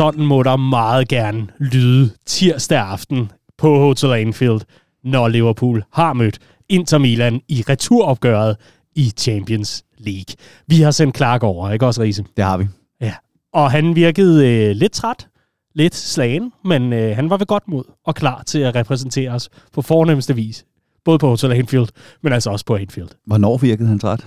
Sådan 0.00 0.24
må 0.24 0.42
der 0.42 0.56
meget 0.56 1.08
gerne 1.08 1.46
lyde 1.58 2.10
tirsdag 2.26 2.78
aften 2.78 3.30
på 3.58 3.78
Hotel 3.78 4.12
Anfield, 4.12 4.60
når 5.04 5.28
Liverpool 5.28 5.84
har 5.92 6.12
mødt 6.12 6.38
Inter 6.68 6.98
Milan 6.98 7.40
i 7.48 7.64
returopgøret 7.68 8.56
i 8.96 9.12
Champions 9.18 9.84
League. 9.98 10.36
Vi 10.66 10.76
har 10.76 10.90
sendt 10.90 11.16
Clark 11.16 11.42
over, 11.42 11.70
ikke 11.70 11.86
også, 11.86 12.02
Riese? 12.02 12.24
Det 12.36 12.44
har 12.44 12.56
vi. 12.56 12.66
Ja. 13.00 13.14
Og 13.52 13.70
han 13.70 13.94
virkede 13.94 14.48
øh, 14.48 14.76
lidt 14.76 14.92
træt, 14.92 15.28
lidt 15.74 15.94
slagen, 15.94 16.52
men 16.64 16.92
øh, 16.92 17.16
han 17.16 17.30
var 17.30 17.36
ved 17.36 17.46
godt 17.46 17.68
mod 17.68 17.84
og 18.04 18.14
klar 18.14 18.42
til 18.42 18.58
at 18.58 18.74
repræsentere 18.74 19.30
os 19.30 19.48
på 19.72 19.82
fornemmeste 19.82 20.34
vis. 20.34 20.64
Både 21.04 21.18
på 21.18 21.28
Hotel 21.28 21.52
Anfield, 21.52 21.88
men 22.22 22.32
altså 22.32 22.50
også 22.50 22.64
på 22.64 22.76
Anfield. 22.76 23.08
Hvornår 23.26 23.56
virkede 23.56 23.88
han 23.88 23.98
træt? 23.98 24.26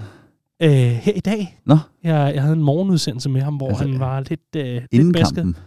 Øh, 0.62 0.70
her 0.72 1.14
i 1.14 1.20
dag. 1.20 1.59
Nå. 1.66 1.77
Jeg, 2.03 2.31
jeg 2.36 2.41
havde 2.41 2.55
en 2.55 2.64
morgenudsendelse 2.64 3.30
med 3.30 3.41
ham, 3.41 3.55
hvor 3.55 3.70
altså, 3.70 3.84
han 3.88 4.00
var 4.00 4.20
lidt, 4.20 4.41
øh, 4.55 4.81
Inden 4.91 5.08
lidt 5.12 5.14
basket. 5.17 5.36
kampen? 5.36 5.58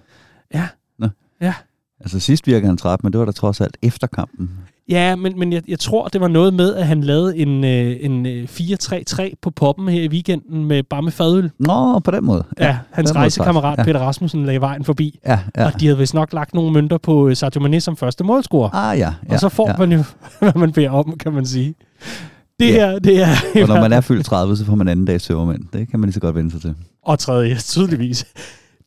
Ja. 0.55 0.69
Nå. 0.99 1.09
Ja. 1.41 1.55
Altså 2.01 2.21
sidst 2.21 2.47
virkede 2.47 2.67
han 2.67 2.77
træt, 2.77 3.03
men 3.03 3.13
det 3.13 3.19
var 3.19 3.25
da 3.25 3.33
trods 3.33 3.61
alt 3.61 3.77
efter 3.83 4.07
kampen. 4.07 4.51
Ja, 4.89 5.17
men, 5.17 5.39
men 5.39 5.53
jeg, 5.53 5.63
jeg 5.69 5.79
tror, 5.79 6.09
det 6.09 6.21
var 6.21 6.29
noget 6.29 6.55
med, 6.55 6.75
at 6.75 6.87
han 6.87 7.01
lavede 7.01 7.37
en, 7.37 7.65
øh, 7.65 7.97
en 8.01 8.27
øh, 8.27 8.49
4-3-3 8.51 9.35
på 9.43 9.51
poppen 9.51 9.89
her 9.89 10.03
i 10.03 10.09
weekenden, 10.09 10.65
med, 10.65 10.83
bare 10.83 11.03
med 11.03 11.13
fadøl. 11.13 11.51
Nå, 11.59 11.99
på 11.99 12.11
den 12.11 12.25
måde. 12.25 12.45
Ja, 12.61 12.67
ja 12.67 12.79
hans 12.93 13.15
rejsekammerat. 13.15 13.79
Peter 13.85 14.01
Rasmussen 14.01 14.45
lagde 14.47 14.61
vejen 14.61 14.85
forbi. 14.85 15.19
Ja, 15.27 15.39
ja. 15.57 15.67
Og 15.67 15.81
de 15.81 15.87
havde 15.87 15.99
vist 15.99 16.15
nok 16.15 16.33
lagt 16.33 16.55
nogle 16.55 16.73
mønter 16.73 16.99
på 16.99 17.29
øh, 17.29 17.37
Sadio 17.37 17.61
Mane 17.61 17.81
som 17.81 17.97
første 17.97 18.25
målscorer. 18.25 18.71
Ah 18.75 18.99
ja, 18.99 19.13
ja 19.29 19.35
og 19.35 19.41
så 19.41 19.49
får 19.49 19.69
ja. 19.69 19.77
man 19.87 19.93
jo, 19.93 20.05
hvad 20.41 20.53
man 20.57 20.73
beder 20.73 20.91
om, 20.91 21.15
kan 21.21 21.33
man 21.33 21.47
sige. 21.47 21.75
Det 22.61 22.67
Ja. 22.67 22.73
her, 22.73 22.99
det 22.99 23.23
er... 23.23 23.27
Og 23.63 23.69
når 23.69 23.81
man 23.81 23.93
er 23.93 24.01
fyldt 24.01 24.27
30, 24.27 24.57
så 24.57 24.65
får 24.65 24.75
man 24.75 24.89
anden 24.89 25.05
dags 25.07 25.25
søvermænd. 25.25 25.63
Det 25.73 25.91
kan 25.91 26.01
man 26.01 26.07
lige 26.07 26.15
så 26.15 26.21
godt 26.21 26.35
vende 26.37 26.51
sig 26.51 26.61
til. 26.61 26.75
og 27.03 27.19
tredje, 27.19 27.57
tydeligvis. 27.57 28.27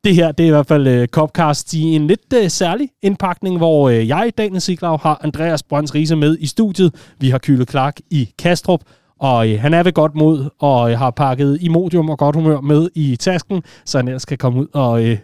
Det 0.04 0.16
her, 0.16 0.32
det 0.32 0.44
er 0.44 0.48
i 0.48 0.52
hvert 0.52 0.68
fald 0.68 1.02
uh, 1.02 1.06
Copcast 1.06 1.74
i 1.74 1.82
en 1.82 2.08
lidt 2.08 2.34
uh, 2.36 2.48
særlig 2.48 2.90
indpakning, 3.02 3.58
hvor 3.58 3.90
uh, 3.90 4.08
jeg, 4.08 4.32
Daniel 4.38 4.62
Siglau, 4.62 4.98
har 4.98 5.20
Andreas 5.24 5.64
Brøns 5.64 5.96
Riese 5.96 6.16
med 6.16 6.38
i 6.40 6.48
studiet. 6.48 6.96
Vi 7.20 7.30
har 7.30 7.38
Kyle 7.38 7.66
Clark 7.66 8.00
i 8.10 8.30
Kastrup, 8.40 8.82
og 9.20 9.48
uh, 9.48 9.60
han 9.60 9.74
er 9.74 9.84
ved 9.84 9.94
godt 9.94 10.16
mod, 10.16 10.50
og 10.60 10.82
uh, 10.82 10.92
har 10.92 11.12
pakket 11.12 11.58
Imodium 11.62 12.10
og 12.10 12.18
godt 12.18 12.36
humør 12.36 12.62
med 12.62 12.90
i 12.96 13.16
tasken, 13.16 13.64
så 13.86 13.98
han 13.98 14.08
ellers 14.08 14.26
kan 14.26 14.38
komme 14.38 14.60
ud 14.60 14.68
og 14.74 14.92
uh, 14.92 15.18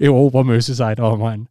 erobre 0.06 0.44
Merseyside 0.44 0.96
og 0.98 1.12
omegn. 1.12 1.46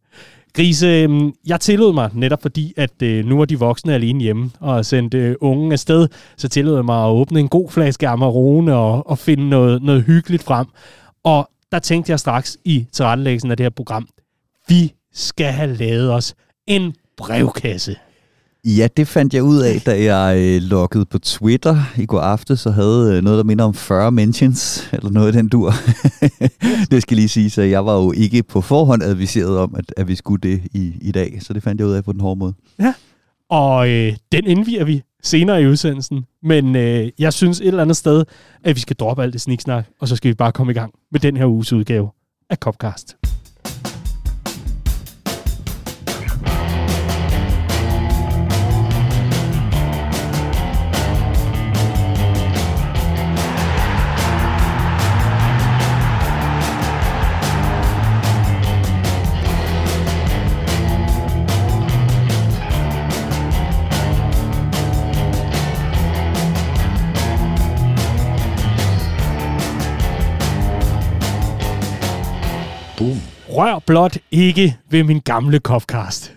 Grise, 0.54 0.86
øhm, 0.86 1.32
jeg 1.46 1.60
tillod 1.60 1.94
mig, 1.94 2.10
netop 2.14 2.42
fordi, 2.42 2.74
at 2.76 3.02
øh, 3.02 3.24
nu 3.24 3.40
er 3.40 3.44
de 3.44 3.58
voksne 3.58 3.94
alene 3.94 4.20
hjemme 4.20 4.50
og 4.60 4.86
sendt 4.86 5.14
øh, 5.14 5.36
ungen 5.40 5.72
afsted, 5.72 6.08
så 6.36 6.48
tillod 6.48 6.74
jeg 6.74 6.84
mig 6.84 7.04
at 7.04 7.10
åbne 7.10 7.40
en 7.40 7.48
god 7.48 7.70
flaske 7.70 8.08
Amarone 8.08 8.74
og, 8.74 9.10
og 9.10 9.18
finde 9.18 9.48
noget, 9.48 9.82
noget 9.82 10.02
hyggeligt 10.02 10.42
frem. 10.42 10.66
Og 11.24 11.48
der 11.72 11.78
tænkte 11.78 12.10
jeg 12.10 12.20
straks 12.20 12.58
i 12.64 12.86
tilrettelæggelsen 12.92 13.50
af 13.50 13.56
det 13.56 13.64
her 13.64 13.70
program, 13.70 14.08
vi 14.68 14.92
skal 15.12 15.52
have 15.52 15.74
lavet 15.74 16.12
os 16.12 16.34
en 16.66 16.94
brevkasse. 17.16 17.96
Ja, 18.64 18.88
det 18.96 19.08
fandt 19.08 19.34
jeg 19.34 19.42
ud 19.42 19.58
af, 19.58 19.80
da 19.80 20.04
jeg 20.14 20.38
øh, 20.38 20.62
loggede 20.62 21.04
på 21.04 21.18
Twitter 21.18 21.76
i 21.98 22.06
går 22.06 22.20
aftes, 22.20 22.60
så 22.60 22.70
havde 22.70 23.16
øh, 23.16 23.22
noget, 23.22 23.36
der 23.38 23.44
minder 23.44 23.64
om 23.64 23.74
40 23.74 24.12
mentions, 24.12 24.82
eller 24.92 25.10
noget 25.10 25.34
i 25.34 25.38
den 25.38 25.48
dur. 25.48 25.72
det 26.90 27.02
skal 27.02 27.16
lige 27.16 27.28
sige, 27.28 27.50
så 27.50 27.62
jeg 27.62 27.86
var 27.86 27.94
jo 27.94 28.12
ikke 28.12 28.42
på 28.42 28.60
forhånd 28.60 29.02
adviseret 29.02 29.58
om, 29.58 29.74
at, 29.78 29.94
at 29.96 30.08
vi 30.08 30.14
skulle 30.14 30.40
det 30.40 30.62
i, 30.72 30.94
i 31.00 31.12
dag, 31.12 31.38
så 31.40 31.52
det 31.52 31.62
fandt 31.62 31.80
jeg 31.80 31.88
ud 31.88 31.92
af 31.92 32.04
på 32.04 32.12
den 32.12 32.20
hårde 32.20 32.38
måde. 32.38 32.54
Ja. 32.80 32.94
Og 33.52 33.88
øh, 33.88 34.16
den 34.32 34.46
indviger 34.46 34.84
vi 34.84 35.02
senere 35.22 35.62
i 35.62 35.66
udsendelsen. 35.66 36.24
Men 36.42 36.76
øh, 36.76 37.08
jeg 37.18 37.32
synes 37.32 37.60
et 37.60 37.66
eller 37.66 37.82
andet 37.82 37.96
sted, 37.96 38.24
at 38.64 38.76
vi 38.76 38.80
skal 38.80 38.96
droppe 38.96 39.22
alt 39.22 39.32
det 39.32 39.40
sniksnak, 39.40 39.86
og 40.00 40.08
så 40.08 40.16
skal 40.16 40.28
vi 40.28 40.34
bare 40.34 40.52
komme 40.52 40.72
i 40.72 40.74
gang 40.74 40.94
med 41.10 41.20
den 41.20 41.36
her 41.36 41.46
uges 41.46 41.72
udgave 41.72 42.10
af 42.50 42.56
Copcast. 42.56 43.16
Blot 73.86 74.18
ikke 74.30 74.76
ved 74.90 75.04
min 75.04 75.20
gamle 75.20 75.58
Copcast. 75.58 76.36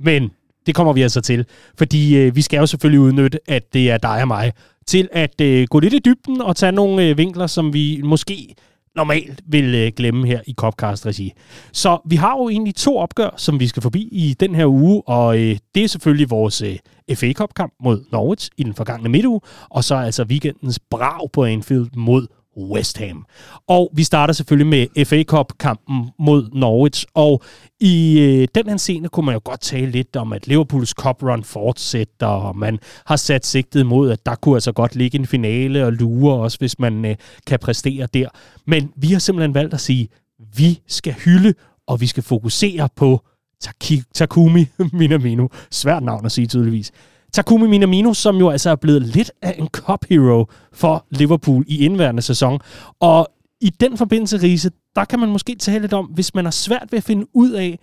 Men 0.00 0.30
det 0.66 0.74
kommer 0.74 0.92
vi 0.92 1.02
altså 1.02 1.20
til, 1.20 1.46
fordi 1.78 2.16
øh, 2.16 2.36
vi 2.36 2.42
skal 2.42 2.58
jo 2.58 2.66
selvfølgelig 2.66 3.00
udnytte, 3.00 3.38
at 3.50 3.74
det 3.74 3.90
er 3.90 3.98
dig 3.98 4.20
og 4.22 4.28
mig, 4.28 4.52
til 4.86 5.08
at 5.12 5.40
øh, 5.40 5.66
gå 5.70 5.80
lidt 5.80 5.94
i 5.94 5.98
dybden 5.98 6.40
og 6.40 6.56
tage 6.56 6.72
nogle 6.72 7.08
øh, 7.08 7.18
vinkler, 7.18 7.46
som 7.46 7.74
vi 7.74 8.00
måske 8.04 8.54
normalt 8.96 9.40
vil 9.46 9.74
øh, 9.74 9.92
glemme 9.96 10.26
her 10.26 10.40
i 10.46 10.54
Copcast-regi. 10.58 11.32
Så 11.72 11.98
vi 12.04 12.16
har 12.16 12.36
jo 12.36 12.48
egentlig 12.48 12.74
to 12.74 12.98
opgør, 12.98 13.34
som 13.36 13.60
vi 13.60 13.66
skal 13.66 13.82
forbi 13.82 14.08
i 14.12 14.34
den 14.40 14.54
her 14.54 14.66
uge, 14.66 15.02
og 15.06 15.38
øh, 15.38 15.56
det 15.74 15.84
er 15.84 15.88
selvfølgelig 15.88 16.30
vores 16.30 16.62
øh, 16.62 16.76
FA 17.14 17.32
Cup-kamp 17.32 17.72
mod 17.84 18.04
Norwich 18.12 18.50
i 18.56 18.62
den 18.62 18.74
forgangne 18.74 19.08
midtuge, 19.08 19.40
og 19.70 19.84
så 19.84 19.94
altså 19.94 20.24
weekendens 20.24 20.78
brag 20.90 21.30
på 21.32 21.44
Anfield 21.44 21.86
mod 21.96 22.26
West 22.56 22.98
Ham. 22.98 23.26
Og 23.68 23.90
vi 23.94 24.04
starter 24.04 24.34
selvfølgelig 24.34 24.66
med 24.66 25.04
FA 25.04 25.22
Cup-kampen 25.22 26.10
mod 26.18 26.48
Norwich, 26.52 27.04
og 27.14 27.42
i 27.80 28.20
øh, 28.20 28.48
den 28.54 28.68
her 28.68 28.76
scene 28.76 29.08
kunne 29.08 29.26
man 29.26 29.34
jo 29.34 29.40
godt 29.44 29.60
tale 29.60 29.90
lidt 29.90 30.16
om, 30.16 30.32
at 30.32 30.46
Liverpools 30.46 30.90
Cup 30.90 31.22
Run 31.22 31.44
fortsætter, 31.44 32.26
og 32.26 32.56
man 32.56 32.78
har 33.06 33.16
sat 33.16 33.46
sigtet 33.46 33.86
mod, 33.86 34.10
at 34.10 34.26
der 34.26 34.34
kunne 34.34 34.56
altså 34.56 34.72
godt 34.72 34.96
ligge 34.96 35.18
en 35.18 35.26
finale 35.26 35.86
og 35.86 35.92
lure 35.92 36.34
også, 36.34 36.58
hvis 36.58 36.78
man 36.78 37.04
øh, 37.04 37.16
kan 37.46 37.58
præstere 37.58 38.08
der. 38.14 38.28
Men 38.66 38.92
vi 38.96 39.06
har 39.06 39.18
simpelthen 39.18 39.54
valgt 39.54 39.74
at 39.74 39.80
sige, 39.80 40.08
vi 40.56 40.80
skal 40.88 41.12
hylde, 41.12 41.54
og 41.86 42.00
vi 42.00 42.06
skal 42.06 42.22
fokusere 42.22 42.88
på 42.96 43.20
Taki- 43.64 44.02
Takumi 44.14 44.66
Minamino. 44.92 45.48
Svært 45.70 46.02
navn 46.02 46.26
at 46.26 46.32
sige 46.32 46.46
tydeligvis. 46.46 46.92
Takumi 47.32 47.66
Minamino, 47.66 48.14
som 48.14 48.36
jo 48.36 48.50
altså 48.50 48.70
er 48.70 48.76
blevet 48.76 49.02
lidt 49.02 49.32
af 49.42 49.54
en 49.58 49.68
cup 49.68 50.04
hero 50.08 50.46
for 50.72 51.06
Liverpool 51.10 51.64
i 51.68 51.84
indværende 51.84 52.22
sæson. 52.22 52.60
Og 53.00 53.28
i 53.60 53.70
den 53.70 53.96
forbindelse, 53.96 54.36
Riese, 54.36 54.70
der 54.96 55.04
kan 55.04 55.18
man 55.18 55.28
måske 55.28 55.56
tale 55.56 55.80
lidt 55.80 55.92
om, 55.92 56.06
hvis 56.06 56.34
man 56.34 56.44
har 56.44 56.50
svært 56.50 56.88
ved 56.90 56.96
at 56.96 57.04
finde 57.04 57.26
ud 57.34 57.50
af, 57.50 57.78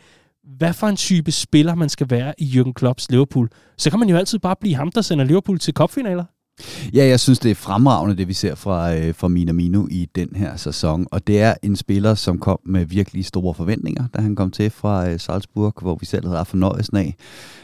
hvad 0.58 0.74
for 0.74 0.88
en 0.88 0.96
type 0.96 1.32
spiller 1.32 1.76
man 1.76 1.90
skal 1.90 2.10
være 2.10 2.34
i 2.38 2.60
Jürgen 2.60 2.74
Klopps 2.74 3.12
Liverpool, 3.12 3.50
så 3.78 3.90
kan 3.90 4.00
man 4.00 4.10
jo 4.10 4.18
altid 4.18 4.40
bare 4.40 4.56
blive 4.62 4.76
ham, 4.76 4.92
der 4.92 5.02
sender 5.02 5.26
Liverpool 5.26 5.60
til 5.60 5.74
cupfinaler. 5.74 6.24
Ja, 6.94 7.08
jeg 7.08 7.20
synes, 7.20 7.40
det 7.40 7.52
er 7.52 7.56
fremragende, 7.56 8.18
det 8.18 8.28
vi 8.28 8.34
ser 8.34 8.56
fra, 8.56 8.96
øh, 8.96 9.16
fra 9.16 9.28
Minamino 9.28 9.88
i 9.92 10.08
den 10.16 10.30
her 10.36 10.56
sæson. 10.56 11.08
Og 11.12 11.28
det 11.28 11.42
er 11.42 11.53
en 11.64 11.75
spiller, 11.75 12.16
som 12.16 12.40
kom 12.40 12.59
med 12.66 12.86
virkelig 12.86 13.25
store 13.25 13.53
forventninger, 13.53 14.03
da 14.16 14.22
han 14.22 14.36
kom 14.36 14.52
til 14.52 14.69
fra 14.69 15.09
øh, 15.09 15.19
Salzburg, 15.19 15.74
hvor 15.81 15.98
vi 16.00 16.06
selv 16.06 16.25
havde 16.25 16.38
haft 16.38 16.50
fornøjelsen 16.50 16.98
af 16.98 17.16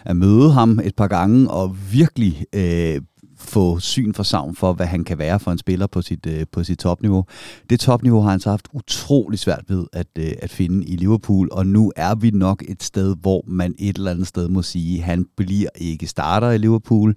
at 0.05 0.16
møde 0.16 0.51
ham 0.51 0.79
et 0.84 0.95
par 0.95 1.07
gange 1.07 1.51
og 1.51 1.78
virkelig 1.91 2.45
øh, 2.55 3.01
få 3.45 3.79
syn 3.79 4.13
for 4.13 4.23
savn 4.23 4.56
for, 4.56 4.73
hvad 4.73 4.85
han 4.85 5.03
kan 5.03 5.17
være 5.17 5.39
for 5.39 5.51
en 5.51 5.57
spiller 5.57 5.88
på 5.88 6.01
sit, 6.01 6.25
øh, 6.25 6.45
på 6.51 6.63
sit 6.63 6.79
topniveau. 6.79 7.25
Det 7.69 7.79
topniveau 7.79 8.22
har 8.22 8.29
han 8.29 8.39
så 8.39 8.50
haft 8.50 8.67
utrolig 8.73 9.39
svært 9.39 9.63
ved 9.67 9.85
at, 9.94 10.07
øh, 10.19 10.31
at 10.41 10.50
finde 10.51 10.85
i 10.85 10.95
Liverpool, 10.95 11.50
og 11.51 11.67
nu 11.67 11.91
er 11.95 12.16
vi 12.16 12.31
nok 12.31 12.63
et 12.67 12.84
sted, 12.84 13.16
hvor 13.22 13.43
man 13.47 13.75
et 13.79 13.96
eller 13.96 14.11
andet 14.11 14.28
sted 14.28 14.47
må 14.47 14.61
sige, 14.61 15.02
han 15.02 15.25
bliver 15.37 15.70
ikke 15.75 16.08
starter 16.08 16.52
i 16.52 16.58
Liverpool. 16.58 17.16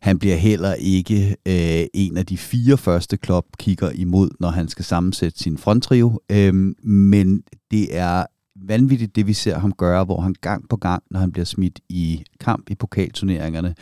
Han 0.00 0.18
bliver 0.18 0.36
heller 0.36 0.74
ikke 0.74 1.36
øh, 1.46 1.86
en 1.94 2.16
af 2.16 2.26
de 2.26 2.38
fire 2.38 2.76
første 2.76 3.16
klub 3.16 3.44
kigger 3.58 3.90
imod, 3.90 4.30
når 4.40 4.48
han 4.48 4.68
skal 4.68 4.84
sammensætte 4.84 5.38
sin 5.38 5.58
fronttrio. 5.58 6.20
Øh, 6.30 6.54
men 6.84 7.42
det 7.70 7.96
er 7.96 8.24
vanvittigt, 8.62 9.16
det 9.16 9.26
vi 9.26 9.32
ser 9.32 9.58
ham 9.58 9.72
gøre, 9.72 10.04
hvor 10.04 10.20
han 10.20 10.34
gang 10.40 10.68
på 10.68 10.76
gang, 10.76 11.02
når 11.10 11.20
han 11.20 11.32
bliver 11.32 11.44
smidt 11.44 11.80
i 11.88 12.24
kamp 12.40 12.70
i 12.70 12.74
pokalturneringerne, 12.74 13.74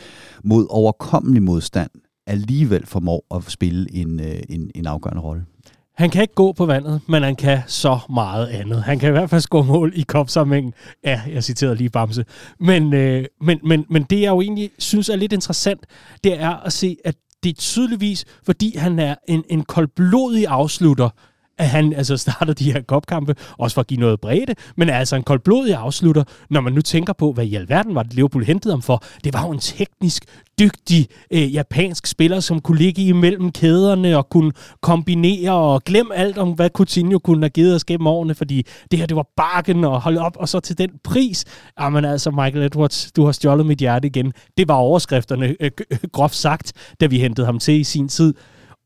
mod 0.43 0.67
overkommelig 0.69 1.43
modstand, 1.43 1.89
alligevel 2.27 2.85
formår 2.85 3.35
at 3.35 3.43
spille 3.43 3.93
en, 3.93 4.19
øh, 4.19 4.39
en, 4.49 4.71
en 4.75 4.85
afgørende 4.85 5.21
rolle. 5.21 5.45
Han 5.97 6.09
kan 6.09 6.21
ikke 6.21 6.33
gå 6.33 6.53
på 6.53 6.65
vandet, 6.65 7.01
men 7.07 7.23
han 7.23 7.35
kan 7.35 7.59
så 7.67 7.99
meget 8.09 8.47
andet. 8.47 8.83
Han 8.83 8.99
kan 8.99 9.09
i 9.09 9.11
hvert 9.11 9.29
fald 9.29 9.41
score 9.41 9.63
mål 9.63 9.93
i 9.95 10.01
kopsammenhængen. 10.01 10.73
Ja, 11.03 11.21
jeg 11.33 11.43
citerede 11.43 11.75
lige 11.75 11.89
Bamse. 11.89 12.25
Men, 12.59 12.93
øh, 12.93 13.25
men, 13.41 13.59
men, 13.63 13.85
men 13.89 14.03
det, 14.03 14.21
jeg 14.21 14.29
jo 14.29 14.41
egentlig 14.41 14.71
synes 14.79 15.09
er 15.09 15.15
lidt 15.15 15.33
interessant, 15.33 15.85
det 16.23 16.41
er 16.41 16.49
at 16.49 16.73
se, 16.73 16.97
at 17.05 17.15
det 17.43 17.49
er 17.49 17.53
tydeligvis, 17.53 18.25
fordi 18.43 18.77
han 18.77 18.99
er 18.99 19.15
en, 19.27 19.43
en 19.49 19.63
koldblodig 19.63 20.47
afslutter, 20.47 21.09
at 21.57 21.69
han 21.69 21.93
altså 21.93 22.17
starter 22.17 22.53
de 22.53 22.71
her 22.71 22.81
kopkampe, 22.81 23.35
også 23.57 23.73
for 23.73 23.81
at 23.81 23.87
give 23.87 23.99
noget 23.99 24.21
bredde, 24.21 24.55
men 24.77 24.89
er 24.89 24.97
altså 24.97 25.15
en 25.15 25.23
koldblodig 25.23 25.75
afslutter, 25.75 26.23
når 26.49 26.61
man 26.61 26.73
nu 26.73 26.81
tænker 26.81 27.13
på, 27.13 27.31
hvad 27.31 27.45
i 27.45 27.55
alverden 27.55 27.95
var 27.95 28.03
det 28.03 28.13
Liverpool 28.13 28.45
hentede 28.45 28.73
ham 28.73 28.81
for. 28.81 29.03
Det 29.23 29.33
var 29.33 29.45
jo 29.45 29.51
en 29.51 29.59
teknisk 29.59 30.25
dygtig 30.59 31.07
øh, 31.31 31.53
japansk 31.53 32.07
spiller, 32.07 32.39
som 32.39 32.61
kunne 32.61 32.77
ligge 32.77 33.01
imellem 33.01 33.51
kæderne 33.51 34.17
og 34.17 34.29
kunne 34.29 34.51
kombinere 34.81 35.51
og 35.51 35.83
glemme 35.83 36.15
alt 36.15 36.37
om, 36.37 36.51
hvad 36.51 36.69
Coutinho 36.69 37.19
kunne 37.19 37.41
have 37.41 37.49
givet 37.49 37.75
os 37.75 37.83
gennem 37.83 38.07
årene, 38.07 38.35
fordi 38.35 38.65
det 38.91 38.99
her, 38.99 39.05
det 39.05 39.15
var 39.15 39.27
bakken 39.37 39.83
og 39.83 40.01
holde 40.01 40.21
op, 40.21 40.37
og 40.39 40.49
så 40.49 40.59
til 40.59 40.77
den 40.77 40.89
pris. 41.03 41.45
Ah, 41.77 41.85
Jamen 41.85 42.05
altså, 42.05 42.31
Michael 42.31 42.65
Edwards, 42.65 43.11
du 43.11 43.25
har 43.25 43.31
stjålet 43.31 43.65
mit 43.65 43.79
hjerte 43.79 44.07
igen. 44.07 44.33
Det 44.57 44.67
var 44.67 44.75
overskrifterne, 44.75 45.55
øh, 45.59 45.71
groft 46.11 46.35
sagt, 46.35 46.73
da 46.99 47.05
vi 47.05 47.19
hentede 47.19 47.45
ham 47.45 47.59
til 47.59 47.73
i 47.73 47.83
sin 47.83 48.07
tid. 48.07 48.33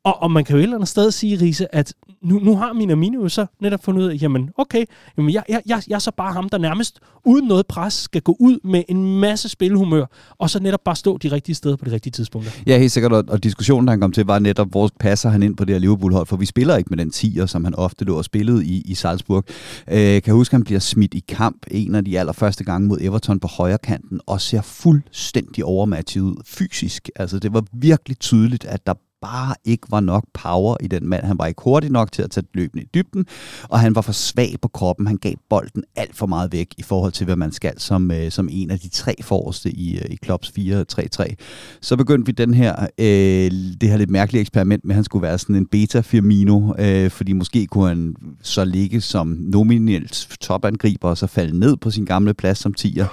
Og, 0.03 0.21
og 0.21 0.31
man 0.31 0.43
kan 0.43 0.55
jo 0.55 0.59
et 0.59 0.63
eller 0.63 0.75
andet 0.75 0.89
sted 0.89 1.11
sige, 1.11 1.41
Riese, 1.41 1.75
at 1.75 1.93
nu, 2.21 2.39
nu 2.39 2.55
har 2.57 2.73
Minamino 2.73 3.21
jo 3.21 3.29
så 3.29 3.45
netop 3.61 3.83
fundet 3.83 4.01
ud 4.01 4.07
af, 4.07 4.21
jamen 4.21 4.49
okay, 4.57 4.85
jamen 5.17 5.33
jeg, 5.33 5.43
jeg, 5.49 5.61
jeg, 5.65 5.83
jeg 5.87 5.95
er 5.95 5.99
så 5.99 6.11
bare 6.17 6.33
ham, 6.33 6.49
der 6.49 6.57
nærmest 6.57 6.99
uden 7.25 7.47
noget 7.47 7.67
pres 7.67 7.93
skal 7.93 8.21
gå 8.21 8.35
ud 8.39 8.59
med 8.63 8.83
en 8.89 9.19
masse 9.19 9.49
spilhumør, 9.49 10.05
og 10.37 10.49
så 10.49 10.59
netop 10.59 10.83
bare 10.85 10.95
stå 10.95 11.17
de 11.17 11.31
rigtige 11.31 11.55
steder 11.55 11.75
på 11.75 11.85
de 11.85 11.91
rigtige 11.91 12.11
tidspunkter. 12.11 12.51
Ja, 12.67 12.77
helt 12.77 12.91
sikkert, 12.91 13.13
og, 13.13 13.23
og 13.27 13.43
diskussionen, 13.43 13.87
der 13.87 13.91
han 13.91 14.01
kom 14.01 14.11
til, 14.11 14.25
var 14.25 14.39
netop, 14.39 14.69
hvor 14.69 14.89
passer 14.99 15.29
han 15.29 15.43
ind 15.43 15.57
på 15.57 15.65
det 15.65 15.75
her 15.75 15.79
Liverpool-hold, 15.79 16.27
for 16.27 16.37
vi 16.37 16.45
spiller 16.45 16.77
ikke 16.77 16.89
med 16.89 16.97
den 16.97 17.11
10'er, 17.15 17.45
som 17.45 17.63
han 17.63 17.75
ofte 17.75 18.05
lå 18.05 18.17
og 18.17 18.25
spillede 18.25 18.65
i, 18.65 18.81
i 18.85 18.95
Salzburg. 18.95 19.43
Øh, 19.91 20.21
kan 20.21 20.33
huske, 20.33 20.53
at 20.53 20.57
han 20.57 20.63
bliver 20.63 20.79
smidt 20.79 21.13
i 21.13 21.23
kamp 21.27 21.65
en 21.71 21.95
af 21.95 22.05
de 22.05 22.19
allerførste 22.19 22.63
gange 22.63 22.87
mod 22.87 22.97
Everton 23.01 23.39
på 23.39 23.47
højre 23.47 23.77
kanten, 23.77 24.21
og 24.27 24.41
ser 24.41 24.61
fuldstændig 24.61 25.65
overmatchet 25.65 26.21
ud 26.21 26.35
fysisk. 26.45 27.09
Altså, 27.15 27.39
det 27.39 27.53
var 27.53 27.63
virkelig 27.73 28.19
tydeligt, 28.19 28.65
at 28.65 28.87
der 28.87 28.93
bare 29.21 29.55
ikke 29.65 29.87
var 29.89 29.99
nok 29.99 30.25
power 30.33 30.75
i 30.79 30.87
den 30.87 31.07
mand. 31.07 31.23
Han 31.23 31.37
var 31.37 31.45
ikke 31.45 31.61
hurtig 31.63 31.89
nok 31.89 32.11
til 32.11 32.21
at 32.21 32.31
tage 32.31 32.45
løbende 32.53 32.83
i 32.83 32.87
dybden, 32.93 33.25
og 33.63 33.79
han 33.79 33.95
var 33.95 34.01
for 34.01 34.11
svag 34.11 34.55
på 34.61 34.67
kroppen. 34.67 35.07
Han 35.07 35.17
gav 35.17 35.33
bolden 35.49 35.83
alt 35.95 36.15
for 36.15 36.25
meget 36.25 36.51
væk 36.51 36.67
i 36.77 36.83
forhold 36.83 37.11
til, 37.11 37.25
hvad 37.25 37.35
man 37.35 37.51
skal 37.51 37.73
som, 37.77 38.11
øh, 38.11 38.31
som 38.31 38.49
en 38.51 38.71
af 38.71 38.79
de 38.79 38.89
tre 38.89 39.15
forreste 39.21 39.71
i, 39.71 39.97
øh, 39.97 40.05
i 40.09 40.15
Klopps 40.15 40.51
4-3-3. 40.57 41.35
Så 41.81 41.95
begyndte 41.95 42.25
vi 42.25 42.31
den 42.31 42.53
her, 42.53 42.75
øh, 42.97 43.51
det 43.81 43.89
her 43.89 43.97
lidt 43.97 44.09
mærkelige 44.09 44.41
eksperiment 44.41 44.85
med, 44.85 44.91
at 44.91 44.95
han 44.95 45.03
skulle 45.03 45.23
være 45.23 45.37
sådan 45.37 45.55
en 45.55 45.67
beta-Firmino, 45.75 46.73
øh, 46.79 47.11
fordi 47.11 47.33
måske 47.33 47.67
kunne 47.67 47.87
han 47.87 48.15
så 48.41 48.65
ligge 48.65 49.01
som 49.01 49.27
nominelt 49.39 50.27
topangriber 50.41 51.09
og 51.09 51.17
så 51.17 51.27
falde 51.27 51.59
ned 51.59 51.77
på 51.77 51.91
sin 51.91 52.05
gamle 52.05 52.33
plads 52.33 52.57
som 52.57 52.73
tiger 52.73 53.05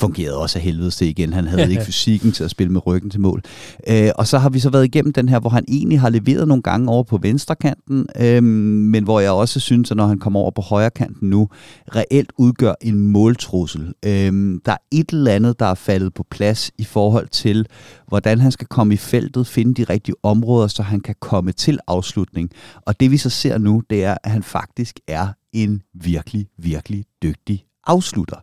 fungerede 0.00 0.38
også 0.38 0.58
af 0.58 0.62
helvede 0.62 0.90
til 0.90 1.06
igen. 1.06 1.32
Han 1.32 1.46
havde 1.46 1.70
ikke 1.72 1.84
fysikken 1.84 2.32
til 2.32 2.44
at 2.44 2.50
spille 2.50 2.72
med 2.72 2.86
ryggen 2.86 3.10
til 3.10 3.20
mål. 3.20 3.42
Øh, 3.88 4.10
og 4.16 4.26
så 4.26 4.38
har 4.38 4.48
vi 4.48 4.58
så 4.58 4.70
været 4.70 4.84
igennem 4.84 5.12
den 5.12 5.28
her, 5.28 5.38
hvor 5.46 5.50
han 5.50 5.64
egentlig 5.68 6.00
har 6.00 6.10
leveret 6.10 6.48
nogle 6.48 6.62
gange 6.62 6.90
over 6.90 7.02
på 7.02 7.16
venstre 7.16 7.56
kanten, 7.56 8.06
øh, 8.20 8.42
men 8.42 9.04
hvor 9.04 9.20
jeg 9.20 9.30
også 9.30 9.60
synes, 9.60 9.90
at 9.90 9.96
når 9.96 10.06
han 10.06 10.18
kommer 10.18 10.40
over 10.40 10.50
på 10.50 10.62
højre 10.62 10.90
kanten 10.90 11.30
nu, 11.30 11.48
reelt 11.96 12.32
udgør 12.38 12.74
en 12.80 13.00
måltrussel. 13.00 13.94
Øh, 14.04 14.60
der 14.64 14.72
er 14.72 14.76
et 14.90 15.10
eller 15.10 15.32
andet, 15.32 15.58
der 15.58 15.66
er 15.66 15.74
faldet 15.74 16.14
på 16.14 16.24
plads 16.30 16.70
i 16.78 16.84
forhold 16.84 17.28
til, 17.28 17.66
hvordan 18.08 18.40
han 18.40 18.52
skal 18.52 18.66
komme 18.66 18.94
i 18.94 18.96
feltet, 18.96 19.46
finde 19.46 19.74
de 19.74 19.84
rigtige 19.84 20.14
områder, 20.22 20.66
så 20.68 20.82
han 20.82 21.00
kan 21.00 21.14
komme 21.20 21.52
til 21.52 21.78
afslutning. 21.86 22.50
Og 22.86 23.00
det 23.00 23.10
vi 23.10 23.16
så 23.16 23.30
ser 23.30 23.58
nu, 23.58 23.82
det 23.90 24.04
er, 24.04 24.16
at 24.24 24.30
han 24.30 24.42
faktisk 24.42 25.00
er 25.08 25.28
en 25.52 25.82
virkelig, 25.94 26.46
virkelig 26.58 27.04
dygtig 27.22 27.66
afslutter. 27.86 28.36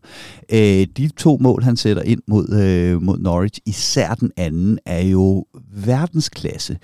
Øh, 0.51 0.87
de 0.97 1.09
to 1.17 1.37
mål, 1.41 1.63
han 1.63 1.77
sætter 1.77 2.03
ind 2.03 2.21
mod, 2.27 2.49
øh, 2.49 3.01
mod 3.01 3.17
Norwich, 3.17 3.59
især 3.65 4.13
den 4.13 4.31
anden, 4.37 4.79
er 4.85 5.01
jo 5.01 5.45
verdensklasse. 5.75 6.77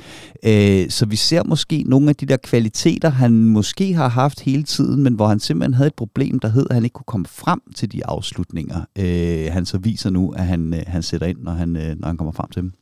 Øh, 0.45 0.89
så 0.89 1.05
vi 1.05 1.15
ser 1.15 1.43
måske 1.43 1.83
nogle 1.87 2.09
af 2.09 2.15
de 2.15 2.25
der 2.25 2.37
kvaliteter, 2.37 3.09
han 3.09 3.31
måske 3.31 3.93
har 3.93 4.07
haft 4.07 4.39
hele 4.39 4.63
tiden, 4.63 5.03
men 5.03 5.13
hvor 5.13 5.27
han 5.27 5.39
simpelthen 5.39 5.73
havde 5.73 5.87
et 5.87 5.95
problem, 5.95 6.39
der 6.39 6.47
hed, 6.47 6.65
at 6.69 6.75
han 6.75 6.83
ikke 6.83 6.93
kunne 6.93 7.03
komme 7.07 7.25
frem 7.25 7.61
til 7.75 7.91
de 7.91 8.05
afslutninger. 8.05 8.81
Øh, 8.97 9.51
han 9.51 9.65
så 9.65 9.77
viser 9.77 10.09
nu, 10.09 10.31
at 10.31 10.45
han, 10.45 10.73
øh, 10.73 10.83
han 10.87 11.03
sætter 11.03 11.27
ind, 11.27 11.37
når 11.37 11.51
han, 11.51 11.75
øh, 11.75 11.99
når 11.99 12.07
han 12.07 12.17
kommer 12.17 12.31
frem 12.31 12.49
til 12.49 12.61
dem. 12.61 12.73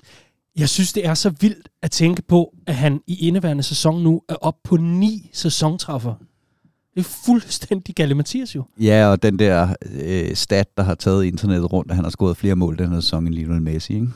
Jeg 0.58 0.70
synes, 0.70 0.94
det 0.94 1.06
er 1.06 1.14
så 1.14 1.30
vildt 1.42 1.70
at 1.82 1.92
tænke 1.92 2.22
på, 2.22 2.56
at 2.68 2.76
han 2.76 3.02
i 3.08 3.28
indeværende 3.28 3.64
sæson 3.64 4.04
nu 4.04 4.22
er 4.30 4.36
op 4.36 4.56
på 4.64 4.78
ni 4.78 5.30
sæsontræffer. 5.34 6.14
Det 6.98 7.06
er 7.06 7.10
fuldstændig 7.26 7.96
Galle 7.96 8.16
Mathias 8.16 8.56
jo. 8.56 8.64
Ja, 8.80 9.08
og 9.08 9.24
den 9.24 9.40
der 9.40 9.68
øh, 10.04 10.36
stat, 10.36 10.68
der 10.78 10.84
har 10.84 10.96
taget 10.96 11.26
internettet 11.26 11.74
rundt, 11.74 11.92
at 11.92 11.96
han 11.96 12.06
har 12.06 12.10
scoret 12.10 12.38
flere 12.38 12.56
mål 12.56 12.78
den 12.78 12.92
her 12.92 13.00
sæson 13.00 13.28
end 13.28 13.36
Lionel 13.36 13.62
Messi, 13.62 13.94
ikke? 13.94 14.08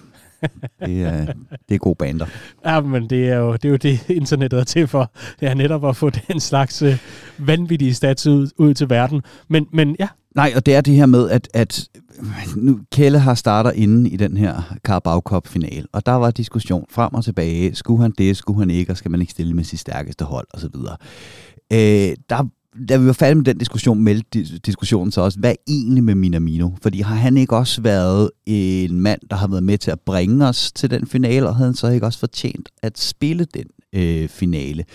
det, 0.86 1.04
er, 1.04 1.26
det 1.70 1.76
er 1.76 1.78
gode 1.78 1.96
bander. 1.96 2.26
Ja, 2.66 2.82
men 2.82 3.10
det 3.10 3.30
er, 3.30 3.38
jo, 3.38 3.54
det 3.54 3.66
er 3.66 3.70
jo 3.70 3.76
det, 3.76 4.10
internettet 4.10 4.60
er 4.60 4.64
til 4.64 4.88
for. 4.88 5.12
Det 5.40 5.48
er 5.48 5.54
netop 5.54 5.86
at 5.86 5.96
få 5.96 6.10
den 6.10 6.40
slags 6.40 6.82
øh, 6.82 6.98
vanvittige 7.38 7.94
stats 7.94 8.28
ud, 8.28 8.50
ud 8.58 8.74
til 8.74 8.90
verden. 8.90 9.22
Men, 9.48 9.68
men 9.74 9.96
ja. 10.00 10.08
Nej, 10.36 10.54
og 10.56 10.66
det 10.66 10.76
er 10.76 10.82
det 10.82 10.96
her 10.96 11.06
med, 11.06 11.30
at, 11.30 11.50
at 11.54 11.90
nu 12.56 12.80
Kelle 12.92 13.20
har 13.20 13.36
starter 13.36 13.72
inde 13.72 14.10
i 14.10 14.18
den 14.18 14.38
her 14.38 14.76
Carabao 14.84 15.20
Cup 15.20 15.48
final, 15.48 15.86
og 15.92 16.06
der 16.06 16.12
var 16.12 16.32
diskussion 16.32 16.86
frem 16.90 17.14
og 17.14 17.24
tilbage. 17.24 17.76
Skulle 17.76 18.02
han 18.02 18.14
det, 18.18 18.38
skulle 18.38 18.60
han 18.60 18.70
ikke, 18.70 18.92
og 18.92 18.98
skal 18.98 19.12
man 19.12 19.22
ikke 19.22 19.32
stille 19.32 19.54
med 19.54 19.64
sit 19.64 19.80
stærkeste 19.80 20.26
hold, 20.26 20.48
osv. 20.54 20.76
Øh, 21.74 22.16
der 22.30 22.48
da 22.90 22.98
vi 22.98 23.06
var 23.06 23.14
færdige 23.14 23.36
med 23.36 23.46
den 23.46 23.58
diskussion, 23.58 24.04
meldte 24.04 24.44
diskussionen 24.58 25.12
så 25.12 25.22
også, 25.22 25.40
hvad 25.40 25.56
egentlig 25.68 26.04
med 26.04 26.16
Minamino? 26.16 26.70
Fordi 26.82 27.02
har 27.02 27.16
han 27.16 27.38
ikke 27.38 27.56
også 27.56 27.82
været 27.82 28.30
en 28.46 29.00
mand, 29.00 29.22
der 29.30 29.36
har 29.36 29.48
været 29.48 29.64
med 29.64 29.78
til 29.78 29.92
at 29.92 30.00
bringe 30.00 30.48
os 30.48 30.72
til 30.72 30.92
den 30.92 31.08
finale, 31.08 31.48
og 31.48 31.56
havde 31.56 31.68
han 31.68 31.76
så 31.76 31.88
ikke 31.88 32.06
også 32.06 32.20
fortjent 32.20 32.70
at 32.84 33.00
spille 33.00 33.46
den 33.54 33.66
øh, 33.94 34.30
finale? 34.30 34.86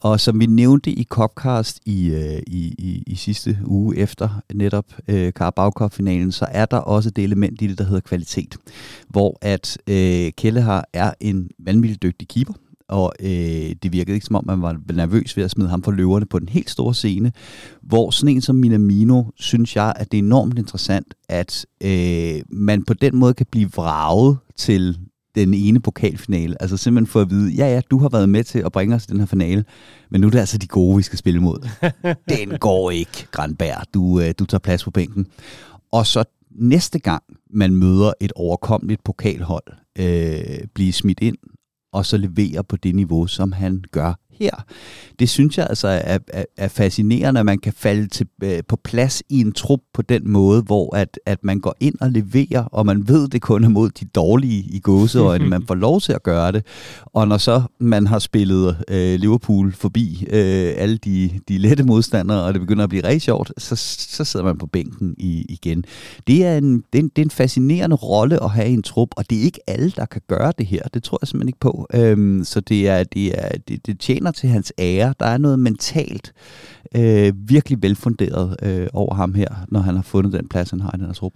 Og 0.00 0.20
som 0.20 0.40
vi 0.40 0.46
nævnte 0.46 0.90
i 0.90 1.04
Copcast 1.04 1.80
i, 1.86 2.08
øh, 2.08 2.42
i, 2.46 2.74
i, 2.78 3.02
i 3.06 3.14
sidste 3.14 3.58
uge 3.64 3.96
efter 3.96 4.42
netop 4.54 4.86
øh, 5.08 5.32
Carabao 5.32 5.70
Cup-finalen, 5.70 6.32
så 6.32 6.46
er 6.50 6.66
der 6.66 6.76
også 6.76 7.10
det 7.10 7.24
element 7.24 7.62
i 7.62 7.66
det, 7.66 7.78
der 7.78 7.84
hedder 7.84 8.00
kvalitet. 8.00 8.56
Hvor 9.08 9.38
at 9.42 9.78
øh, 9.86 10.32
Kelle 10.36 10.60
har 10.60 10.88
er 10.92 11.12
en 11.20 11.50
vanvittigt 11.58 12.02
dygtig 12.02 12.28
keeper, 12.28 12.54
og 12.88 13.12
øh, 13.20 13.74
det 13.82 13.92
virkede 13.92 14.14
ikke 14.14 14.26
som 14.26 14.36
om, 14.36 14.44
man 14.46 14.62
var 14.62 14.80
nervøs 14.94 15.36
ved 15.36 15.44
at 15.44 15.50
smide 15.50 15.68
ham 15.68 15.82
for 15.82 15.92
løverne 15.92 16.26
på 16.26 16.38
den 16.38 16.48
helt 16.48 16.70
store 16.70 16.94
scene, 16.94 17.32
hvor 17.82 18.10
sådan 18.10 18.34
en 18.34 18.40
som 18.40 18.56
Minamino, 18.56 19.22
synes 19.36 19.76
jeg, 19.76 19.92
at 19.96 20.12
det 20.12 20.18
er 20.18 20.22
enormt 20.22 20.58
interessant, 20.58 21.14
at 21.28 21.66
øh, 21.80 22.42
man 22.50 22.84
på 22.84 22.94
den 22.94 23.16
måde 23.16 23.34
kan 23.34 23.46
blive 23.50 23.70
vraget 23.72 24.38
til 24.56 24.98
den 25.34 25.54
ene 25.54 25.80
pokalfinale. 25.80 26.62
Altså 26.62 26.76
simpelthen 26.76 27.06
for 27.06 27.20
at 27.20 27.30
vide, 27.30 27.52
ja 27.52 27.74
ja, 27.74 27.80
du 27.90 27.98
har 27.98 28.08
været 28.08 28.28
med 28.28 28.44
til 28.44 28.58
at 28.58 28.72
bringe 28.72 28.94
os 28.94 29.02
til 29.06 29.12
den 29.12 29.20
her 29.20 29.26
finale, 29.26 29.64
men 30.10 30.20
nu 30.20 30.26
er 30.26 30.30
det 30.30 30.38
altså 30.38 30.58
de 30.58 30.66
gode, 30.66 30.96
vi 30.96 31.02
skal 31.02 31.18
spille 31.18 31.40
mod. 31.40 31.68
den 32.36 32.58
går 32.58 32.90
ikke, 32.90 33.26
Granberg. 33.30 33.94
Du, 33.94 34.20
øh, 34.20 34.34
du 34.38 34.44
tager 34.44 34.58
plads 34.58 34.84
på 34.84 34.90
bænken. 34.90 35.26
Og 35.92 36.06
så 36.06 36.24
næste 36.50 36.98
gang, 36.98 37.22
man 37.50 37.74
møder 37.74 38.12
et 38.20 38.32
overkommeligt 38.32 39.04
pokalhold, 39.04 39.64
øh, 39.98 40.58
blive 40.74 40.92
smidt 40.92 41.20
ind 41.20 41.36
og 41.92 42.06
så 42.06 42.16
levere 42.16 42.64
på 42.64 42.76
det 42.76 42.94
niveau, 42.94 43.26
som 43.26 43.52
han 43.52 43.84
gør 43.92 44.14
her. 44.40 44.64
Det 45.18 45.28
synes 45.28 45.58
jeg 45.58 45.66
altså 45.70 45.88
er, 45.88 46.18
er, 46.28 46.44
er 46.56 46.68
fascinerende, 46.68 47.40
at 47.40 47.46
man 47.46 47.58
kan 47.58 47.72
falde 47.72 48.08
til, 48.08 48.26
øh, 48.42 48.62
på 48.68 48.76
plads 48.76 49.22
i 49.28 49.40
en 49.40 49.52
trup 49.52 49.80
på 49.94 50.02
den 50.02 50.30
måde, 50.30 50.62
hvor 50.62 50.96
at, 50.96 51.20
at 51.26 51.38
man 51.42 51.60
går 51.60 51.76
ind 51.80 51.94
og 52.00 52.10
leverer, 52.10 52.64
og 52.64 52.86
man 52.86 53.08
ved 53.08 53.28
det 53.28 53.42
kun 53.42 53.64
er 53.64 53.68
mod 53.68 53.90
de 53.90 54.04
dårlige 54.04 54.62
i 54.70 54.80
gåseøjne, 54.80 55.48
man 55.56 55.66
får 55.66 55.74
lov 55.74 56.00
til 56.00 56.12
at 56.12 56.22
gøre 56.22 56.52
det. 56.52 56.66
Og 57.06 57.28
når 57.28 57.36
så 57.36 57.62
man 57.78 58.06
har 58.06 58.18
spillet 58.18 58.76
øh, 58.88 59.20
Liverpool 59.20 59.72
forbi 59.72 60.26
øh, 60.30 60.72
alle 60.76 60.96
de, 60.96 61.30
de 61.48 61.58
lette 61.58 61.84
modstandere, 61.84 62.44
og 62.44 62.52
det 62.52 62.60
begynder 62.60 62.84
at 62.84 62.90
blive 62.90 63.04
rigtig 63.04 63.22
sjovt, 63.22 63.52
så, 63.58 63.76
så 63.76 64.24
sidder 64.24 64.46
man 64.46 64.58
på 64.58 64.66
bænken 64.66 65.14
i, 65.18 65.46
igen. 65.48 65.84
Det 66.26 66.46
er, 66.46 66.58
en, 66.58 66.84
det, 66.92 66.98
er 66.98 67.02
en, 67.02 67.08
det 67.08 67.18
er 67.18 67.26
en 67.26 67.30
fascinerende 67.30 67.96
rolle 67.96 68.42
at 68.44 68.50
have 68.50 68.68
i 68.68 68.72
en 68.72 68.82
trup, 68.82 69.08
og 69.16 69.30
det 69.30 69.38
er 69.38 69.42
ikke 69.42 69.60
alle, 69.66 69.90
der 69.90 70.06
kan 70.06 70.22
gøre 70.28 70.52
det 70.58 70.66
her. 70.66 70.82
Det 70.94 71.02
tror 71.02 71.18
jeg 71.22 71.28
simpelthen 71.28 71.48
ikke 71.48 71.60
på. 71.60 71.86
Øhm, 71.94 72.44
så 72.44 72.60
det, 72.60 72.88
er, 72.88 73.04
det, 73.04 73.44
er, 73.44 73.58
det, 73.68 73.86
det 73.86 74.00
tjener 74.00 74.27
til 74.30 74.48
hans 74.48 74.72
ære. 74.78 75.14
Der 75.20 75.26
er 75.26 75.38
noget 75.38 75.58
mentalt 75.58 76.32
øh, 76.94 77.32
virkelig 77.36 77.82
velfunderet 77.82 78.56
øh, 78.62 78.86
over 78.92 79.14
ham 79.14 79.34
her, 79.34 79.48
når 79.68 79.80
han 79.80 79.94
har 79.94 80.02
fundet 80.02 80.32
den 80.32 80.48
plads, 80.48 80.70
han 80.70 80.80
har 80.80 80.90
i 80.94 80.98
den 80.98 81.06
her 81.06 81.12
trup. 81.12 81.32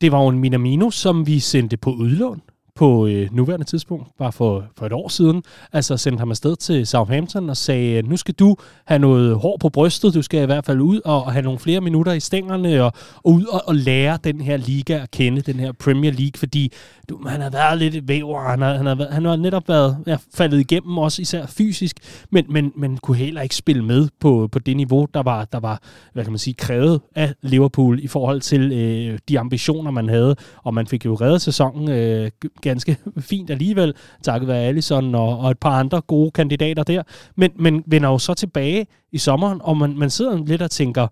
Det 0.00 0.12
var 0.12 0.22
jo 0.22 0.28
en 0.28 0.38
Minamino, 0.38 0.90
som 0.90 1.26
vi 1.26 1.40
sendte 1.40 1.76
på 1.76 1.90
udlån 1.90 2.40
på 2.76 3.06
øh, 3.06 3.28
nuværende 3.32 3.66
tidspunkt, 3.66 4.08
bare 4.18 4.32
for, 4.32 4.64
for 4.78 4.86
et 4.86 4.92
år 4.92 5.08
siden, 5.08 5.42
altså 5.72 5.96
sendte 5.96 6.18
ham 6.18 6.30
afsted 6.30 6.56
til 6.56 6.86
Southampton 6.86 7.50
og 7.50 7.56
sagde, 7.56 8.02
nu 8.02 8.16
skal 8.16 8.34
du 8.34 8.56
have 8.84 8.98
noget 8.98 9.36
hår 9.36 9.56
på 9.60 9.68
brystet, 9.68 10.14
du 10.14 10.22
skal 10.22 10.42
i 10.42 10.46
hvert 10.46 10.64
fald 10.64 10.80
ud 10.80 11.00
og, 11.04 11.24
og 11.24 11.32
have 11.32 11.42
nogle 11.42 11.58
flere 11.58 11.80
minutter 11.80 12.12
i 12.12 12.20
stængerne 12.20 12.84
og, 12.84 12.92
og 13.24 13.32
ud 13.32 13.44
og, 13.44 13.62
og 13.66 13.74
lære 13.74 14.18
den 14.24 14.40
her 14.40 14.56
liga 14.56 15.02
at 15.02 15.10
kende, 15.10 15.40
den 15.40 15.60
her 15.60 15.72
Premier 15.72 16.12
League, 16.12 16.32
fordi 16.36 16.72
du, 17.08 17.28
han 17.28 17.40
har 17.40 17.50
været 17.50 17.78
lidt 17.78 18.08
væver, 18.08 18.40
han 18.50 18.62
har, 18.62 18.74
han 18.74 18.86
har, 18.86 19.08
han 19.10 19.24
har 19.24 19.36
netop 19.36 19.68
været 19.68 19.96
ja, 20.06 20.16
faldet 20.34 20.60
igennem, 20.60 20.98
også 20.98 21.22
især 21.22 21.46
fysisk, 21.46 21.96
men, 22.30 22.44
men, 22.48 22.72
men 22.76 22.96
kunne 22.96 23.16
heller 23.16 23.40
ikke 23.40 23.56
spille 23.56 23.84
med 23.84 24.08
på, 24.20 24.48
på 24.52 24.58
det 24.58 24.76
niveau, 24.76 25.06
der 25.14 25.22
var, 25.22 25.44
der 25.44 25.60
var, 25.60 25.82
hvad 26.12 26.24
kan 26.24 26.32
man 26.32 26.38
sige, 26.38 26.54
krævet 26.54 27.00
af 27.14 27.34
Liverpool 27.42 28.04
i 28.04 28.06
forhold 28.06 28.40
til 28.40 28.72
øh, 28.72 29.18
de 29.28 29.38
ambitioner, 29.38 29.90
man 29.90 30.08
havde, 30.08 30.36
og 30.62 30.74
man 30.74 30.86
fik 30.86 31.04
jo 31.04 31.14
reddet 31.14 31.42
sæsonen 31.42 31.90
øh, 31.90 32.30
ganske 32.68 32.96
fint 33.18 33.50
alligevel, 33.50 33.94
takket 34.22 34.48
være 34.48 34.62
Allison 34.62 35.14
og, 35.14 35.38
og 35.38 35.50
et 35.50 35.58
par 35.58 35.80
andre 35.80 36.00
gode 36.00 36.30
kandidater 36.30 36.82
der, 36.82 37.02
men, 37.36 37.50
men 37.58 37.82
vender 37.86 38.08
jo 38.08 38.18
så 38.18 38.34
tilbage 38.34 38.86
i 39.12 39.18
sommeren, 39.18 39.60
og 39.62 39.76
man, 39.76 39.98
man 39.98 40.10
sidder 40.10 40.44
lidt 40.46 40.62
og 40.62 40.70
tænker, 40.70 41.06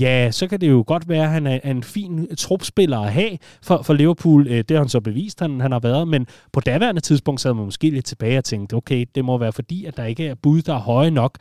ja, 0.00 0.30
så 0.30 0.46
kan 0.46 0.60
det 0.60 0.70
jo 0.70 0.84
godt 0.86 1.08
være, 1.08 1.24
at 1.24 1.30
han 1.30 1.46
er, 1.46 1.60
en 1.64 1.82
fin 1.82 2.36
trupspiller 2.36 2.98
at 2.98 3.12
have 3.12 3.38
for, 3.62 3.82
for 3.82 3.94
Liverpool. 3.94 4.46
Øh, 4.48 4.58
det 4.58 4.70
har 4.70 4.78
han 4.78 4.88
så 4.88 5.00
bevist, 5.00 5.40
han, 5.40 5.60
han 5.60 5.72
har 5.72 5.78
været, 5.78 6.08
men 6.08 6.26
på 6.52 6.60
daværende 6.60 7.00
tidspunkt 7.00 7.40
sad 7.40 7.54
man 7.54 7.64
måske 7.64 7.90
lidt 7.90 8.04
tilbage 8.04 8.38
og 8.38 8.44
tænkte, 8.44 8.74
okay, 8.74 9.06
det 9.14 9.24
må 9.24 9.38
være 9.38 9.52
fordi, 9.52 9.84
at 9.84 9.96
der 9.96 10.04
ikke 10.04 10.26
er 10.26 10.34
bud, 10.34 10.62
der 10.62 10.74
er 10.74 10.78
høje 10.78 11.10
nok. 11.10 11.38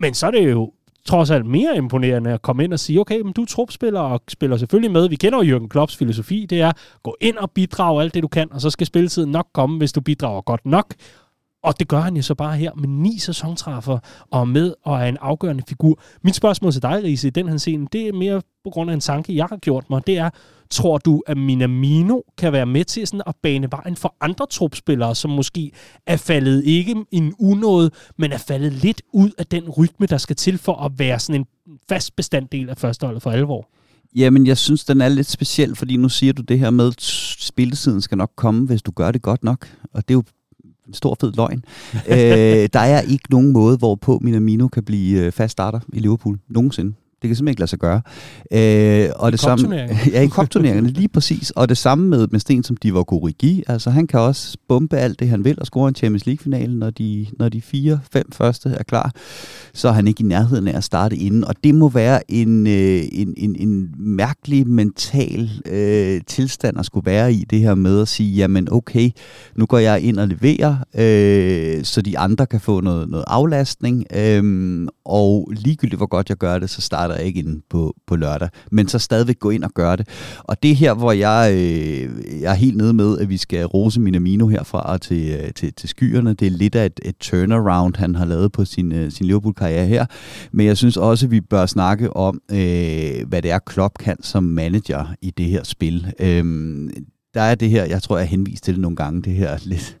Men 0.00 0.14
så 0.14 0.26
er 0.26 0.30
det 0.30 0.50
jo 0.50 0.72
trods 1.06 1.30
alt 1.30 1.46
mere 1.46 1.76
imponerende 1.76 2.30
at 2.32 2.42
komme 2.42 2.64
ind 2.64 2.72
og 2.72 2.78
sige, 2.78 3.00
okay, 3.00 3.20
men 3.20 3.32
du 3.32 3.42
er 3.42 3.46
trupspiller 3.46 4.00
og 4.00 4.20
spiller 4.28 4.56
selvfølgelig 4.56 4.90
med. 4.90 5.08
Vi 5.08 5.16
kender 5.16 5.42
jo 5.44 5.58
Jürgen 5.58 5.68
Klopps 5.68 5.96
filosofi, 5.96 6.46
det 6.50 6.60
er, 6.60 6.72
gå 7.02 7.16
ind 7.20 7.36
og 7.36 7.50
bidrage 7.50 8.02
alt 8.02 8.14
det, 8.14 8.22
du 8.22 8.28
kan, 8.28 8.52
og 8.52 8.60
så 8.60 8.70
skal 8.70 8.86
spilletiden 8.86 9.30
nok 9.30 9.46
komme, 9.54 9.78
hvis 9.78 9.92
du 9.92 10.00
bidrager 10.00 10.40
godt 10.40 10.66
nok. 10.66 10.94
Og 11.62 11.78
det 11.78 11.88
gør 11.88 12.00
han 12.00 12.16
jo 12.16 12.22
så 12.22 12.34
bare 12.34 12.56
her 12.56 12.72
med 12.74 12.88
ni 12.88 13.18
sæsontræffer 13.18 13.98
og 14.30 14.48
med 14.48 14.74
og 14.84 15.00
er 15.00 15.04
en 15.06 15.16
afgørende 15.20 15.62
figur. 15.68 16.00
Mit 16.22 16.34
spørgsmål 16.34 16.72
til 16.72 16.82
dig, 16.82 17.04
Riese, 17.04 17.26
i 17.26 17.30
den 17.30 17.48
her 17.48 17.56
scene, 17.56 17.86
det 17.92 18.08
er 18.08 18.12
mere 18.12 18.42
på 18.64 18.70
grund 18.70 18.90
af 18.90 18.94
en 18.94 19.00
tanke, 19.00 19.36
jeg 19.36 19.46
har 19.46 19.56
gjort 19.56 19.90
mig. 19.90 20.06
Det 20.06 20.18
er, 20.18 20.30
tror 20.70 20.98
du, 20.98 21.22
at 21.26 21.36
Minamino 21.36 22.20
kan 22.38 22.52
være 22.52 22.66
med 22.66 22.84
til 22.84 23.06
sådan 23.06 23.22
at 23.26 23.34
bane 23.42 23.68
vejen 23.70 23.96
for 23.96 24.14
andre 24.20 24.46
trupspillere, 24.50 25.14
som 25.14 25.30
måske 25.30 25.70
er 26.06 26.16
faldet 26.16 26.64
ikke 26.64 27.04
i 27.12 27.16
en 27.16 27.34
unåde, 27.38 27.90
men 28.18 28.32
er 28.32 28.38
faldet 28.38 28.72
lidt 28.72 29.02
ud 29.12 29.30
af 29.38 29.46
den 29.46 29.68
rytme, 29.68 30.06
der 30.06 30.18
skal 30.18 30.36
til 30.36 30.58
for 30.58 30.84
at 30.84 30.92
være 30.98 31.18
sådan 31.18 31.40
en 31.40 31.46
fast 31.88 32.16
bestanddel 32.16 32.70
af 32.70 32.76
førsteholdet 32.76 33.22
for 33.22 33.30
alvor? 33.30 33.68
Jamen, 34.16 34.46
jeg 34.46 34.58
synes, 34.58 34.84
den 34.84 35.00
er 35.00 35.08
lidt 35.08 35.26
speciel, 35.26 35.76
fordi 35.76 35.96
nu 35.96 36.08
siger 36.08 36.32
du 36.32 36.42
det 36.42 36.58
her 36.58 36.70
med, 36.70 36.86
at 36.86 37.02
spilletiden 37.38 38.00
skal 38.00 38.18
nok 38.18 38.32
komme, 38.36 38.66
hvis 38.66 38.82
du 38.82 38.90
gør 38.90 39.12
det 39.12 39.22
godt 39.22 39.44
nok. 39.44 39.68
Og 39.92 40.08
det 40.08 40.14
er 40.14 40.18
jo 40.18 40.22
en 40.88 40.94
stor 40.94 41.16
fed 41.20 41.32
løgn. 41.36 41.64
øh, 42.08 42.68
der 42.72 42.80
er 42.80 43.00
ikke 43.00 43.24
nogen 43.30 43.52
måde, 43.52 43.76
hvorpå 43.76 44.18
Minamino 44.22 44.68
kan 44.68 44.84
blive 44.84 45.20
øh, 45.20 45.32
fast 45.32 45.52
starter 45.52 45.80
i 45.92 45.98
Liverpool 45.98 46.38
nogensinde. 46.48 46.94
Det 47.22 47.28
kan 47.28 47.36
simpelthen 47.36 47.52
ikke 47.52 47.60
lade 47.60 47.70
sig 47.70 47.78
gøre. 47.78 48.00
Øh, 48.52 49.10
og 49.16 49.28
I 49.28 49.32
det 49.32 49.40
samme, 49.40 49.76
ja, 50.12 50.22
i 50.22 50.26
kopturneringerne, 50.26 50.88
lige 50.88 51.08
præcis. 51.08 51.50
Og 51.50 51.68
det 51.68 51.78
samme 51.78 52.08
med, 52.08 52.28
med 52.30 52.40
Sten 52.40 52.62
som 52.62 52.76
Divock 52.76 53.12
Origi. 53.12 53.62
Altså, 53.68 53.90
han 53.90 54.06
kan 54.06 54.20
også 54.20 54.56
bombe 54.68 54.96
alt 54.96 55.20
det, 55.20 55.28
han 55.28 55.44
vil, 55.44 55.60
og 55.60 55.66
score 55.66 55.88
en 55.88 55.94
Champions 55.94 56.26
League-finale, 56.26 56.78
når 56.78 56.90
de, 56.90 57.26
når 57.38 57.48
de 57.48 57.62
fire, 57.62 58.00
fem 58.12 58.32
første 58.32 58.68
er 58.68 58.82
klar. 58.82 59.12
Så 59.74 59.88
er 59.88 59.92
han 59.92 60.08
ikke 60.08 60.22
i 60.22 60.26
nærheden 60.26 60.68
af 60.68 60.76
at 60.76 60.84
starte 60.84 61.16
inden. 61.16 61.44
Og 61.44 61.54
det 61.64 61.74
må 61.74 61.88
være 61.88 62.30
en, 62.30 62.66
øh, 62.66 63.02
en, 63.12 63.34
en, 63.36 63.56
en 63.58 63.94
mærkelig 63.98 64.68
mental 64.68 65.50
øh, 65.66 66.20
tilstand 66.26 66.78
at 66.78 66.86
skulle 66.86 67.06
være 67.06 67.32
i, 67.32 67.44
det 67.50 67.60
her 67.60 67.74
med 67.74 68.00
at 68.02 68.08
sige, 68.08 68.34
jamen 68.34 68.72
okay, 68.72 69.10
nu 69.56 69.66
går 69.66 69.78
jeg 69.78 70.00
ind 70.00 70.18
og 70.18 70.28
leverer, 70.28 70.76
øh, 70.94 71.84
så 71.84 72.02
de 72.02 72.18
andre 72.18 72.46
kan 72.46 72.60
få 72.60 72.80
noget, 72.80 73.08
noget 73.08 73.24
aflastning. 73.26 74.04
Øh, 74.16 74.88
og 75.04 75.52
ligegyldigt 75.56 75.98
hvor 75.98 76.06
godt 76.06 76.28
jeg 76.28 76.36
gør 76.36 76.58
det, 76.58 76.70
så 76.70 76.80
starter 76.80 77.07
starter 77.08 77.24
ikke 77.24 77.40
ind 77.40 77.62
på, 77.70 77.96
på 78.06 78.16
lørdag, 78.16 78.48
men 78.70 78.88
så 78.88 78.98
stadigvæk 78.98 79.38
gå 79.38 79.50
ind 79.50 79.64
og 79.64 79.70
gøre 79.74 79.96
det. 79.96 80.08
Og 80.38 80.62
det 80.62 80.70
er 80.70 80.74
her, 80.74 80.94
hvor 80.94 81.12
jeg, 81.12 81.52
øh, 81.52 82.40
jeg 82.42 82.50
er 82.50 82.54
helt 82.54 82.76
nede 82.76 82.92
med, 82.92 83.18
at 83.18 83.28
vi 83.28 83.36
skal 83.36 83.64
rose 83.64 84.00
Minamino 84.00 84.46
herfra 84.46 84.98
til, 84.98 85.30
øh, 85.30 85.52
til, 85.52 85.72
til 85.74 85.88
skyerne. 85.88 86.34
Det 86.34 86.46
er 86.46 86.50
lidt 86.50 86.74
af 86.74 86.86
et, 86.86 87.00
et 87.04 87.16
turnaround, 87.20 87.94
han 87.96 88.14
har 88.14 88.24
lavet 88.24 88.52
på 88.52 88.64
sin, 88.64 88.92
øh, 88.92 89.12
sin 89.12 89.26
Liverpool-karriere 89.26 89.86
her. 89.86 90.06
Men 90.52 90.66
jeg 90.66 90.76
synes 90.76 90.96
også, 90.96 91.26
at 91.26 91.30
vi 91.30 91.40
bør 91.40 91.66
snakke 91.66 92.16
om, 92.16 92.40
øh, 92.50 93.28
hvad 93.28 93.42
det 93.42 93.50
er, 93.50 93.58
Klopp 93.58 93.98
kan 93.98 94.22
som 94.22 94.44
manager 94.44 95.14
i 95.22 95.30
det 95.30 95.46
her 95.46 95.64
spil. 95.64 96.06
Øh, 96.20 96.44
der 97.34 97.40
er 97.40 97.54
det 97.54 97.70
her, 97.70 97.84
jeg 97.84 98.02
tror, 98.02 98.16
jeg 98.16 98.26
har 98.26 98.30
henvist 98.30 98.64
til 98.64 98.74
det 98.74 98.80
nogle 98.80 98.96
gange, 98.96 99.22
det 99.22 99.32
her 99.32 99.58
lidt 99.64 99.96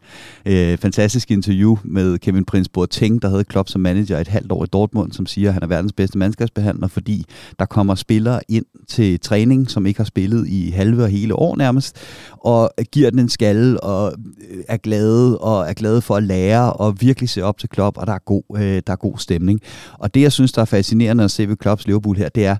øh, 0.46 0.78
fantastiske 0.78 1.34
interview 1.34 1.76
med 1.84 2.18
Kevin 2.18 2.44
Prince 2.44 2.70
Boateng, 2.70 3.22
der 3.22 3.28
havde 3.28 3.44
Klopp 3.44 3.68
som 3.68 3.80
manager 3.80 4.18
et 4.18 4.28
halvt 4.28 4.52
år 4.52 4.64
i 4.64 4.66
Dortmund, 4.66 5.12
som 5.12 5.26
siger, 5.26 5.48
at 5.48 5.54
han 5.54 5.62
er 5.62 5.66
verdens 5.66 5.92
bedste 5.92 6.18
mandskabsbehandler, 6.18 6.88
fordi 6.88 7.24
der 7.58 7.64
kommer 7.64 7.94
spillere 7.94 8.40
ind 8.48 8.64
til 8.88 9.20
træning, 9.20 9.70
som 9.70 9.86
ikke 9.86 10.00
har 10.00 10.04
spillet 10.04 10.48
i 10.48 10.70
halve 10.70 11.02
og 11.02 11.08
hele 11.08 11.34
år 11.34 11.56
nærmest, 11.56 11.96
og 12.32 12.70
giver 12.92 13.10
den 13.10 13.18
en 13.18 13.28
skalle, 13.28 13.80
og 13.80 14.12
øh, 14.50 14.64
er 14.68 14.76
glade, 14.76 15.38
og 15.38 15.68
er 15.68 15.72
glade 15.72 16.02
for 16.02 16.16
at 16.16 16.22
lære, 16.22 16.72
og 16.72 17.00
virkelig 17.00 17.28
se 17.28 17.42
op 17.42 17.58
til 17.58 17.68
Klopp, 17.68 17.98
og 17.98 18.06
der 18.06 18.12
er 18.12 18.24
god, 18.24 18.42
øh, 18.56 18.82
der 18.86 18.92
er 18.92 18.96
god 18.96 19.18
stemning. 19.18 19.60
Og 19.92 20.14
det, 20.14 20.20
jeg 20.20 20.32
synes, 20.32 20.52
der 20.52 20.60
er 20.60 20.66
fascinerende 20.66 21.24
at 21.24 21.30
se 21.30 21.48
ved 21.48 21.56
Klopps 21.56 21.86
Liverpool 21.86 22.16
her, 22.16 22.28
det 22.28 22.46
er, 22.46 22.56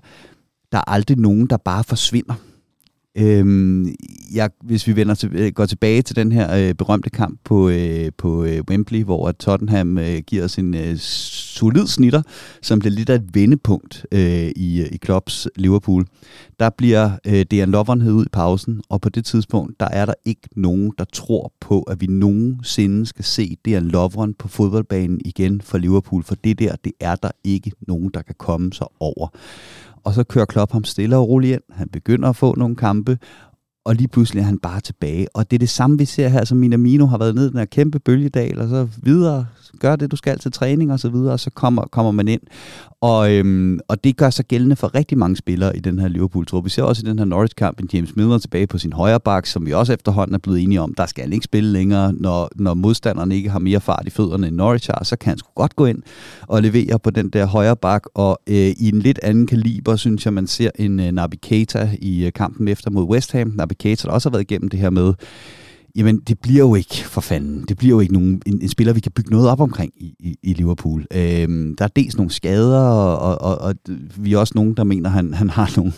der 0.71 0.77
er 0.77 0.91
aldrig 0.91 1.17
nogen, 1.17 1.47
der 1.47 1.57
bare 1.57 1.83
forsvinder 1.83 2.33
Øhm, 3.17 3.95
jeg, 4.33 4.49
hvis 4.63 4.87
vi 4.87 4.95
vender 4.95 5.15
til, 5.15 5.29
øh, 5.33 5.51
går 5.51 5.65
tilbage 5.65 6.01
til 6.01 6.15
den 6.15 6.31
her 6.31 6.55
øh, 6.55 6.73
berømte 6.73 7.09
kamp 7.09 7.39
på, 7.43 7.69
øh, 7.69 8.11
på 8.17 8.43
øh, 8.43 8.61
Wembley, 8.69 9.03
hvor 9.03 9.31
Tottenham 9.31 9.97
øh, 9.97 10.17
giver 10.27 10.43
os 10.43 10.57
en 10.57 10.75
øh, 10.75 10.97
solid 10.97 11.87
snitter, 11.87 12.21
som 12.61 12.79
bliver 12.79 12.93
lidt 12.93 13.09
af 13.09 13.15
et 13.15 13.29
vendepunkt 13.33 14.05
øh, 14.11 14.51
i, 14.55 14.81
øh, 14.81 14.87
i 14.91 14.97
Klopps 14.97 15.47
Liverpool. 15.55 16.05
Der 16.59 16.69
bliver 16.69 17.11
øh, 17.27 17.45
Dejan 17.51 17.69
Lovren 17.69 18.01
ud 18.01 18.25
i 18.25 18.29
pausen, 18.29 18.81
og 18.89 19.01
på 19.01 19.09
det 19.09 19.25
tidspunkt, 19.25 19.79
der 19.79 19.87
er 19.87 20.05
der 20.05 20.13
ikke 20.25 20.49
nogen, 20.55 20.93
der 20.97 21.05
tror 21.13 21.53
på, 21.61 21.81
at 21.81 22.01
vi 22.01 22.07
nogensinde 22.07 23.05
skal 23.05 23.25
se 23.25 23.57
Dejan 23.65 23.87
Lovren 23.87 24.33
på 24.33 24.47
fodboldbanen 24.47 25.21
igen 25.25 25.61
for 25.61 25.77
Liverpool, 25.77 26.23
for 26.23 26.35
det 26.35 26.59
der, 26.59 26.75
det 26.83 26.91
er 26.99 27.15
der 27.15 27.31
ikke 27.43 27.71
nogen, 27.87 28.11
der 28.13 28.21
kan 28.21 28.35
komme 28.37 28.73
sig 28.73 28.87
over 28.99 29.27
og 30.03 30.13
så 30.13 30.23
kører 30.23 30.45
Klopp 30.45 30.71
ham 30.71 30.83
stille 30.83 31.17
og 31.17 31.29
roligt 31.29 31.53
ind. 31.53 31.61
Han 31.71 31.89
begynder 31.89 32.29
at 32.29 32.35
få 32.35 32.55
nogle 32.57 32.75
kampe, 32.75 33.17
og 33.85 33.95
lige 33.95 34.07
pludselig 34.07 34.41
er 34.41 34.45
han 34.45 34.59
bare 34.59 34.81
tilbage. 34.81 35.27
Og 35.35 35.51
det 35.51 35.57
er 35.57 35.59
det 35.59 35.69
samme, 35.69 35.97
vi 35.97 36.05
ser 36.05 36.27
her, 36.27 36.45
som 36.45 36.57
Minamino 36.57 37.05
har 37.05 37.17
været 37.17 37.35
ned 37.35 37.45
i 37.45 37.49
den 37.49 37.57
her 37.57 37.65
kæmpe 37.65 37.99
bølgedal, 37.99 38.59
og 38.59 38.69
så 38.69 38.87
videre, 38.97 39.45
gør 39.79 39.95
det, 39.95 40.11
du 40.11 40.15
skal 40.15 40.39
til 40.39 40.51
træning 40.51 40.91
og 40.91 40.99
så 40.99 41.09
videre, 41.09 41.33
og 41.33 41.39
så 41.39 41.49
kommer, 41.49 41.85
kommer 41.85 42.11
man 42.11 42.27
ind. 42.27 42.41
Og, 43.01 43.33
øhm, 43.33 43.79
og 43.87 44.03
det 44.03 44.17
gør 44.17 44.29
sig 44.29 44.45
gældende 44.45 44.75
for 44.75 44.95
rigtig 44.95 45.17
mange 45.17 45.35
spillere 45.35 45.77
i 45.77 45.79
den 45.79 45.99
her 45.99 46.07
Liverpool-trup. 46.07 46.65
Vi 46.65 46.69
ser 46.69 46.83
også 46.83 47.01
i 47.05 47.09
den 47.09 47.19
her 47.19 47.25
Norwich-kamp 47.25 47.79
en 47.79 47.89
James 47.93 48.15
Milner 48.15 48.37
tilbage 48.37 48.67
på 48.67 48.77
sin 48.77 48.93
højre 48.93 49.19
bak, 49.19 49.45
som 49.45 49.65
vi 49.65 49.73
også 49.73 49.93
efterhånden 49.93 50.35
er 50.35 50.39
blevet 50.39 50.63
enige 50.63 50.81
om, 50.81 50.93
der 50.93 51.05
skal 51.05 51.23
han 51.23 51.33
ikke 51.33 51.43
spille 51.43 51.71
længere, 51.71 52.13
når, 52.13 52.49
når 52.55 52.73
modstanderne 52.73 53.35
ikke 53.35 53.49
har 53.49 53.59
mere 53.59 53.81
fart 53.81 54.03
i 54.07 54.09
fødderne 54.09 54.47
end 54.47 54.55
Norwich 54.55 54.89
har, 54.93 55.03
så 55.03 55.15
kan 55.15 55.29
han 55.29 55.37
sgu 55.37 55.49
godt 55.55 55.75
gå 55.75 55.85
ind 55.85 56.03
og 56.41 56.61
levere 56.61 56.99
på 56.99 57.09
den 57.09 57.29
der 57.29 57.45
højre 57.45 57.75
bak. 57.75 58.03
Og 58.13 58.39
øh, 58.47 58.55
i 58.55 58.89
en 58.93 58.99
lidt 58.99 59.19
anden 59.23 59.47
kaliber, 59.47 59.95
synes 59.95 60.25
jeg, 60.25 60.33
man 60.33 60.47
ser 60.47 60.69
en 60.75 60.99
øh, 60.99 61.11
Naby 61.11 61.35
Keita 61.41 61.89
i 62.01 62.25
øh, 62.25 62.33
kampen 62.33 62.67
efter 62.67 62.91
mod 62.91 63.03
West 63.03 63.31
Ham. 63.31 63.53
Naby 63.55 63.73
Keita, 63.79 64.07
der 64.07 64.13
også 64.13 64.29
har 64.29 64.31
været 64.31 64.51
igennem 64.51 64.69
det 64.69 64.79
her 64.79 64.89
med, 64.89 65.13
Jamen, 65.95 66.19
det 66.27 66.39
bliver 66.39 66.59
jo 66.59 66.75
ikke 66.75 66.95
for 66.95 67.21
fanden. 67.21 67.65
Det 67.69 67.77
bliver 67.77 67.95
jo 67.95 67.99
ikke 67.99 68.13
nogen, 68.13 68.41
en, 68.45 68.61
en 68.61 68.69
spiller, 68.69 68.93
vi 68.93 68.99
kan 68.99 69.11
bygge 69.11 69.31
noget 69.31 69.49
op 69.49 69.61
omkring 69.61 69.93
i, 69.95 70.15
i, 70.19 70.35
i 70.43 70.53
Liverpool. 70.53 71.05
Øhm, 71.15 71.75
der 71.75 71.83
er 71.83 71.89
dels 71.95 72.17
nogle 72.17 72.31
skader, 72.31 72.79
og, 72.79 73.17
og, 73.17 73.41
og, 73.41 73.57
og 73.57 73.75
vi 74.17 74.33
er 74.33 74.37
også 74.37 74.53
nogen, 74.55 74.73
der 74.73 74.83
mener, 74.83 75.09
at 75.09 75.13
han, 75.13 75.33
han 75.33 75.49
har 75.49 75.73
nogle, 75.77 75.93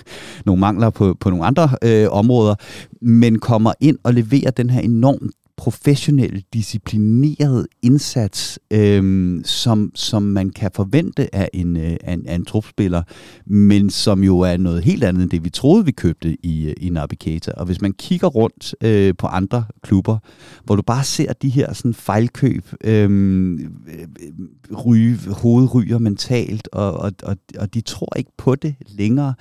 nogle 0.46 0.60
mangler 0.60 0.90
på, 0.90 1.18
på 1.20 1.30
nogle 1.30 1.46
andre 1.46 1.70
øh, 1.84 2.08
områder, 2.12 2.56
men 3.02 3.40
kommer 3.40 3.74
ind 3.80 3.98
og 4.04 4.14
leverer 4.14 4.52
den 4.52 4.70
her 4.70 4.82
enormt 4.82 5.32
professionel, 5.58 6.44
disciplineret 6.54 7.68
indsats, 7.82 8.60
øhm, 8.72 9.42
som, 9.46 9.92
som 9.96 10.24
man 10.24 10.50
kan 10.50 10.72
forvente 10.76 11.36
af 11.36 11.50
en, 11.54 11.78
øh, 11.78 11.98
af 12.04 12.14
en, 12.14 12.28
af 12.28 12.36
en 12.36 12.46
trupspiller, 12.46 13.04
men 13.46 13.90
som 13.90 14.24
jo 14.24 14.40
er 14.40 14.58
noget 14.58 14.84
helt 14.84 15.04
andet 15.04 15.24
end 15.24 15.30
det, 15.30 15.44
vi 15.44 15.50
troede, 15.50 15.86
vi 15.86 15.92
købte 15.92 16.38
i, 16.46 16.68
øh, 16.68 16.74
i 16.78 16.90
Navigator. 16.90 17.52
Og 17.52 17.66
hvis 17.66 17.82
man 17.82 17.94
kigger 17.94 18.28
rundt 18.28 18.76
øh, 18.84 19.14
på 19.18 19.28
andre 19.28 19.64
klubber, 19.84 20.18
hvor 20.64 20.76
du 20.76 20.82
bare 20.82 21.04
ser 21.04 21.34
de 21.34 21.50
her 21.50 21.74
sådan 21.74 21.94
fejlkøb, 21.94 22.66
øhm, 22.84 23.54
øh, 23.54 23.68
øh, 24.72 24.78
ryge, 24.86 25.18
hovedryger 25.32 25.98
mentalt, 25.98 26.70
og, 26.72 26.94
og, 26.94 27.12
og, 27.24 27.38
og 27.60 27.74
de 27.74 27.82
tror 27.82 28.18
ikke 28.18 28.32
på 28.38 28.56
det 28.56 28.76
længere, 28.88 29.34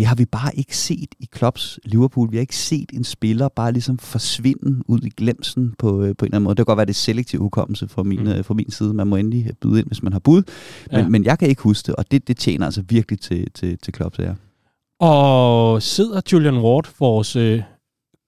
det 0.00 0.08
har 0.08 0.14
vi 0.14 0.24
bare 0.24 0.56
ikke 0.56 0.76
set 0.76 1.14
i 1.18 1.28
Klopps 1.32 1.78
Liverpool. 1.84 2.30
Vi 2.30 2.36
har 2.36 2.40
ikke 2.40 2.56
set 2.56 2.90
en 2.92 3.04
spiller 3.04 3.48
bare 3.48 3.72
ligesom 3.72 3.98
forsvinde 3.98 4.82
ud 4.88 5.00
i 5.00 5.08
glemsen 5.08 5.74
på, 5.78 6.02
øh, 6.02 6.16
på 6.16 6.24
en 6.24 6.26
eller 6.26 6.36
anden 6.36 6.42
måde. 6.42 6.54
Det 6.54 6.58
kan 6.58 6.64
godt 6.64 6.76
være, 6.76 6.86
det 6.86 6.92
er 6.92 6.94
selektiv 6.94 7.40
hukommelse 7.40 7.88
fra 7.88 8.02
min, 8.02 8.20
mm. 8.20 8.28
øh, 8.28 8.44
fra 8.44 8.54
min 8.54 8.70
side. 8.70 8.94
Man 8.94 9.06
må 9.06 9.16
endelig 9.16 9.52
byde 9.60 9.78
ind, 9.78 9.86
hvis 9.86 10.02
man 10.02 10.12
har 10.12 10.20
bud. 10.20 10.42
Men, 10.90 11.00
ja. 11.00 11.08
men 11.08 11.24
jeg 11.24 11.38
kan 11.38 11.48
ikke 11.48 11.62
huske 11.62 11.86
det, 11.86 11.96
og 11.96 12.10
det, 12.10 12.28
det 12.28 12.36
tjener 12.36 12.64
altså 12.64 12.82
virkelig 12.88 13.20
til, 13.20 13.50
til, 13.50 13.78
til 13.78 13.92
Klopps 13.92 14.18
ære. 14.18 14.36
Og 15.00 15.82
sidder 15.82 16.20
Julian 16.32 16.58
Ward, 16.58 16.88
vores 16.98 17.36
øh, 17.36 17.62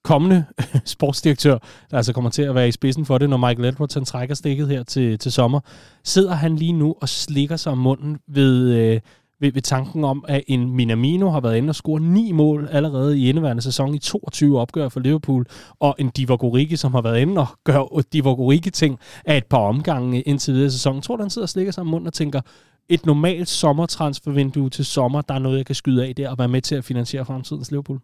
kommende 0.05 0.45
sportsdirektør, 0.85 1.59
der 1.91 1.97
altså 1.97 2.13
kommer 2.13 2.31
til 2.31 2.43
at 2.43 2.55
være 2.55 2.69
i 2.69 2.73
spidsen 2.73 3.07
for 3.07 3.19
det, 3.19 3.31
når 3.31 3.37
Michael 3.37 3.65
Edwards 3.65 3.95
han 3.95 4.05
trækker 4.05 4.35
stikket 4.35 4.69
her 4.69 4.83
til, 4.83 5.19
til 5.19 5.33
sommer, 5.33 5.61
sidder 6.05 6.35
han 6.35 6.57
lige 6.57 6.73
nu 6.73 6.95
og 7.01 7.09
slikker 7.09 7.57
sig 7.57 7.73
om 7.73 7.79
munden 7.79 8.19
ved... 8.29 8.71
Øh, 8.71 9.01
ved, 9.43 9.53
ved 9.53 9.63
tanken 9.63 10.05
om, 10.05 10.25
at 10.29 10.43
en 10.49 10.71
Minamino 10.71 11.31
har 11.31 11.41
været 11.41 11.57
inde 11.57 11.71
og 11.71 11.75
score 11.75 12.01
ni 12.01 12.33
mål 12.33 12.69
allerede 12.71 13.19
i 13.19 13.29
indeværende 13.29 13.63
sæson 13.63 13.95
i 13.95 13.99
22 13.99 14.61
opgør 14.61 14.89
for 14.89 15.01
Liverpool, 15.01 15.47
og 15.81 15.95
en 15.99 16.11
Divock 16.11 16.43
som 16.77 16.95
har 16.95 17.03
været 17.03 17.21
inde 17.21 17.41
og 17.41 17.47
gør 17.65 18.03
Divock 18.13 18.73
ting 18.73 18.99
af 19.25 19.37
et 19.37 19.47
par 19.47 19.59
omgange 19.59 20.23
indtil 20.23 20.55
videre 20.55 20.71
sæson. 20.71 21.01
tror 21.03 21.17
du, 21.17 21.23
han 21.23 21.31
sidder 21.31 21.45
og 21.45 21.49
slikker 21.49 21.73
sig 21.73 21.81
om 21.81 21.87
munden 21.87 22.07
og 22.07 22.13
tænker, 22.13 22.41
et 22.89 23.07
normalt 23.07 23.49
sommertransfervindue 23.49 24.71
til 24.71 24.85
sommer, 24.85 25.21
der 25.21 25.35
er 25.35 25.39
noget, 25.39 25.59
jeg 25.59 25.67
kan 25.67 25.75
skyde 25.75 26.07
af 26.09 26.15
der 26.17 26.31
og 26.31 26.39
være 26.39 26.49
med 26.49 26.63
til 26.63 26.75
at 26.75 26.85
finansiere 26.85 27.25
fremtidens 27.25 27.71
Liverpool? 27.71 28.01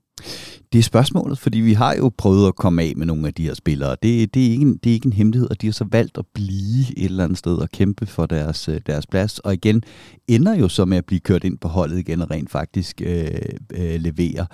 Det 0.73 0.79
er 0.79 0.83
spørgsmålet, 0.83 1.39
fordi 1.39 1.59
vi 1.59 1.73
har 1.73 1.95
jo 1.95 2.11
prøvet 2.19 2.49
at 2.49 2.57
komme 2.57 2.83
af 2.83 2.93
med 2.97 3.07
nogle 3.07 3.27
af 3.27 3.35
de 3.35 3.43
her 3.43 3.55
spillere. 3.55 3.97
Det, 4.03 4.35
det, 4.35 4.47
er, 4.47 4.51
ikke 4.51 4.63
en, 4.63 4.77
det 4.85 4.91
er 4.91 4.95
ikke 4.95 5.07
en 5.07 5.13
hemmelighed, 5.13 5.51
og 5.51 5.61
de 5.61 5.67
har 5.67 5.73
så 5.73 5.85
valgt 5.91 6.19
at 6.19 6.25
blive 6.35 6.85
et 6.97 7.05
eller 7.05 7.25
andet 7.25 7.39
sted 7.39 7.57
og 7.57 7.69
kæmpe 7.71 8.07
for 8.07 8.27
deres, 8.27 8.69
øh, 8.69 8.81
deres 8.87 9.07
plads. 9.07 9.39
Og 9.39 9.55
igen, 9.55 9.83
ender 10.29 10.55
jo 10.55 10.69
så 10.69 10.85
med 10.85 10.99
at 10.99 11.05
blive 11.05 11.21
kørt 11.21 11.45
ind 11.45 11.59
på 11.59 11.69
holdet 11.69 11.99
igen 11.99 12.23
og 12.23 12.31
rent 12.31 12.51
faktisk 12.51 13.03
øh, 13.05 13.27
øh, 13.75 14.01
levere. 14.01 14.47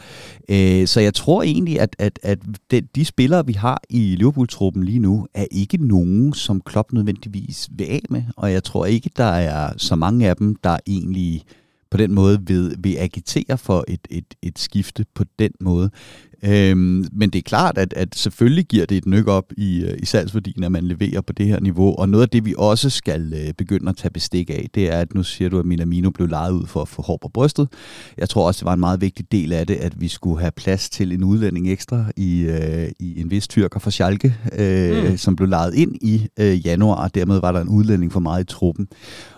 Øh, 0.48 0.86
så 0.86 1.00
jeg 1.00 1.14
tror 1.14 1.42
egentlig, 1.42 1.80
at, 1.80 1.96
at, 1.98 2.18
at 2.22 2.38
de, 2.70 2.80
de 2.80 3.04
spillere, 3.04 3.46
vi 3.46 3.52
har 3.52 3.82
i 3.90 4.16
Liverpool-truppen 4.18 4.84
lige 4.84 4.98
nu, 4.98 5.26
er 5.34 5.46
ikke 5.50 5.86
nogen, 5.86 6.32
som 6.32 6.60
Klopp 6.60 6.92
nødvendigvis 6.92 7.68
vil 7.72 7.84
af 7.84 8.00
med. 8.10 8.22
Og 8.36 8.52
jeg 8.52 8.64
tror 8.64 8.86
ikke, 8.86 9.10
der 9.16 9.24
er 9.24 9.72
så 9.76 9.96
mange 9.96 10.28
af 10.28 10.36
dem, 10.36 10.56
der 10.56 10.76
egentlig 10.86 11.44
på 11.94 11.98
den 11.98 12.14
måde 12.14 12.38
vil, 12.46 12.74
vil 12.78 12.96
agitere 12.98 13.58
for 13.58 13.84
et, 13.88 14.00
et, 14.10 14.34
et 14.42 14.58
skifte 14.58 15.04
på 15.14 15.24
den 15.38 15.50
måde. 15.60 15.90
Øhm, 16.44 17.06
men 17.12 17.30
det 17.30 17.38
er 17.38 17.42
klart, 17.42 17.78
at, 17.78 17.92
at 17.92 18.14
selvfølgelig 18.14 18.64
giver 18.64 18.86
det 18.86 18.96
et 18.96 19.06
nyk 19.06 19.28
op 19.28 19.52
i, 19.56 19.84
øh, 19.84 19.98
i 20.02 20.06
salgsværdien, 20.06 20.64
at 20.64 20.72
man 20.72 20.84
leverer 20.84 21.20
på 21.20 21.32
det 21.32 21.46
her 21.46 21.60
niveau. 21.60 21.94
Og 21.98 22.08
noget 22.08 22.22
af 22.22 22.28
det, 22.28 22.44
vi 22.44 22.54
også 22.58 22.90
skal 22.90 23.32
øh, 23.34 23.52
begynde 23.58 23.88
at 23.88 23.96
tage 23.96 24.10
bestik 24.10 24.50
af, 24.50 24.68
det 24.74 24.92
er, 24.92 24.98
at 24.98 25.14
nu 25.14 25.22
siger 25.22 25.48
du, 25.48 25.58
at 25.58 25.66
Minamino 25.66 26.10
blev 26.10 26.28
lejet 26.28 26.52
ud 26.52 26.66
for 26.66 26.82
at 26.82 26.88
få 26.88 27.02
hår 27.02 27.18
på 27.22 27.28
brystet. 27.28 27.68
Jeg 28.18 28.28
tror 28.28 28.46
også, 28.46 28.58
det 28.58 28.66
var 28.66 28.72
en 28.72 28.80
meget 28.80 29.00
vigtig 29.00 29.32
del 29.32 29.52
af 29.52 29.66
det, 29.66 29.74
at 29.74 30.00
vi 30.00 30.08
skulle 30.08 30.40
have 30.40 30.52
plads 30.56 30.90
til 30.90 31.12
en 31.12 31.24
udlænding 31.24 31.72
ekstra 31.72 32.04
i, 32.16 32.40
øh, 32.40 32.88
i 33.00 33.20
en 33.20 33.30
vis 33.30 33.48
tyrker 33.48 33.80
fra 33.80 33.90
Schalke, 33.90 34.34
øh, 34.58 35.10
mm. 35.10 35.16
som 35.16 35.36
blev 35.36 35.48
lejet 35.48 35.74
ind 35.74 35.94
i 36.00 36.26
øh, 36.40 36.66
januar, 36.66 37.04
og 37.04 37.14
dermed 37.14 37.40
var 37.40 37.52
der 37.52 37.60
en 37.60 37.68
udlænding 37.68 38.12
for 38.12 38.20
meget 38.20 38.42
i 38.42 38.46
truppen. 38.46 38.88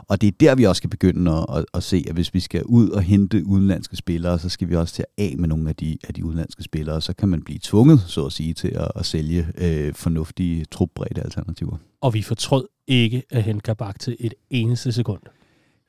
Og 0.09 0.21
det 0.21 0.27
er 0.27 0.33
der, 0.41 0.55
vi 0.55 0.65
også 0.65 0.81
skal 0.81 0.91
begynde 0.91 1.31
at, 1.31 1.47
at, 1.57 1.65
at 1.75 1.83
se, 1.83 2.05
at 2.09 2.15
hvis 2.15 2.35
vi 2.35 2.41
skal 2.41 2.65
ud 2.65 2.89
og 2.89 3.03
hente 3.03 3.47
udenlandske 3.47 3.97
spillere, 3.97 4.39
så 4.39 4.49
skal 4.49 4.69
vi 4.69 4.77
også 4.77 4.95
til 4.95 5.05
af 5.19 5.35
med 5.39 5.49
nogle 5.49 5.69
af 5.69 5.77
de, 5.77 5.99
af 6.09 6.15
de 6.15 6.25
udenlandske 6.25 6.63
spillere, 6.63 7.01
så 7.01 7.13
kan 7.13 7.29
man 7.29 7.43
blive 7.43 7.59
tvunget, 7.63 8.01
så 8.07 8.27
at 8.27 8.33
sige, 8.33 8.55
til 8.55 8.69
at, 8.69 8.91
at 8.97 9.07
sælge 9.07 9.47
øh, 9.59 9.95
fornuftige 9.95 10.65
trupbredde 10.65 11.23
alternativer. 11.23 11.77
Og 12.01 12.15
vi 12.15 12.23
fortrød 12.23 12.67
ikke 12.87 13.23
at 13.31 13.43
hente 13.43 13.61
Kabak 13.61 14.01
til 14.01 14.17
et 14.21 14.35
eneste 14.51 14.93
sekund. 14.93 15.21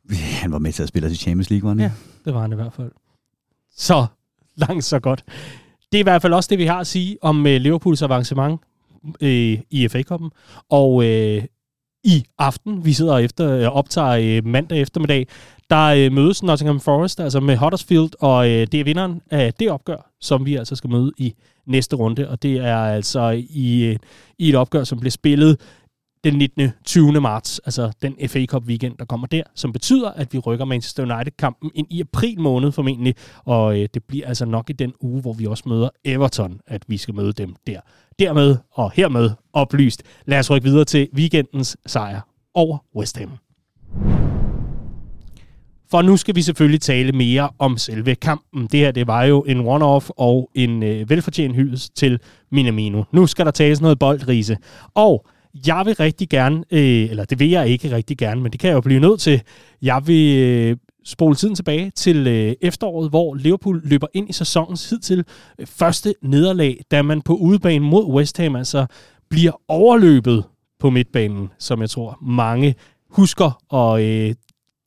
Han 0.42 0.52
var 0.52 0.60
med 0.60 0.74
til 0.74 0.84
at 0.84 0.90
spille 0.90 1.10
til 1.10 1.18
Champions 1.18 1.50
League, 1.50 1.64
var 1.64 1.70
han? 1.70 1.80
Ja, 1.80 1.92
det 2.26 2.34
var 2.34 2.42
han 2.42 2.52
i 2.52 2.56
hvert 2.56 2.74
fald. 2.74 2.92
Så 3.76 4.06
langt, 4.56 4.86
så 4.86 5.00
godt. 5.00 5.24
Det 5.92 5.98
er 5.98 6.00
i 6.00 6.04
hvert 6.04 6.22
fald 6.22 6.34
også 6.34 6.48
det, 6.50 6.58
vi 6.58 6.66
har 6.66 6.80
at 6.80 6.88
sige 6.88 7.18
om 7.22 7.40
uh, 7.40 7.46
Liverpools 7.46 8.02
avancement 8.02 8.62
øh, 9.22 9.60
i 9.70 9.88
FA-koppen. 9.88 10.30
Og 10.70 10.96
uh, 10.96 11.04
i 12.08 12.26
aften. 12.38 12.86
Vi 12.86 12.94
sidder 12.94 13.18
efter 13.18 13.52
øh, 13.52 13.68
optager 13.68 14.38
øh, 14.38 14.46
mandag 14.46 14.82
eftermiddag. 14.82 15.28
Der 15.70 15.86
øh, 15.86 16.12
mødes 16.12 16.44
Nottingham 16.44 16.80
Forest, 16.80 17.20
altså 17.20 17.40
med 17.40 17.58
Huddersfield, 17.58 18.10
og 18.20 18.50
øh, 18.50 18.68
det 18.72 18.80
er 18.80 18.84
vinderen 18.84 19.22
af 19.32 19.54
det 19.54 19.72
opgør, 19.72 20.12
som 20.22 20.46
vi 20.46 20.56
altså 20.56 20.76
skal 20.76 20.90
møde 20.90 21.12
i 21.18 21.34
næste 21.66 21.96
runde. 21.96 22.30
Og 22.30 22.44
det 22.44 22.58
er 22.58 22.78
altså 22.78 23.44
i, 23.50 23.84
øh, 23.84 23.96
i 24.38 24.50
et 24.50 24.56
opgør, 24.56 24.84
som 24.84 25.00
bliver 25.00 25.12
spillet 25.12 25.60
den 26.24 26.34
19. 26.34 26.72
20. 26.86 27.22
marts, 27.22 27.60
altså 27.60 27.92
den 28.02 28.16
FA 28.28 28.46
Cup 28.46 28.64
weekend, 28.64 28.98
der 29.00 29.06
kommer 29.06 29.28
der, 29.28 29.44
som 29.56 29.74
betyder, 29.74 30.10
at 30.10 30.34
vi 30.34 30.40
rykker 30.40 30.66
Manchester 30.66 31.16
United-kampen 31.16 31.72
ind 31.76 31.88
i 31.90 32.02
april 32.02 32.40
måned 32.40 32.72
formentlig, 32.72 33.16
og 33.46 33.80
øh, 33.80 33.88
det 33.94 34.04
bliver 34.04 34.28
altså 34.28 34.46
nok 34.46 34.70
i 34.70 34.74
den 34.74 34.94
uge, 35.02 35.22
hvor 35.22 35.34
vi 35.34 35.46
også 35.46 35.64
møder 35.68 35.90
Everton, 36.06 36.60
at 36.68 36.84
vi 36.88 36.98
skal 36.98 37.16
møde 37.16 37.34
dem 37.34 37.56
der. 37.68 37.80
Dermed 38.20 38.58
og 38.72 38.92
hermed 38.92 39.30
oplyst. 39.54 40.04
Lad 40.26 40.40
os 40.40 40.52
rykke 40.52 40.68
videre 40.68 40.86
til 40.86 41.10
weekendens 41.16 41.78
sejr 41.86 42.22
over 42.54 42.78
West 42.96 43.18
Ham. 43.18 43.32
For 45.92 46.02
nu 46.02 46.18
skal 46.18 46.36
vi 46.36 46.42
selvfølgelig 46.42 46.82
tale 46.82 47.12
mere 47.12 47.50
om 47.60 47.78
selve 47.78 48.16
kampen. 48.16 48.68
Det 48.72 48.80
her, 48.80 48.92
det 48.92 49.08
var 49.08 49.24
jo 49.24 49.44
en 49.48 49.60
one-off 49.60 50.10
og 50.18 50.50
en 50.56 50.84
øh, 50.84 51.10
velfortjent 51.10 51.56
hyldest 51.56 51.96
til 51.96 52.20
Minamino. 52.52 53.04
Nu 53.12 53.28
skal 53.28 53.46
der 53.46 53.52
tales 53.52 53.82
noget 53.82 54.00
boldrise. 54.00 54.58
Og 54.96 55.26
jeg 55.68 55.84
vil 55.86 55.96
rigtig 55.96 56.30
gerne, 56.30 56.64
øh, 56.72 57.10
eller 57.10 57.26
det 57.26 57.40
vil 57.40 57.50
jeg 57.50 57.68
ikke 57.68 57.96
rigtig 57.96 58.18
gerne, 58.18 58.42
men 58.42 58.52
det 58.52 58.60
kan 58.60 58.68
jeg 58.68 58.76
jo 58.76 58.82
blive 58.82 59.00
nødt 59.00 59.20
til. 59.20 59.42
Jeg 59.82 60.08
vil 60.08 60.38
øh, 60.38 60.78
spole 61.06 61.36
tiden 61.36 61.56
tilbage 61.56 61.92
til 61.96 62.28
øh, 62.28 62.56
efteråret, 62.62 63.10
hvor 63.10 63.36
Liverpool 63.36 63.82
løber 63.84 64.08
ind 64.14 64.30
i 64.30 64.34
sæsonens 64.34 64.90
hidtil 64.90 65.26
øh, 65.60 65.68
første 65.68 66.14
nederlag, 66.22 66.82
da 66.92 67.02
man 67.02 67.22
på 67.22 67.36
udebane 67.36 67.86
mod 67.86 68.06
West 68.06 68.38
Ham 68.38 68.56
altså 68.56 68.86
bliver 69.30 69.62
overløbet 69.68 70.44
på 70.80 70.90
midtbanen, 70.90 71.50
som 71.60 71.82
jeg 71.82 71.90
tror 71.90 72.18
mange 72.22 72.76
husker, 73.10 73.62
og 73.70 74.04
øh, 74.04 74.34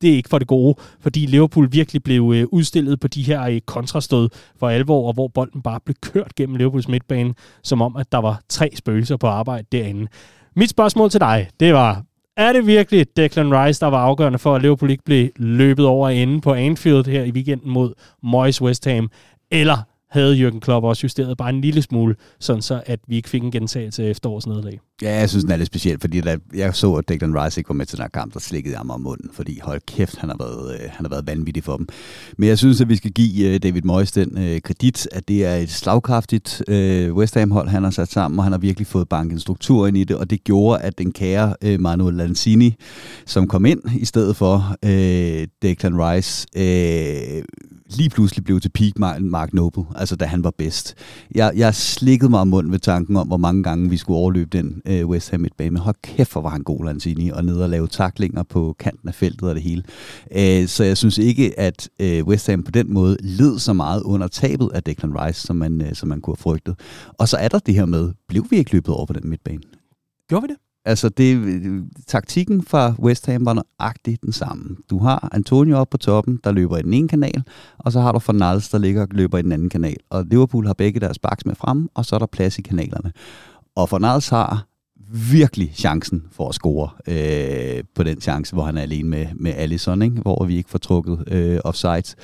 det 0.00 0.10
er 0.10 0.14
ikke 0.14 0.28
for 0.28 0.38
det 0.38 0.48
gode, 0.48 0.74
fordi 1.00 1.26
Liverpool 1.26 1.68
virkelig 1.72 2.02
blev 2.02 2.32
øh, 2.34 2.46
udstillet 2.52 3.00
på 3.00 3.08
de 3.08 3.22
her 3.22 3.42
øh, 3.42 3.60
kontrastød 3.60 4.28
for 4.58 4.68
alvor, 4.68 5.06
og 5.06 5.14
hvor 5.14 5.28
bolden 5.28 5.62
bare 5.62 5.80
blev 5.84 5.94
kørt 6.02 6.34
gennem 6.34 6.56
Liverpools 6.56 6.88
midtbane, 6.88 7.34
som 7.62 7.82
om, 7.82 7.96
at 7.96 8.12
der 8.12 8.18
var 8.18 8.40
tre 8.48 8.70
spøgelser 8.74 9.16
på 9.16 9.26
arbejde 9.26 9.66
derinde. 9.72 10.06
Mit 10.56 10.70
spørgsmål 10.70 11.10
til 11.10 11.20
dig, 11.20 11.48
det 11.60 11.74
var, 11.74 12.02
er 12.36 12.52
det 12.52 12.66
virkelig 12.66 13.06
Declan 13.16 13.54
Rice, 13.54 13.80
der 13.80 13.86
var 13.86 13.98
afgørende 13.98 14.38
for, 14.38 14.54
at 14.54 14.62
Liverpool 14.62 14.90
ikke 14.90 15.04
blev 15.04 15.28
løbet 15.36 15.86
over 15.86 16.08
enden 16.08 16.40
på 16.40 16.54
Anfield 16.54 17.06
her 17.06 17.22
i 17.22 17.30
weekenden 17.30 17.70
mod 17.70 17.94
Moyes 18.22 18.62
West 18.62 18.84
Ham? 18.84 19.10
Eller 19.50 19.78
havde 20.10 20.48
Jürgen 20.48 20.60
Klopp 20.60 20.84
også 20.84 21.04
justeret 21.04 21.36
bare 21.36 21.50
en 21.50 21.60
lille 21.60 21.82
smule, 21.82 22.16
sådan 22.40 22.62
så 22.62 22.82
at 22.86 23.00
vi 23.08 23.16
ikke 23.16 23.28
fik 23.28 23.42
en 23.42 23.50
gentagelse 23.50 24.04
af 24.04 24.10
efterårets 24.10 24.46
nederlag. 24.46 24.80
Ja, 25.02 25.18
jeg 25.18 25.30
synes, 25.30 25.44
den 25.44 25.52
er 25.52 25.56
lidt 25.56 25.66
speciel, 25.66 26.00
fordi 26.00 26.20
da 26.20 26.36
jeg 26.54 26.74
så, 26.74 26.94
at 26.94 27.08
Declan 27.08 27.42
Rice 27.42 27.60
ikke 27.60 27.68
var 27.68 27.74
med 27.74 27.86
til 27.86 27.98
den 27.98 28.02
her 28.02 28.08
kamp, 28.08 28.34
der 28.34 28.40
slikkede 28.40 28.76
jeg 28.76 28.86
mig 28.86 28.94
om 28.94 29.00
munden, 29.00 29.30
fordi 29.32 29.60
hold 29.62 29.80
kæft, 29.86 30.16
han 30.16 30.28
har 30.28 30.36
været, 30.38 30.74
øh, 30.74 30.80
han 30.80 31.04
har 31.06 31.08
været 31.10 31.26
vanvittig 31.26 31.64
for 31.64 31.76
dem. 31.76 31.88
Men 32.38 32.48
jeg 32.48 32.58
synes, 32.58 32.80
at 32.80 32.88
vi 32.88 32.96
skal 32.96 33.10
give 33.10 33.48
øh, 33.48 33.60
David 33.62 33.82
Moyes 33.82 34.12
den 34.12 34.38
øh, 34.38 34.60
kredit, 34.60 35.08
at 35.12 35.28
det 35.28 35.46
er 35.46 35.56
et 35.56 35.70
slagkraftigt 35.70 36.62
øh, 36.68 37.14
West 37.14 37.34
Ham-hold, 37.34 37.68
han 37.68 37.84
har 37.84 37.90
sat 37.90 38.08
sammen, 38.08 38.38
og 38.38 38.44
han 38.44 38.52
har 38.52 38.58
virkelig 38.58 38.86
fået 38.86 39.08
banket 39.08 39.34
en 39.34 39.40
struktur 39.40 39.86
ind 39.86 39.96
i 39.96 40.04
det, 40.04 40.16
og 40.16 40.30
det 40.30 40.44
gjorde, 40.44 40.82
at 40.82 40.98
den 40.98 41.12
kære 41.12 41.54
øh, 41.64 41.80
Manuel 41.80 42.14
Lanzini, 42.14 42.74
som 43.26 43.48
kom 43.48 43.66
ind 43.66 43.80
i 43.98 44.04
stedet 44.04 44.36
for 44.36 44.76
øh, 44.84 45.46
Declan 45.62 45.98
Rice, 45.98 46.46
øh, 46.56 47.42
lige 47.96 48.10
pludselig 48.10 48.44
blev 48.44 48.60
til 48.60 48.68
peak 48.68 48.98
Mark 49.20 49.52
Noble, 49.54 49.84
altså 49.96 50.16
da 50.16 50.24
han 50.24 50.44
var 50.44 50.52
bedst. 50.58 50.94
Jeg, 51.34 51.52
jeg 51.56 51.74
slikkede 51.74 52.30
mig 52.30 52.40
om 52.40 52.48
munden 52.48 52.72
ved 52.72 52.78
tanken 52.78 53.16
om, 53.16 53.26
hvor 53.26 53.36
mange 53.36 53.62
gange 53.62 53.90
vi 53.90 53.96
skulle 53.96 54.16
overløbe 54.16 54.58
den 54.58 54.82
øh, 54.86 55.06
West 55.06 55.30
Ham 55.30 55.40
midtbane. 55.40 55.70
Men 55.70 55.82
hold 55.82 55.96
kæft, 56.02 56.32
hvor 56.32 56.40
var 56.40 56.48
han 56.48 56.62
god, 56.62 56.84
Lanzini, 56.84 57.30
og 57.30 57.44
ned 57.44 57.56
og 57.56 57.68
lave 57.68 57.86
taklinger 57.86 58.42
på 58.42 58.76
kanten 58.78 59.08
af 59.08 59.14
feltet 59.14 59.48
og 59.48 59.54
det 59.54 59.62
hele. 59.62 59.82
Øh, 60.36 60.68
så 60.68 60.84
jeg 60.84 60.96
synes 60.96 61.18
ikke, 61.18 61.60
at 61.60 61.88
øh, 62.00 62.26
West 62.26 62.46
Ham 62.46 62.62
på 62.62 62.70
den 62.70 62.92
måde 62.94 63.16
led 63.20 63.58
så 63.58 63.72
meget 63.72 64.02
under 64.02 64.28
tabet 64.28 64.70
af 64.74 64.82
Declan 64.82 65.14
Rice, 65.14 65.40
som 65.40 65.56
man, 65.56 65.82
øh, 65.82 65.94
som 65.94 66.08
man 66.08 66.20
kunne 66.20 66.32
have 66.32 66.42
frygtet. 66.42 66.74
Og 67.18 67.28
så 67.28 67.36
er 67.36 67.48
der 67.48 67.58
det 67.58 67.74
her 67.74 67.86
med, 67.86 68.12
blev 68.28 68.46
vi 68.50 68.56
ikke 68.56 68.72
løbet 68.72 68.94
over 68.94 69.06
på 69.06 69.12
den 69.12 69.30
midtbane? 69.30 69.60
Gjorde 70.28 70.42
vi 70.42 70.48
det? 70.48 70.69
Altså, 70.84 71.08
det, 71.08 71.36
øh, 71.36 71.82
taktikken 72.06 72.64
fra 72.64 72.94
West 72.98 73.26
Ham 73.26 73.44
var 73.44 73.54
nøjagtigt 73.54 74.22
den 74.22 74.32
samme. 74.32 74.76
Du 74.90 74.98
har 74.98 75.28
Antonio 75.32 75.76
op 75.76 75.90
på 75.90 75.96
toppen, 75.96 76.40
der 76.44 76.52
løber 76.52 76.78
i 76.78 76.82
den 76.82 76.94
ene 76.94 77.08
kanal, 77.08 77.42
og 77.78 77.92
så 77.92 78.00
har 78.00 78.12
du 78.12 78.18
Fornals, 78.18 78.68
der 78.68 78.78
ligger 78.78 79.02
og 79.02 79.08
løber 79.10 79.38
i 79.38 79.42
den 79.42 79.52
anden 79.52 79.68
kanal. 79.68 79.96
Og 80.10 80.24
Liverpool 80.24 80.66
har 80.66 80.74
begge 80.74 81.00
deres 81.00 81.18
baks 81.18 81.46
med 81.46 81.54
frem, 81.54 81.88
og 81.94 82.04
så 82.04 82.14
er 82.14 82.18
der 82.18 82.26
plads 82.26 82.58
i 82.58 82.62
kanalerne. 82.62 83.12
Og 83.76 83.88
Fornals 83.88 84.28
har 84.28 84.66
virkelig 85.12 85.72
chancen 85.74 86.22
for 86.32 86.48
at 86.48 86.54
score 86.54 86.88
øh, 87.06 87.84
på 87.94 88.02
den 88.02 88.20
chance, 88.20 88.52
hvor 88.52 88.64
han 88.64 88.76
er 88.76 88.82
alene 88.82 89.08
med, 89.08 89.26
med 89.34 89.52
Allison, 89.56 90.02
ikke? 90.02 90.20
hvor 90.20 90.44
vi 90.44 90.56
ikke 90.56 90.70
får 90.70 90.78
trukket 90.78 91.24
øh, 91.26 91.58
offside. 91.64 92.16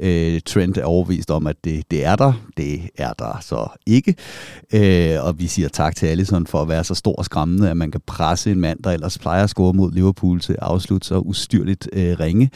Øh, 0.00 0.40
Trent 0.46 0.78
er 0.78 0.84
overvist 0.84 1.30
om, 1.30 1.46
at 1.46 1.56
det, 1.64 1.90
det 1.90 2.04
er 2.04 2.16
der. 2.16 2.32
Det 2.56 2.80
er 2.98 3.12
der 3.12 3.38
så 3.40 3.68
ikke. 3.86 4.14
Øh, 4.74 5.24
og 5.24 5.38
vi 5.38 5.46
siger 5.46 5.68
tak 5.68 5.96
til 5.96 6.06
Allison 6.06 6.46
for 6.46 6.62
at 6.62 6.68
være 6.68 6.84
så 6.84 6.94
stor 6.94 7.14
og 7.14 7.24
skræmmende, 7.24 7.70
at 7.70 7.76
man 7.76 7.90
kan 7.90 8.00
presse 8.06 8.50
en 8.50 8.60
mand, 8.60 8.82
der 8.84 8.90
ellers 8.90 9.18
plejer 9.18 9.44
at 9.44 9.50
score 9.50 9.72
mod 9.72 9.92
Liverpool 9.92 10.40
til 10.40 10.52
at 10.52 10.58
afslutte 10.62 11.06
så 11.06 11.18
ustyrligt 11.18 11.88
øh, 11.92 12.20
ringe. 12.20 12.50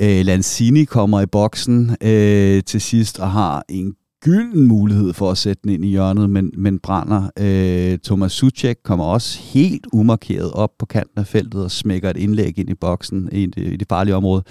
Øh, 0.00 0.24
Lanzini 0.24 0.84
kommer 0.84 1.20
i 1.20 1.26
boksen 1.26 1.96
øh, 2.00 2.62
til 2.62 2.80
sidst 2.80 3.18
og 3.18 3.30
har 3.30 3.64
en 3.68 3.94
gylden 4.22 4.66
mulighed 4.66 5.12
for 5.12 5.30
at 5.30 5.38
sætte 5.38 5.60
den 5.62 5.70
ind 5.70 5.84
i 5.84 5.88
hjørnet, 5.88 6.30
men, 6.30 6.50
men 6.56 6.78
brænder. 6.78 7.30
Øh, 7.38 7.98
Thomas 7.98 8.32
Suchek 8.32 8.76
kommer 8.84 9.04
også 9.04 9.40
helt 9.42 9.86
umarkeret 9.92 10.52
op 10.52 10.70
på 10.78 10.86
kanten 10.86 11.20
af 11.20 11.26
feltet 11.26 11.64
og 11.64 11.70
smækker 11.70 12.10
et 12.10 12.16
indlæg 12.16 12.58
ind 12.58 12.70
i 12.70 12.74
boksen 12.74 13.28
i 13.32 13.46
det, 13.46 13.72
i 13.72 13.76
det 13.76 13.88
farlige 13.88 14.16
område, 14.16 14.42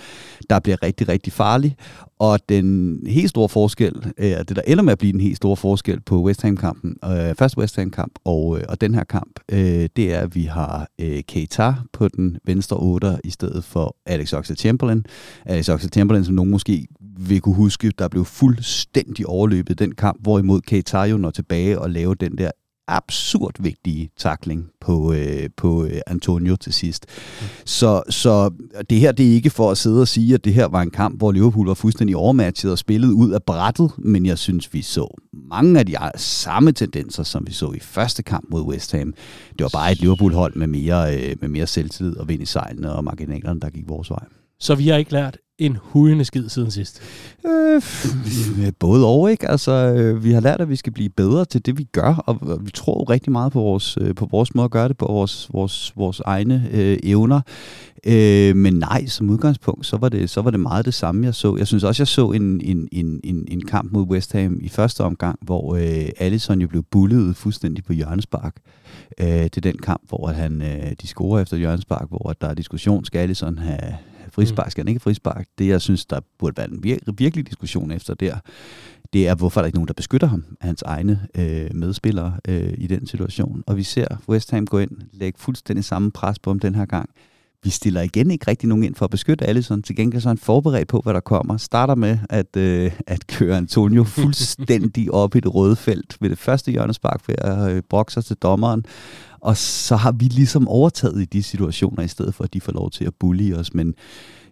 der 0.49 0.59
bliver 0.59 0.83
rigtig, 0.83 1.07
rigtig 1.09 1.33
farlig. 1.33 1.75
Og 2.21 2.39
den 2.49 2.99
helt 3.07 3.29
store 3.29 3.49
forskel, 3.49 4.13
øh, 4.17 4.25
det 4.25 4.55
der 4.55 4.61
ender 4.67 4.83
med 4.83 4.91
at 4.91 4.99
blive 4.99 5.11
den 5.11 5.21
helt 5.21 5.37
store 5.37 5.57
forskel 5.57 6.01
på 6.01 6.23
West 6.23 6.41
Ham-kampen, 6.41 6.95
øh, 7.05 7.35
første 7.35 7.57
West 7.57 7.75
Ham-kamp 7.75 8.19
og, 8.25 8.57
øh, 8.57 8.63
og 8.69 8.81
den 8.81 8.95
her 8.95 9.03
kamp, 9.03 9.39
øh, 9.51 9.89
det 9.95 10.13
er, 10.13 10.19
at 10.19 10.35
vi 10.35 10.43
har 10.43 10.87
øh, 11.01 11.23
Keita 11.27 11.73
på 11.93 12.07
den 12.07 12.37
venstre 12.45 12.77
8 12.77 13.17
i 13.23 13.29
stedet 13.29 13.63
for 13.63 13.95
Alex 14.05 14.33
Oxlade-Chamberlain. 14.33 15.03
Alex 15.45 15.69
Oxlade-Chamberlain, 15.69 16.23
som 16.23 16.35
nogen 16.35 16.51
måske 16.51 16.87
vil 17.19 17.41
kunne 17.41 17.55
huske, 17.55 17.91
der 17.99 18.07
blev 18.07 18.25
fuldstændig 18.25 19.27
overløbet 19.27 19.79
den 19.79 19.95
kamp, 19.95 20.23
hvorimod 20.23 20.61
Keita 20.61 21.01
jo 21.01 21.17
når 21.17 21.31
tilbage 21.31 21.79
og 21.79 21.89
laver 21.89 22.13
den 22.13 22.37
der 22.37 22.51
absurd 22.91 23.53
vigtige 23.59 24.09
takling 24.17 24.69
på, 24.81 25.13
øh, 25.13 25.49
på 25.57 25.85
øh, 25.85 26.01
Antonio 26.07 26.55
til 26.55 26.73
sidst. 26.73 27.05
Mm. 27.41 27.47
Så, 27.65 28.03
så 28.09 28.49
det 28.89 28.99
her 28.99 29.11
det 29.11 29.29
er 29.29 29.33
ikke 29.33 29.49
for 29.49 29.71
at 29.71 29.77
sidde 29.77 30.01
og 30.01 30.07
sige, 30.07 30.33
at 30.33 30.45
det 30.45 30.53
her 30.53 30.65
var 30.65 30.81
en 30.81 30.91
kamp, 30.91 31.17
hvor 31.17 31.31
Liverpool 31.31 31.67
var 31.67 31.73
fuldstændig 31.73 32.15
overmatchet 32.15 32.71
og 32.71 32.77
spillet 32.77 33.11
ud 33.11 33.31
af 33.31 33.43
brættet, 33.43 33.91
men 33.97 34.25
jeg 34.25 34.37
synes, 34.37 34.73
vi 34.73 34.81
så 34.81 35.17
mange 35.33 35.79
af 35.79 35.85
de 35.85 35.95
samme 36.15 36.71
tendenser, 36.71 37.23
som 37.23 37.47
vi 37.47 37.53
så 37.53 37.71
i 37.71 37.79
første 37.79 38.23
kamp 38.23 38.45
mod 38.51 38.61
West 38.61 38.91
Ham. 38.91 39.13
Det 39.51 39.63
var 39.63 39.69
bare 39.73 39.91
et 39.91 39.99
Liverpool-hold 39.99 40.55
med 40.55 40.67
mere, 40.67 41.17
øh, 41.17 41.35
med 41.41 41.49
mere 41.49 41.67
selvtillid 41.67 42.17
og 42.17 42.27
vind 42.27 42.41
i 42.41 42.45
sejlene 42.45 42.93
og 42.93 43.03
marginalerne, 43.03 43.59
der 43.59 43.69
gik 43.69 43.89
vores 43.89 44.09
vej. 44.09 44.25
Så 44.59 44.75
vi 44.75 44.87
har 44.87 44.97
ikke 44.97 45.11
lært 45.11 45.37
en 45.61 45.77
hudende 45.81 46.25
skid 46.25 46.49
siden 46.49 46.71
sidst? 46.71 47.01
Øh, 47.45 47.81
både 48.79 49.05
og, 49.05 49.31
ikke? 49.31 49.49
Altså, 49.49 49.71
øh, 49.71 50.23
vi 50.23 50.31
har 50.31 50.41
lært, 50.41 50.61
at 50.61 50.69
vi 50.69 50.75
skal 50.75 50.93
blive 50.93 51.09
bedre 51.09 51.45
til 51.45 51.65
det, 51.65 51.77
vi 51.77 51.83
gør, 51.83 52.23
og 52.25 52.59
vi 52.65 52.71
tror 52.71 53.09
rigtig 53.09 53.31
meget 53.31 53.51
på 53.51 53.59
vores, 53.59 53.97
øh, 54.01 54.15
på 54.15 54.27
vores 54.31 54.55
måde 54.55 54.65
at 54.65 54.71
gøre 54.71 54.87
det, 54.87 54.97
på 54.97 55.05
vores, 55.05 55.49
vores, 55.53 55.93
vores 55.95 56.19
egne 56.19 56.69
øh, 56.71 56.97
evner. 57.03 57.41
Øh, 58.05 58.55
men 58.55 58.73
nej, 58.73 59.05
som 59.05 59.29
udgangspunkt, 59.29 59.85
så 59.85 59.97
var, 59.97 60.09
det, 60.09 60.29
så 60.29 60.41
var 60.41 60.51
det 60.51 60.59
meget 60.59 60.85
det 60.85 60.93
samme, 60.93 61.25
jeg 61.25 61.35
så. 61.35 61.55
Jeg 61.57 61.67
synes 61.67 61.83
også, 61.83 62.01
jeg 62.01 62.07
så 62.07 62.31
en, 62.31 62.61
en, 62.61 62.87
en, 62.91 63.19
en, 63.23 63.45
en 63.47 63.61
kamp 63.61 63.91
mod 63.91 64.03
West 64.03 64.33
Ham 64.33 64.57
i 64.61 64.69
første 64.69 65.01
omgang, 65.01 65.39
hvor 65.41 65.75
øh, 65.75 66.09
Allison 66.17 66.61
jo 66.61 66.67
blev 66.67 66.83
bullet 66.83 67.35
fuldstændig 67.35 67.83
på 67.83 67.93
hjørnespark. 67.93 68.55
Øh, 69.19 69.27
det 69.27 69.57
er 69.57 69.61
den 69.61 69.77
kamp, 69.77 70.01
hvor 70.09 70.27
han, 70.27 70.61
øh, 70.61 70.91
de 71.01 71.07
scorer 71.07 71.41
efter 71.41 71.57
hjørnespark, 71.57 72.09
hvor 72.09 72.35
der 72.41 72.47
er 72.47 72.53
diskussion, 72.53 73.05
skal 73.05 73.19
Allison 73.19 73.57
have, 73.57 73.95
frispark, 74.31 74.67
mm. 74.67 74.71
skal 74.71 74.81
han 74.83 74.87
ikke 74.87 74.99
frispark? 74.99 75.45
Det, 75.57 75.67
jeg 75.67 75.81
synes, 75.81 76.05
der 76.05 76.19
burde 76.39 76.57
være 76.57 76.71
en 76.71 76.83
vir- 76.85 77.13
virkelig 77.17 77.47
diskussion 77.47 77.91
efter 77.91 78.13
der, 78.13 78.35
det 79.13 79.27
er, 79.27 79.35
hvorfor 79.35 79.59
er 79.59 79.61
der 79.61 79.67
ikke 79.67 79.77
nogen, 79.77 79.87
der 79.87 79.93
beskytter 79.93 80.27
ham, 80.27 80.45
hans 80.61 80.81
egne 80.81 81.27
øh, 81.35 81.75
medspillere 81.75 82.33
øh, 82.47 82.73
i 82.77 82.87
den 82.87 83.07
situation. 83.07 83.63
Og 83.67 83.77
vi 83.77 83.83
ser 83.83 84.07
West 84.29 84.51
Ham 84.51 84.67
gå 84.67 84.79
ind, 84.79 84.91
lægge 85.13 85.39
fuldstændig 85.39 85.85
samme 85.85 86.11
pres 86.11 86.39
på 86.39 86.49
ham 86.49 86.59
den 86.59 86.75
her 86.75 86.85
gang. 86.85 87.09
Vi 87.63 87.69
stiller 87.69 88.01
igen 88.01 88.31
ikke 88.31 88.47
rigtig 88.47 88.69
nogen 88.69 88.83
ind 88.83 88.95
for 88.95 89.05
at 89.05 89.11
beskytte 89.11 89.45
Allison. 89.45 89.81
Til 89.81 89.95
gengæld 89.95 90.21
så 90.21 90.29
er 90.29 90.31
han 90.31 90.37
forberedt 90.37 90.87
på, 90.87 90.99
hvad 91.03 91.13
der 91.13 91.19
kommer. 91.19 91.57
Starter 91.57 91.95
med 91.95 92.17
at, 92.29 92.57
øh, 92.57 92.91
at 93.07 93.27
køre 93.27 93.57
Antonio 93.57 94.03
fuldstændig 94.21 95.13
op 95.13 95.35
i 95.35 95.39
det 95.39 95.55
røde 95.55 95.75
felt 95.75 96.17
ved 96.19 96.29
det 96.29 96.37
første 96.37 96.71
hjørnespark 96.71 97.27
ved 97.27 97.35
at 97.37 97.71
øh, 97.71 97.81
brokke 97.89 98.13
sig 98.13 98.25
til 98.25 98.35
dommeren. 98.35 98.85
Og 99.41 99.57
så 99.57 99.95
har 99.95 100.11
vi 100.11 100.25
ligesom 100.25 100.67
overtaget 100.67 101.21
i 101.21 101.25
de 101.25 101.43
situationer, 101.43 102.03
i 102.03 102.07
stedet 102.07 102.35
for 102.35 102.43
at 102.43 102.53
de 102.53 102.61
får 102.61 102.71
lov 102.71 102.91
til 102.91 103.05
at 103.05 103.13
bully 103.19 103.53
os. 103.53 103.73
Men 103.73 103.95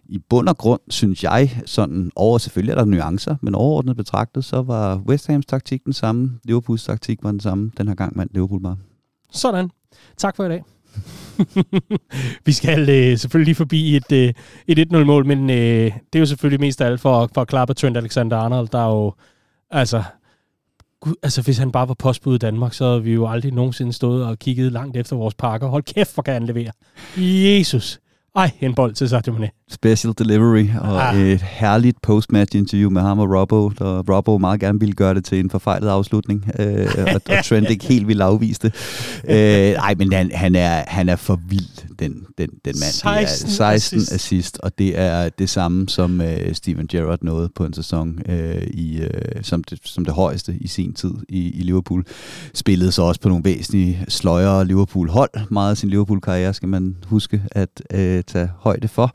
i 0.04 0.18
bund 0.18 0.48
og 0.48 0.58
grund, 0.58 0.80
synes 0.88 1.24
jeg, 1.24 1.60
sådan 1.66 2.10
over, 2.16 2.38
selvfølgelig 2.38 2.72
er 2.72 2.76
der 2.76 2.84
nuancer, 2.84 3.36
men 3.42 3.54
overordnet 3.54 3.96
betragtet, 3.96 4.44
så 4.44 4.62
var 4.62 4.96
West 4.96 5.26
Hams 5.26 5.46
taktik 5.46 5.84
den 5.84 5.92
samme, 5.92 6.38
Liverpools 6.44 6.84
taktik 6.84 7.18
var 7.22 7.30
den 7.30 7.40
samme, 7.40 7.70
den 7.78 7.88
her 7.88 7.94
gang 7.94 8.18
vandt 8.18 8.34
Liverpool 8.34 8.62
bare. 8.62 8.76
Sådan. 9.32 9.70
Tak 10.16 10.36
for 10.36 10.44
i 10.44 10.48
dag. 10.48 10.62
vi 12.46 12.52
skal 12.52 12.80
øh, 12.80 13.18
selvfølgelig 13.18 13.46
lige 13.46 13.54
forbi 13.54 13.96
et, 13.96 14.12
øh, 14.12 14.32
et 14.66 14.92
1-0-mål, 14.92 15.26
men 15.26 15.50
øh, 15.50 15.56
det 16.12 16.14
er 16.14 16.18
jo 16.18 16.26
selvfølgelig 16.26 16.60
mest 16.60 16.80
af 16.80 16.86
alt 16.86 17.00
for, 17.00 17.30
for 17.34 17.40
at 17.40 17.48
klappe 17.48 17.74
Trent 17.74 17.96
Alexander-Arnold, 17.96 18.68
der 18.72 18.78
er 18.78 18.88
jo, 18.88 19.14
altså, 19.70 20.02
Gud, 21.00 21.14
altså 21.22 21.42
hvis 21.42 21.58
han 21.58 21.72
bare 21.72 21.88
var 21.88 21.94
postbud 21.94 22.34
i 22.34 22.38
Danmark, 22.38 22.74
så 22.74 22.84
havde 22.84 23.02
vi 23.02 23.12
jo 23.12 23.28
aldrig 23.28 23.52
nogensinde 23.52 23.92
stået 23.92 24.24
og 24.26 24.38
kigget 24.38 24.72
langt 24.72 24.96
efter 24.96 25.16
vores 25.16 25.34
pakker. 25.34 25.68
Hold 25.68 25.82
kæft, 25.82 26.14
hvor 26.14 26.22
kan 26.22 26.34
han 26.34 26.46
levere. 26.46 26.72
Jesus. 27.16 28.00
Ej, 28.36 28.50
en 28.60 28.74
bold 28.74 28.94
til 28.94 29.08
Sadio 29.08 29.32
Mane. 29.32 29.50
Special 29.70 30.14
delivery 30.18 30.66
og 30.80 31.08
ah. 31.08 31.20
et 31.20 31.42
herligt 31.42 32.02
postmatch 32.02 32.56
interview 32.56 32.90
med 32.90 33.02
ham 33.02 33.18
og 33.18 33.30
Robbo, 33.30 33.68
der 33.68 34.02
Robbo 34.14 34.38
meget 34.38 34.60
gerne 34.60 34.80
ville 34.80 34.92
gøre 34.92 35.14
det 35.14 35.24
til 35.24 35.40
en 35.40 35.50
forfejlet 35.50 35.88
afslutning, 35.88 36.50
øh, 36.58 36.86
og, 36.98 37.20
og 37.30 37.44
Trent 37.44 37.70
ikke 37.70 37.84
helt 37.84 38.08
ville 38.08 38.24
afvise 38.24 38.60
det. 38.62 38.74
Øh, 39.28 39.36
ej, 39.36 39.94
men 39.94 40.12
han, 40.12 40.30
han, 40.34 40.54
er, 40.54 40.84
han 40.86 41.08
er 41.08 41.16
for 41.16 41.40
vild, 41.48 41.98
den, 41.98 42.26
den, 42.38 42.48
den 42.48 42.50
mand. 42.64 42.92
16, 42.92 43.48
det 43.48 43.52
er 43.52 43.56
16 43.56 43.98
assist. 43.98 44.12
assist, 44.12 44.58
og 44.62 44.78
det 44.78 44.98
er 44.98 45.28
det 45.28 45.50
samme, 45.50 45.88
som 45.88 46.20
øh, 46.20 46.54
Steven 46.54 46.86
Gerrard 46.86 47.18
nåede 47.22 47.48
på 47.54 47.64
en 47.64 47.72
sæson 47.72 48.18
øh, 48.28 48.62
i, 48.62 49.00
øh, 49.00 49.42
som, 49.42 49.64
det, 49.64 49.78
som 49.84 50.04
det 50.04 50.14
højeste 50.14 50.56
i 50.60 50.66
sin 50.66 50.94
tid 50.94 51.12
i, 51.28 51.50
i 51.50 51.62
Liverpool. 51.62 52.04
Spillede 52.54 52.92
så 52.92 53.02
også 53.02 53.20
på 53.20 53.28
nogle 53.28 53.44
væsentlige 53.44 54.04
sløjere 54.08 54.64
Liverpool-hold. 54.64 55.30
Meget 55.50 55.70
af 55.70 55.76
sin 55.76 55.90
Liverpool-karriere 55.90 56.54
skal 56.54 56.68
man 56.68 56.96
huske 57.06 57.42
at 57.50 57.82
øh, 57.94 58.19
tage 58.22 58.50
højde 58.58 58.88
for. 58.88 59.12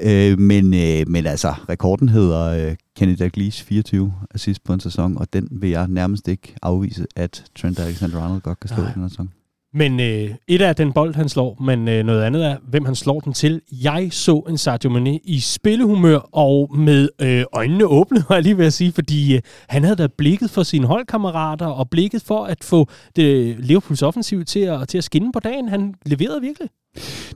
Øh, 0.00 0.38
men, 0.38 0.74
øh, 0.74 1.08
men 1.08 1.26
altså, 1.26 1.54
rekorden 1.68 2.08
hedder 2.08 2.68
øh, 2.68 2.76
Kenny 2.96 3.16
Dalglish 3.18 3.64
24 3.64 4.14
assist 4.34 4.64
på 4.64 4.72
en 4.72 4.80
sæson, 4.80 5.18
og 5.18 5.32
den 5.32 5.48
vil 5.50 5.70
jeg 5.70 5.88
nærmest 5.88 6.28
ikke 6.28 6.54
afvise, 6.62 7.06
at 7.16 7.44
Trent 7.58 7.78
Alexander-Arnold 7.78 8.40
godt 8.40 8.60
kan 8.60 8.68
stå 8.68 8.82
i 8.82 8.92
den 8.94 9.08
sæson. 9.08 9.30
Men 9.74 10.00
øh, 10.00 10.30
et 10.48 10.62
er 10.62 10.72
den 10.72 10.92
bold, 10.92 11.14
han 11.14 11.28
slår, 11.28 11.56
men 11.60 11.88
øh, 11.88 12.04
noget 12.04 12.22
andet 12.22 12.46
er, 12.46 12.56
hvem 12.68 12.84
han 12.84 12.94
slår 12.94 13.20
den 13.20 13.32
til. 13.32 13.60
Jeg 13.72 14.08
så 14.10 14.38
en 14.48 14.58
Sadio 14.58 14.90
Mane 14.90 15.18
i 15.18 15.40
spillehumør 15.40 16.18
og 16.32 16.76
med 16.78 17.08
øh, 17.22 17.44
øjnene 17.52 17.86
åbne, 17.86 18.24
var 18.28 18.34
jeg 18.34 18.42
lige 18.42 18.58
ved 18.58 18.66
at 18.66 18.72
sige, 18.72 18.92
fordi 18.92 19.34
øh, 19.36 19.42
han 19.68 19.84
havde 19.84 19.96
da 19.96 20.06
blikket 20.06 20.50
for 20.50 20.62
sine 20.62 20.86
holdkammerater 20.86 21.66
og 21.66 21.90
blikket 21.90 22.22
for 22.22 22.44
at 22.44 22.64
få 22.64 22.88
det 23.16 23.56
Liverpools 23.58 24.02
offensiv 24.02 24.44
til 24.44 24.60
at, 24.60 24.88
til 24.88 24.98
at 24.98 25.04
skinne 25.04 25.32
på 25.32 25.40
dagen. 25.40 25.68
Han 25.68 25.94
leverede 26.06 26.40
virkelig. 26.40 26.68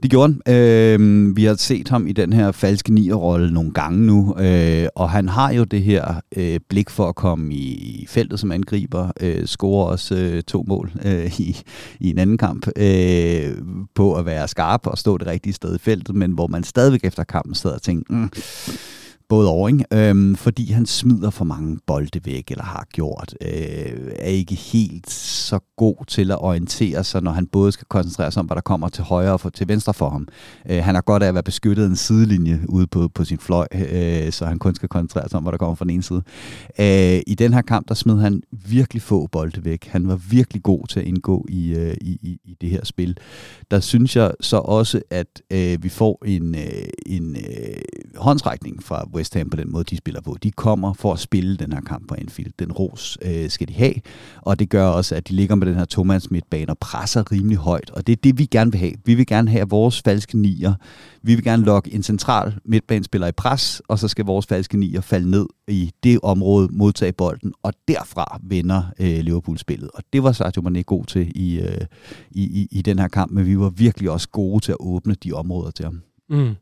Det 0.03 0.11
gjorde 0.11 0.35
han. 0.45 0.55
Øh, 0.55 1.35
vi 1.35 1.43
har 1.43 1.55
set 1.55 1.89
ham 1.89 2.07
i 2.07 2.11
den 2.11 2.33
her 2.33 2.51
falske 2.51 2.93
nierrolle 2.93 3.53
nogle 3.53 3.71
gange 3.71 4.05
nu, 4.05 4.35
øh, 4.39 4.87
og 4.95 5.09
han 5.09 5.29
har 5.29 5.53
jo 5.53 5.63
det 5.63 5.81
her 5.81 6.21
øh, 6.35 6.59
blik 6.69 6.89
for 6.89 7.09
at 7.09 7.15
komme 7.15 7.53
i 7.53 8.05
feltet 8.09 8.39
som 8.39 8.51
angriber, 8.51 9.11
øh, 9.21 9.45
score 9.45 9.87
også 9.87 10.15
øh, 10.15 10.43
to 10.43 10.65
mål 10.67 10.91
øh, 11.05 11.39
i, 11.39 11.57
i 11.99 12.09
en 12.09 12.17
anden 12.17 12.37
kamp, 12.37 12.67
øh, 12.75 13.57
på 13.95 14.15
at 14.15 14.25
være 14.25 14.47
skarp 14.47 14.87
og 14.87 14.97
stå 14.97 15.17
det 15.17 15.27
rigtige 15.27 15.53
sted 15.53 15.75
i 15.75 15.79
feltet, 15.79 16.15
men 16.15 16.31
hvor 16.31 16.47
man 16.47 16.63
stadigvæk 16.63 17.03
efter 17.03 17.23
kampen 17.23 17.55
sad 17.55 17.71
og 17.71 17.81
tænkte, 17.81 18.13
mm, 18.13 18.29
både 19.29 19.49
over, 19.49 19.69
ikke? 19.69 19.85
Øhm, 19.93 20.35
fordi 20.35 20.71
han 20.71 20.85
smider 20.85 21.29
for 21.29 21.45
mange 21.45 21.77
bolde 21.87 22.19
væk, 22.25 22.51
eller 22.51 22.63
har 22.63 22.87
gjort, 22.93 23.35
øh, 23.41 24.11
er 24.15 24.29
ikke 24.29 24.55
helt 24.55 25.09
så 25.09 25.59
god 25.75 26.05
til 26.07 26.31
at 26.31 26.41
orientere 26.41 27.03
sig, 27.03 27.23
når 27.23 27.31
han 27.31 27.47
både 27.47 27.71
skal 27.71 27.85
koncentrere 27.89 28.31
sig 28.31 28.39
om, 28.39 28.45
hvad 28.45 28.55
der 28.55 28.61
kommer 28.61 28.89
til 28.89 29.03
højre 29.03 29.33
og 29.33 29.53
til 29.53 29.67
venstre 29.67 29.93
for 29.93 30.09
ham. 30.09 30.27
Øh, 30.69 30.83
han 30.83 30.95
har 30.95 31.01
godt 31.01 31.23
af 31.23 31.27
at 31.27 31.33
være 31.33 31.43
beskyttet 31.43 31.85
en 31.85 31.95
sidelinje 31.95 32.61
ude 32.69 32.87
på, 32.87 33.07
på 33.13 33.23
sin 33.23 33.37
fløj, 33.37 33.67
øh, 33.71 34.31
så 34.31 34.45
han 34.45 34.59
kun 34.59 34.75
skal 34.75 34.89
koncentrere 34.89 35.29
sig 35.29 35.37
om, 35.37 35.43
hvad 35.43 35.51
der 35.51 35.57
kommer 35.57 35.75
fra 35.75 35.85
den 35.85 35.93
ene 35.93 36.03
side. 36.03 36.21
Øh, 36.79 37.21
I 37.27 37.35
den 37.37 37.53
her 37.53 37.61
kamp, 37.61 37.87
der 37.87 37.93
smed 37.93 38.19
han 38.19 38.41
virkelig 38.51 39.01
få 39.01 39.27
bolde 39.27 39.65
væk. 39.65 39.87
Han 39.87 40.07
var 40.07 40.15
virkelig 40.15 40.63
god 40.63 40.87
til 40.87 40.99
at 40.99 41.05
indgå 41.05 41.45
i, 41.49 41.73
øh, 41.73 41.95
i, 42.01 42.19
i, 42.21 42.39
i 42.45 42.55
det 42.61 42.69
her 42.69 42.85
spil. 42.85 43.17
Der 43.71 43.79
synes 43.79 44.15
jeg 44.15 44.31
så 44.41 44.57
også, 44.57 45.01
at 45.09 45.41
øh, 45.51 45.83
vi 45.83 45.89
får 45.89 46.23
en, 46.25 46.55
øh, 46.55 46.87
en 47.05 47.35
øh, 47.35 47.81
håndtrækning 48.15 48.83
fra 48.83 49.03
West 49.17 49.33
Ham 49.33 49.49
på 49.49 49.57
den 49.57 49.71
måde, 49.71 49.83
de 49.83 49.97
spiller 49.97 50.21
på. 50.21 50.37
De 50.43 50.51
kommer 50.51 50.93
for 50.93 51.13
at 51.13 51.19
spille 51.19 51.57
den 51.57 51.71
her 51.73 51.81
kamp 51.81 52.07
på 52.07 52.15
Anfield. 52.17 52.51
Den 52.59 52.71
ros 52.71 53.17
øh, 53.21 53.49
skal 53.49 53.67
de 53.67 53.73
have, 53.73 53.93
og 54.41 54.59
det 54.59 54.69
gør 54.69 54.87
også, 54.87 55.15
at 55.15 55.27
de 55.27 55.33
ligger 55.33 55.55
med 55.55 55.67
den 55.67 55.75
her 55.75 55.85
tomands 55.85 56.31
midtbane 56.31 56.69
og 56.69 56.77
presser 56.77 57.31
rimelig 57.31 57.57
højt, 57.57 57.89
og 57.89 58.07
det 58.07 58.13
er 58.13 58.21
det, 58.23 58.37
vi 58.39 58.45
gerne 58.45 58.71
vil 58.71 58.79
have. 58.79 58.93
Vi 59.05 59.15
vil 59.15 59.25
gerne 59.25 59.51
have 59.51 59.69
vores 59.69 60.01
falske 60.01 60.37
nier. 60.37 60.73
Vi 61.21 61.35
vil 61.35 61.43
gerne 61.43 61.63
lokke 61.63 61.93
en 61.93 62.03
central 62.03 62.55
midtbanespiller 62.65 63.27
i 63.27 63.31
pres, 63.31 63.81
og 63.87 63.99
så 63.99 64.07
skal 64.07 64.25
vores 64.25 64.45
falske 64.45 64.77
nier 64.77 65.01
falde 65.01 65.31
ned 65.31 65.45
i 65.67 65.91
det 66.03 66.19
område, 66.23 66.67
modtage 66.71 67.13
bolden, 67.13 67.53
og 67.63 67.73
derfra 67.87 68.39
vinder 68.43 68.83
øh, 68.99 69.19
Liverpool 69.19 69.57
spillet. 69.57 69.89
Og 69.93 70.03
det 70.13 70.23
var 70.23 70.31
Sergio 70.31 70.61
Mane 70.61 70.83
god 70.83 71.05
til 71.05 71.31
i, 71.35 71.59
øh, 71.59 71.81
i, 72.31 72.43
i, 72.43 72.67
i 72.71 72.81
den 72.81 72.99
her 72.99 73.07
kamp, 73.07 73.31
men 73.31 73.45
vi 73.45 73.59
var 73.59 73.69
virkelig 73.69 74.09
også 74.09 74.29
gode 74.29 74.63
til 74.63 74.71
at 74.71 74.77
åbne 74.79 75.15
de 75.23 75.33
områder 75.33 75.71
til 75.71 75.85
ham. 75.85 76.01
Mm. 76.29 76.55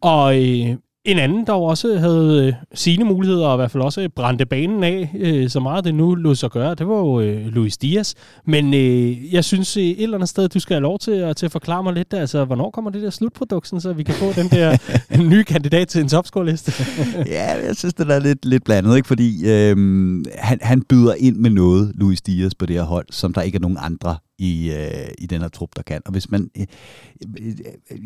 Og 0.00 0.42
øh, 0.42 0.76
en 1.04 1.18
anden, 1.18 1.46
der 1.46 1.52
også 1.52 1.98
havde 1.98 2.46
øh, 2.46 2.52
sine 2.74 3.04
muligheder, 3.04 3.46
og 3.46 3.54
i 3.54 3.58
hvert 3.58 3.70
fald 3.70 3.82
også 3.82 4.08
brændte 4.16 4.46
banen 4.46 4.84
af, 4.84 5.10
øh, 5.18 5.50
så 5.50 5.60
meget 5.60 5.84
det 5.84 5.94
nu 5.94 6.14
lå 6.14 6.34
sig 6.34 6.50
gøre, 6.50 6.74
det 6.74 6.88
var 6.88 6.98
jo 6.98 7.20
øh, 7.20 7.46
Luis 7.46 7.76
Diaz. 7.76 8.14
Men 8.46 8.74
øh, 8.74 9.34
jeg 9.34 9.44
synes 9.44 9.76
et 9.76 10.02
eller 10.02 10.16
andet 10.16 10.28
sted, 10.28 10.48
du 10.48 10.60
skal 10.60 10.74
have 10.74 10.82
lov 10.82 10.98
til 10.98 11.10
at, 11.10 11.36
til 11.36 11.46
at 11.46 11.52
forklare 11.52 11.82
mig 11.82 11.92
lidt, 11.92 12.14
altså, 12.14 12.44
hvornår 12.44 12.70
kommer 12.70 12.90
det 12.90 13.02
der 13.02 13.10
slutprodukten, 13.10 13.80
så 13.80 13.92
vi 13.92 14.02
kan 14.02 14.14
få 14.14 14.32
den 14.32 14.48
der 14.48 14.76
nye 15.30 15.44
kandidat 15.44 15.88
til 15.88 16.00
en 16.00 16.08
topscore-liste? 16.08 16.72
ja, 17.26 17.66
jeg 17.66 17.76
synes, 17.76 17.94
det 17.94 18.10
er 18.10 18.18
lidt, 18.18 18.44
lidt 18.44 18.64
blandet, 18.64 18.96
ikke? 18.96 19.08
fordi 19.08 19.50
øh, 19.50 19.76
han, 20.38 20.58
han 20.62 20.82
byder 20.82 21.14
ind 21.14 21.36
med 21.36 21.50
noget, 21.50 21.92
Luis 21.94 22.22
Diaz, 22.22 22.52
på 22.58 22.66
det 22.66 22.76
her 22.76 22.82
hold, 22.82 23.06
som 23.10 23.32
der 23.32 23.42
ikke 23.42 23.56
er 23.56 23.60
nogen 23.60 23.78
andre 23.80 24.16
i, 24.42 24.72
øh, 24.72 25.08
i 25.18 25.26
den 25.26 25.40
her 25.40 25.48
trup, 25.48 25.68
der 25.76 25.82
kan. 25.82 26.02
Og 26.04 26.12
hvis 26.12 26.30
man... 26.30 26.50
Øh, 26.58 26.66
øh, 27.40 27.54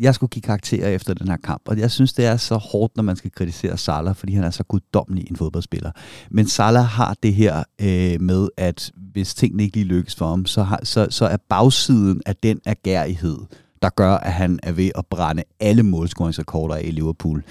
jeg 0.03 0.15
skulle 0.15 0.29
give 0.29 0.41
karakterer 0.41 0.89
efter 0.89 1.13
den 1.13 1.27
her 1.27 1.37
kamp, 1.37 1.61
og 1.65 1.79
jeg 1.79 1.91
synes, 1.91 2.13
det 2.13 2.25
er 2.25 2.37
så 2.37 2.55
hårdt, 2.55 2.95
når 2.95 3.03
man 3.03 3.15
skal 3.15 3.31
kritisere 3.31 3.77
Salah, 3.77 4.15
fordi 4.15 4.33
han 4.33 4.43
er 4.43 4.49
så 4.49 4.63
guddommelig 4.63 5.29
en 5.29 5.35
fodboldspiller. 5.35 5.91
Men 6.31 6.47
Salah 6.47 6.85
har 6.85 7.15
det 7.23 7.33
her 7.33 7.63
øh, 7.81 8.21
med, 8.21 8.49
at 8.57 8.91
hvis 8.95 9.35
tingene 9.35 9.63
ikke 9.63 9.75
lige 9.75 9.87
lykkes 9.87 10.15
for 10.15 10.27
ham, 10.27 10.45
så, 10.45 10.63
har, 10.63 10.79
så, 10.83 11.07
så 11.09 11.25
er 11.25 11.37
bagsiden 11.49 12.21
af 12.25 12.35
den 12.35 12.59
agerighed, 12.65 13.37
der 13.81 13.89
gør, 13.89 14.13
at 14.13 14.33
han 14.33 14.59
er 14.63 14.71
ved 14.71 14.91
at 14.95 15.05
brænde 15.05 15.43
alle 15.59 15.83
målscoringsrekorder 15.83 16.75
af 16.75 16.81
i 16.85 16.91
Liverpool 16.91 17.43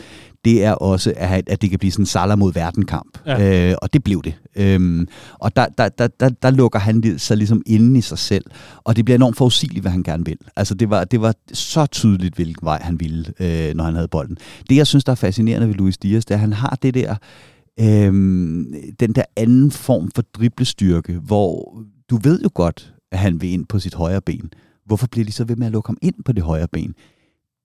det 0.47 0.65
er 0.65 0.73
også, 0.73 1.13
at, 1.17 1.49
at 1.49 1.63
det 1.63 1.71
kan 1.71 1.79
blive 1.79 1.93
sådan 1.93 2.03
en 2.03 2.07
Salah 2.07 2.39
mod 2.39 2.53
verdenkamp. 2.53 3.19
Ja. 3.27 3.71
Øh, 3.71 3.77
og 3.83 3.93
det 3.93 4.05
blev 4.05 4.23
det. 4.23 4.35
Øhm, 4.57 5.09
og 5.33 5.57
der, 5.57 5.67
der, 5.79 5.89
der, 5.89 6.09
der, 6.21 6.29
der 6.29 6.51
lukker 6.51 6.79
han 6.79 7.19
sig 7.19 7.37
ligesom 7.37 7.63
inde 7.67 7.99
i 7.99 8.01
sig 8.01 8.19
selv, 8.19 8.45
og 8.85 8.97
det 8.97 9.05
bliver 9.05 9.17
enormt 9.17 9.37
forudsigeligt, 9.37 9.83
hvad 9.83 9.93
han 9.93 10.03
gerne 10.03 10.25
vil. 10.25 10.39
Altså 10.57 10.75
det 10.75 10.91
var, 10.91 11.05
det 11.05 11.21
var 11.21 11.35
så 11.53 11.87
tydeligt, 11.87 12.35
hvilken 12.35 12.67
vej 12.67 12.79
han 12.83 13.01
ville, 13.01 13.33
øh, 13.41 13.75
når 13.75 13.85
han 13.85 13.95
havde 13.95 14.09
bolden. 14.09 14.37
Det, 14.71 14.77
jeg 14.77 14.87
synes, 14.87 15.05
der 15.05 15.13
er 15.13 15.17
fascinerende 15.17 15.69
ved 15.69 15.75
Luis 15.75 15.99
Diaz, 15.99 16.25
det 16.25 16.31
er, 16.31 16.35
at 16.35 16.41
han 16.41 16.53
har 16.53 16.79
det 16.83 16.95
der 16.95 17.15
øhm, 17.81 18.75
den 19.01 19.13
der 19.13 19.25
anden 19.37 19.71
form 19.71 20.11
for 20.15 20.23
driblestyrke, 20.23 21.13
hvor 21.13 21.79
du 22.11 22.19
ved 22.23 22.41
jo 22.43 22.51
godt, 22.55 22.95
at 23.13 23.19
han 23.19 23.41
vil 23.41 23.53
ind 23.53 23.67
på 23.67 23.79
sit 23.79 23.95
højre 23.95 24.21
ben. 24.21 24.51
Hvorfor 24.87 25.07
bliver 25.07 25.25
de 25.25 25.33
så 25.33 25.45
ved 25.45 25.57
med 25.57 25.67
at 25.67 25.73
lukke 25.73 25.89
ham 25.89 25.99
ind 26.03 26.15
på 26.25 26.33
det 26.33 26.43
højre 26.43 26.69
ben? 26.73 26.95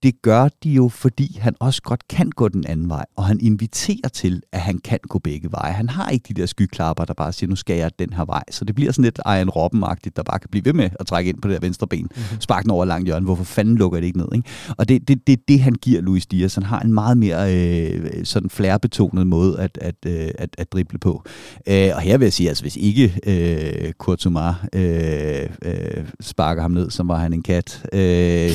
Det 0.04 0.22
gør 0.22 0.48
de 0.64 0.70
jo, 0.70 0.90
fordi 0.90 1.38
han 1.42 1.56
også 1.60 1.82
godt 1.82 2.08
kan 2.08 2.30
gå 2.30 2.48
den 2.48 2.66
anden 2.68 2.90
vej, 2.90 3.06
og 3.16 3.26
han 3.26 3.40
inviterer 3.42 4.10
til, 4.14 4.42
at 4.52 4.62
han 4.62 4.78
kan 4.78 5.00
gå 5.10 5.20
begge 5.20 5.52
veje. 5.52 5.74
Han 5.74 5.90
har 5.90 6.10
ikke 6.10 6.26
de 6.28 6.42
der 6.42 6.46
skyklapper, 6.46 7.06
der 7.06 7.14
bare 7.14 7.34
siger, 7.34 7.50
nu 7.50 7.56
skal 7.56 7.78
jeg 7.78 7.92
den 8.00 8.14
her 8.14 8.26
vej. 8.26 8.44
Så 8.52 8.66
det 8.66 8.76
bliver 8.76 8.92
sådan 8.92 9.04
lidt 9.04 9.20
Iron 9.26 9.50
Robben-agtigt, 9.50 10.16
der 10.16 10.24
bare 10.24 10.40
kan 10.40 10.50
blive 10.52 10.66
ved 10.66 10.74
med 10.74 10.90
at 11.00 11.06
trække 11.08 11.30
ind 11.30 11.42
på 11.42 11.48
det 11.48 11.54
der 11.54 11.68
venstre 11.68 11.88
ben, 11.88 12.02
mm-hmm. 12.02 12.42
sparke 12.42 12.64
den 12.64 12.72
over 12.72 12.86
langt 12.86 13.06
hjørne. 13.06 13.26
Hvorfor 13.26 13.44
fanden 13.44 13.76
lukker 13.76 14.00
det 14.00 14.08
ikke 14.08 14.18
ned? 14.18 14.28
Ikke? 14.36 14.50
Og 14.78 14.90
det 14.90 14.96
er 14.96 15.00
det, 15.00 15.28
det, 15.28 15.48
det, 15.48 15.60
han 15.60 15.74
giver 15.74 16.02
Luis 16.02 16.26
Diaz. 16.26 16.56
Han 16.56 16.64
har 16.64 16.80
en 16.80 16.94
meget 16.94 17.18
mere 17.18 17.56
øh, 17.56 18.26
sådan 18.26 18.50
flærbetonet 18.50 19.28
måde 19.28 19.60
at, 19.60 19.78
at, 19.82 19.96
øh, 20.06 20.30
at, 20.38 20.50
at 20.58 20.72
drible 20.72 21.00
på. 21.00 21.24
Øh, 21.68 21.90
og 21.96 22.02
her 22.02 22.18
vil 22.18 22.26
jeg 22.26 22.34
sige, 22.34 22.50
altså 22.50 22.64
hvis 22.64 22.76
ikke 22.76 23.20
øh, 23.28 23.94
Kurt 23.94 24.22
Sumar 24.22 24.66
øh, 24.74 25.50
øh, 25.66 26.06
sparker 26.22 26.62
ham 26.62 26.72
ned, 26.72 26.90
så 26.90 27.04
var 27.04 27.18
han 27.18 27.34
en 27.34 27.44
kat 27.44 27.86
øh, 27.94 28.52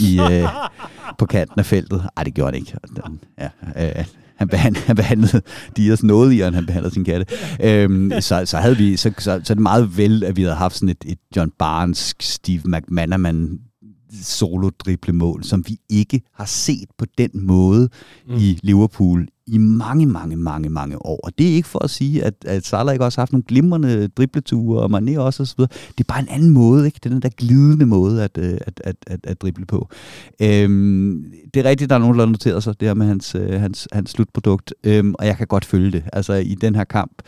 i... 0.00 0.20
Øh, 0.30 0.48
på 1.18 1.26
kanten 1.26 1.58
af 1.58 1.66
feltet. 1.66 2.08
Ej, 2.16 2.22
det 2.24 2.34
gjorde 2.34 2.52
han 2.52 2.60
ikke. 2.60 2.78
Ja, 3.38 3.98
øh, 3.98 4.04
han, 4.36 4.48
behandlede, 4.48 4.86
han 4.86 4.96
behandlede 4.96 5.42
Dias 5.76 6.02
noget 6.02 6.34
i, 6.34 6.40
og 6.40 6.52
han 6.54 6.66
behandlede 6.66 6.94
sin 6.94 7.04
katte. 7.04 7.26
Øhm, 7.62 8.12
så, 8.20 8.42
så, 8.44 8.58
havde 8.58 8.76
vi, 8.76 8.96
så, 8.96 9.12
så, 9.18 9.22
så 9.22 9.52
er 9.52 9.54
det 9.54 9.58
meget 9.58 9.96
vel, 9.96 10.24
at 10.24 10.36
vi 10.36 10.42
havde 10.42 10.54
haft 10.54 10.74
sådan 10.74 10.88
et, 10.88 11.04
et 11.06 11.18
John 11.36 11.50
Barnes, 11.58 12.14
Steve 12.20 12.62
McManaman 12.64 13.58
solo 14.22 14.70
driblemål, 14.78 15.44
som 15.44 15.64
vi 15.66 15.78
ikke 15.88 16.20
har 16.34 16.44
set 16.44 16.88
på 16.98 17.04
den 17.18 17.30
måde 17.34 17.88
mm. 18.28 18.36
i 18.36 18.58
Liverpool 18.62 19.28
i 19.46 19.58
mange, 19.58 20.06
mange, 20.06 20.36
mange, 20.36 20.70
mange 20.70 21.06
år. 21.06 21.20
Og 21.24 21.38
det 21.38 21.50
er 21.50 21.54
ikke 21.54 21.68
for 21.68 21.84
at 21.84 21.90
sige, 21.90 22.24
at, 22.24 22.34
at 22.46 22.66
Salah 22.66 22.94
ikke 22.94 23.04
også 23.04 23.18
har 23.18 23.22
haft 23.22 23.32
nogle 23.32 23.44
glimrende 23.48 24.08
dribleture, 24.08 24.82
og 24.82 24.98
Mané 24.98 25.18
også 25.18 25.42
osv. 25.42 25.60
Det 25.60 26.00
er 26.00 26.04
bare 26.08 26.20
en 26.20 26.28
anden 26.28 26.50
måde, 26.50 26.86
ikke? 26.86 26.96
Det 27.02 27.06
er 27.06 27.14
den 27.14 27.22
der 27.22 27.28
glidende 27.28 27.86
måde 27.86 28.24
at, 28.24 28.38
øh, 28.38 28.58
at, 28.60 28.80
at, 28.84 28.96
at, 29.06 29.20
at 29.24 29.42
drible 29.42 29.66
på. 29.66 29.88
Øhm, 30.42 31.24
det 31.54 31.66
er 31.66 31.70
rigtigt, 31.70 31.90
der 31.90 31.96
er 31.96 32.00
nogen, 32.00 32.18
der 32.18 32.24
har 32.24 32.30
noteret 32.30 32.62
sig 32.62 32.80
det 32.80 32.88
her 32.88 32.94
med 32.94 33.06
hans, 33.06 33.34
øh, 33.34 33.60
hans, 33.60 33.88
hans 33.92 34.10
slutprodukt, 34.10 34.74
øhm, 34.84 35.14
og 35.18 35.26
jeg 35.26 35.36
kan 35.36 35.46
godt 35.46 35.64
følge 35.64 35.92
det. 35.92 36.02
Altså 36.12 36.32
i 36.32 36.54
den 36.54 36.74
her 36.74 36.84
kamp, 36.84 37.22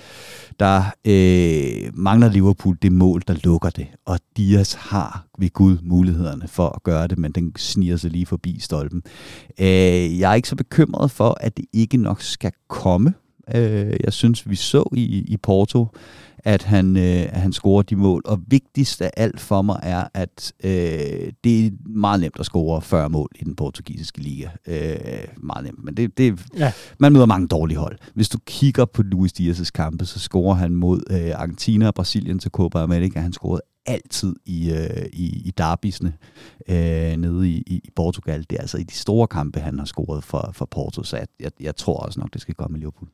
der 0.61 0.83
øh, 1.05 1.91
mangler 1.95 2.31
Liverpool 2.31 2.79
det 2.83 2.93
mål, 2.93 3.23
der 3.29 3.35
lukker 3.45 3.71
det, 3.71 3.87
og 4.07 4.19
Dias 4.37 4.75
har 4.75 5.25
ved 5.39 5.51
Gud 5.51 5.77
mulighederne 5.83 6.49
for 6.49 6.69
at 6.69 6.83
gøre 6.83 7.07
det, 7.07 7.19
men 7.19 7.33
den 7.33 7.53
sniger 7.57 7.97
sig 7.97 8.11
lige 8.11 8.27
forbi 8.27 8.59
stolpen. 8.61 9.03
Øh, 9.61 10.19
jeg 10.19 10.31
er 10.31 10.35
ikke 10.35 10.49
så 10.49 10.57
bekymret 10.57 11.11
for, 11.11 11.37
at 11.41 11.57
det 11.57 11.65
ikke 11.73 11.97
nok 12.09 12.23
skal 12.23 12.53
komme. 12.69 13.15
Øh, 13.55 13.97
jeg 14.05 14.13
synes, 14.13 14.51
vi 14.51 14.57
så 14.57 14.89
i, 14.93 15.25
i 15.29 15.37
Porto, 15.37 15.87
at 16.39 16.63
han, 16.63 16.97
øh, 16.97 17.03
at 17.03 17.41
han 17.41 17.53
scorer 17.53 17.83
de 17.83 17.97
mål. 17.97 18.23
Og 18.25 18.41
vigtigst 18.47 19.03
af 19.03 19.11
alt 19.17 19.41
for 19.41 19.63
mig 19.63 19.81
er, 19.83 20.05
at 20.15 20.53
øh, 20.65 21.33
det 21.45 21.67
er 21.67 21.71
meget 21.87 22.21
nemt 22.21 22.41
at 22.41 22.47
score 22.47 22.83
40 22.83 23.09
mål 23.09 23.29
i 23.41 23.45
den 23.45 23.57
portugisiske 23.57 24.19
liga. 24.19 24.49
Øh, 24.67 24.99
meget 25.37 25.65
nemt, 25.65 25.85
men 25.85 25.97
det, 25.97 26.19
det, 26.19 26.41
ja. 26.59 26.73
man 26.99 27.13
møder 27.13 27.27
mange 27.27 27.49
dårlige 27.49 27.79
hold. 27.79 27.99
Hvis 28.15 28.29
du 28.29 28.39
kigger 28.47 28.85
på 28.85 29.03
Luis 29.03 29.33
Diaz' 29.41 29.71
kampe, 29.75 30.07
så 30.07 30.19
scorer 30.19 30.55
han 30.55 30.75
mod 30.75 31.01
øh, 31.11 31.31
Argentina 31.35 31.87
og 31.87 31.95
Brasilien 31.95 32.39
til 32.39 32.51
Copa 32.51 32.79
America. 32.79 33.21
Han 33.21 33.33
scorede 33.33 33.63
altid 33.89 34.37
i, 34.47 34.71
øh, 34.71 35.07
i, 35.13 35.43
i 35.45 35.53
derbisene 35.59 36.13
øh, 36.69 37.17
nede 37.17 37.49
i, 37.49 37.63
i 37.67 37.91
Portugal. 37.97 38.47
Det 38.51 38.57
er 38.57 38.61
altså 38.61 38.79
i 38.79 38.83
de 38.83 38.95
store 38.95 39.27
kampe, 39.27 39.61
han 39.61 39.79
har 39.79 39.87
scoret 39.87 40.25
for, 40.25 40.51
for 40.53 40.67
Porto, 40.71 41.03
så 41.03 41.17
jeg, 41.17 41.27
jeg, 41.41 41.51
jeg 41.61 41.77
tror 41.77 41.97
også 41.97 42.21
nok, 42.21 42.33
det 42.33 42.41
skal 42.41 42.55
komme 42.55 42.79
i 42.79 42.81
Liverpool. 42.81 43.09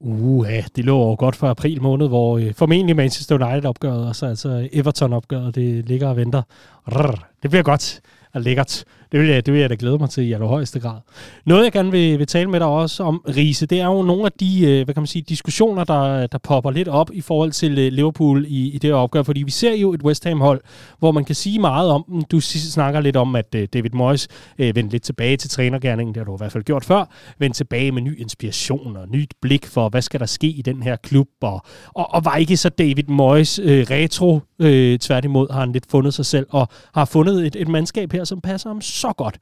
Uha, 0.00 0.62
det 0.76 0.84
lå 0.84 1.16
godt 1.16 1.36
for 1.36 1.48
april 1.48 1.82
måned, 1.82 2.08
hvor 2.08 2.38
øh, 2.38 2.54
formentlig 2.54 2.96
Manchester 2.96 3.46
United-opgøret, 3.46 4.08
og 4.08 4.16
så 4.16 4.26
altså 4.26 4.68
Everton-opgøret, 4.72 5.54
det 5.54 5.88
ligger 5.88 6.08
og 6.08 6.16
venter. 6.16 6.42
Rrr, 6.88 7.28
det 7.42 7.50
bliver 7.50 7.62
godt 7.62 8.00
og 8.34 8.40
lækkert. 8.40 8.84
Det 9.12 9.20
vil, 9.20 9.28
jeg, 9.28 9.46
det 9.46 9.54
vil 9.54 9.60
jeg 9.60 9.70
da 9.70 9.76
glæde 9.78 9.98
mig 9.98 10.10
til 10.10 10.24
i 10.24 10.32
allerhøjeste 10.32 10.80
grad. 10.80 11.00
Noget, 11.46 11.64
jeg 11.64 11.72
gerne 11.72 11.90
vil, 11.90 12.18
vil 12.18 12.26
tale 12.26 12.50
med 12.50 12.60
dig 12.60 12.68
også 12.68 13.02
om, 13.02 13.22
Riese, 13.36 13.66
det 13.66 13.80
er 13.80 13.86
jo 13.86 14.02
nogle 14.02 14.24
af 14.24 14.32
de 14.32 14.66
øh, 14.66 14.84
hvad 14.84 14.94
kan 14.94 15.00
man 15.00 15.06
sige, 15.06 15.22
diskussioner, 15.22 15.84
der, 15.84 16.26
der 16.26 16.38
popper 16.38 16.70
lidt 16.70 16.88
op 16.88 17.10
i 17.12 17.20
forhold 17.20 17.52
til 17.52 17.78
øh, 17.78 17.92
Liverpool 17.92 18.44
i, 18.48 18.70
i 18.70 18.78
det 18.78 18.90
her 18.90 18.94
opgør, 18.94 19.22
fordi 19.22 19.42
vi 19.42 19.50
ser 19.50 19.74
jo 19.74 19.92
et 19.92 20.02
West 20.02 20.24
Ham-hold, 20.24 20.60
hvor 20.98 21.12
man 21.12 21.24
kan 21.24 21.34
sige 21.34 21.58
meget 21.58 21.90
om 21.90 22.04
dem. 22.08 22.22
Du 22.22 22.40
snakker 22.40 23.00
lidt 23.00 23.16
om, 23.16 23.36
at 23.36 23.54
øh, 23.54 23.68
David 23.72 23.90
Moyes 23.90 24.28
øh, 24.58 24.76
vendte 24.76 24.94
lidt 24.94 25.02
tilbage 25.02 25.36
til 25.36 25.50
trænergærningen, 25.50 26.14
det 26.14 26.20
har 26.20 26.24
du 26.24 26.34
i 26.34 26.38
hvert 26.38 26.52
fald 26.52 26.64
gjort 26.64 26.84
før, 26.84 27.04
vendte 27.38 27.58
tilbage 27.58 27.92
med 27.92 28.02
ny 28.02 28.20
inspiration 28.20 28.96
og 28.96 29.08
nyt 29.08 29.34
blik 29.42 29.66
for, 29.66 29.88
hvad 29.88 30.02
skal 30.02 30.20
der 30.20 30.26
ske 30.26 30.46
i 30.46 30.62
den 30.62 30.82
her 30.82 30.96
klub, 30.96 31.28
og, 31.42 31.62
og, 31.94 32.14
og 32.14 32.24
var 32.24 32.36
ikke 32.36 32.56
så 32.56 32.68
David 32.68 33.04
Moyes 33.08 33.58
øh, 33.58 33.86
retro, 33.90 34.40
øh, 34.58 34.98
tværtimod 34.98 35.52
har 35.52 35.60
han 35.60 35.72
lidt 35.72 35.84
fundet 35.90 36.14
sig 36.14 36.26
selv, 36.26 36.46
og 36.50 36.68
har 36.94 37.04
fundet 37.04 37.46
et, 37.46 37.56
et 37.56 37.68
mandskab 37.68 38.12
her, 38.12 38.24
som 38.24 38.40
passer 38.40 38.70
ham 38.70 38.80
så 38.98 39.12
godt. 39.12 39.38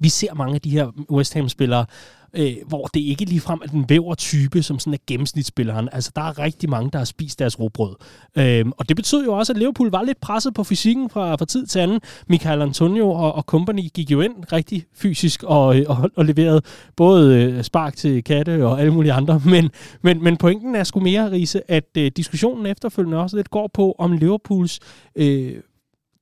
Vi 0.00 0.08
ser 0.08 0.34
mange 0.34 0.54
af 0.54 0.60
de 0.60 0.70
her 0.70 0.86
West 1.10 1.34
Ham-spillere, 1.34 1.86
øh, 2.34 2.52
hvor 2.66 2.86
det 2.86 3.00
ikke 3.00 3.24
ligefrem 3.24 3.60
er 3.64 3.66
den 3.66 3.84
væver 3.88 4.14
type, 4.14 4.62
som 4.62 4.78
sådan 4.78 4.94
er 4.94 4.98
gennemsnitsspilleren. 5.06 5.88
Altså, 5.92 6.12
der 6.16 6.22
er 6.22 6.38
rigtig 6.38 6.70
mange, 6.70 6.90
der 6.90 6.98
har 6.98 7.04
spist 7.04 7.38
deres 7.38 7.60
robrød. 7.60 7.96
Øh, 8.38 8.64
og 8.78 8.88
det 8.88 8.96
betød 8.96 9.24
jo 9.24 9.32
også, 9.32 9.52
at 9.52 9.58
Liverpool 9.58 9.90
var 9.90 10.02
lidt 10.02 10.20
presset 10.20 10.54
på 10.54 10.64
fysikken 10.64 11.10
fra, 11.10 11.34
fra 11.34 11.44
tid 11.44 11.66
til 11.66 11.78
anden. 11.78 12.00
Michael 12.28 12.62
Antonio 12.62 13.10
og, 13.10 13.34
og 13.34 13.42
company 13.42 13.88
gik 13.94 14.10
jo 14.10 14.20
ind 14.20 14.52
rigtig 14.52 14.84
fysisk 14.94 15.42
og, 15.42 15.80
øh, 15.80 15.84
og, 15.88 16.10
og 16.16 16.24
leverede 16.24 16.62
både 16.96 17.42
øh, 17.42 17.62
spark 17.62 17.96
til 17.96 18.24
katte 18.24 18.66
og 18.66 18.80
alle 18.80 18.92
mulige 18.92 19.12
andre. 19.12 19.40
Men, 19.52 19.70
men, 20.02 20.24
men 20.24 20.36
pointen 20.36 20.74
er 20.74 20.84
sgu 20.84 21.00
mere, 21.00 21.30
Riese, 21.30 21.70
at 21.70 21.88
øh, 21.98 22.10
diskussionen 22.16 22.66
efterfølgende 22.66 23.18
også 23.18 23.36
lidt 23.36 23.50
går 23.50 23.70
på, 23.74 23.94
om 23.98 24.12
Liverpools 24.12 24.80
øh, 25.16 25.54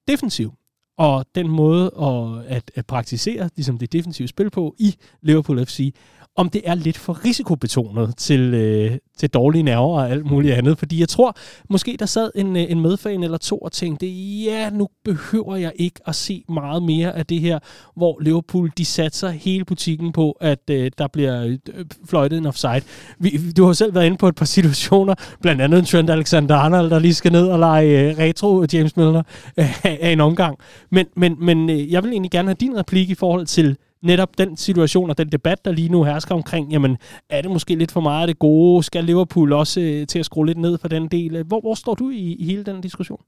defensiv 0.09 0.53
og 1.01 1.27
den 1.35 1.49
måde 1.49 1.93
at, 2.03 2.57
at, 2.57 2.71
at 2.75 2.87
praktisere 2.87 3.51
ligesom 3.57 3.79
det 3.79 3.93
defensive 3.93 4.29
spil 4.29 4.51
på 4.51 4.75
i 4.79 4.97
Liverpool 5.23 5.67
FC, 5.67 5.95
om 6.37 6.49
det 6.49 6.63
er 6.65 6.75
lidt 6.75 6.99
for 6.99 7.25
risikobetonet 7.25 8.15
til, 8.17 8.55
øh, 8.55 8.99
til 9.19 9.31
dårlige 9.31 9.63
nerver 9.63 10.01
og 10.01 10.11
alt 10.11 10.27
muligt 10.27 10.55
andet. 10.55 10.79
Fordi 10.79 11.01
jeg 11.01 11.09
tror, 11.09 11.37
måske 11.71 11.97
der 11.99 12.07
sad 12.07 12.31
en, 12.35 12.57
øh, 12.57 12.63
en 12.69 12.81
medfan 12.81 13.23
eller 13.23 13.39
to 13.39 13.59
og 13.59 13.73
tænkte, 13.73 14.07
ja, 14.07 14.71
nu 14.71 14.89
behøver 15.05 15.57
jeg 15.57 15.73
ikke 15.77 16.01
at 16.07 16.15
se 16.15 16.45
meget 16.49 16.83
mere 16.83 17.17
af 17.17 17.27
det 17.27 17.41
her, 17.41 17.59
hvor 17.97 18.21
Liverpool 18.21 18.71
de 18.79 18.85
satser 18.85 19.29
hele 19.29 19.65
butikken 19.65 20.13
på, 20.13 20.31
at 20.41 20.71
øh, 20.71 20.91
der 20.99 21.07
bliver 21.07 21.45
øh, 21.45 21.59
fløjtet 22.09 22.39
en 22.39 22.47
offside. 22.47 22.83
Vi, 23.19 23.53
du 23.57 23.67
har 23.67 23.73
selv 23.73 23.95
været 23.95 24.07
inde 24.07 24.17
på 24.17 24.29
et 24.29 24.35
par 24.35 24.47
situationer, 24.57 25.15
blandt 25.43 25.63
andet 25.63 25.87
Trent 25.87 26.11
Alexander-Arnold, 26.11 26.91
der 26.91 26.99
lige 26.99 27.15
skal 27.15 27.33
ned 27.33 27.47
og 27.47 27.59
lege 27.59 28.11
øh, 28.11 28.19
retro 28.19 28.67
James 28.73 28.97
Milner 28.97 29.23
øh, 29.57 29.85
af 30.05 30.11
en 30.11 30.21
omgang. 30.21 30.59
Men, 30.91 31.07
men, 31.17 31.37
men 31.41 31.71
øh, 31.71 31.93
jeg 31.93 32.03
vil 32.03 32.13
egentlig 32.13 32.31
gerne 32.31 32.49
have 32.49 32.57
din 32.61 32.79
replik 32.79 33.11
i 33.11 33.15
forhold 33.15 33.47
til 33.47 33.77
netop 34.03 34.39
den 34.39 34.57
situation 34.57 35.11
og 35.11 35.19
den 35.19 35.29
debat, 35.29 35.65
der 35.65 35.73
lige 35.73 35.89
nu 35.89 36.05
hersker 36.05 36.35
omkring, 36.35 36.73
jamen, 36.73 36.97
er 37.31 37.43
det 37.43 37.51
måske 37.51 37.75
lidt 37.75 37.93
for 37.93 38.01
meget 38.01 38.21
af 38.21 38.27
det 38.27 38.39
gode? 38.39 38.83
Skal 38.83 39.05
Liverpool 39.05 39.53
også 39.53 39.81
øh, 39.81 40.07
til 40.07 40.19
at 40.19 40.25
skrue 40.25 40.47
lidt 40.47 40.59
ned 40.59 40.79
for 40.79 40.89
den 40.89 41.09
del? 41.09 41.43
Hvor, 41.43 41.61
hvor 41.61 41.75
står 41.75 41.95
du 41.95 42.11
i, 42.11 42.37
i 42.39 42.45
hele 42.45 42.65
den 42.65 42.81
diskussion? 42.81 43.21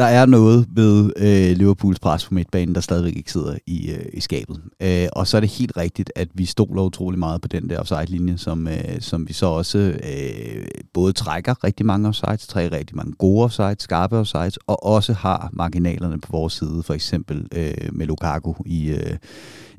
Der 0.00 0.06
er 0.06 0.26
noget 0.26 0.66
ved 0.72 1.12
øh, 1.16 1.56
Liverpools 1.56 1.98
pres 1.98 2.26
på 2.26 2.34
midtbanen, 2.34 2.74
der 2.74 2.80
stadigvæk 2.80 3.16
ikke 3.16 3.32
sidder 3.32 3.58
i, 3.66 3.90
øh, 3.90 4.04
i 4.12 4.20
skabet. 4.20 4.60
Øh, 4.82 5.08
og 5.12 5.26
så 5.26 5.36
er 5.36 5.40
det 5.40 5.50
helt 5.50 5.76
rigtigt, 5.76 6.12
at 6.16 6.28
vi 6.34 6.44
stoler 6.44 6.82
utrolig 6.82 7.18
meget 7.18 7.40
på 7.40 7.48
den 7.48 7.70
der 7.70 7.78
offside-linje, 7.78 8.38
som, 8.38 8.68
øh, 8.68 9.00
som 9.00 9.28
vi 9.28 9.32
så 9.32 9.46
også 9.46 9.78
øh, 9.78 10.66
både 10.94 11.12
trækker 11.12 11.64
rigtig 11.64 11.86
mange 11.86 12.08
offsides, 12.08 12.46
trækker 12.46 12.76
rigtig 12.76 12.96
mange 12.96 13.12
gode 13.12 13.44
offsides, 13.44 13.82
skarpe 13.82 14.16
offsides, 14.16 14.56
og 14.56 14.84
også 14.86 15.12
har 15.12 15.50
marginalerne 15.52 16.20
på 16.20 16.28
vores 16.32 16.52
side, 16.52 16.82
for 16.82 16.94
eksempel 16.94 17.48
øh, 17.54 17.88
med 17.92 18.06
Lukaku 18.06 18.54
i, 18.66 18.88
øh, 18.88 19.16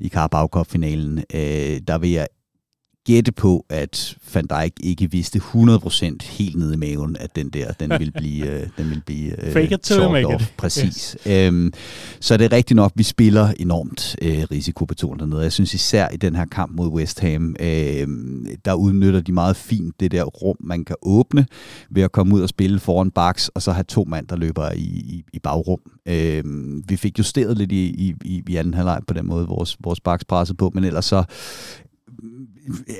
i 0.00 0.08
Carabao 0.08 0.46
Cup-finalen. 0.46 1.18
Øh, 1.34 1.80
der 1.88 1.98
vil 1.98 2.10
jeg 2.10 2.26
gætte 3.06 3.32
på, 3.32 3.66
at 3.68 4.16
Van 4.34 4.46
Dijk 4.46 4.72
ikke 4.80 5.10
vidste 5.10 5.38
100% 5.38 6.16
helt 6.22 6.56
ned 6.56 6.72
i 6.72 6.76
maven, 6.76 7.16
at 7.20 7.36
den 7.36 7.48
der, 7.48 7.72
den 7.72 7.90
vil 7.90 8.12
blive, 8.18 8.46
øh, 8.46 8.66
den 8.78 8.90
vil 8.90 9.02
blive 9.06 9.46
øh, 9.46 9.52
Fake 9.52 9.74
it 9.74 9.80
till 9.80 10.00
make 10.00 10.34
it. 10.34 10.54
Præcis. 10.56 10.82
Yes. 10.92 11.16
Øhm, 11.26 11.72
så 12.20 12.36
det 12.36 12.44
er 12.44 12.52
rigtigt 12.52 12.76
nok, 12.76 12.92
vi 12.94 13.02
spiller 13.02 13.48
enormt 13.58 14.16
øh, 14.22 14.42
risikobetonet 14.50 15.20
dernede. 15.20 15.42
Jeg 15.42 15.52
synes 15.52 15.74
især 15.74 16.08
i 16.08 16.16
den 16.16 16.36
her 16.36 16.44
kamp 16.44 16.76
mod 16.76 16.88
West 16.88 17.20
Ham, 17.20 17.56
øh, 17.60 18.06
der 18.64 18.74
udnytter 18.74 19.20
de 19.20 19.32
meget 19.32 19.56
fint 19.56 20.00
det 20.00 20.10
der 20.10 20.22
rum, 20.24 20.56
man 20.60 20.84
kan 20.84 20.96
åbne 21.02 21.46
ved 21.90 22.02
at 22.02 22.12
komme 22.12 22.34
ud 22.34 22.40
og 22.40 22.48
spille 22.48 22.80
foran 22.80 23.10
baks, 23.10 23.48
og 23.48 23.62
så 23.62 23.72
have 23.72 23.84
to 23.84 24.04
mand, 24.08 24.26
der 24.26 24.36
løber 24.36 24.70
i, 24.70 24.80
i, 24.82 25.24
i 25.32 25.38
bagrum. 25.38 25.80
Øh, 26.06 26.44
vi 26.88 26.96
fik 26.96 27.18
justeret 27.18 27.58
lidt 27.58 27.72
i, 27.72 28.14
i, 28.24 28.42
i 28.48 28.56
anden 28.56 28.74
halvleg 28.74 29.00
på 29.06 29.14
den 29.14 29.26
måde, 29.26 29.46
vores, 29.46 29.76
vores 29.84 30.00
baks 30.00 30.24
pressede 30.24 30.56
på, 30.56 30.70
men 30.74 30.84
ellers 30.84 31.04
så 31.04 31.24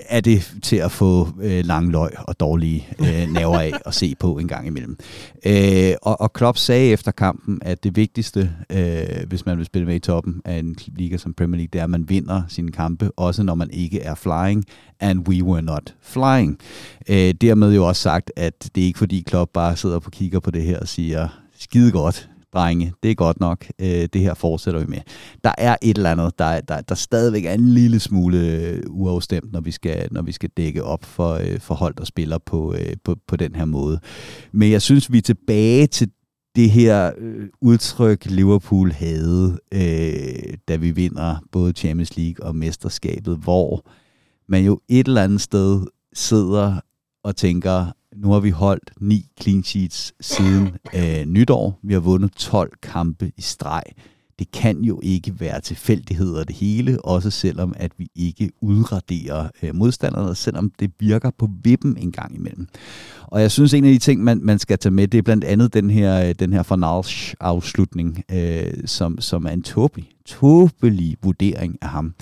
er 0.09 0.21
det 0.21 0.55
til 0.63 0.77
at 0.77 0.93
få 0.93 1.29
øh, 1.41 1.65
lang 1.65 1.91
løg 1.91 2.11
og 2.19 2.41
dårlige 2.41 2.89
øh, 3.01 3.33
nerver 3.33 3.61
af 3.61 3.73
at 3.87 3.95
se 3.95 4.15
på 4.21 4.39
en 4.39 4.49
gang 4.49 4.67
imellem. 4.67 4.99
Øh, 5.47 5.95
og, 6.03 6.21
og 6.21 6.33
Klopp 6.33 6.59
sagde 6.59 6.91
efter 6.91 7.11
kampen, 7.11 7.59
at 7.63 7.85
det 7.85 7.97
vigtigste, 7.97 8.51
øh, 8.71 9.29
hvis 9.29 9.47
man 9.47 9.59
vil 9.59 9.67
spille 9.67 9.87
med 9.87 9.95
i 9.95 9.99
toppen 9.99 10.43
af 10.45 10.59
en 10.59 10.77
liga 10.87 11.17
som 11.17 11.35
Premier 11.35 11.57
League, 11.57 11.69
det 11.73 11.79
er, 11.79 11.85
at 11.85 11.91
man 11.91 12.09
vinder 12.09 12.43
sine 12.49 12.73
kampe, 12.73 13.11
også 13.17 13.43
når 13.43 13.55
man 13.55 13.71
ikke 13.71 14.01
er 14.01 14.15
flying, 14.15 14.65
and 15.01 15.29
we 15.29 15.45
were 15.45 15.63
not 15.63 15.95
flying. 16.03 16.59
Øh, 17.09 17.35
dermed 17.41 17.75
jo 17.75 17.89
også 17.89 18.03
sagt, 18.03 18.33
at 18.37 18.71
det 18.75 18.83
er 18.83 18.87
ikke 18.87 18.99
fordi 18.99 19.23
Klopp 19.27 19.53
bare 19.53 19.77
sidder 19.77 19.97
og 19.97 20.13
kigger 20.13 20.41
på 20.41 20.51
det 20.51 20.63
her 20.63 20.81
og 20.81 20.89
siger, 20.89 21.29
skide 21.59 21.93
godt, 21.93 22.29
drenge, 22.53 22.93
det 23.03 23.11
er 23.11 23.15
godt 23.15 23.41
nok, 23.41 23.67
øh, 23.79 24.09
det 24.13 24.21
her 24.21 24.35
fortsætter 24.35 24.81
vi 24.81 24.87
med. 24.87 24.99
Der 25.45 25.53
er 25.59 25.77
et 25.83 25.97
eller 25.97 26.11
andet, 26.11 26.39
der, 26.39 26.61
der, 26.61 26.81
der 26.81 26.95
stadigvæk 26.95 27.45
er 27.45 27.55
en 27.55 27.69
lille 27.69 28.01
smule 28.01 28.39
øh, 28.39 28.83
uafstemt, 28.89 29.53
når 29.53 29.61
vi 29.61 29.71
skal, 29.71 30.09
når 30.11 30.23
vi 30.23 30.33
skal 30.33 30.51
dække 30.57 30.85
op 30.85 31.05
for, 31.05 31.35
øh, 31.35 31.61
for 31.61 31.75
hold, 31.75 31.95
der 31.95 32.05
spiller 32.05 32.39
på, 32.39 32.75
øh, 32.75 32.93
på, 33.05 33.17
på 33.27 33.37
den 33.37 33.55
her 33.55 33.65
måde. 33.65 34.01
Men 34.53 34.71
jeg 34.71 34.83
synes, 34.83 35.13
vi 35.13 35.19
er 35.19 35.23
tilbage 35.23 35.87
til 35.87 36.11
det 36.57 36.71
her 36.71 37.13
øh, 37.19 37.49
udtryk, 37.61 38.25
Liverpool 38.25 38.93
havde, 38.93 39.59
øh, 39.75 40.55
da 40.69 40.77
vi 40.77 40.91
vinder 40.91 41.37
både 41.53 41.73
Champions 41.73 42.17
League 42.17 42.47
og 42.47 42.57
mesterskabet, 42.57 43.37
hvor 43.37 43.87
man 44.49 44.65
jo 44.65 44.81
et 44.89 45.07
eller 45.07 45.25
andet 45.25 45.41
sted 45.41 45.87
sidder 46.13 46.81
og 47.25 47.37
tænker, 47.37 47.87
nu 48.17 48.33
har 48.33 48.41
vi 48.41 48.51
holdt 48.51 48.91
ni 49.01 49.27
clean 49.41 49.63
sheets 49.63 50.13
siden 50.21 50.71
øh, 50.99 51.25
nytår. 51.27 51.79
Vi 51.83 51.93
har 51.93 52.01
vundet 52.01 52.33
12 52.33 52.73
kampe 52.83 53.33
i 53.37 53.43
streg. 53.43 53.83
Det 54.39 54.51
kan 54.51 54.85
jo 54.85 55.01
ikke 55.03 55.41
være 55.41 55.61
tilfældigheder 55.61 56.45
det 56.45 56.57
hele, 56.57 57.05
også 57.05 57.31
selvom 57.31 57.75
at 57.77 57.93
vi 57.99 58.09
ikke 58.15 58.51
udraderer 58.61 59.49
øh, 59.63 59.75
modstanderne, 59.75 60.35
selvom 60.35 60.73
det 60.81 60.91
virker 61.01 61.31
på 61.39 61.49
vippen 61.65 61.97
en 61.97 62.13
gang 62.13 62.37
imellem. 62.37 62.67
Og 63.27 63.41
jeg 63.41 63.51
synes, 63.51 63.75
en 63.75 63.85
af 63.85 63.93
de 63.93 63.99
ting, 63.99 64.25
man, 64.25 64.41
man 64.43 64.59
skal 64.59 64.79
tage 64.79 64.93
med, 64.93 65.09
det 65.09 65.19
er 65.19 65.23
blandt 65.23 65.45
andet 65.45 65.75
den 65.75 65.91
her, 65.91 66.29
øh, 66.29 66.35
den 66.39 66.53
her 66.53 66.63
Fornals 66.63 67.35
afslutning, 67.41 68.25
øh, 68.33 68.73
som, 68.87 69.21
som 69.21 69.47
er 69.47 69.51
en 69.51 69.63
tåbelig, 69.63 70.11
tåbelig 70.27 71.17
vurdering 71.23 71.79
af 71.83 71.89
ham. 71.89 72.15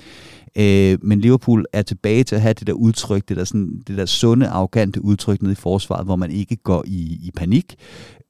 Øh, 0.57 0.99
men 1.03 1.21
Liverpool 1.21 1.65
er 1.73 1.83
tilbage 1.83 2.25
til 2.25 2.35
at 2.35 2.41
have 2.41 2.55
det 2.55 2.67
der 2.67 2.73
udtryk, 2.73 3.29
det 3.29 3.37
der, 3.37 3.45
sådan, 3.45 3.83
det 3.87 3.99
der 3.99 4.07
sunde, 4.07 4.49
arrogante 4.49 5.05
udtryk 5.05 5.43
nede 5.43 5.53
i 5.53 5.57
forsvaret, 5.57 6.05
hvor 6.05 6.17
man 6.17 6.31
ikke 6.31 6.57
går 6.57 6.85
i, 6.87 7.19
i 7.23 7.31
panik, 7.37 7.75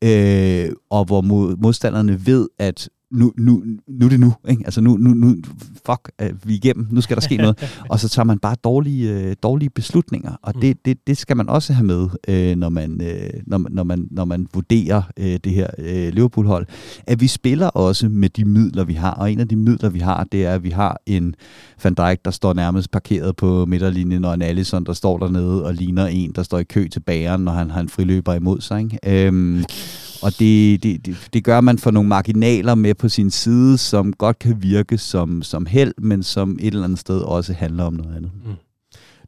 øh, 0.05 0.73
og 0.91 1.05
hvor 1.05 1.21
mod, 1.21 1.57
modstanderne 1.57 2.27
ved, 2.27 2.49
at 2.59 2.89
nu, 3.11 3.33
nu, 3.37 3.63
nu 3.89 4.07
er 4.07 4.11
det 4.11 4.21
nu. 4.21 4.35
Ikke? 4.49 4.63
Altså 4.65 4.81
nu, 4.81 4.97
nu, 4.97 5.11
nu 5.15 5.37
fuck, 5.87 6.11
uh, 6.23 6.49
vi 6.49 6.53
er 6.53 6.57
igennem, 6.57 6.87
nu 6.91 7.01
skal 7.01 7.17
der 7.17 7.21
ske 7.21 7.37
noget. 7.37 7.73
og 7.91 8.01
så 8.01 8.09
tager 8.09 8.25
man 8.25 8.39
bare 8.39 8.57
dårlige, 8.65 9.27
uh, 9.27 9.33
dårlige 9.43 9.71
beslutninger, 9.71 10.33
og 10.43 10.55
det, 10.63 10.77
det, 10.85 11.07
det 11.07 11.17
skal 11.17 11.37
man 11.37 11.49
også 11.49 11.73
have 11.73 11.87
med, 11.87 12.03
uh, 12.03 12.59
når, 12.59 12.69
man, 12.69 12.93
uh, 12.93 13.41
når, 13.47 13.67
når, 13.71 13.85
man, 13.85 14.09
når 14.11 14.25
man 14.25 14.47
vurderer 14.55 15.03
uh, 15.21 15.25
det 15.25 15.53
her 15.53 15.69
uh, 15.79 16.15
Liverpool-hold. 16.15 16.67
At 17.07 17.21
vi 17.21 17.27
spiller 17.27 17.67
også 17.67 18.09
med 18.09 18.29
de 18.29 18.45
midler, 18.45 18.85
vi 18.85 18.95
har, 18.95 19.11
og 19.11 19.33
en 19.33 19.41
af 19.41 19.49
de 19.49 19.57
midler, 19.57 19.89
vi 19.89 19.99
har, 19.99 20.25
det 20.33 20.47
er, 20.47 20.55
at 20.55 20.63
vi 20.63 20.71
har 20.71 21.01
en 21.07 21.35
Van 21.85 21.95
Dijk, 21.95 22.25
der 22.25 22.31
står 22.31 22.53
nærmest 22.53 22.91
parkeret 22.91 23.37
på 23.37 23.67
midterlinjen, 23.67 24.25
og 24.25 24.35
en 24.35 24.43
Alisson, 24.43 24.85
der 24.85 24.93
står 24.93 25.19
dernede 25.19 25.65
og 25.65 25.75
ligner 25.75 26.07
en, 26.07 26.33
der 26.35 26.43
står 26.43 26.59
i 26.59 26.65
kø 26.65 26.89
til 26.89 27.01
bageren, 27.01 27.45
når 27.45 27.53
han 27.53 27.71
har 27.71 27.81
en 27.81 27.89
friløber 27.89 28.35
imod 28.35 28.61
sig. 28.61 28.81
Ikke? 28.81 29.29
Um, 29.29 29.65
og 30.23 30.33
det, 30.39 30.83
det, 30.83 31.07
det, 31.07 31.29
det 31.33 31.45
gør 31.45 31.61
man 31.61 31.79
for 31.79 31.91
nogle 31.91 32.09
marginaler 32.09 32.75
med 32.75 32.95
på 32.95 33.09
sin 33.09 33.31
side, 33.31 33.79
som 33.79 34.13
godt 34.13 34.39
kan 34.39 34.63
virke 34.63 34.99
som, 34.99 35.43
som 35.43 35.67
held, 35.67 35.95
men 35.99 36.23
som 36.23 36.59
et 36.61 36.67
eller 36.67 36.85
andet 36.85 36.99
sted 36.99 37.21
også 37.21 37.53
handler 37.53 37.85
om 37.85 37.93
noget 37.93 38.17
andet. 38.17 38.31
Mm. 38.45 38.53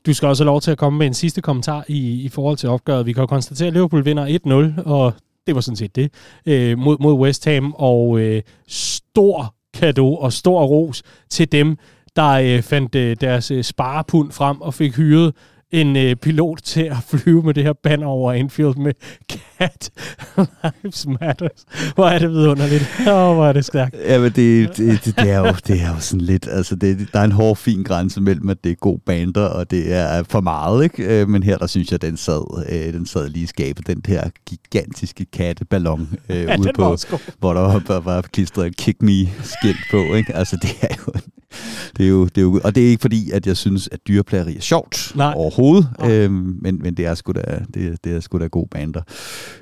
Du 0.06 0.14
skal 0.14 0.28
også 0.28 0.44
have 0.44 0.46
lov 0.46 0.60
til 0.60 0.70
at 0.70 0.78
komme 0.78 0.98
med 0.98 1.06
en 1.06 1.14
sidste 1.14 1.40
kommentar 1.40 1.84
i, 1.88 2.22
i 2.22 2.28
forhold 2.28 2.56
til 2.56 2.68
opgøret. 2.68 3.06
Vi 3.06 3.12
kan 3.12 3.20
jo 3.20 3.26
konstatere, 3.26 3.68
at 3.68 3.72
Liverpool 3.72 4.04
vinder 4.04 4.72
1-0, 4.78 4.82
og 4.82 5.14
det 5.46 5.54
var 5.54 5.60
sådan 5.60 5.76
set 5.76 5.96
det, 5.96 6.12
øh, 6.46 6.78
mod, 6.78 6.96
mod 7.00 7.14
West 7.14 7.44
Ham, 7.44 7.74
og 7.76 8.20
øh, 8.20 8.42
stor 8.68 9.54
kado 9.74 10.16
og 10.16 10.32
stor 10.32 10.64
ros 10.64 11.02
til 11.30 11.52
dem, 11.52 11.76
der 12.16 12.28
øh, 12.28 12.62
fandt 12.62 12.94
øh, 12.94 13.16
deres 13.20 13.50
øh, 13.50 13.64
sparepund 13.64 14.32
frem 14.32 14.60
og 14.60 14.74
fik 14.74 14.96
hyret 14.96 15.34
en 15.72 15.96
øh, 15.96 16.16
pilot 16.16 16.58
til 16.62 16.80
at 16.80 16.96
flyve 17.10 17.42
med 17.42 17.54
det 17.54 17.64
her 17.64 17.72
banner 17.72 18.06
over 18.06 18.32
Anfield 18.32 18.76
med 18.76 18.92
Cat 19.32 19.90
Lives 20.36 21.06
Matters. 21.20 21.64
Hvor 21.94 22.06
er 22.06 22.18
det 22.18 22.30
vidunderligt. 22.30 22.90
Åh, 23.00 23.14
oh, 23.14 23.34
hvor 23.34 23.46
er 23.46 23.52
det 23.52 23.64
stærkt. 23.64 23.96
Ja, 24.06 24.18
men 24.18 24.32
det, 24.32 24.76
det, 24.76 25.04
det, 25.04 25.16
det, 25.18 25.30
er 25.30 25.38
jo, 25.38 25.54
det 25.66 25.80
er 25.80 25.94
jo 25.94 26.00
sådan 26.00 26.20
lidt, 26.20 26.48
altså 26.50 26.76
det, 26.76 27.08
der 27.12 27.20
er 27.20 27.24
en 27.24 27.32
hård, 27.32 27.56
fin 27.56 27.82
grænse 27.82 28.20
mellem, 28.20 28.48
at 28.48 28.64
det 28.64 28.72
er 28.72 28.76
god 28.76 28.98
bander, 29.06 29.46
og 29.46 29.70
det 29.70 29.92
er 29.92 30.22
for 30.22 30.40
meget, 30.40 30.84
ikke? 30.84 31.20
Øh, 31.20 31.28
men 31.28 31.42
her, 31.42 31.58
der 31.58 31.66
synes 31.66 31.92
jeg, 31.92 32.02
den 32.02 32.16
sad, 32.16 32.64
øh, 32.72 32.92
den 32.92 33.06
sad 33.06 33.28
lige 33.28 33.42
i 33.42 33.46
skabet, 33.46 33.86
den 33.86 34.02
her 34.06 34.30
gigantiske 34.46 35.24
katteballon 35.24 36.08
øh, 36.28 36.36
ja, 36.36 36.58
ude 36.58 36.72
på, 36.76 36.96
hvor 37.38 37.52
der 37.52 37.60
var, 37.60 38.00
var 38.00 38.22
klistret 38.22 38.66
en 38.66 38.72
kick 38.72 39.02
me 39.02 39.28
skilt 39.42 39.80
på, 39.90 40.14
ikke? 40.14 40.34
Altså, 40.34 40.56
det 40.62 40.70
er 40.82 40.94
jo 41.06 41.12
det 41.96 42.04
er 42.04 42.10
jo, 42.10 42.24
det 42.24 42.38
er 42.38 42.42
jo, 42.42 42.60
og 42.64 42.74
det 42.74 42.84
er 42.86 42.88
ikke 42.88 43.00
fordi, 43.00 43.30
at 43.30 43.46
jeg 43.46 43.56
synes, 43.56 43.88
at 43.92 43.98
dyreplageri 44.08 44.56
er 44.56 44.60
sjovt 44.60 45.12
Nej. 45.16 45.32
overhovedet, 45.36 45.88
Nej. 45.98 46.12
Øhm, 46.12 46.58
men, 46.62 46.78
men 46.82 46.94
det 46.94 47.06
er 47.06 47.14
sgu 47.14 47.32
da, 47.32 47.60
det, 47.74 48.04
det 48.04 48.16
er 48.16 48.20
sgu 48.20 48.38
da 48.38 48.46
god 48.46 48.66
bander. 48.66 49.02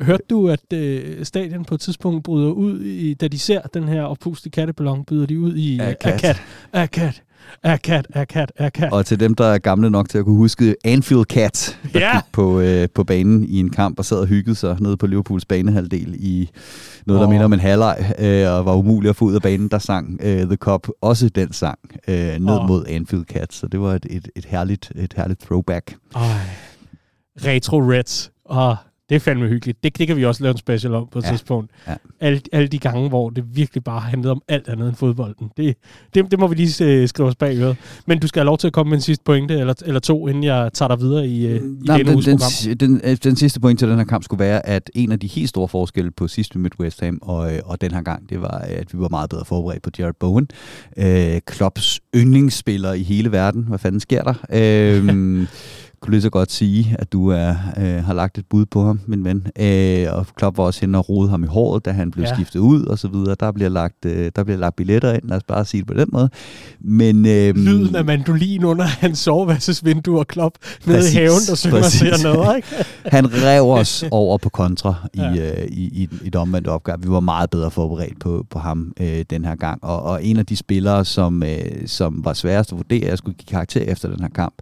Hørte 0.00 0.24
du, 0.30 0.48
at 0.48 0.72
øh, 0.72 1.24
stadion 1.24 1.64
på 1.64 1.74
et 1.74 1.80
tidspunkt 1.80 2.24
bryder 2.24 2.50
ud, 2.50 2.80
i, 2.80 3.14
da 3.14 3.28
de 3.28 3.38
ser 3.38 3.60
den 3.60 3.88
her 3.88 4.02
oppustede 4.02 4.50
katteballon, 4.50 5.04
byder 5.04 5.26
de 5.26 5.40
ud 5.40 5.56
i 5.56 5.78
Akat. 5.78 6.14
Akat. 6.14 6.42
Akat, 6.72 7.22
Akat, 7.62 8.06
Akat. 8.58 8.92
Og 8.92 9.06
til 9.06 9.20
dem, 9.20 9.34
der 9.34 9.44
er 9.44 9.58
gamle 9.58 9.90
nok 9.90 10.08
til 10.08 10.18
at 10.18 10.24
kunne 10.24 10.36
huske 10.36 10.74
Anfield 10.84 11.24
Cat, 11.24 11.78
der 11.92 12.00
ja. 12.00 12.20
på, 12.32 12.60
øh, 12.60 12.88
på 12.94 13.04
banen 13.04 13.44
i 13.44 13.60
en 13.60 13.70
kamp 13.70 13.98
og 13.98 14.04
sad 14.04 14.18
og 14.18 14.26
hyggede 14.26 14.54
sig 14.56 14.76
nede 14.80 14.96
på 14.96 15.06
Liverpools 15.06 15.44
banehalvdel 15.44 16.14
i 16.18 16.50
noget, 17.06 17.20
der 17.20 17.26
oh. 17.26 17.30
minder 17.30 17.44
om 17.44 17.52
en 17.52 17.60
halvleg, 17.60 18.14
øh, 18.18 18.50
og 18.50 18.64
var 18.66 18.74
umuligt 18.74 19.10
at 19.10 19.16
få 19.16 19.24
ud 19.24 19.34
af 19.34 19.42
banen, 19.42 19.68
der 19.68 19.78
sang 19.78 20.20
øh, 20.22 20.46
The 20.46 20.56
Cop 20.56 20.86
også 21.00 21.28
den 21.28 21.52
sang 21.52 21.78
øh, 22.08 22.14
ned 22.14 22.58
oh. 22.58 22.68
mod 22.68 22.84
Anfield 22.88 23.24
Cat. 23.24 23.52
Så 23.52 23.66
det 23.66 23.80
var 23.80 23.94
et, 23.94 24.06
et, 24.10 24.28
et, 24.36 24.44
herligt, 24.44 24.92
et 24.96 25.14
herligt 25.16 25.40
throwback. 25.40 25.96
Oh. 26.14 26.22
Retro 27.46 27.78
Reds. 27.78 28.30
Oh. 28.44 28.74
Det 29.10 29.16
er 29.16 29.20
fandme 29.20 29.48
hyggeligt. 29.48 29.84
Det, 29.84 29.98
det 29.98 30.06
kan 30.06 30.16
vi 30.16 30.24
også 30.24 30.42
lave 30.42 30.50
en 30.50 30.58
special 30.58 30.94
om 30.94 31.08
på 31.12 31.18
et 31.18 31.24
ja. 31.24 31.30
tidspunkt. 31.30 31.70
Ja. 31.88 31.94
Alle, 32.20 32.40
alle 32.52 32.68
de 32.68 32.78
gange, 32.78 33.08
hvor 33.08 33.30
det 33.30 33.44
virkelig 33.56 33.84
bare 33.84 34.00
handlede 34.00 34.32
om 34.32 34.42
alt 34.48 34.68
andet 34.68 34.88
end 34.88 34.96
fodbolden. 34.96 35.50
Det, 35.56 35.76
det, 36.14 36.30
det 36.30 36.38
må 36.38 36.46
vi 36.46 36.54
lige 36.54 37.02
uh, 37.02 37.08
skrive 37.08 37.28
os 37.28 37.36
bag 37.36 37.58
øret. 37.58 37.76
Men 38.06 38.18
du 38.18 38.26
skal 38.26 38.40
have 38.40 38.46
lov 38.46 38.58
til 38.58 38.66
at 38.66 38.72
komme 38.72 38.90
med 38.90 38.98
en 38.98 39.02
sidste 39.02 39.24
pointe, 39.24 39.58
eller, 39.58 39.74
eller 39.86 40.00
to, 40.00 40.28
inden 40.28 40.44
jeg 40.44 40.70
tager 40.74 40.88
dig 40.88 41.00
videre 41.00 41.26
i, 41.26 41.46
uh, 41.46 41.54
i 41.54 41.58
Nej, 41.86 41.96
denne 41.96 42.22
den, 42.22 42.38
den, 42.38 42.76
den, 42.80 43.00
øh, 43.04 43.16
den 43.24 43.36
sidste 43.36 43.60
point 43.60 43.78
til 43.78 43.88
den 43.88 43.96
her 43.96 44.04
kamp 44.04 44.24
skulle 44.24 44.40
være, 44.40 44.66
at 44.66 44.90
en 44.94 45.12
af 45.12 45.20
de 45.20 45.26
helt 45.26 45.48
store 45.48 45.68
forskelle 45.68 46.10
på 46.10 46.28
sidste 46.28 46.58
mødte 46.58 46.80
West 46.80 47.00
Ham 47.00 47.18
og, 47.22 47.52
og 47.64 47.80
den 47.80 47.92
her 47.92 48.02
gang, 48.02 48.30
det 48.30 48.42
var, 48.42 48.58
at 48.58 48.94
vi 48.94 48.98
var 48.98 49.08
meget 49.08 49.30
bedre 49.30 49.44
forberedt 49.44 49.82
på 49.82 49.90
Jared 49.98 50.14
Bowen. 50.20 50.48
Uh, 50.96 51.38
Klopps 51.46 52.00
yndlingsspiller 52.16 52.92
i 52.92 53.02
hele 53.02 53.32
verden. 53.32 53.62
Hvad 53.62 53.78
fanden 53.78 54.00
sker 54.00 54.22
der? 54.22 54.34
Uh, 55.02 55.46
kunne 56.00 56.10
lige 56.10 56.22
så 56.22 56.30
godt 56.30 56.52
sige, 56.52 56.96
at 56.98 57.12
du 57.12 57.28
er, 57.28 57.54
øh, 57.76 58.04
har 58.04 58.14
lagt 58.14 58.38
et 58.38 58.44
bud 58.50 58.66
på 58.66 58.84
ham, 58.84 59.00
min 59.06 59.24
ven. 59.24 59.46
Øh, 59.60 60.06
og 60.10 60.26
Klopp 60.36 60.58
var 60.58 60.64
også 60.64 60.80
henne 60.80 60.98
og 60.98 61.08
rode 61.08 61.28
ham 61.28 61.44
i 61.44 61.46
håret, 61.46 61.84
da 61.84 61.90
han 61.90 62.10
blev 62.10 62.24
ja. 62.24 62.34
skiftet 62.34 62.60
ud 62.60 62.84
og 62.84 62.98
så 62.98 63.08
videre. 63.08 63.36
Der 63.40 63.52
bliver, 63.52 63.68
lagt, 63.68 64.04
øh, 64.04 64.32
der 64.36 64.44
bliver 64.44 64.58
lagt 64.58 64.76
billetter 64.76 65.12
ind, 65.12 65.22
lad 65.24 65.36
os 65.36 65.42
bare 65.42 65.64
sige 65.64 65.80
det 65.80 65.86
på 65.86 65.94
den 65.94 66.08
måde. 66.12 66.30
Men, 66.80 67.26
øh, 67.26 67.56
Lyden 67.56 67.96
af 67.96 68.04
mandolin 68.04 68.64
under 68.64 68.84
hans 68.84 69.18
soveværelsesvindue 69.18 70.18
og 70.18 70.26
Klopp 70.26 70.54
nede 70.86 70.98
i 71.12 71.14
haven, 71.14 71.40
der 71.48 71.54
synger 71.54 71.80
præcis. 71.80 72.12
og 72.12 72.18
ser 72.18 72.34
noget. 72.34 72.56
Ikke? 72.56 72.68
han 73.16 73.26
rev 73.32 73.62
os 73.62 74.04
over 74.10 74.38
på 74.38 74.48
kontra 74.48 74.94
i, 75.14 75.20
ja. 75.20 75.62
øh, 75.62 75.66
i, 75.68 76.02
i, 76.02 76.08
i 76.22 76.26
et 76.26 76.36
omvendt 76.36 76.68
opgør. 76.68 76.96
Vi 76.96 77.10
var 77.10 77.20
meget 77.20 77.50
bedre 77.50 77.70
forberedt 77.70 78.20
på, 78.20 78.46
på 78.50 78.58
ham 78.58 78.92
øh, 79.00 79.24
den 79.30 79.44
her 79.44 79.54
gang. 79.54 79.84
Og, 79.84 80.02
og 80.02 80.24
en 80.24 80.36
af 80.36 80.46
de 80.46 80.56
spillere, 80.56 81.04
som, 81.04 81.42
øh, 81.42 81.58
som 81.86 82.24
var 82.24 82.32
sværest 82.32 82.72
at 82.72 82.78
vurdere, 82.78 83.08
jeg 83.08 83.18
skulle 83.18 83.36
give 83.36 83.46
karakter 83.46 83.80
efter 83.80 84.08
den 84.08 84.20
her 84.20 84.28
kamp, 84.28 84.54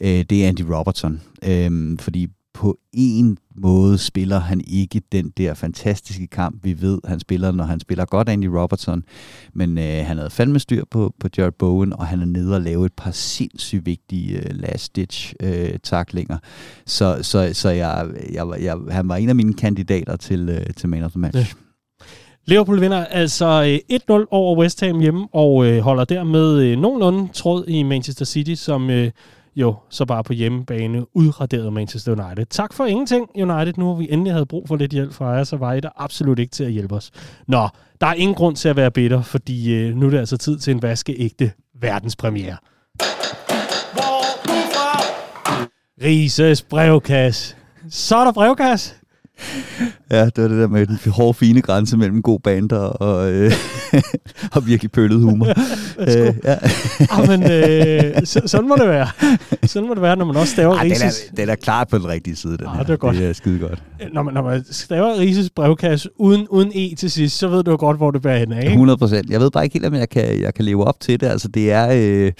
øh, 0.00 0.24
det 0.30 0.44
er 0.44 0.48
Andy 0.48 0.60
Robertson. 0.60 1.20
Øh, 1.42 1.98
fordi 2.00 2.28
på 2.54 2.78
en 2.92 3.38
måde 3.56 3.98
spiller 3.98 4.38
han 4.38 4.60
ikke 4.66 5.02
den 5.12 5.30
der 5.36 5.54
fantastiske 5.54 6.26
kamp, 6.26 6.64
vi 6.64 6.80
ved, 6.80 6.98
han 7.04 7.20
spiller, 7.20 7.52
når 7.52 7.64
han 7.64 7.80
spiller 7.80 8.04
godt 8.04 8.28
Andy 8.28 8.44
Robertson. 8.44 9.02
Men 9.52 9.78
øh, 9.78 10.06
han 10.06 10.16
havde 10.16 10.30
fandme 10.30 10.58
styr 10.58 10.84
på, 10.90 11.14
på 11.20 11.28
Jared 11.38 11.52
Bowen, 11.52 11.92
og 11.92 12.06
han 12.06 12.20
er 12.20 12.24
nede 12.24 12.54
og 12.54 12.60
lave 12.60 12.86
et 12.86 12.92
par 12.96 13.10
sindssygt 13.10 13.86
vigtige 13.86 14.38
øh, 14.38 14.50
last-ditch 14.50 15.34
øh. 15.42 15.78
Så, 16.86 17.18
så, 17.22 17.50
så 17.52 17.68
jeg, 17.68 18.06
jeg, 18.32 18.46
jeg, 18.60 18.76
han 18.90 19.08
var 19.08 19.16
en 19.16 19.28
af 19.28 19.34
mine 19.34 19.54
kandidater 19.54 20.16
til, 20.16 20.48
øh, 20.48 20.74
til 20.76 20.88
man 20.88 21.04
of 21.04 21.10
the 21.10 21.20
match. 21.20 21.38
Ja. 21.38 21.46
Liverpool 22.46 22.80
vinder 22.80 23.04
altså 23.04 23.80
øh, 23.90 23.98
1-0 24.20 24.26
over 24.30 24.58
West 24.58 24.80
Ham 24.80 25.00
hjemme, 25.00 25.28
og 25.32 25.66
øh, 25.66 25.80
holder 25.80 26.04
dermed 26.04 26.58
øh, 26.58 26.78
nogenlunde 26.78 27.28
tråd 27.32 27.64
i 27.68 27.82
Manchester 27.82 28.24
City, 28.24 28.54
som... 28.54 28.90
Øh, 28.90 29.10
jo 29.56 29.76
så 29.90 30.04
bare 30.04 30.24
på 30.24 30.32
hjemmebane 30.32 31.16
udraderet 31.16 31.72
Manchester 31.72 32.24
United. 32.24 32.46
Tak 32.46 32.72
for 32.72 32.84
ingenting, 32.84 33.28
United. 33.36 33.72
Nu 33.76 33.86
har 33.86 33.94
vi 33.94 34.06
endelig 34.10 34.32
havde 34.32 34.46
brug 34.46 34.68
for 34.68 34.76
lidt 34.76 34.92
hjælp 34.92 35.12
fra 35.12 35.28
jer, 35.28 35.44
så 35.44 35.56
var 35.56 35.72
I 35.72 35.80
der 35.80 35.90
absolut 35.96 36.38
ikke 36.38 36.50
til 36.50 36.64
at 36.64 36.72
hjælpe 36.72 36.94
os. 36.94 37.10
Nå, 37.48 37.68
der 38.00 38.06
er 38.06 38.14
ingen 38.14 38.34
grund 38.34 38.56
til 38.56 38.68
at 38.68 38.76
være 38.76 38.90
bitter, 38.90 39.22
fordi 39.22 39.74
øh, 39.74 39.96
nu 39.96 40.06
er 40.06 40.10
det 40.10 40.18
altså 40.18 40.36
tid 40.36 40.58
til 40.58 40.70
en 40.70 40.82
vaskeægte 40.82 41.52
verdenspremiere. 41.80 42.56
Rises 46.02 46.62
brevkasse. 46.62 47.56
Så 47.90 48.16
er 48.16 48.24
der 48.24 48.32
brevkasse. 48.32 48.94
Ja, 50.10 50.24
det 50.24 50.42
var 50.42 50.48
det 50.48 50.58
der 50.58 50.68
med 50.68 50.86
den 50.86 51.12
hårde, 51.12 51.34
fine 51.34 51.62
grænse 51.62 51.96
mellem 51.96 52.22
god 52.22 52.40
bander 52.40 52.78
og, 52.78 53.32
øh, 53.32 53.52
og 54.54 54.66
virkelig 54.66 54.92
pøllet 54.92 55.20
humor. 55.20 55.46
Øh, 55.98 56.34
ja. 56.44 56.56
Jamen, 57.18 57.42
øh, 57.42 58.26
så, 58.26 58.40
sådan 58.46 58.68
må 58.68 58.76
det 58.76 58.88
være. 58.88 59.08
Sådan 59.66 59.88
må 59.88 59.94
det 59.94 60.02
være, 60.02 60.16
når 60.16 60.24
man 60.24 60.36
også 60.36 60.52
staver 60.52 60.74
Ej, 60.76 60.82
den, 60.82 60.92
Rises. 60.92 61.24
er, 61.30 61.34
den 61.36 61.48
er 61.48 61.54
klart 61.54 61.88
på 61.88 61.98
den 61.98 62.08
rigtige 62.08 62.36
side, 62.36 62.58
den 62.58 62.66
Ah, 62.66 62.76
her. 62.76 62.82
det 62.82 62.92
er 62.92 62.96
godt. 62.96 63.16
Det 63.16 63.26
er 63.28 63.32
skide 63.32 63.58
godt. 63.58 63.82
Når 64.12 64.22
man, 64.22 64.34
når 64.34 64.42
man 64.42 64.64
staver 64.70 65.18
Rises 65.18 65.50
brevkasse 65.50 66.08
uden, 66.20 66.48
uden 66.48 66.72
E 66.74 66.94
til 66.94 67.10
sidst, 67.10 67.38
så 67.38 67.48
ved 67.48 67.62
du 67.64 67.76
godt, 67.76 67.96
hvor 67.96 68.10
det 68.10 68.22
bærer 68.22 68.38
hen 68.38 68.52
af, 68.52 68.58
ikke? 68.60 68.70
100 68.72 68.96
procent. 68.96 69.30
Jeg 69.30 69.40
ved 69.40 69.50
bare 69.50 69.64
ikke 69.64 69.74
helt, 69.74 69.86
om 69.86 69.94
jeg 69.94 70.08
kan, 70.08 70.40
jeg 70.40 70.54
kan 70.54 70.64
leve 70.64 70.84
op 70.84 71.00
til 71.00 71.20
det. 71.20 71.26
Altså, 71.26 71.48
det 71.48 71.72
er... 71.72 71.88
Øh, 71.92 72.32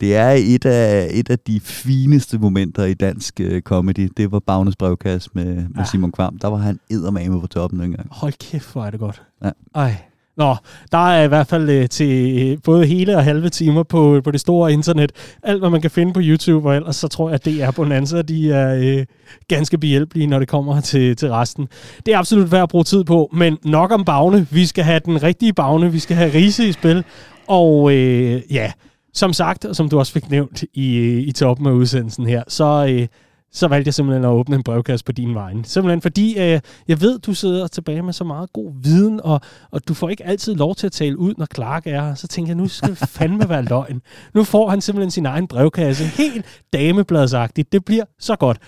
det 0.00 0.16
er 0.16 0.30
et 0.30 0.64
af, 0.66 1.08
et 1.12 1.30
af 1.30 1.38
de 1.38 1.60
fineste 1.60 2.38
momenter 2.38 2.84
i 2.84 2.94
dansk 2.94 3.40
øh, 3.40 3.62
comedy. 3.62 4.10
Det 4.16 4.32
var 4.32 4.38
Bagnes 4.46 4.76
brevkasse 4.76 5.30
med, 5.34 5.44
med 5.44 5.64
Ja. 5.78 5.84
Simon 5.84 6.12
Kvam. 6.12 6.38
Der 6.38 6.48
var 6.48 6.56
han 6.56 6.78
eddermame 6.90 7.40
på 7.40 7.46
toppen 7.46 7.80
dengang. 7.80 8.06
Hold 8.10 8.32
kæft, 8.50 8.72
hvor 8.72 8.84
er 8.84 8.90
det 8.90 9.00
godt. 9.00 9.22
Ja. 9.44 9.50
Ej. 9.74 9.94
Nå, 10.36 10.56
der 10.92 11.08
er 11.08 11.24
i 11.24 11.28
hvert 11.28 11.46
fald 11.46 11.70
øh, 11.70 11.88
til 11.88 12.42
øh, 12.42 12.58
både 12.64 12.86
hele 12.86 13.16
og 13.16 13.24
halve 13.24 13.48
timer 13.48 13.82
på, 13.82 14.16
øh, 14.16 14.22
på 14.22 14.30
det 14.30 14.40
store 14.40 14.72
internet. 14.72 15.12
Alt, 15.42 15.58
hvad 15.58 15.70
man 15.70 15.80
kan 15.80 15.90
finde 15.90 16.12
på 16.12 16.20
YouTube, 16.22 16.68
og 16.68 16.76
ellers 16.76 16.96
så 16.96 17.08
tror 17.08 17.28
jeg, 17.28 17.34
at 17.34 17.44
det 17.44 17.62
er 17.62 17.70
Bonanza, 17.70 18.22
de 18.22 18.52
er 18.52 18.74
øh, 18.74 19.06
ganske 19.48 19.78
behjælpelige, 19.78 20.26
når 20.26 20.38
det 20.38 20.48
kommer 20.48 20.80
til, 20.80 21.16
til 21.16 21.30
resten. 21.30 21.68
Det 22.06 22.14
er 22.14 22.18
absolut 22.18 22.52
værd 22.52 22.62
at 22.62 22.68
bruge 22.68 22.84
tid 22.84 23.04
på, 23.04 23.30
men 23.32 23.58
nok 23.64 23.92
om 23.92 24.04
Bagne. 24.04 24.46
Vi 24.50 24.66
skal 24.66 24.84
have 24.84 25.00
den 25.04 25.22
rigtige 25.22 25.52
Bagne. 25.52 25.92
Vi 25.92 25.98
skal 25.98 26.16
have 26.16 26.34
Riese 26.34 26.68
i 26.68 26.72
spil. 26.72 27.04
Og 27.46 27.92
øh, 27.92 28.42
ja, 28.50 28.72
som 29.14 29.32
sagt, 29.32 29.64
og 29.64 29.76
som 29.76 29.88
du 29.88 29.98
også 29.98 30.12
fik 30.12 30.30
nævnt 30.30 30.64
i, 30.74 30.96
øh, 30.96 31.22
i 31.22 31.32
toppen 31.32 31.66
af 31.66 31.72
udsendelsen 31.72 32.26
her, 32.26 32.42
så... 32.48 32.86
Øh, 32.90 33.06
så 33.52 33.68
valgte 33.68 33.88
jeg 33.88 33.94
simpelthen 33.94 34.24
at 34.24 34.28
åbne 34.28 34.56
en 34.56 34.62
brevkasse 34.62 35.04
på 35.04 35.12
din 35.12 35.34
vegne. 35.34 35.64
Simpelthen 35.64 36.00
fordi, 36.00 36.38
øh, 36.38 36.60
jeg 36.88 37.00
ved, 37.00 37.18
du 37.18 37.34
sidder 37.34 37.66
tilbage 37.66 38.02
med 38.02 38.12
så 38.12 38.24
meget 38.24 38.52
god 38.52 38.72
viden, 38.82 39.20
og, 39.24 39.40
og 39.70 39.88
du 39.88 39.94
får 39.94 40.08
ikke 40.08 40.26
altid 40.26 40.54
lov 40.54 40.74
til 40.74 40.86
at 40.86 40.92
tale 40.92 41.18
ud, 41.18 41.34
når 41.38 41.46
Clark 41.54 41.86
er 41.86 42.04
her. 42.04 42.14
Så 42.14 42.28
tænkte 42.28 42.48
jeg, 42.50 42.56
nu 42.56 42.68
skal 42.68 42.90
det 42.90 42.98
fandme 42.98 43.48
være 43.48 43.62
løgn. 43.62 44.02
Nu 44.34 44.44
får 44.44 44.68
han 44.68 44.80
simpelthen 44.80 45.10
sin 45.10 45.26
egen 45.26 45.48
brevkasse. 45.48 46.04
Helt 46.04 46.62
damebladsagtigt. 46.72 47.72
Det 47.72 47.84
bliver 47.84 48.04
så 48.18 48.36
godt. 48.36 48.58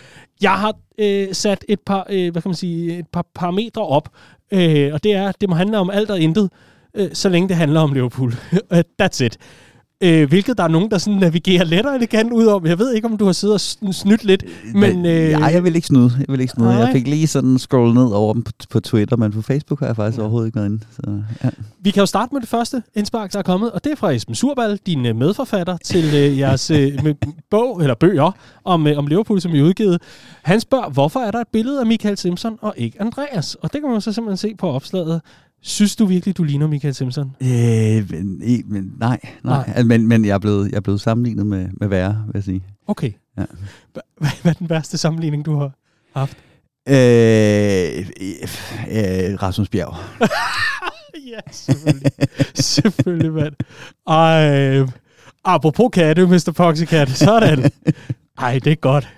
Jeg 0.42 0.52
har 0.52 0.76
øh, 0.98 1.28
sat 1.32 1.64
et 1.68 1.80
par, 1.86 2.06
øh, 2.10 2.32
hvad 2.32 2.42
kan 2.42 2.48
man 2.48 2.56
sige, 2.56 2.98
et 2.98 3.06
par 3.12 3.26
parametre 3.34 3.86
op, 3.86 4.08
øh, 4.52 4.90
og 4.94 5.04
det 5.04 5.14
er, 5.14 5.32
det 5.32 5.48
må 5.48 5.54
handle 5.54 5.78
om 5.78 5.90
alt 5.90 6.10
og 6.10 6.20
intet, 6.20 6.50
øh, 6.94 7.10
så 7.12 7.28
længe 7.28 7.48
det 7.48 7.56
handler 7.56 7.80
om 7.80 7.92
Liverpool. 7.92 8.32
That's 9.02 9.24
it. 9.24 9.38
Øh, 10.04 10.28
hvilket 10.28 10.58
der 10.58 10.64
er 10.64 10.68
nogen, 10.68 10.90
der 10.90 10.98
sådan 10.98 11.18
navigerer 11.18 11.64
let 11.64 11.86
og 11.86 11.94
elegant 11.96 12.32
ud 12.32 12.46
om. 12.46 12.66
Jeg 12.66 12.78
ved 12.78 12.92
ikke, 12.94 13.06
om 13.08 13.16
du 13.16 13.24
har 13.24 13.32
siddet 13.32 13.54
og 13.54 13.60
sn- 13.60 13.92
snydt 13.92 14.24
lidt, 14.24 14.44
men... 14.74 15.06
Øh, 15.06 15.30
ja, 15.30 15.44
jeg 15.44 15.64
vil 15.64 15.74
ikke 15.76 15.86
snyde. 15.86 16.10
Jeg 16.18 16.26
vil 16.28 16.40
ikke 16.40 16.50
snyde. 16.52 16.68
Nej. 16.68 16.78
Jeg 16.78 16.92
fik 16.92 17.08
lige 17.08 17.26
sådan 17.26 17.58
scroll 17.58 17.94
ned 17.94 18.06
over 18.12 18.32
dem 18.32 18.42
på, 18.42 18.52
på 18.70 18.80
Twitter, 18.80 19.16
men 19.16 19.32
på 19.32 19.42
Facebook 19.42 19.80
har 19.80 19.86
jeg 19.86 19.96
faktisk 19.96 20.20
overhovedet 20.20 20.46
ikke 20.48 20.56
været 20.56 20.66
inde. 20.66 20.80
Så, 20.92 21.02
ja. 21.44 21.50
Vi 21.80 21.90
kan 21.90 22.00
jo 22.00 22.06
starte 22.06 22.34
med 22.34 22.40
det 22.40 22.48
første 22.48 22.82
indspark, 22.94 23.32
der 23.32 23.38
er 23.38 23.42
kommet, 23.42 23.70
og 23.72 23.84
det 23.84 23.92
er 23.92 23.96
fra 23.96 24.10
Esben 24.12 24.34
Surbal, 24.34 24.78
din 24.86 25.06
øh, 25.06 25.16
medforfatter 25.16 25.76
til 25.84 26.04
øh, 26.04 26.38
jeres 26.38 26.70
øh, 26.70 27.04
med- 27.04 27.14
bog, 27.50 27.80
eller 27.82 27.94
bøger, 27.94 28.30
om, 28.64 28.86
øh, 28.86 28.98
om 28.98 29.06
Liverpool, 29.06 29.40
som 29.40 29.54
I 29.54 29.60
udgivet. 29.62 30.02
Han 30.42 30.60
spørger, 30.60 30.90
hvorfor 30.90 31.20
er 31.20 31.30
der 31.30 31.40
et 31.40 31.48
billede 31.52 31.80
af 31.80 31.86
Michael 31.86 32.16
Simpson 32.18 32.58
og 32.60 32.74
ikke 32.76 33.00
Andreas? 33.00 33.54
Og 33.54 33.72
det 33.72 33.80
kan 33.80 33.90
man 33.90 34.00
så 34.00 34.12
simpelthen 34.12 34.36
se 34.50 34.54
på 34.58 34.70
opslaget. 34.70 35.20
Synes 35.66 35.96
du 35.96 36.06
virkelig, 36.06 36.36
du 36.36 36.42
ligner 36.42 36.66
Michael 36.66 36.94
Simpson? 36.94 37.36
Øh, 37.42 37.48
men, 38.10 38.42
men, 38.72 38.92
nej, 38.98 39.20
nej. 39.44 39.66
Nej. 39.66 39.82
Men, 39.82 40.06
men 40.08 40.24
jeg, 40.24 40.34
er 40.34 40.38
blevet, 40.38 40.70
jeg 40.70 40.76
er 40.76 40.80
blevet 40.80 41.00
sammenlignet 41.00 41.46
med, 41.46 41.68
med 41.80 41.88
værre, 41.88 42.22
vil 42.26 42.32
jeg 42.34 42.44
sige. 42.44 42.64
Okay. 42.86 43.12
Ja. 43.38 43.42
Hva- 43.98 44.14
Hvad 44.18 44.30
hvad 44.42 44.52
er 44.52 44.58
den 44.58 44.70
værste 44.70 44.98
sammenligning, 44.98 45.44
du 45.46 45.56
har 45.58 45.72
haft? 46.16 46.36
Øh, 46.88 46.94
øh, 48.90 49.42
Rasmus 49.42 49.68
Bjerg. 49.68 49.94
ja, 51.32 51.40
selvfølgelig. 51.52 52.10
selvfølgelig, 52.54 53.32
mand. 53.32 53.54
Ej, 54.06 54.86
apropos 55.44 55.88
katte, 55.92 56.26
Mr. 56.26 56.52
Poxycat. 56.56 57.10
Sådan. 57.10 57.70
Ej, 58.38 58.58
det 58.64 58.72
er 58.72 58.76
godt. 58.76 59.08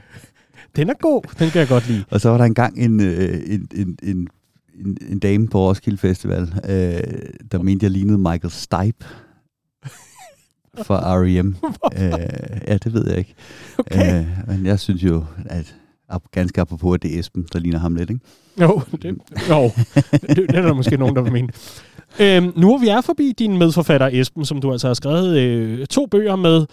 Den 0.76 0.90
er 0.90 0.94
god. 1.00 1.22
Den 1.38 1.50
kan 1.50 1.58
jeg 1.60 1.68
godt 1.68 1.88
lide. 1.88 2.04
Og 2.10 2.20
så 2.20 2.28
var 2.30 2.38
der 2.38 2.44
engang 2.44 2.78
en, 2.78 3.00
øh, 3.00 3.40
en, 3.46 3.68
en, 3.74 3.98
en, 4.02 4.28
en, 4.84 4.96
en 5.10 5.18
dame 5.18 5.48
på 5.48 5.68
Roskilde 5.68 5.98
Festival, 5.98 6.42
øh, 6.42 7.00
der 7.52 7.62
mente, 7.62 7.84
jeg 7.84 7.90
lignede 7.90 8.18
Michael 8.18 8.50
Stipe 8.50 9.06
fra 10.86 11.18
R.E.M. 11.20 11.56
øh, 11.98 12.12
ja, 12.68 12.76
det 12.76 12.94
ved 12.94 13.08
jeg 13.08 13.18
ikke. 13.18 13.34
Okay. 13.78 14.20
Øh, 14.20 14.26
men 14.46 14.66
jeg 14.66 14.80
synes 14.80 15.02
jo, 15.02 15.24
at 15.44 15.74
ganske 16.30 16.60
apropos, 16.60 16.94
at 16.94 17.02
det 17.02 17.14
er 17.14 17.18
Esben, 17.18 17.46
der 17.52 17.58
ligner 17.58 17.78
ham 17.78 17.94
lidt, 17.94 18.10
ikke? 18.10 18.22
Jo, 18.60 18.82
det, 19.02 19.18
jo. 19.50 19.70
Det, 20.12 20.36
det 20.36 20.54
er 20.54 20.62
der 20.62 20.74
måske 20.74 20.96
nogen, 20.96 21.16
der 21.16 21.22
vil 21.22 21.32
mene. 21.32 21.48
Øhm, 22.20 22.52
nu 22.56 22.74
er 22.74 22.78
vi 22.78 22.88
er 22.88 23.00
forbi 23.00 23.32
din 23.38 23.58
medforfatter 23.58 24.08
Esben, 24.12 24.44
som 24.44 24.60
du 24.60 24.72
altså 24.72 24.86
har 24.86 24.94
skrevet 24.94 25.38
øh, 25.38 25.86
to 25.86 26.06
bøger 26.06 26.36
med 26.36 26.66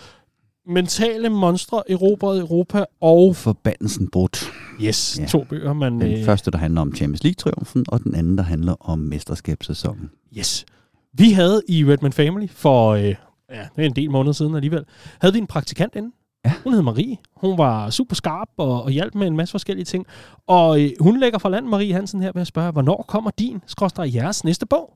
Mentale 0.68 1.30
Monstre, 1.30 1.84
Erobret 1.92 2.40
Europa 2.40 2.86
og... 3.02 3.36
Forbandelsen 3.36 4.10
brudt. 4.10 4.52
Yes, 4.82 5.20
Ja. 5.20 5.26
to 5.26 5.44
bøger, 5.50 5.74
man... 5.74 6.02
Den 6.02 6.14
Øh, 6.20 6.26
første, 6.26 6.52
der 6.52 6.58
handler 6.58 6.82
om 6.82 6.96
Champions 6.96 7.24
League-triumfen, 7.24 7.86
og 7.88 8.04
den 8.04 8.16
anden, 8.16 8.38
der 8.38 8.44
handler 8.44 8.76
om 8.90 9.00
mesterskabssæsonen. 9.00 10.10
yes. 10.38 10.66
Vi 11.14 11.32
havde 11.32 11.62
i 11.68 11.86
Redman 11.86 12.14
Family 12.14 12.48
for... 12.50 12.90
Øh, 12.92 13.04
ja, 13.04 13.16
det 13.50 13.82
er 13.82 13.86
en 13.86 13.96
del 13.96 14.12
måneder 14.12 14.34
siden 14.34 14.56
alligevel, 14.56 14.86
havde 15.22 15.34
vi 15.34 15.40
en 15.40 15.48
praktikant 15.48 15.96
inde. 15.96 16.12
Ja. 16.46 16.54
Hun 16.64 16.74
hed 16.74 16.82
Marie. 16.82 17.18
Hun 17.36 17.58
var 17.58 17.90
super 17.90 18.16
skarp 18.16 18.50
og, 18.58 18.84
og 18.84 18.92
hjalp 18.92 19.16
med 19.16 19.28
en 19.28 19.38
masse 19.38 19.52
forskellige 19.52 19.86
ting. 19.86 20.06
Og 20.48 20.82
øh, 20.82 20.92
hun 21.00 21.20
lægger 21.20 21.40
fra 21.40 21.50
land, 21.50 21.66
Marie 21.66 21.94
Hansen, 21.94 22.22
her 22.22 22.32
ved 22.34 22.42
at 22.42 22.48
spørge, 22.48 22.72
hvornår 22.72 23.06
kommer 23.08 23.32
din, 23.40 23.62
skråstrej 23.68 24.12
jeres 24.14 24.44
næste 24.44 24.66
bog? 24.66 24.94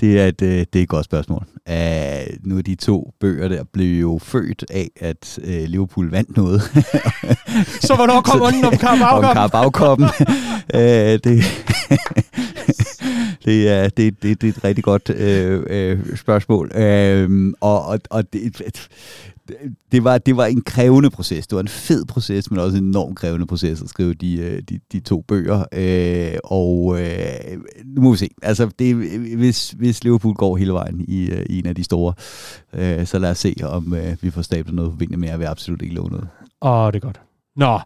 Det 0.00 0.20
er 0.20 0.26
et, 0.26 0.42
øh, 0.42 0.66
det 0.72 0.76
er 0.76 0.82
et 0.82 0.88
godt 0.88 1.04
spørgsmål. 1.04 1.44
Uh, 1.70 2.48
nu 2.48 2.58
er 2.58 2.62
de 2.62 2.74
to 2.74 3.12
bøger 3.20 3.48
der 3.48 3.64
blev 3.72 4.00
jo 4.00 4.18
født 4.22 4.64
af, 4.70 4.90
at 5.00 5.38
uh, 5.42 5.48
Liverpool 5.48 6.10
vandt 6.10 6.36
noget. 6.36 6.62
Så 7.86 7.94
hvornår 7.96 8.20
kommer 8.20 8.50
den 8.50 8.64
om 8.64 8.72
om 8.72 8.78
Carabao 8.78 9.32
Carabao-koppen. 9.32 10.06
uh, 10.74 10.80
det, 11.24 11.44
det, 13.44 13.68
er, 13.68 13.88
det, 13.88 14.22
det, 14.22 14.40
det 14.40 14.48
er 14.48 14.52
et 14.52 14.64
rigtig 14.64 14.84
godt 14.84 15.10
øh, 15.10 15.62
øh, 15.70 16.16
spørgsmål. 16.16 16.70
Øh, 16.74 17.52
og 17.60 17.86
og, 17.86 18.00
og 18.10 18.32
det, 18.32 18.62
det, 19.92 20.04
var, 20.04 20.18
det 20.18 20.36
var 20.36 20.46
en 20.46 20.62
krævende 20.62 21.10
proces. 21.10 21.46
Det 21.46 21.56
var 21.56 21.62
en 21.62 21.68
fed 21.68 22.04
proces, 22.04 22.50
men 22.50 22.60
også 22.60 22.78
en 22.78 22.84
enormt 22.84 23.18
krævende 23.18 23.46
proces 23.46 23.82
at 23.82 23.88
skrive 23.88 24.14
de, 24.14 24.38
øh, 24.38 24.62
de, 24.68 24.80
de 24.92 25.00
to 25.00 25.20
bøger. 25.20 25.64
Øh, 25.72 26.38
og 26.44 27.00
øh, 27.00 27.60
nu 27.84 28.02
må 28.02 28.10
vi 28.10 28.16
se. 28.16 28.28
Altså, 28.42 28.70
det, 28.78 28.94
hvis, 29.36 29.70
hvis 29.70 30.04
Liverpool 30.04 30.34
går 30.34 30.56
hele 30.56 30.72
vejen 30.72 31.04
i, 31.08 31.30
øh, 31.30 31.46
i 31.50 31.58
en 31.58 31.66
af 31.66 31.74
de 31.74 31.84
store, 31.84 32.14
øh, 32.72 33.06
så 33.06 33.18
lad 33.18 33.30
os 33.30 33.38
se, 33.38 33.54
om 33.62 33.94
øh, 33.94 34.16
vi 34.20 34.30
får 34.30 34.42
stablet 34.42 34.74
noget 34.74 34.90
på 34.90 34.96
benene 34.96 35.16
med, 35.16 35.28
jeg 35.28 35.38
vil 35.38 35.46
absolut 35.46 35.82
ikke 35.82 35.94
love 35.94 36.08
noget. 36.10 36.28
Åh, 36.62 36.86
det 36.86 36.96
er 36.96 37.00
godt. 37.00 37.20
Nå, 37.56 37.80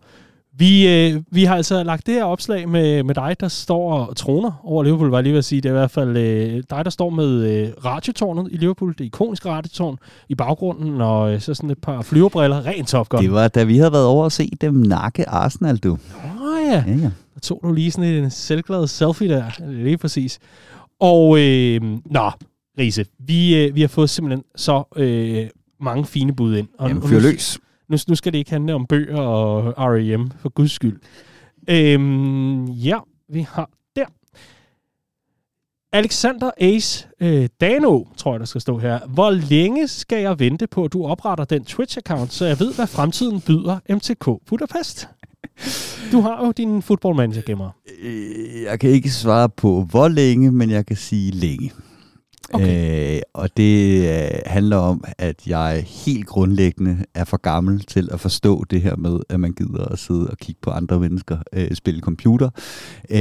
vi, 0.58 0.88
øh, 0.88 1.20
vi 1.30 1.44
har 1.44 1.56
altså 1.56 1.82
lagt 1.82 2.06
det 2.06 2.14
her 2.14 2.24
opslag 2.24 2.68
med, 2.68 3.02
med 3.02 3.14
dig, 3.14 3.36
der 3.40 3.48
står 3.48 3.92
og 3.92 4.16
troner 4.16 4.60
over 4.64 4.82
Liverpool, 4.82 5.10
var 5.10 5.18
jeg 5.18 5.22
lige 5.22 5.32
ved 5.32 5.38
at 5.38 5.44
sige. 5.44 5.60
Det 5.60 5.68
er 5.68 5.72
i 5.72 5.78
hvert 5.78 5.90
fald 5.90 6.16
øh, 6.16 6.62
dig, 6.70 6.84
der 6.84 6.90
står 6.90 7.10
med 7.10 7.44
øh, 7.44 7.68
radiotårnet 7.84 8.48
i 8.52 8.56
Liverpool, 8.56 8.94
det 8.98 9.04
ikoniske 9.04 9.48
radiotårn 9.48 9.98
i 10.28 10.34
baggrunden, 10.34 11.00
og 11.00 11.34
øh, 11.34 11.40
så 11.40 11.54
sådan 11.54 11.70
et 11.70 11.78
par 11.78 12.02
flyverbriller, 12.02 12.66
rent 12.66 12.88
Top 12.88 13.08
Gun. 13.08 13.22
Det 13.22 13.32
var, 13.32 13.48
da 13.48 13.64
vi 13.64 13.76
havde 13.78 13.92
været 13.92 14.06
over 14.06 14.26
at 14.26 14.32
se 14.32 14.50
dem 14.60 14.74
nakke 14.74 15.28
Arsenal, 15.28 15.76
du. 15.76 15.92
Åh 15.92 15.98
ja, 16.66 16.84
Ja, 16.86 16.92
ja. 16.92 17.10
der 17.34 17.40
tog 17.42 17.60
du 17.64 17.72
lige 17.72 17.90
sådan 17.90 18.10
en 18.10 18.30
selvglad 18.30 18.86
selfie 18.86 19.28
der, 19.28 19.44
lige 19.68 19.98
præcis. 19.98 20.38
Og, 21.00 21.38
øh, 21.40 21.80
nå, 22.04 22.30
Riese, 22.78 23.04
vi, 23.18 23.56
øh, 23.56 23.74
vi 23.74 23.80
har 23.80 23.88
fået 23.88 24.10
simpelthen 24.10 24.44
så 24.56 24.82
øh, 24.96 25.46
mange 25.80 26.04
fine 26.06 26.34
bud 26.34 26.56
ind. 26.56 26.68
Og, 26.78 26.88
Jamen, 26.88 27.02
og 27.02 27.08
fyr 27.08 27.20
løs. 27.20 27.58
Nu, 27.92 27.98
nu 28.08 28.14
skal 28.14 28.32
det 28.32 28.38
ikke 28.38 28.50
handle 28.50 28.74
om 28.74 28.86
bøger 28.86 29.20
og 29.20 29.74
R.E.M., 29.78 30.30
for 30.38 30.48
guds 30.48 30.72
skyld. 30.72 31.00
Øhm, 31.70 32.64
ja, 32.64 32.98
vi 33.28 33.46
har 33.50 33.70
der. 33.96 34.04
Alexander 35.92 36.50
Ace 36.60 37.08
øh, 37.20 37.48
Dano, 37.60 38.04
tror 38.16 38.32
jeg, 38.32 38.40
der 38.40 38.46
skal 38.46 38.60
stå 38.60 38.78
her. 38.78 38.98
Hvor 39.08 39.30
længe 39.30 39.88
skal 39.88 40.22
jeg 40.22 40.38
vente 40.38 40.66
på, 40.66 40.84
at 40.84 40.92
du 40.92 41.06
opretter 41.06 41.44
den 41.44 41.62
Twitch-account, 41.62 42.26
så 42.28 42.44
jeg 42.46 42.60
ved, 42.60 42.74
hvad 42.74 42.86
fremtiden 42.86 43.40
byder 43.40 43.78
MTK 43.90 44.46
Budapest? 44.46 45.08
Du 46.12 46.20
har 46.20 46.46
jo 46.46 46.52
din 46.52 46.82
football 46.82 47.16
manager 47.16 47.42
gemmer. 47.42 47.70
Øh, 48.02 48.12
øh, 48.12 48.62
jeg 48.62 48.80
kan 48.80 48.90
ikke 48.90 49.10
svare 49.10 49.48
på, 49.48 49.82
hvor 49.90 50.08
længe, 50.08 50.52
men 50.52 50.70
jeg 50.70 50.86
kan 50.86 50.96
sige 50.96 51.30
længe. 51.30 51.72
Okay. 52.52 53.16
Øh, 53.16 53.22
og 53.34 53.56
det 53.56 54.02
øh, 54.08 54.30
handler 54.46 54.76
om, 54.76 55.04
at 55.18 55.46
jeg 55.46 55.84
helt 55.86 56.26
grundlæggende 56.26 57.04
er 57.14 57.24
for 57.24 57.36
gammel 57.36 57.80
til 57.80 58.08
at 58.12 58.20
forstå 58.20 58.64
det 58.70 58.82
her 58.82 58.96
med, 58.96 59.20
at 59.28 59.40
man 59.40 59.52
gider 59.52 59.84
at 59.84 59.98
sidde 59.98 60.26
og 60.30 60.38
kigge 60.38 60.60
på 60.62 60.70
andre 60.70 61.00
mennesker 61.00 61.38
øh, 61.52 61.74
spille 61.74 62.00
computer. 62.00 62.50
Øh, 63.10 63.18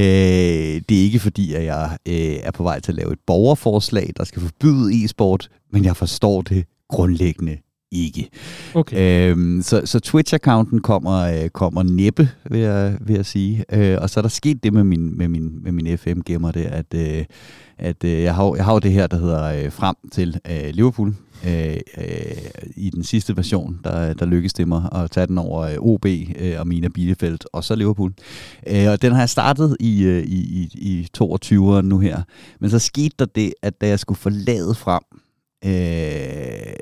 det 0.88 0.98
er 0.98 1.02
ikke 1.02 1.18
fordi, 1.18 1.54
at 1.54 1.64
jeg 1.64 1.98
øh, 2.08 2.36
er 2.42 2.50
på 2.50 2.62
vej 2.62 2.80
til 2.80 2.92
at 2.92 2.96
lave 2.96 3.12
et 3.12 3.18
borgerforslag, 3.26 4.12
der 4.16 4.24
skal 4.24 4.42
forbyde 4.42 5.04
e-sport, 5.04 5.48
men 5.72 5.84
jeg 5.84 5.96
forstår 5.96 6.42
det 6.42 6.64
grundlæggende 6.88 7.58
ikke. 7.92 8.28
Okay. 8.74 9.30
Øhm, 9.30 9.62
så, 9.62 9.82
så 9.84 10.00
Twitch-accounten 10.06 10.80
kommer, 10.80 11.18
øh, 11.18 11.48
kommer 11.48 11.82
næppe, 11.82 12.28
vil 12.50 12.60
jeg, 12.60 12.96
vil 13.00 13.16
jeg 13.16 13.26
sige. 13.26 13.64
Øh, 13.72 13.98
og 14.00 14.10
så 14.10 14.20
er 14.20 14.22
der 14.22 14.28
sket 14.28 14.62
det 14.62 14.72
med 14.72 14.84
min, 14.84 15.18
med 15.18 15.28
min, 15.28 15.62
med 15.62 15.72
min 15.72 15.98
FM-gemmer 15.98 16.52
der, 16.52 16.68
at, 16.68 16.94
øh, 16.94 17.24
at 17.78 18.04
øh, 18.04 18.22
jeg, 18.22 18.34
har, 18.34 18.54
jeg 18.56 18.64
har 18.64 18.72
jo 18.72 18.78
det 18.78 18.92
her, 18.92 19.06
der 19.06 19.16
hedder 19.16 19.64
øh, 19.64 19.72
frem 19.72 19.96
til 20.12 20.40
øh, 20.50 20.70
Liverpool. 20.74 21.14
Øh, 21.46 21.76
øh, 21.98 22.36
I 22.76 22.90
den 22.90 23.04
sidste 23.04 23.36
version, 23.36 23.80
der, 23.84 24.14
der 24.14 24.26
lykkedes 24.26 24.52
det 24.52 24.68
mig 24.68 24.88
at 24.94 25.10
tage 25.10 25.26
den 25.26 25.38
over 25.38 25.60
øh, 25.60 25.76
OB 25.78 26.06
øh, 26.06 26.54
og 26.58 26.66
Mina 26.66 26.88
Bielefeld, 26.88 27.38
og 27.52 27.64
så 27.64 27.74
Liverpool. 27.74 28.12
Øh, 28.66 28.90
og 28.90 29.02
den 29.02 29.12
har 29.12 29.18
jeg 29.18 29.30
startet 29.30 29.76
i, 29.80 30.02
øh, 30.02 30.22
i, 30.22 30.40
i, 30.40 30.70
i 30.74 31.08
22'eren 31.18 31.80
nu 31.80 31.98
her. 31.98 32.22
Men 32.60 32.70
så 32.70 32.78
skete 32.78 33.14
der 33.18 33.24
det, 33.24 33.54
at 33.62 33.80
da 33.80 33.88
jeg 33.88 33.98
skulle 33.98 34.18
forlade 34.18 34.74
frem, 34.74 35.02
øh, 35.64 36.72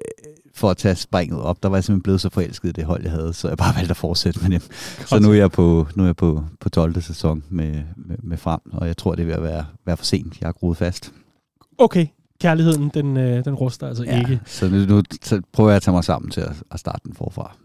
for 0.60 0.70
at 0.70 0.76
tage 0.76 0.94
springet 0.94 1.40
op. 1.40 1.62
Der 1.62 1.68
var 1.68 1.76
jeg 1.76 1.84
simpelthen 1.84 2.02
blevet 2.02 2.20
så 2.20 2.30
forelsket 2.30 2.68
i 2.68 2.72
det 2.72 2.84
hold, 2.84 3.02
jeg 3.02 3.10
havde, 3.10 3.32
så 3.32 3.48
jeg 3.48 3.56
bare 3.56 3.76
valgte 3.76 3.90
at 3.90 3.96
fortsætte 3.96 4.40
med 4.42 4.50
dem. 4.50 4.60
Så 5.06 5.18
nu 5.18 5.30
er 5.30 5.34
jeg 5.34 5.50
på, 5.50 5.86
nu 5.94 6.02
er 6.02 6.06
jeg 6.08 6.16
på, 6.16 6.44
på 6.60 6.68
12. 6.68 7.02
sæson 7.02 7.44
med, 7.48 7.82
med, 7.96 8.16
med 8.22 8.36
frem, 8.36 8.60
og 8.72 8.86
jeg 8.86 8.96
tror, 8.96 9.14
det 9.14 9.30
at 9.30 9.42
være, 9.42 9.64
være 9.86 9.96
for 9.96 10.04
sent. 10.04 10.40
Jeg 10.40 10.46
har 10.46 10.52
groet 10.52 10.76
fast. 10.76 11.12
Okay, 11.78 12.06
kærligheden, 12.40 12.90
den, 12.94 13.16
øh, 13.16 13.44
den 13.44 13.54
ruster 13.54 13.88
altså 13.88 14.04
ja, 14.04 14.18
ikke. 14.18 14.40
Så 14.46 14.68
nu, 14.68 14.76
nu 14.96 15.02
prøver 15.52 15.70
jeg 15.70 15.76
at 15.76 15.82
tage 15.82 15.94
mig 15.94 16.04
sammen 16.04 16.30
til 16.30 16.40
at, 16.40 16.62
at 16.70 16.80
starte 16.80 17.00
den 17.04 17.14
forfra. 17.14 17.56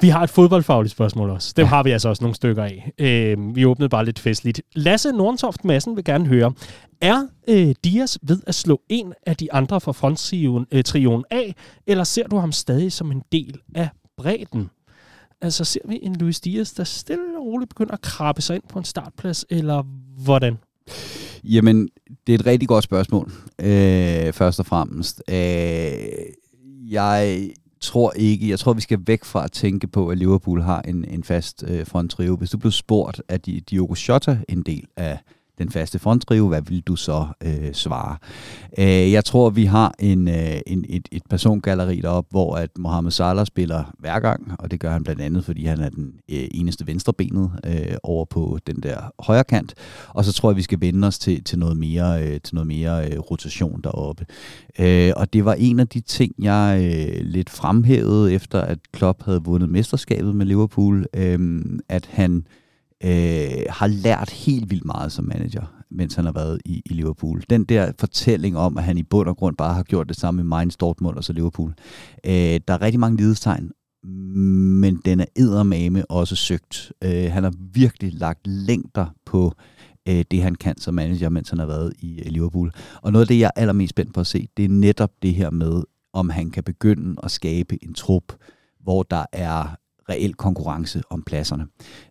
Vi 0.00 0.08
har 0.08 0.22
et 0.22 0.30
fodboldfagligt 0.30 0.92
spørgsmål 0.92 1.30
også. 1.30 1.52
Dem 1.56 1.64
ja. 1.64 1.68
har 1.68 1.82
vi 1.82 1.90
altså 1.90 2.08
også 2.08 2.24
nogle 2.24 2.34
stykker 2.34 2.64
af. 2.64 2.92
Øh, 2.98 3.56
vi 3.56 3.64
åbnede 3.64 3.88
bare 3.88 4.04
lidt 4.04 4.18
festligt. 4.18 4.62
Lasse 4.74 5.12
Nordentoft 5.12 5.64
Madsen 5.64 5.96
vil 5.96 6.04
gerne 6.04 6.26
høre, 6.26 6.52
er 7.00 7.26
øh, 7.48 7.74
Dias 7.84 8.18
ved 8.22 8.40
at 8.46 8.54
slå 8.54 8.80
en 8.88 9.12
af 9.26 9.36
de 9.36 9.52
andre 9.52 9.80
fra 9.80 9.92
fronttrioen 9.92 10.66
øh, 10.72 10.84
af, 11.30 11.54
eller 11.86 12.04
ser 12.04 12.26
du 12.26 12.36
ham 12.36 12.52
stadig 12.52 12.92
som 12.92 13.12
en 13.12 13.22
del 13.32 13.58
af 13.74 13.88
bredden? 14.16 14.70
Altså 15.40 15.64
ser 15.64 15.80
vi 15.88 15.98
en 16.02 16.16
Luis 16.16 16.40
Diaz, 16.40 16.72
der 16.72 16.84
stille 16.84 17.38
og 17.38 17.46
roligt 17.46 17.68
begynder 17.68 17.92
at 17.92 18.00
krabbe 18.00 18.42
sig 18.42 18.56
ind 18.56 18.62
på 18.68 18.78
en 18.78 18.84
startplads, 18.84 19.44
eller 19.50 19.82
hvordan? 20.24 20.58
Jamen, 21.44 21.88
det 22.26 22.34
er 22.34 22.38
et 22.38 22.46
rigtig 22.46 22.68
godt 22.68 22.84
spørgsmål, 22.84 23.32
øh, 23.60 24.32
først 24.32 24.60
og 24.60 24.66
fremmest. 24.66 25.22
Øh, 25.30 25.36
jeg 26.90 27.50
tror 27.80 28.12
ikke, 28.12 28.48
jeg 28.48 28.58
tror, 28.58 28.72
vi 28.72 28.80
skal 28.80 28.98
væk 29.06 29.24
fra 29.24 29.44
at 29.44 29.52
tænke 29.52 29.86
på, 29.86 30.08
at 30.08 30.18
Liverpool 30.18 30.62
har 30.62 30.82
en, 30.82 31.04
en 31.04 31.24
fast 31.24 31.64
øh, 31.66 31.86
fronttrio. 31.86 32.36
Hvis 32.36 32.50
du 32.50 32.58
blev 32.58 32.72
spurgt, 32.72 33.22
at 33.28 33.46
Diogo 33.70 33.94
Jota 34.08 34.38
en 34.48 34.62
del 34.62 34.86
af 34.96 35.18
den 35.58 35.70
faste 35.70 35.98
fronttrio, 35.98 36.48
hvad 36.48 36.62
vil 36.62 36.80
du 36.80 36.96
så 36.96 37.26
øh, 37.44 37.72
svare? 37.72 38.16
Øh, 38.78 39.12
jeg 39.12 39.24
tror, 39.24 39.50
vi 39.50 39.64
har 39.64 39.94
en, 39.98 40.28
øh, 40.28 40.60
en, 40.66 40.84
et, 40.88 41.08
et 41.12 41.22
persongalleri 41.30 42.00
deroppe, 42.00 42.28
hvor 42.30 42.56
at 42.56 42.70
Mohamed 42.78 43.10
Salah 43.10 43.46
spiller 43.46 43.94
hver 43.98 44.20
gang, 44.20 44.54
og 44.58 44.70
det 44.70 44.80
gør 44.80 44.90
han 44.90 45.04
blandt 45.04 45.22
andet, 45.22 45.44
fordi 45.44 45.64
han 45.64 45.80
er 45.80 45.88
den 45.88 46.12
øh, 46.30 46.48
eneste 46.50 46.86
venstrebenet 46.86 47.50
øh, 47.66 47.96
over 48.02 48.24
på 48.24 48.58
den 48.66 48.76
der 48.82 49.12
højre 49.18 49.44
kant. 49.44 49.74
Og 50.08 50.24
så 50.24 50.32
tror 50.32 50.50
jeg, 50.50 50.56
vi 50.56 50.62
skal 50.62 50.80
vende 50.80 51.08
os 51.08 51.18
til, 51.18 51.44
til 51.44 51.58
noget 51.58 51.76
mere, 51.76 52.22
øh, 52.22 52.40
til 52.40 52.54
noget 52.54 52.66
mere 52.66 53.10
øh, 53.10 53.18
rotation 53.18 53.80
deroppe. 53.84 54.26
Øh, 54.78 55.12
og 55.16 55.32
det 55.32 55.44
var 55.44 55.54
en 55.54 55.80
af 55.80 55.88
de 55.88 56.00
ting, 56.00 56.34
jeg 56.38 56.80
øh, 56.82 57.20
lidt 57.24 57.50
fremhævede, 57.50 58.32
efter 58.32 58.60
at 58.60 58.78
Klopp 58.92 59.22
havde 59.22 59.44
vundet 59.44 59.70
mesterskabet 59.70 60.36
med 60.36 60.46
Liverpool, 60.46 61.06
øh, 61.14 61.60
at 61.88 62.08
han 62.12 62.46
øh, 63.04 63.62
har 63.68 63.86
lært 63.86 64.30
helt 64.30 64.70
vildt 64.70 64.84
meget 64.84 65.12
som 65.12 65.24
manager, 65.24 65.82
mens 65.90 66.14
han 66.14 66.24
har 66.24 66.32
været 66.32 66.60
i, 66.64 66.82
i 66.86 66.92
Liverpool. 66.92 67.42
Den 67.50 67.64
der 67.64 67.92
fortælling 67.98 68.58
om, 68.58 68.78
at 68.78 68.84
han 68.84 68.98
i 68.98 69.02
bund 69.02 69.28
og 69.28 69.36
grund 69.36 69.56
bare 69.56 69.74
har 69.74 69.82
gjort 69.82 70.08
det 70.08 70.16
samme 70.16 70.36
med 70.42 70.44
Mainz, 70.44 70.76
Dortmund 70.76 71.16
og 71.16 71.24
så 71.24 71.32
Liverpool. 71.32 71.74
Øh, 72.26 72.60
der 72.68 72.74
er 72.74 72.82
rigtig 72.82 73.00
mange 73.00 73.16
lidestegn, 73.16 73.70
men 74.80 75.00
den 75.04 75.20
er 75.20 75.24
eddermame 75.36 76.10
også 76.10 76.36
søgt. 76.36 76.92
Øh, 77.04 77.32
han 77.32 77.42
har 77.42 77.52
virkelig 77.72 78.12
lagt 78.12 78.46
længder 78.46 79.06
på 79.24 79.52
øh, 80.08 80.24
det, 80.30 80.42
han 80.42 80.54
kan 80.54 80.78
som 80.78 80.94
manager, 80.94 81.28
mens 81.28 81.50
han 81.50 81.58
har 81.58 81.66
været 81.66 81.92
i, 81.98 82.20
i 82.20 82.28
Liverpool. 82.28 82.72
Og 83.02 83.12
noget 83.12 83.24
af 83.24 83.28
det, 83.28 83.38
jeg 83.38 83.50
er 83.56 83.60
allermest 83.60 83.90
spændt 83.90 84.14
på 84.14 84.20
at 84.20 84.26
se, 84.26 84.48
det 84.56 84.64
er 84.64 84.68
netop 84.68 85.10
det 85.22 85.34
her 85.34 85.50
med, 85.50 85.82
om 86.12 86.30
han 86.30 86.50
kan 86.50 86.64
begynde 86.64 87.16
at 87.22 87.30
skabe 87.30 87.84
en 87.84 87.94
trup, 87.94 88.32
hvor 88.80 89.02
der 89.02 89.24
er 89.32 89.76
reel 90.08 90.34
konkurrence 90.34 91.02
om 91.10 91.22
pladserne. 91.22 91.66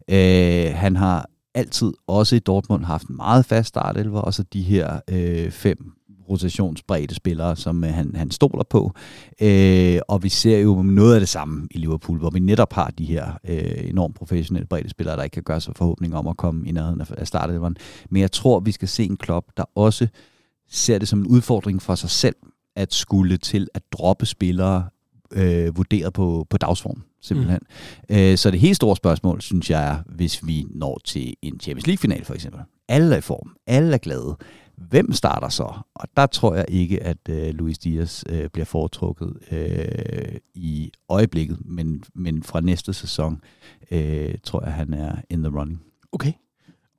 Øh, 0.10 0.74
han 0.76 0.96
har 0.96 1.30
altid, 1.54 1.94
også 2.08 2.36
i 2.36 2.40
Dortmund, 2.40 2.86
haft 2.86 3.08
en 3.08 3.16
meget 3.16 3.46
fast 3.46 3.68
startelver, 3.68 4.22
og 4.22 4.34
så 4.34 4.44
de 4.44 4.62
her 4.62 5.00
øh, 5.10 5.52
fem 5.52 5.92
rotationsbredde 6.30 7.16
spillere, 7.16 7.56
som 7.56 7.84
øh, 7.84 7.94
han, 7.94 8.16
han 8.16 8.32
stoler 8.32 8.64
på. 8.64 8.92
Øh, 9.42 10.00
og 10.08 10.24
vi 10.24 10.30
ser 10.30 10.60
jo 10.60 10.82
noget 10.84 11.14
af 11.14 11.20
det 11.20 11.30
samme 11.30 11.68
i 11.72 11.78
Liverpool, 11.78 12.20
hvor 12.20 12.30
vi 12.30 12.40
netop 12.40 12.74
har 12.74 12.92
de 12.98 13.06
her 13.06 13.32
øh, 13.50 13.90
enormt 13.90 14.16
professionelle 14.16 14.68
bredde 14.68 14.90
spillere, 14.90 15.18
der 15.18 15.24
ikke 15.24 15.34
kan 15.34 15.44
gøre 15.44 15.62
sig 15.62 15.76
forhåbninger 15.76 16.18
om 16.18 16.28
at 16.28 16.38
komme 16.38 16.68
i 16.68 16.72
nærheden 16.72 17.02
af 17.18 17.28
startelveren. 17.28 17.78
Men 18.10 18.22
jeg 18.22 18.32
tror, 18.32 18.60
vi 18.60 18.72
skal 18.72 18.88
se 18.88 19.04
en 19.04 19.18
klub, 19.18 19.46
der 19.58 19.64
også 19.76 20.08
ser 20.70 20.98
det 20.98 21.08
som 21.08 21.20
en 21.20 21.28
udfordring 21.28 21.82
for 21.82 21.96
sig 21.96 22.10
selv, 22.10 22.36
at 22.76 22.94
skulle 22.94 23.38
til 23.38 23.68
at 23.74 23.82
droppe 23.92 24.26
spillere 24.26 24.86
øh, 25.32 25.78
vurderet 25.78 26.14
på, 26.14 26.48
på 26.50 26.58
dagsform 26.58 27.04
simpelthen. 27.28 27.60
Mm. 28.10 28.16
Øh, 28.16 28.38
så 28.38 28.52
det 28.52 28.60
helt 28.60 28.76
store 28.76 28.96
spørgsmål, 28.96 29.42
synes 29.42 29.70
jeg, 29.70 29.90
er, 29.90 29.98
hvis 30.06 30.48
vi 30.48 30.66
når 30.70 31.02
til 31.06 31.34
en 31.42 31.60
Champions 31.60 31.88
League-final 31.88 32.26
for 32.26 32.34
eksempel. 32.34 32.62
Alle 32.88 33.14
er 33.14 33.18
i 33.18 33.22
form, 33.22 33.56
alle 33.68 33.94
er 33.94 33.98
glade. 33.98 34.38
Hvem 34.78 35.14
starter 35.14 35.50
så? 35.50 35.74
Og 35.96 36.08
der 36.18 36.26
tror 36.26 36.56
jeg 36.56 36.66
ikke, 36.68 37.04
at 37.04 37.18
øh, 37.30 37.54
Luis 37.54 37.78
Dias 37.78 38.24
øh, 38.30 38.50
bliver 38.54 38.66
foretrukket 38.66 39.34
øh, 39.52 40.36
i 40.56 40.92
øjeblikket, 41.10 41.58
men, 41.66 42.04
men 42.16 42.44
fra 42.44 42.62
næste 42.62 42.94
sæson 42.94 43.42
øh, 43.92 44.34
tror 44.44 44.64
jeg, 44.64 44.74
han 44.74 44.94
er 44.94 45.16
in 45.30 45.44
the 45.44 45.60
running. 45.60 45.82
Okay. 46.12 46.32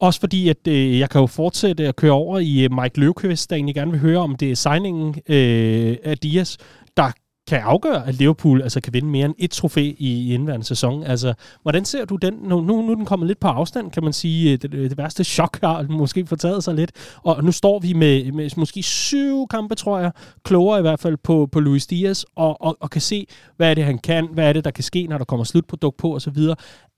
Også 0.00 0.20
fordi, 0.20 0.48
at 0.48 0.66
øh, 0.68 0.98
jeg 0.98 1.10
kan 1.10 1.20
jo 1.20 1.26
fortsætte 1.26 1.88
at 1.88 1.96
køre 1.96 2.12
over 2.12 2.38
i 2.38 2.64
øh, 2.64 2.72
Mike 2.82 3.00
Løvkvist, 3.00 3.50
der 3.50 3.56
egentlig 3.56 3.74
gerne 3.74 3.90
vil 3.90 4.00
høre, 4.00 4.18
om 4.18 4.36
det 4.36 4.50
er 4.50 4.54
signingen 4.56 5.14
øh, 5.28 5.96
af 6.04 6.18
Dias, 6.18 6.58
der 6.96 7.12
kan 7.48 7.60
afgøre, 7.60 8.06
at 8.06 8.14
Liverpool 8.14 8.62
altså, 8.62 8.80
kan 8.80 8.92
vinde 8.92 9.08
mere 9.08 9.26
end 9.26 9.34
et 9.38 9.50
trofæ 9.50 9.80
i, 9.80 9.94
i 9.98 10.34
indværende 10.34 10.66
sæson. 10.66 11.02
Altså, 11.04 11.34
hvordan 11.62 11.84
ser 11.84 12.04
du 12.04 12.16
den? 12.16 12.34
Nu, 12.42 12.60
nu, 12.60 12.82
nu 12.82 12.90
er 12.90 12.94
den 12.94 13.04
kommet 13.04 13.26
lidt 13.26 13.40
på 13.40 13.48
afstand, 13.48 13.90
kan 13.90 14.04
man 14.04 14.12
sige. 14.12 14.56
Det, 14.56 14.72
det 14.72 14.98
værste 14.98 15.24
chok 15.24 15.58
har 15.60 15.82
måske 16.02 16.26
fortaget 16.26 16.64
sig 16.64 16.74
lidt. 16.74 16.92
Og 17.16 17.44
nu 17.44 17.52
står 17.52 17.78
vi 17.78 17.92
med, 17.92 18.32
med 18.32 18.50
måske 18.56 18.82
syv 18.82 19.46
kampe, 19.50 19.74
tror 19.74 19.98
jeg, 19.98 20.10
klogere 20.44 20.78
i 20.78 20.82
hvert 20.82 21.00
fald 21.00 21.16
på, 21.16 21.48
på 21.52 21.60
Luis 21.60 21.86
Diaz, 21.86 22.24
og, 22.36 22.62
og, 22.62 22.76
og 22.80 22.90
kan 22.90 23.00
se, 23.00 23.26
hvad 23.56 23.70
er 23.70 23.74
det, 23.74 23.84
han 23.84 23.98
kan, 23.98 24.28
hvad 24.32 24.48
er 24.48 24.52
det, 24.52 24.64
der 24.64 24.70
kan 24.70 24.84
ske, 24.84 25.06
når 25.06 25.18
der 25.18 25.24
kommer 25.24 25.44
slutprodukt 25.44 25.96
på 25.96 26.14
osv 26.14 26.38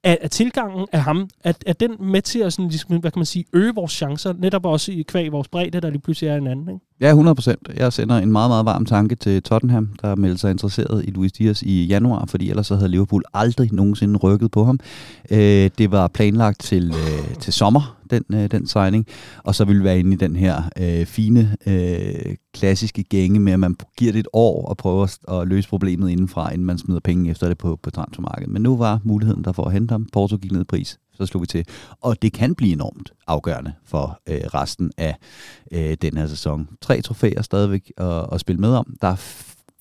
at, 0.08 0.18
at 0.20 0.30
tilgangen 0.30 0.86
af 0.92 1.02
ham, 1.02 1.28
at, 1.44 1.56
at 1.66 1.80
den 1.80 1.90
med 2.00 2.22
til 2.22 2.38
at 2.38 2.52
sådan, 2.52 2.68
ligesom, 2.68 2.96
hvad 2.96 3.10
kan 3.10 3.18
man 3.18 3.26
sige, 3.26 3.44
øge 3.52 3.74
vores 3.74 3.92
chancer, 3.92 4.32
netop 4.38 4.66
også 4.66 4.92
i 4.92 5.02
kvæg 5.02 5.32
vores 5.32 5.48
bredde, 5.48 5.80
der 5.80 5.90
lige 5.90 6.00
pludselig 6.00 6.28
er 6.28 6.36
en 6.36 6.46
anden, 6.46 6.68
ikke? 6.68 6.84
Ja, 7.00 7.08
100 7.08 7.34
procent. 7.34 7.68
Jeg 7.76 7.92
sender 7.92 8.18
en 8.18 8.32
meget, 8.32 8.50
meget 8.50 8.64
varm 8.64 8.84
tanke 8.84 9.14
til 9.14 9.42
Tottenham, 9.42 9.88
der 10.02 10.14
meldte 10.14 10.38
sig 10.38 10.50
interesseret 10.50 11.04
i 11.04 11.10
Luis 11.10 11.32
Diaz 11.32 11.62
i 11.62 11.84
januar, 11.84 12.24
fordi 12.28 12.50
ellers 12.50 12.66
så 12.66 12.76
havde 12.76 12.88
Liverpool 12.88 13.22
aldrig 13.34 13.72
nogensinde 13.72 14.18
rykket 14.18 14.50
på 14.50 14.64
ham. 14.64 14.80
Øh, 15.30 15.70
det 15.78 15.90
var 15.90 16.08
planlagt 16.08 16.60
til, 16.60 16.94
øh, 16.94 17.34
til 17.34 17.52
sommer, 17.52 17.97
den, 18.10 18.24
øh, 18.34 18.50
den 18.50 18.66
signing, 18.66 19.06
og 19.44 19.54
så 19.54 19.64
vil 19.64 19.78
vi 19.78 19.84
være 19.84 19.98
inde 19.98 20.12
i 20.12 20.16
den 20.16 20.36
her 20.36 20.62
øh, 20.78 21.06
fine, 21.06 21.56
øh, 21.66 22.36
klassiske 22.54 23.02
gænge 23.02 23.40
med, 23.40 23.52
at 23.52 23.60
man 23.60 23.76
giver 23.98 24.12
det 24.12 24.18
et 24.18 24.28
år 24.32 24.68
og 24.68 24.76
prøver 24.76 25.18
at 25.40 25.48
løse 25.48 25.68
problemet 25.68 26.10
indenfra, 26.10 26.52
inden 26.52 26.66
man 26.66 26.78
smider 26.78 27.00
penge 27.00 27.30
efter 27.30 27.48
det 27.48 27.58
på, 27.58 27.78
på 27.82 27.90
transfermarkedet. 27.90 28.52
Men 28.52 28.62
nu 28.62 28.76
var 28.76 29.00
muligheden 29.04 29.44
der 29.44 29.52
for 29.52 29.64
at 29.64 29.72
hente 29.72 29.92
ham. 29.92 30.08
Porto 30.12 30.36
gik 30.36 30.52
ned 30.52 30.60
i 30.60 30.64
pris 30.64 30.98
så 31.18 31.26
slog 31.26 31.42
vi 31.42 31.46
til. 31.46 31.64
Og 32.00 32.22
det 32.22 32.32
kan 32.32 32.54
blive 32.54 32.72
enormt 32.72 33.12
afgørende 33.26 33.72
for 33.84 34.20
øh, 34.28 34.40
resten 34.54 34.92
af 34.96 35.16
øh, 35.72 35.96
den 36.02 36.16
her 36.16 36.26
sæson. 36.26 36.68
Tre 36.80 37.02
trofæer 37.02 37.42
stadigvæk 37.42 37.92
at, 37.96 38.26
at 38.32 38.40
spille 38.40 38.60
med 38.60 38.70
om. 38.70 38.96
Der 39.02 39.08
er 39.08 39.16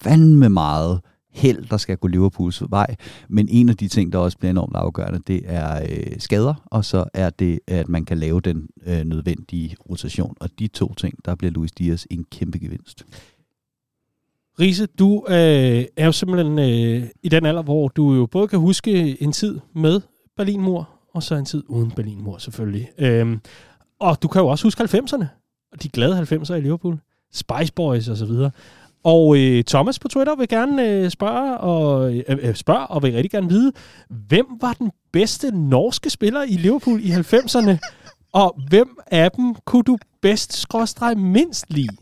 fandme 0.01 0.49
meget 0.49 1.01
held, 1.37 1.65
der 1.69 1.77
skal 1.77 1.97
gå 1.97 2.07
Liverpools 2.07 2.63
vej. 2.69 2.95
Men 3.29 3.47
en 3.49 3.69
af 3.69 3.77
de 3.77 3.87
ting, 3.87 4.13
der 4.13 4.19
også 4.19 4.37
bliver 4.37 4.51
enormt 4.51 4.75
afgørende, 4.75 5.19
det 5.27 5.41
er 5.45 5.81
øh, 5.81 6.19
skader, 6.19 6.53
og 6.65 6.85
så 6.85 7.05
er 7.13 7.29
det, 7.29 7.59
at 7.67 7.89
man 7.89 8.05
kan 8.05 8.17
lave 8.17 8.41
den 8.41 8.69
øh, 8.85 9.03
nødvendige 9.03 9.75
rotation. 9.89 10.35
Og 10.39 10.49
de 10.59 10.67
to 10.67 10.93
ting, 10.93 11.25
der 11.25 11.35
bliver 11.35 11.51
Luis 11.51 11.71
Diaz 11.71 12.05
en 12.11 12.25
kæmpe 12.31 12.59
gevinst. 12.59 13.05
Riese, 14.59 14.85
du 14.85 15.25
øh, 15.29 15.85
er 15.97 16.05
jo 16.05 16.11
simpelthen 16.11 16.59
øh, 16.59 17.09
i 17.23 17.29
den 17.29 17.45
alder, 17.45 17.61
hvor 17.61 17.87
du 17.87 18.13
jo 18.13 18.25
både 18.25 18.47
kan 18.47 18.59
huske 18.59 19.21
en 19.23 19.31
tid 19.31 19.59
med 19.75 20.01
Berlinmur, 20.37 20.89
og 21.13 21.23
så 21.23 21.35
en 21.35 21.45
tid 21.45 21.63
uden 21.67 21.91
Berlinmur 21.91 22.37
selvfølgelig. 22.37 22.89
Øhm, 22.97 23.39
og 23.99 24.21
du 24.23 24.27
kan 24.27 24.41
jo 24.41 24.47
også 24.47 24.65
huske 24.65 24.83
90'erne, 24.83 25.25
og 25.71 25.83
de 25.83 25.89
glade 25.89 26.19
90'er 26.19 26.53
i 26.53 26.61
Liverpool. 26.61 26.99
Spice 27.33 27.73
Boys 27.73 28.07
og 28.07 28.17
så 28.17 28.25
videre. 28.25 28.51
Og 29.03 29.37
øh, 29.37 29.63
Thomas 29.63 29.99
på 29.99 30.07
Twitter 30.07 30.35
vil 30.35 30.47
gerne 30.47 30.89
øh, 30.89 31.09
spørge, 31.09 31.57
og, 31.57 32.13
øh, 32.13 32.23
øh 32.27 32.55
spørge, 32.55 32.87
og 32.87 33.03
vil 33.03 33.13
rigtig 33.13 33.31
gerne 33.31 33.49
vide, 33.49 33.71
hvem 34.09 34.45
var 34.61 34.73
den 34.73 34.91
bedste 35.11 35.51
norske 35.51 36.09
spiller 36.09 36.43
i 36.43 36.53
Liverpool 36.53 36.99
i 37.03 37.09
90'erne? 37.09 37.77
og 38.33 38.61
hvem 38.69 38.97
af 39.11 39.31
dem 39.31 39.55
kunne 39.65 39.83
du 39.83 39.97
bedst 40.21 40.53
skråstrege 40.53 41.15
mindst 41.15 41.65
lide? 41.69 41.97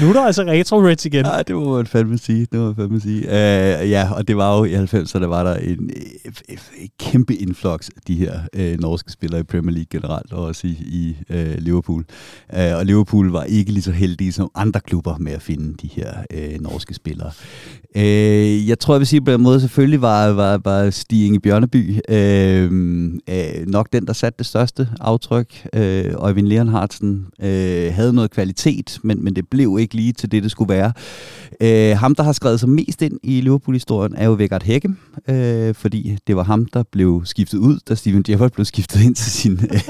Nu 0.00 0.08
er 0.08 0.12
der 0.12 0.22
altså 0.22 0.42
retro 0.42 0.76
Reds 0.76 1.06
igen. 1.06 1.26
Ja, 1.26 1.42
det 1.42 1.56
må 1.56 1.76
man 1.76 1.86
fandme 1.86 2.18
sige. 2.18 2.40
Det 2.40 2.60
må 2.60 2.66
man 2.66 2.76
fandme 2.76 3.00
sige. 3.00 3.18
Uh, 3.18 3.90
ja, 3.90 4.08
og 4.12 4.28
det 4.28 4.36
var 4.36 4.58
jo 4.58 4.64
i 4.64 4.74
90'erne, 4.74 5.20
der 5.20 5.26
var 5.26 5.44
der 5.44 5.54
en, 5.54 5.90
en, 6.24 6.58
en 6.78 6.88
kæmpe 7.00 7.34
influx 7.34 7.88
af 7.96 8.02
de 8.06 8.14
her 8.14 8.40
uh, 8.58 8.80
norske 8.80 9.12
spillere 9.12 9.40
i 9.40 9.42
Premier 9.42 9.72
League 9.72 9.86
generelt, 9.90 10.32
og 10.32 10.44
også 10.44 10.66
i, 10.66 10.70
i 10.70 11.16
uh, 11.30 11.58
Liverpool. 11.58 12.04
Uh, 12.52 12.78
og 12.78 12.86
Liverpool 12.86 13.30
var 13.30 13.44
ikke 13.44 13.72
lige 13.72 13.82
så 13.82 13.92
heldige 13.92 14.32
som 14.32 14.50
andre 14.54 14.80
klubber 14.80 15.16
med 15.18 15.32
at 15.32 15.42
finde 15.42 15.74
de 15.82 15.88
her 15.92 16.12
uh, 16.34 16.62
norske 16.62 16.94
spillere. 16.94 17.30
Uh, 17.96 18.68
jeg 18.68 18.78
tror, 18.78 18.94
jeg 18.94 18.98
vil 18.98 19.06
sige 19.06 19.20
på 19.20 19.32
den 19.32 19.42
måde, 19.42 19.60
selvfølgelig 19.60 20.02
var, 20.02 20.28
var, 20.28 20.60
var 20.64 20.90
Stig 20.90 21.26
Inge 21.26 21.40
Bjørneby 21.40 21.90
uh, 21.90 22.72
uh, 23.34 23.72
nok 23.72 23.88
den, 23.92 24.06
der 24.06 24.12
satte 24.12 24.38
det 24.38 24.46
største 24.46 24.88
aftryk. 25.00 25.66
Uh, 25.76 25.80
Øjvind 26.14 26.46
Leonhardsen 26.46 27.26
uh, 27.38 27.46
havde 27.94 28.12
noget 28.12 28.30
kvalitet, 28.30 28.98
men, 29.02 29.24
men 29.24 29.36
det 29.36 29.43
blev 29.50 29.76
ikke 29.80 29.94
lige 29.94 30.12
til 30.12 30.32
det, 30.32 30.42
det 30.42 30.50
skulle 30.50 30.74
være. 30.74 30.92
Øh, 31.60 31.98
ham, 31.98 32.14
der 32.14 32.22
har 32.22 32.32
skrevet 32.32 32.60
sig 32.60 32.68
mest 32.68 33.02
ind 33.02 33.20
i 33.22 33.40
Liverpool-historien, 33.40 34.14
er 34.16 34.24
jo 34.24 34.32
Vegard 34.32 34.62
Hække, 34.62 34.88
øh, 35.28 35.74
fordi 35.74 36.18
det 36.26 36.36
var 36.36 36.42
ham, 36.42 36.66
der 36.66 36.82
blev 36.92 37.22
skiftet 37.24 37.58
ud, 37.58 37.78
da 37.88 37.94
Steven 37.94 38.22
Gerrard 38.22 38.52
blev 38.52 38.64
skiftet 38.64 39.00
ind 39.00 39.14
til 39.14 39.32
sin 39.32 39.60
øh, 39.72 39.80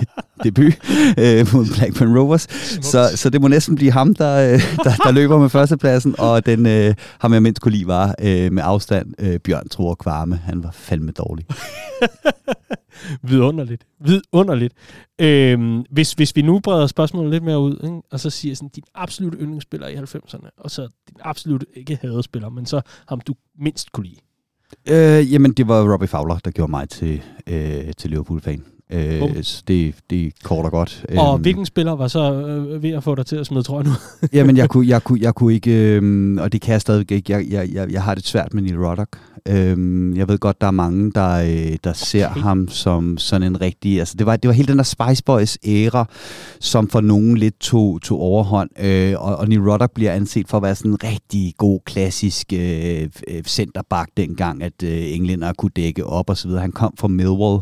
debut 0.45 0.79
øh, 1.19 1.47
mod 1.55 1.75
Blackburn 1.77 2.19
Rovers. 2.19 2.43
Så, 2.85 3.11
så 3.15 3.31
det 3.31 3.41
må 3.41 3.49
næsten 3.49 3.75
blive 3.75 3.93
ham, 3.93 4.15
der, 4.15 4.53
øh, 4.53 4.61
der, 4.85 4.97
der 5.05 5.11
løber 5.11 5.39
med 5.39 5.49
førstepladsen, 5.49 6.15
og 6.19 6.47
den 6.47 6.67
øh, 6.67 6.95
ham 7.19 7.33
jeg 7.33 7.43
mindst 7.43 7.63
kunne 7.63 7.73
lide 7.73 7.87
var 7.87 8.15
øh, 8.21 8.53
med 8.53 8.63
afstand 8.67 9.15
øh, 9.19 9.39
Bjørn 9.41 9.69
Tror 9.69 9.95
Kvarme. 9.95 10.37
Han 10.37 10.63
var 10.63 10.71
fandme 10.73 11.13
dårlig. 11.13 11.47
Vidunderligt. 13.23 13.87
Vidunderligt. 14.01 14.75
Øhm, 15.19 15.85
hvis, 15.91 16.13
hvis 16.13 16.37
vi 16.37 16.43
nu 16.43 16.61
breder 16.61 16.87
spørgsmålet 16.87 17.31
lidt 17.31 17.45
mere 17.45 17.61
ud, 17.61 17.81
ikke? 17.85 18.03
og 18.11 18.21
så 18.21 18.31
siger 18.31 18.55
sådan, 18.55 18.69
din 18.69 18.85
absolut 18.95 19.35
yndlingsspiller 19.41 19.89
i 19.89 19.95
90'erne, 19.95 20.49
og 20.57 20.71
så 20.71 20.89
din 21.09 21.17
absolut 21.21 21.65
ikke 21.75 21.99
hadespiller, 22.03 22.49
men 22.49 22.67
så 22.67 22.81
ham 23.09 23.21
du 23.21 23.35
mindst 23.59 23.93
kunne 23.93 24.07
lide. 24.07 24.21
Øh, 24.89 25.33
jamen, 25.33 25.53
det 25.53 25.69
var 25.69 25.93
Robbie 25.93 26.09
Fowler, 26.09 26.39
der 26.39 26.51
gjorde 26.51 26.71
mig 26.71 26.89
til, 26.89 27.23
øh, 27.47 27.93
til 27.99 28.11
Liverpool-fan. 28.11 28.65
Øh, 28.93 29.19
Bum. 29.19 29.31
det, 29.69 29.95
det 30.11 30.27
er 30.27 30.31
kort 30.43 30.65
og 30.65 30.71
godt. 30.71 31.05
Og 31.17 31.35
Øhm, 31.35 31.43
hvilken 31.43 31.67
spiller 31.67 31.93
var 31.93 32.09
så 32.09 32.33
øh, 32.33 32.83
ved 32.83 32.91
at 32.91 33.05
få 33.05 33.15
dig 33.15 33.27
til 33.27 33.37
at 33.37 33.47
smide 33.47 33.63
trøjen 33.63 33.87
ud? 33.87 34.29
Jamen, 34.33 34.57
jeg 34.57 34.69
kunne, 34.69 34.89
jeg 34.89 35.03
kunne, 35.05 35.19
jeg 35.23 35.35
kunne 35.35 35.55
ikke, 35.55 35.71
øhm, 35.97 36.39
og 36.39 36.53
det 36.53 36.61
kan 36.61 36.73
jeg 36.73 36.81
stadigvæk 36.81 37.11
ikke. 37.11 37.33
Jeg, 37.33 37.47
jeg, 37.51 37.69
jeg, 37.73 37.93
jeg 37.93 38.03
har 38.03 38.15
det 38.15 38.27
svært 38.27 38.55
med 38.55 38.63
Neil 38.63 38.79
Ruddock. 38.79 39.19
Øhm, 39.49 40.17
jeg 40.17 40.29
ved 40.29 40.39
godt, 40.39 40.61
der 40.61 40.67
er 40.67 40.71
mange, 40.71 41.13
der, 41.13 41.31
øh, 41.31 41.77
der 41.85 41.93
ser 41.93 42.29
Okay. 42.29 42.41
ham 42.41 42.69
som 42.69 43.19
sådan 43.19 43.43
en 43.47 43.61
rigtig... 43.61 43.99
Altså, 43.99 44.15
det 44.19 44.27
var, 44.27 44.37
det 44.37 44.49
var 44.49 44.55
hele 44.55 44.69
den 44.69 44.79
der 44.79 44.85
Spice 44.85 45.25
Boys 45.25 45.59
æra, 45.67 46.05
som 46.61 46.89
for 46.89 47.01
nogen 47.01 47.37
lidt 47.37 47.61
tog, 47.61 48.03
tog 48.03 48.21
overhånd. 48.21 48.71
Øh, 48.81 49.15
og, 49.19 49.37
og 49.37 49.49
Neil 49.49 49.61
Ruddock 49.61 49.93
bliver 49.95 50.13
anset 50.13 50.49
for 50.49 50.57
at 50.57 50.63
være 50.63 50.75
sådan 50.75 50.91
en 50.91 50.99
rigtig 51.05 51.55
god, 51.59 51.81
klassisk 51.87 52.53
øh, 52.53 53.09
øh, 53.29 53.43
centerback 53.47 54.11
dengang, 54.17 54.63
at 54.63 54.83
øh, 54.83 55.15
englænder 55.15 55.53
kunne 55.53 55.71
dække 55.77 56.07
op 56.07 56.31
og 56.31 56.37
så 56.37 56.49
videre. 56.49 56.61
Han 56.63 56.73
kom 56.73 56.95
fra 56.99 57.09
Millwall. 57.09 57.61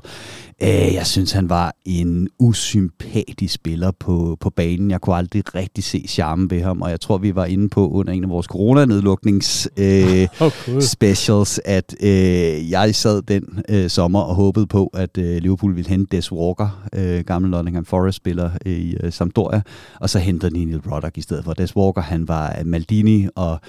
Øh, 0.62 0.95
jeg 0.95 1.07
synes, 1.12 1.32
han 1.32 1.48
var 1.48 1.74
en 1.84 2.28
usympatisk 2.38 3.54
spiller 3.54 3.90
på, 3.90 4.36
på 4.40 4.50
banen. 4.50 4.90
Jeg 4.90 5.00
kunne 5.00 5.16
aldrig 5.16 5.54
rigtig 5.54 5.84
se 5.84 6.04
charmen 6.08 6.50
ved 6.50 6.62
ham, 6.62 6.82
og 6.82 6.90
jeg 6.90 7.00
tror, 7.00 7.18
vi 7.18 7.34
var 7.34 7.44
inde 7.44 7.68
på 7.68 7.90
under 7.90 8.12
en 8.12 8.24
af 8.24 8.30
vores 8.30 8.46
coronanedluknings 8.46 9.68
øh, 9.76 10.28
cool. 10.38 10.82
specials, 10.82 11.60
at 11.64 11.94
øh, 12.02 12.70
jeg 12.70 12.94
sad 12.94 13.22
den 13.22 13.62
øh, 13.68 13.90
sommer 13.90 14.20
og 14.20 14.34
håbede 14.34 14.66
på, 14.66 14.86
at 14.86 15.18
øh, 15.18 15.42
Liverpool 15.42 15.76
ville 15.76 15.88
hente 15.88 16.16
Des 16.16 16.32
Walker, 16.32 16.86
øh, 16.92 17.24
gamle 17.24 17.50
Nottingham 17.50 17.84
Forest-spiller 17.84 18.50
i 18.66 18.96
øh, 19.00 19.12
Sampdoria, 19.12 19.62
og 20.00 20.10
så 20.10 20.18
hentede 20.18 20.54
de 20.54 20.64
Neil 20.64 20.80
Ruddock 20.80 21.18
i 21.18 21.22
stedet 21.22 21.44
for. 21.44 21.52
Des 21.52 21.76
Walker, 21.76 22.02
han 22.02 22.28
var 22.28 22.56
øh, 22.58 22.66
Maldini, 22.66 23.28
og 23.34 23.60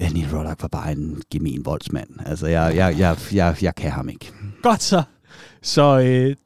øh, 0.00 0.10
Neil 0.12 0.28
Ruddock 0.32 0.62
var 0.62 0.68
bare 0.68 0.92
en 0.92 1.22
gemen 1.30 1.64
voldsmand. 1.64 2.08
Altså, 2.26 2.46
jeg, 2.46 2.72
jeg, 2.76 2.98
jeg, 2.98 3.16
jeg, 3.32 3.56
jeg 3.62 3.74
kan 3.74 3.90
ham 3.90 4.08
ikke. 4.08 4.32
Godt 4.62 4.82
så. 4.82 5.02
Så 5.62 6.00
øh, 6.00 6.36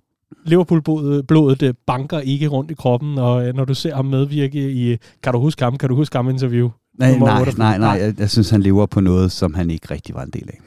Liverpool-blodet 0.45 1.27
blodet, 1.27 1.63
øh, 1.63 1.75
banker 1.87 2.21
ikke 2.21 2.47
rundt 2.47 2.71
i 2.71 2.75
kroppen, 2.75 3.19
og 3.19 3.49
øh, 3.49 3.55
når 3.55 3.65
du 3.65 3.75
ser 3.75 3.95
ham 3.95 4.05
medvirke 4.05 4.73
i 4.73 4.97
Kan 5.23 5.33
du 5.33 5.41
huske 5.41 5.65
ham? 5.65 5.79
Kan 5.79 5.89
du 5.89 5.95
huske 5.95 6.17
ham 6.17 6.29
interview? 6.29 6.71
Nej, 6.99 7.19
nej, 7.19 7.41
88. 7.41 7.59
nej, 7.59 7.79
nej. 7.79 7.89
Jeg, 7.89 8.21
jeg 8.21 8.31
synes, 8.31 8.51
han 8.51 8.63
lever 8.63 8.87
på 8.87 9.01
noget, 9.01 9.33
som 9.33 9.55
han 9.55 9.71
ikke 9.71 9.91
rigtig 9.91 10.15
var 10.15 10.23
en 10.23 10.31
del 10.31 10.49
af. 10.49 10.59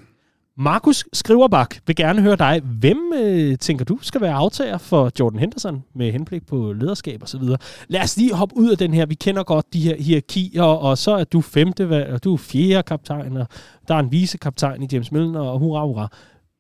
Markus 0.62 1.06
Skriverbak 1.14 1.76
vil 1.88 1.96
gerne 1.96 2.22
høre 2.22 2.36
dig. 2.36 2.62
Hvem 2.80 2.98
øh, 3.16 3.58
tænker 3.58 3.86
du 3.86 4.00
skal 4.02 4.22
være 4.22 4.34
aftager 4.34 4.78
for 4.78 5.12
Jordan 5.20 5.40
Henderson 5.40 5.84
med 5.96 6.12
henblik 6.12 6.48
på 6.48 6.74
lederskab 6.74 7.24
osv.? 7.24 7.42
Lad 7.88 8.02
os 8.04 8.18
lige 8.18 8.34
hoppe 8.34 8.58
ud 8.58 8.72
af 8.72 8.78
den 8.78 8.94
her. 8.94 9.06
Vi 9.06 9.16
kender 9.16 9.44
godt 9.44 9.74
de 9.74 9.82
her 9.82 9.96
hierarkier, 9.96 10.64
og 10.64 10.98
så 10.98 11.12
er 11.12 11.24
du 11.24 11.42
femte, 11.42 11.90
valg, 11.90 12.14
og 12.14 12.24
du 12.24 12.34
er 12.34 12.38
fjerde 12.38 12.84
kaptajn, 12.84 13.38
og 13.38 13.48
der 13.88 13.96
er 13.96 14.00
en 14.00 14.12
vicekaptajn 14.12 14.84
i 14.84 14.88
James 14.92 15.12
Milner, 15.12 15.40
og 15.40 15.60
hurra, 15.60 15.86
hurra. 15.86 16.08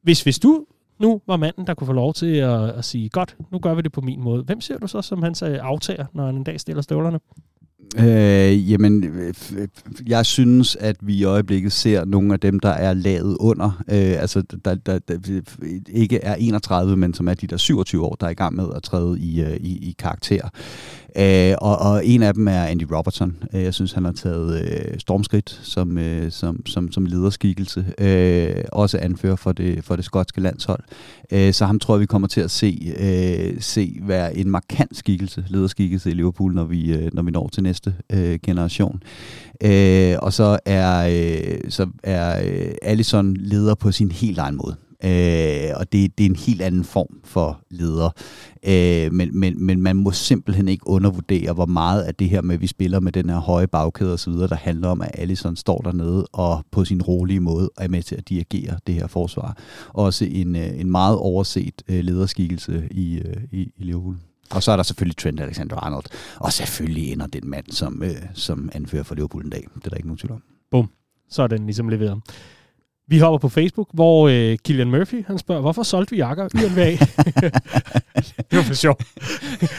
Hvis, 0.04 0.24
hvis 0.24 0.40
du 0.40 0.66
nu 1.00 1.22
var 1.28 1.38
manden, 1.38 1.68
der 1.68 1.74
kunne 1.74 1.88
få 1.88 1.94
lov 1.94 2.14
til 2.14 2.36
at, 2.36 2.70
at 2.70 2.86
sige, 2.86 3.10
godt, 3.10 3.38
nu 3.52 3.60
gør 3.60 3.74
vi 3.74 3.82
det 3.82 3.92
på 3.92 4.02
min 4.02 4.22
måde. 4.22 4.44
Hvem 4.44 4.62
ser 4.62 4.78
du 4.78 4.88
så 4.88 5.02
som 5.02 5.24
han 5.24 5.36
sagde, 5.36 5.56
øh, 5.56 5.60
aftager, 5.64 6.06
når 6.14 6.26
han 6.26 6.36
en 6.36 6.44
dag 6.44 6.60
stiller 6.60 6.82
støvlerne? 6.82 7.20
Øh, 7.98 8.72
jamen, 8.72 9.06
jeg 10.08 10.26
synes, 10.26 10.76
at 10.76 10.96
vi 11.02 11.16
i 11.16 11.24
øjeblikket 11.24 11.72
ser 11.72 12.06
nogle 12.06 12.34
af 12.34 12.40
dem, 12.40 12.60
der 12.60 12.70
er 12.70 12.94
lavet 12.94 13.38
under, 13.40 13.84
øh, 13.92 14.22
altså 14.22 14.42
der, 14.66 14.76
der, 14.76 15.00
der 15.00 15.42
ikke 15.90 16.20
er 16.20 16.36
31, 16.36 16.98
men 16.98 17.14
som 17.14 17.28
er 17.28 17.34
de 17.34 17.48
der 17.48 17.58
27 17.58 18.06
år, 18.06 18.16
der 18.20 18.26
er 18.26 18.32
i 18.32 18.34
gang 18.34 18.56
med 18.56 18.66
at 18.76 18.84
træde 18.84 19.20
i, 19.20 19.42
øh, 19.42 19.56
i, 19.56 19.90
i 19.90 19.96
karakter. 20.00 20.50
Øh, 21.18 21.56
og, 21.62 21.78
og 21.78 22.06
en 22.06 22.24
af 22.24 22.34
dem 22.34 22.48
er 22.48 22.64
Andy 22.64 22.84
Robertson. 22.92 23.36
Øh, 23.54 23.64
Jeg 23.64 23.74
synes, 23.74 23.92
han 23.94 24.06
har 24.06 24.12
taget 24.12 24.62
øh, 24.62 25.00
stormskridt 25.00 25.60
som, 25.64 25.98
øh, 25.98 26.32
som, 26.32 26.66
som, 26.66 26.92
som 26.92 27.06
lederskikkelse. 27.06 27.86
Øh, 27.98 28.64
også 28.72 28.98
anfører 28.98 29.36
for 29.36 29.52
det, 29.52 29.84
for 29.84 29.96
det 29.96 30.06
skotske 30.06 30.42
landshold. 30.42 30.84
Øh, 31.32 31.54
så 31.54 31.66
ham 31.66 31.80
tror 31.80 31.96
jeg, 31.96 32.02
vi 32.02 32.06
kommer 32.06 32.28
til 32.28 32.42
at 32.42 32.52
se, 32.52 32.94
øh, 33.00 33.62
se 33.62 34.00
være 34.02 34.38
en 34.38 34.50
markant 34.50 34.98
skikkelse, 34.98 35.46
lederskikkelse 35.48 36.10
i 36.10 36.14
Liverpool, 36.14 36.54
når 36.54 36.64
vi, 36.66 36.94
øh, 36.94 37.10
når 37.14 37.24
vi 37.24 37.32
når 37.32 37.48
til 37.48 37.64
næste 37.64 37.94
øh, 38.10 38.40
generation. 38.44 39.04
Øh, 39.64 40.16
og 40.22 40.34
så 40.34 40.60
er, 40.66 41.08
øh, 41.08 41.72
så 41.72 41.88
er 42.04 42.44
øh, 42.46 42.72
Allison 42.82 43.38
leder 43.38 43.76
på 43.76 43.92
sin 43.92 44.12
helt 44.12 44.38
egen 44.38 44.56
måde. 44.56 44.76
Øh, 45.04 45.70
og 45.76 45.92
det, 45.92 46.18
det 46.18 46.26
er 46.26 46.30
en 46.30 46.36
helt 46.36 46.62
anden 46.62 46.84
form 46.84 47.20
for 47.24 47.62
leder. 47.70 48.10
Øh, 48.64 49.14
men, 49.14 49.40
men, 49.40 49.66
men 49.66 49.82
man 49.82 49.96
må 49.96 50.12
simpelthen 50.12 50.68
ikke 50.68 50.88
undervurdere, 50.88 51.54
hvor 51.54 51.66
meget 51.66 52.02
af 52.04 52.16
det 52.16 52.30
her 52.30 52.42
med, 52.42 52.56
at 52.56 52.62
vi 52.62 52.68
spiller 52.68 53.00
med 53.00 53.12
den 53.12 53.30
her 53.30 53.38
høje 53.38 53.68
bagkæde 53.68 54.14
osv., 54.14 54.34
der 54.34 54.56
handler 54.56 54.88
om, 54.88 55.02
at 55.02 55.12
Allison 55.14 55.56
står 55.56 55.78
dernede 55.78 56.28
og 56.34 56.64
på 56.72 56.86
sin 56.86 57.02
rolige 57.02 57.40
måde 57.40 57.70
er 57.78 57.88
med 57.88 58.04
til 58.04 58.16
at 58.16 58.30
dirigere 58.30 58.80
det 58.88 58.96
her 58.96 59.08
forsvar. 59.08 59.58
Også 59.90 60.26
en, 60.26 60.56
øh, 60.56 60.80
en 60.80 60.92
meget 60.92 61.18
overset 61.18 61.82
øh, 61.88 62.04
lederskikkelse 62.04 62.88
i, 62.92 63.20
øh, 63.20 63.44
i, 63.52 63.62
i 63.62 63.84
Liverpool. 63.84 64.18
Og 64.52 64.64
så 64.64 64.72
er 64.72 64.76
der 64.76 64.84
selvfølgelig 64.84 65.18
Trent 65.18 65.40
Alexander-Arnold. 65.40 66.06
Og 66.40 66.54
selvfølgelig 66.54 67.12
ender 67.12 67.28
den 67.28 67.50
mand, 67.50 67.66
som, 67.72 68.04
øh, 68.04 68.16
som 68.34 68.70
anfører 68.74 69.04
for 69.04 69.16
Liverpool 69.16 69.44
en 69.44 69.50
dag. 69.50 69.68
Det 69.76 69.86
er 69.86 69.90
der 69.90 69.98
ikke 69.98 70.08
nogen 70.08 70.18
tvivl 70.18 70.32
om. 70.32 70.44
Så 71.30 71.44
er 71.44 71.48
den 71.48 71.66
ligesom 71.66 71.90
leveret. 71.90 72.22
Vi 73.10 73.20
hopper 73.20 73.38
på 73.38 73.50
Facebook, 73.50 73.88
hvor 73.94 74.28
øh, 74.28 74.58
Killian 74.64 74.92
Murphy 74.92 75.26
han 75.28 75.38
spørger, 75.38 75.62
hvorfor 75.62 75.84
solgte 75.84 76.12
vi 76.12 76.18
jakker 76.18 76.48
YNVA? 76.56 76.90
det 78.50 78.58
var 78.58 78.62
for 78.62 78.74
sjov. 78.74 79.00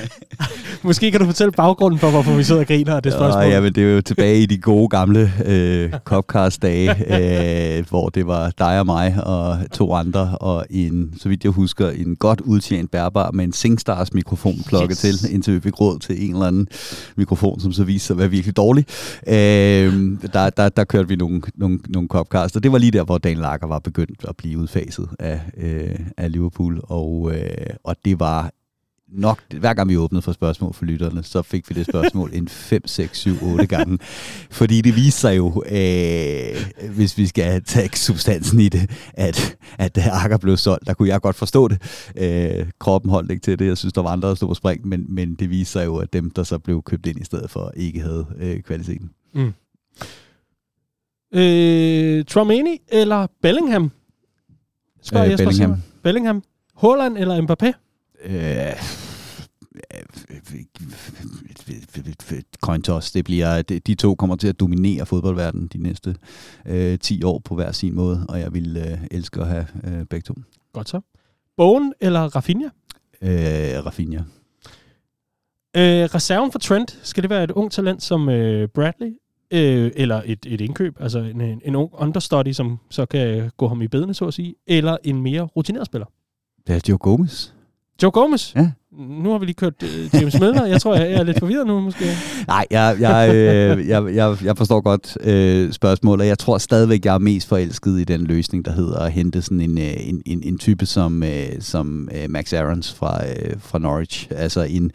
Måske 0.82 1.10
kan 1.10 1.20
du 1.20 1.26
fortælle 1.26 1.52
baggrunden 1.52 2.00
for, 2.00 2.10
hvorfor 2.10 2.36
vi 2.36 2.42
sidder 2.42 2.60
og 2.60 2.66
griner 2.66 2.96
af 2.96 3.02
det 3.02 3.12
spørgsmål. 3.12 3.44
Ja, 3.44 3.60
men 3.60 3.72
det 3.72 3.84
er 3.84 3.94
jo 3.94 4.00
tilbage 4.00 4.42
i 4.42 4.46
de 4.46 4.58
gode 4.58 4.88
gamle 4.88 5.32
øh, 5.46 5.92
Copcast-dage, 6.04 6.90
øh, 7.78 7.84
hvor 7.88 8.08
det 8.08 8.26
var 8.26 8.52
dig 8.58 8.80
og 8.80 8.86
mig 8.86 9.24
og 9.24 9.58
to 9.72 9.94
andre, 9.94 10.38
og 10.40 10.66
en, 10.70 11.14
så 11.18 11.28
vidt 11.28 11.44
jeg 11.44 11.52
husker, 11.52 11.90
en 11.90 12.16
godt 12.16 12.40
udtjent 12.40 12.90
bærbar 12.90 13.30
med 13.30 13.44
en 13.44 13.52
SingStars 13.52 14.14
mikrofon 14.14 14.54
plukket 14.66 15.00
yes. 15.04 15.20
til, 15.20 15.34
indtil 15.34 15.54
vi 15.54 15.60
fik 15.60 15.80
råd 15.80 15.98
til 15.98 16.28
en 16.28 16.32
eller 16.32 16.46
anden 16.46 16.68
mikrofon, 17.16 17.60
som 17.60 17.72
så 17.72 17.84
viste 17.84 18.06
sig 18.06 18.14
at 18.14 18.18
være 18.18 18.30
virkelig 18.30 18.56
dårlig. 18.56 18.84
Øh, 19.26 20.18
der, 20.32 20.50
der, 20.50 20.68
der 20.68 20.84
kørte 20.84 21.08
vi 21.08 21.16
nogle, 21.16 21.42
nogle, 21.54 21.78
nogle 21.88 22.08
Copcast, 22.08 22.56
og 22.56 22.62
det 22.62 22.72
var 22.72 22.78
lige 22.78 22.90
der, 22.90 23.04
hvor 23.04 23.18
Dan 23.24 23.36
Lager 23.36 23.66
var 23.66 23.78
begyndt 23.78 24.24
at 24.28 24.36
blive 24.36 24.58
udfaset 24.58 25.08
af, 25.18 25.40
øh, 25.56 25.98
af 26.16 26.32
Liverpool, 26.32 26.80
og, 26.84 27.32
øh, 27.34 27.66
og 27.84 27.96
det 28.04 28.20
var 28.20 28.50
nok, 29.12 29.40
hver 29.54 29.74
gang 29.74 29.88
vi 29.88 29.96
åbnede 29.96 30.22
for 30.22 30.32
spørgsmål 30.32 30.74
for 30.74 30.84
lytterne, 30.84 31.22
så 31.22 31.42
fik 31.42 31.70
vi 31.70 31.74
det 31.74 31.86
spørgsmål 31.86 32.30
en 32.34 32.48
5, 32.48 32.86
6, 32.86 33.18
7, 33.18 33.36
8 33.42 33.66
gange. 33.66 33.98
Fordi 34.50 34.80
det 34.80 34.96
viste 34.96 35.20
sig 35.20 35.36
jo, 35.36 35.62
øh, 35.70 36.90
hvis 36.94 37.18
vi 37.18 37.26
skal 37.26 37.64
tage 37.64 37.90
substansen 37.96 38.60
i 38.60 38.68
det, 38.68 38.90
at, 39.14 39.56
at 39.78 39.96
da 39.96 40.08
Akker 40.12 40.38
blev 40.38 40.56
solgt, 40.56 40.86
der 40.86 40.94
kunne 40.94 41.08
jeg 41.08 41.20
godt 41.20 41.36
forstå 41.36 41.68
det. 41.68 41.82
Øh, 42.16 42.66
kroppen 42.78 43.10
holdt 43.10 43.30
ikke 43.30 43.42
til 43.42 43.58
det. 43.58 43.66
Jeg 43.66 43.78
synes, 43.78 43.92
der 43.92 44.02
var 44.02 44.10
andre, 44.10 44.28
der 44.28 44.34
stod 44.34 44.48
på 44.48 44.54
spring, 44.54 44.88
men, 44.88 45.06
men 45.08 45.34
det 45.34 45.50
viste 45.50 45.72
sig 45.72 45.86
jo, 45.86 45.96
at 45.96 46.12
dem, 46.12 46.30
der 46.30 46.42
så 46.42 46.58
blev 46.58 46.82
købt 46.82 47.06
ind 47.06 47.20
i 47.20 47.24
stedet 47.24 47.50
for, 47.50 47.72
ikke 47.76 48.00
havde 48.00 48.26
øh, 48.38 48.62
kvaliteten. 48.62 49.10
Øh, 51.32 52.24
Tromani 52.24 52.78
eller 52.88 53.26
Bellingham? 53.42 53.90
Spørger 55.02 55.26
Øh, 55.26 55.30
Jesper 55.32 55.44
Bellingham. 55.46 55.70
Simmer. 55.74 55.76
Bellingham. 56.02 56.42
Haaland 56.76 57.18
eller 57.18 57.40
Mbappé? 57.42 57.72
Øh, 58.24 58.72
coin 62.60 62.82
toss. 62.82 63.12
Det 63.12 63.24
bliver, 63.24 63.62
de 63.62 63.94
to 63.94 64.14
kommer 64.14 64.36
til 64.36 64.48
at 64.48 64.60
dominere 64.60 65.06
fodboldverdenen 65.06 65.68
de 65.68 65.78
næste 65.82 66.16
øh, 66.66 66.98
10 66.98 67.22
år 67.22 67.38
på 67.38 67.54
hver 67.54 67.72
sin 67.72 67.94
måde, 67.94 68.26
og 68.28 68.40
jeg 68.40 68.54
vil 68.54 68.76
øh, 68.76 68.98
elske 69.10 69.40
at 69.40 69.46
have 69.46 69.66
øh, 69.84 70.04
begge 70.04 70.24
to. 70.24 70.34
Godt 70.72 70.88
så. 70.88 71.00
Bogen 71.56 71.92
eller 72.00 72.20
Rafinha? 72.20 72.68
Øh, 73.22 73.86
Rafinha. 73.86 74.18
Øh, 75.76 76.04
reserven 76.14 76.52
for 76.52 76.58
Trent, 76.58 77.00
skal 77.02 77.22
det 77.22 77.30
være 77.30 77.44
et 77.44 77.50
ung 77.50 77.72
talent 77.72 78.02
som 78.02 78.28
øh, 78.28 78.68
Bradley? 78.68 79.12
Øh, 79.52 79.90
eller 79.96 80.22
et, 80.26 80.46
et 80.46 80.60
indkøb, 80.60 80.96
altså 81.00 81.18
en, 81.18 81.60
en 81.64 81.74
ung 81.74 81.90
understudy, 81.92 82.52
som 82.52 82.78
så 82.90 83.06
kan 83.06 83.50
gå 83.56 83.68
ham 83.68 83.82
i 83.82 83.88
bedene, 83.88 84.14
så 84.14 84.24
at 84.24 84.34
sige, 84.34 84.54
eller 84.66 84.96
en 85.04 85.22
mere 85.22 85.42
rutineret 85.42 85.86
spiller? 85.86 86.06
Det 86.66 86.76
er 86.76 86.80
Joe 86.88 86.98
Gomez. 86.98 87.50
Joe 88.02 88.10
Gomez? 88.10 88.54
Ja. 88.56 88.70
Nu 88.92 89.30
har 89.30 89.38
vi 89.38 89.46
lige 89.46 89.54
kørt 89.54 89.82
uh, 89.82 90.14
James 90.14 90.40
Milner. 90.40 90.66
Jeg 90.66 90.80
tror, 90.80 90.94
jeg, 90.94 91.10
jeg 91.10 91.18
er 91.20 91.22
lidt 91.22 91.38
forvirret 91.38 91.66
nu, 91.66 91.80
måske. 91.80 92.04
Nej, 92.46 92.66
jeg, 92.70 92.96
jeg, 93.00 93.34
øh, 93.34 93.88
jeg, 93.88 94.14
jeg, 94.14 94.36
jeg 94.44 94.56
forstår 94.56 94.80
godt 94.80 95.16
øh, 95.20 95.72
spørgsmålet. 95.72 96.26
Jeg 96.26 96.38
tror 96.38 96.58
stadigvæk, 96.58 97.04
jeg 97.04 97.14
er 97.14 97.18
mest 97.18 97.48
forelsket 97.48 98.00
i 98.00 98.04
den 98.04 98.24
løsning, 98.24 98.64
der 98.64 98.72
hedder 98.72 98.98
at 98.98 99.12
hente 99.12 99.42
sådan 99.42 99.60
en, 99.60 99.78
øh, 99.78 100.08
en, 100.08 100.22
en, 100.26 100.42
en 100.42 100.58
type 100.58 100.86
som, 100.86 101.22
øh, 101.22 101.60
som 101.60 102.08
øh, 102.14 102.30
Max 102.30 102.52
Aarons 102.52 102.94
fra, 102.94 103.26
øh, 103.26 103.54
fra 103.58 103.78
Norwich. 103.78 104.28
Altså 104.30 104.62
en 104.62 104.90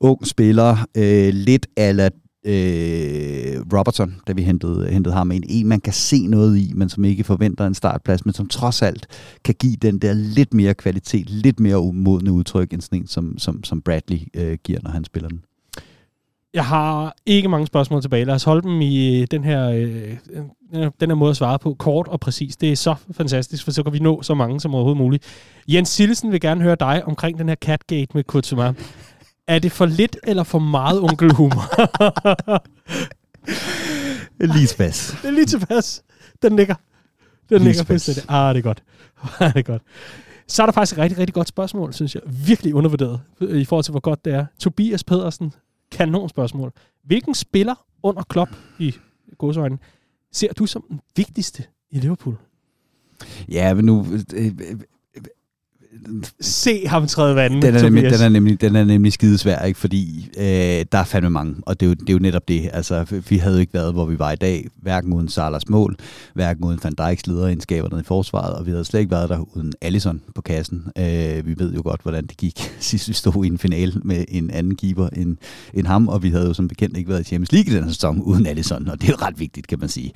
ung 0.00 0.26
spiller, 0.26 0.86
øh, 0.96 1.28
lidt 1.34 1.66
ala 1.76 2.08
øh, 2.48 3.78
Robertson, 3.78 4.14
da 4.26 4.32
vi 4.32 4.42
hentede, 4.42 4.88
hentede 4.90 5.14
ham 5.14 5.30
ind. 5.30 5.44
En, 5.48 5.66
man 5.66 5.80
kan 5.80 5.92
se 5.92 6.26
noget 6.26 6.58
i, 6.58 6.72
men 6.74 6.88
som 6.88 7.04
ikke 7.04 7.24
forventer 7.24 7.66
en 7.66 7.74
startplads, 7.74 8.24
men 8.24 8.34
som 8.34 8.48
trods 8.48 8.82
alt 8.82 9.06
kan 9.44 9.54
give 9.54 9.76
den 9.82 9.98
der 9.98 10.12
lidt 10.12 10.54
mere 10.54 10.74
kvalitet, 10.74 11.30
lidt 11.30 11.60
mere 11.60 11.78
umodne 11.78 12.32
udtryk, 12.32 12.72
end 12.72 12.80
sådan 12.80 12.98
en, 12.98 13.06
som, 13.06 13.38
som, 13.38 13.64
som 13.64 13.82
Bradley 13.82 14.18
øh, 14.36 14.58
giver, 14.64 14.78
når 14.82 14.90
han 14.90 15.04
spiller 15.04 15.28
den. 15.28 15.40
Jeg 16.54 16.64
har 16.64 17.14
ikke 17.26 17.48
mange 17.48 17.66
spørgsmål 17.66 18.02
tilbage. 18.02 18.24
Lad 18.24 18.34
os 18.34 18.44
holde 18.44 18.62
dem 18.62 18.80
i 18.80 19.20
øh, 19.20 19.26
den 19.30 19.44
her, 19.44 19.70
øh, 19.70 20.16
øh, 20.74 20.90
den 21.00 21.10
her 21.10 21.14
måde 21.14 21.30
at 21.30 21.36
svare 21.36 21.58
på, 21.58 21.74
kort 21.74 22.08
og 22.08 22.20
præcis. 22.20 22.56
Det 22.56 22.72
er 22.72 22.76
så 22.76 22.94
fantastisk, 23.10 23.64
for 23.64 23.70
så 23.70 23.82
kan 23.82 23.92
vi 23.92 23.98
nå 23.98 24.22
så 24.22 24.34
mange 24.34 24.60
som 24.60 24.74
overhovedet 24.74 24.98
muligt. 24.98 25.24
Jens 25.68 25.88
Sillesen 25.88 26.32
vil 26.32 26.40
gerne 26.40 26.62
høre 26.62 26.76
dig 26.80 27.02
omkring 27.06 27.38
den 27.38 27.48
her 27.48 27.56
Catgate 27.56 28.08
med 28.14 28.24
Kurtzuma. 28.24 28.74
Er 29.48 29.58
det 29.58 29.72
for 29.72 29.86
lidt 29.86 30.16
eller 30.22 30.42
for 30.42 30.58
meget 30.58 31.00
onkelhumor? 31.00 31.64
lige 34.54 34.66
tilpas. 34.66 35.10
Det 35.22 35.28
er 35.28 35.30
lige 35.30 35.46
tilpas. 35.46 36.02
Den 36.42 36.56
ligger. 36.56 36.74
Den 37.50 37.62
ligger 37.62 37.84
fuldstændig. 37.84 38.24
Ah, 38.28 38.54
det 38.54 38.58
er 38.58 38.62
godt. 38.62 38.82
Ah, 39.40 39.52
det 39.52 39.58
er 39.58 39.62
godt. 39.62 39.82
Så 40.46 40.62
er 40.62 40.66
der 40.66 40.72
faktisk 40.72 40.92
et 40.92 41.02
rigtig, 41.02 41.18
rigtig 41.18 41.34
godt 41.34 41.48
spørgsmål, 41.48 41.94
synes 41.94 42.14
jeg. 42.14 42.22
Virkelig 42.46 42.74
undervurderet 42.74 43.20
i 43.40 43.64
forhold 43.64 43.84
til, 43.84 43.90
hvor 43.90 44.00
godt 44.00 44.24
det 44.24 44.34
er. 44.34 44.46
Tobias 44.58 45.04
Pedersen, 45.04 45.52
kanon 45.92 46.28
spørgsmål. 46.28 46.72
Hvilken 47.04 47.34
spiller 47.34 47.74
under 48.02 48.22
Klopp 48.22 48.50
i 48.78 48.94
godsøjne 49.38 49.78
ser 50.32 50.52
du 50.52 50.66
som 50.66 50.84
den 50.88 51.00
vigtigste 51.16 51.64
i 51.90 52.00
Liverpool? 52.00 52.36
Ja, 53.48 53.74
men 53.74 53.84
nu... 53.84 54.06
Øh, 54.34 54.52
Se 56.40 56.86
ham 56.86 57.06
træde 57.06 57.36
vandet, 57.36 57.62
den 57.62 57.74
er, 57.74 57.82
nemlig, 57.82 58.02
den, 58.02 58.20
er 58.20 58.28
nemlig, 58.28 58.60
den 58.60 58.76
er 58.76 58.84
nemlig 58.84 59.12
skidesvær, 59.12 59.64
ikke? 59.64 59.78
fordi 59.78 60.30
øh, 60.38 60.44
der 60.92 60.98
er 60.98 61.04
fandme 61.04 61.30
mange, 61.30 61.54
og 61.62 61.80
det 61.80 61.86
er, 61.86 61.90
jo, 61.90 61.94
det 61.94 62.08
er 62.08 62.12
jo 62.12 62.18
netop 62.18 62.48
det. 62.48 62.70
Altså, 62.72 63.22
vi 63.28 63.36
havde 63.36 63.54
jo 63.54 63.60
ikke 63.60 63.74
været, 63.74 63.92
hvor 63.92 64.04
vi 64.04 64.18
var 64.18 64.32
i 64.32 64.36
dag, 64.36 64.68
hverken 64.82 65.12
uden 65.12 65.28
Salas 65.28 65.68
mål, 65.68 65.96
hverken 66.34 66.64
uden 66.64 66.80
Van 66.82 66.94
Dijks 66.94 67.26
lederegenskaber 67.26 68.00
i 68.00 68.02
forsvaret, 68.02 68.54
og 68.54 68.66
vi 68.66 68.70
havde 68.70 68.84
slet 68.84 69.00
ikke 69.00 69.10
været 69.10 69.28
der 69.28 69.56
uden 69.56 69.72
Allison 69.80 70.20
på 70.34 70.42
kassen. 70.42 70.84
Øh, 70.98 71.46
vi 71.46 71.54
ved 71.58 71.72
jo 71.74 71.82
godt, 71.84 72.02
hvordan 72.02 72.26
det 72.26 72.36
gik 72.36 72.72
sidst 72.80 73.08
vi 73.08 73.12
stod 73.12 73.44
i 73.44 73.48
en 73.48 73.58
finale 73.58 73.92
med 74.04 74.24
en 74.28 74.50
anden 74.50 74.76
keeper 74.76 75.08
end, 75.08 75.36
end 75.74 75.86
ham, 75.86 76.08
og 76.08 76.22
vi 76.22 76.30
havde 76.30 76.46
jo 76.46 76.54
som 76.54 76.68
bekendt 76.68 76.96
ikke 76.96 77.08
været 77.08 77.20
i 77.20 77.24
Champions 77.24 77.52
League 77.52 77.72
i 77.72 77.76
den 77.76 77.88
sæson 77.88 78.20
uden 78.20 78.46
Allison, 78.46 78.88
og 78.88 79.00
det 79.00 79.08
er 79.08 79.12
jo 79.12 79.26
ret 79.26 79.40
vigtigt, 79.40 79.66
kan 79.66 79.78
man 79.80 79.88
sige. 79.88 80.12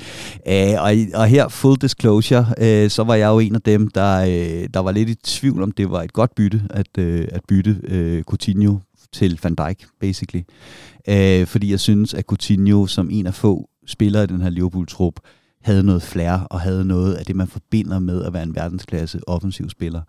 Øh, 0.49 0.83
og, 0.83 0.93
og 1.15 1.27
her, 1.27 1.49
full 1.49 1.77
disclosure, 1.81 2.47
øh, 2.59 2.91
så 2.91 3.05
var 3.05 3.15
jeg 3.15 3.29
jo 3.29 3.39
en 3.39 3.55
af 3.55 3.63
dem, 3.63 3.89
der, 3.89 4.21
øh, 4.21 4.69
der 4.75 4.81
var 4.81 4.93
lidt 4.93 5.09
i 5.09 5.15
tvivl 5.15 5.62
om 5.63 5.73
det 5.73 5.91
var 5.91 6.03
et 6.03 6.13
godt 6.13 6.35
bytte 6.35 6.63
at, 6.71 6.99
øh, 6.99 7.29
at 7.33 7.45
bytte 7.49 7.81
øh, 7.85 8.23
Coutinho 8.23 8.79
til 9.13 9.41
Van 9.43 9.55
Dijk, 9.55 9.87
basically. 10.01 10.43
Øh, 11.09 11.47
fordi 11.47 11.71
jeg 11.71 11.81
synes, 11.81 12.15
at 12.15 12.25
Coutinho 12.25 12.87
som 12.87 13.09
en 13.11 13.27
af 13.27 13.35
få 13.35 13.69
spillere 13.87 14.25
i 14.25 14.27
den 14.27 14.41
her 14.41 14.51
Liverpool-trup, 14.51 15.21
havde 15.63 15.83
noget 15.83 16.03
flair 16.03 16.47
og 16.51 16.61
havde 16.61 16.85
noget 16.85 17.15
af 17.15 17.25
det, 17.25 17.37
man 17.37 17.47
forbinder 17.47 17.99
med 17.99 18.25
at 18.25 18.33
være 18.33 18.43
en 18.43 18.55
verdensklasse 18.55 19.21
offensiv 19.29 19.71
spiller. 19.71 20.01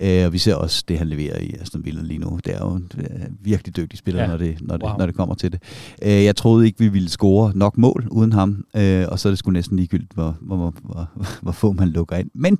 Øh, 0.00 0.26
og 0.26 0.32
vi 0.32 0.38
ser 0.38 0.54
også 0.54 0.84
det, 0.88 0.98
han 0.98 1.08
leverer 1.08 1.38
i 1.38 1.54
Aston 1.60 1.84
Villa 1.84 2.02
lige 2.02 2.18
nu. 2.18 2.40
Det 2.44 2.54
er 2.54 2.58
jo 2.58 2.70
en 2.74 2.90
øh, 2.98 3.06
virkelig 3.40 3.76
dygtig 3.76 3.98
spiller, 3.98 4.22
ja. 4.22 4.28
når, 4.28 4.36
det, 4.36 4.60
når, 4.60 4.76
det, 4.76 4.86
wow. 4.86 4.98
når 4.98 5.06
det 5.06 5.14
kommer 5.14 5.34
til 5.34 5.52
det. 5.52 5.62
Øh, 6.02 6.24
jeg 6.24 6.36
troede 6.36 6.66
ikke, 6.66 6.78
vi 6.78 6.88
ville 6.88 7.08
score 7.08 7.52
nok 7.54 7.78
mål 7.78 8.06
uden 8.10 8.32
ham, 8.32 8.64
øh, 8.76 9.06
og 9.08 9.18
så 9.18 9.28
er 9.28 9.30
det 9.30 9.38
sgu 9.38 9.50
næsten 9.50 9.76
ligegyldigt, 9.76 10.12
hvor, 10.12 10.36
hvor, 10.40 10.56
hvor, 10.56 10.74
hvor, 10.82 11.08
hvor 11.42 11.52
få 11.52 11.72
man 11.72 11.88
lukker 11.88 12.16
ind. 12.16 12.30
Men 12.34 12.58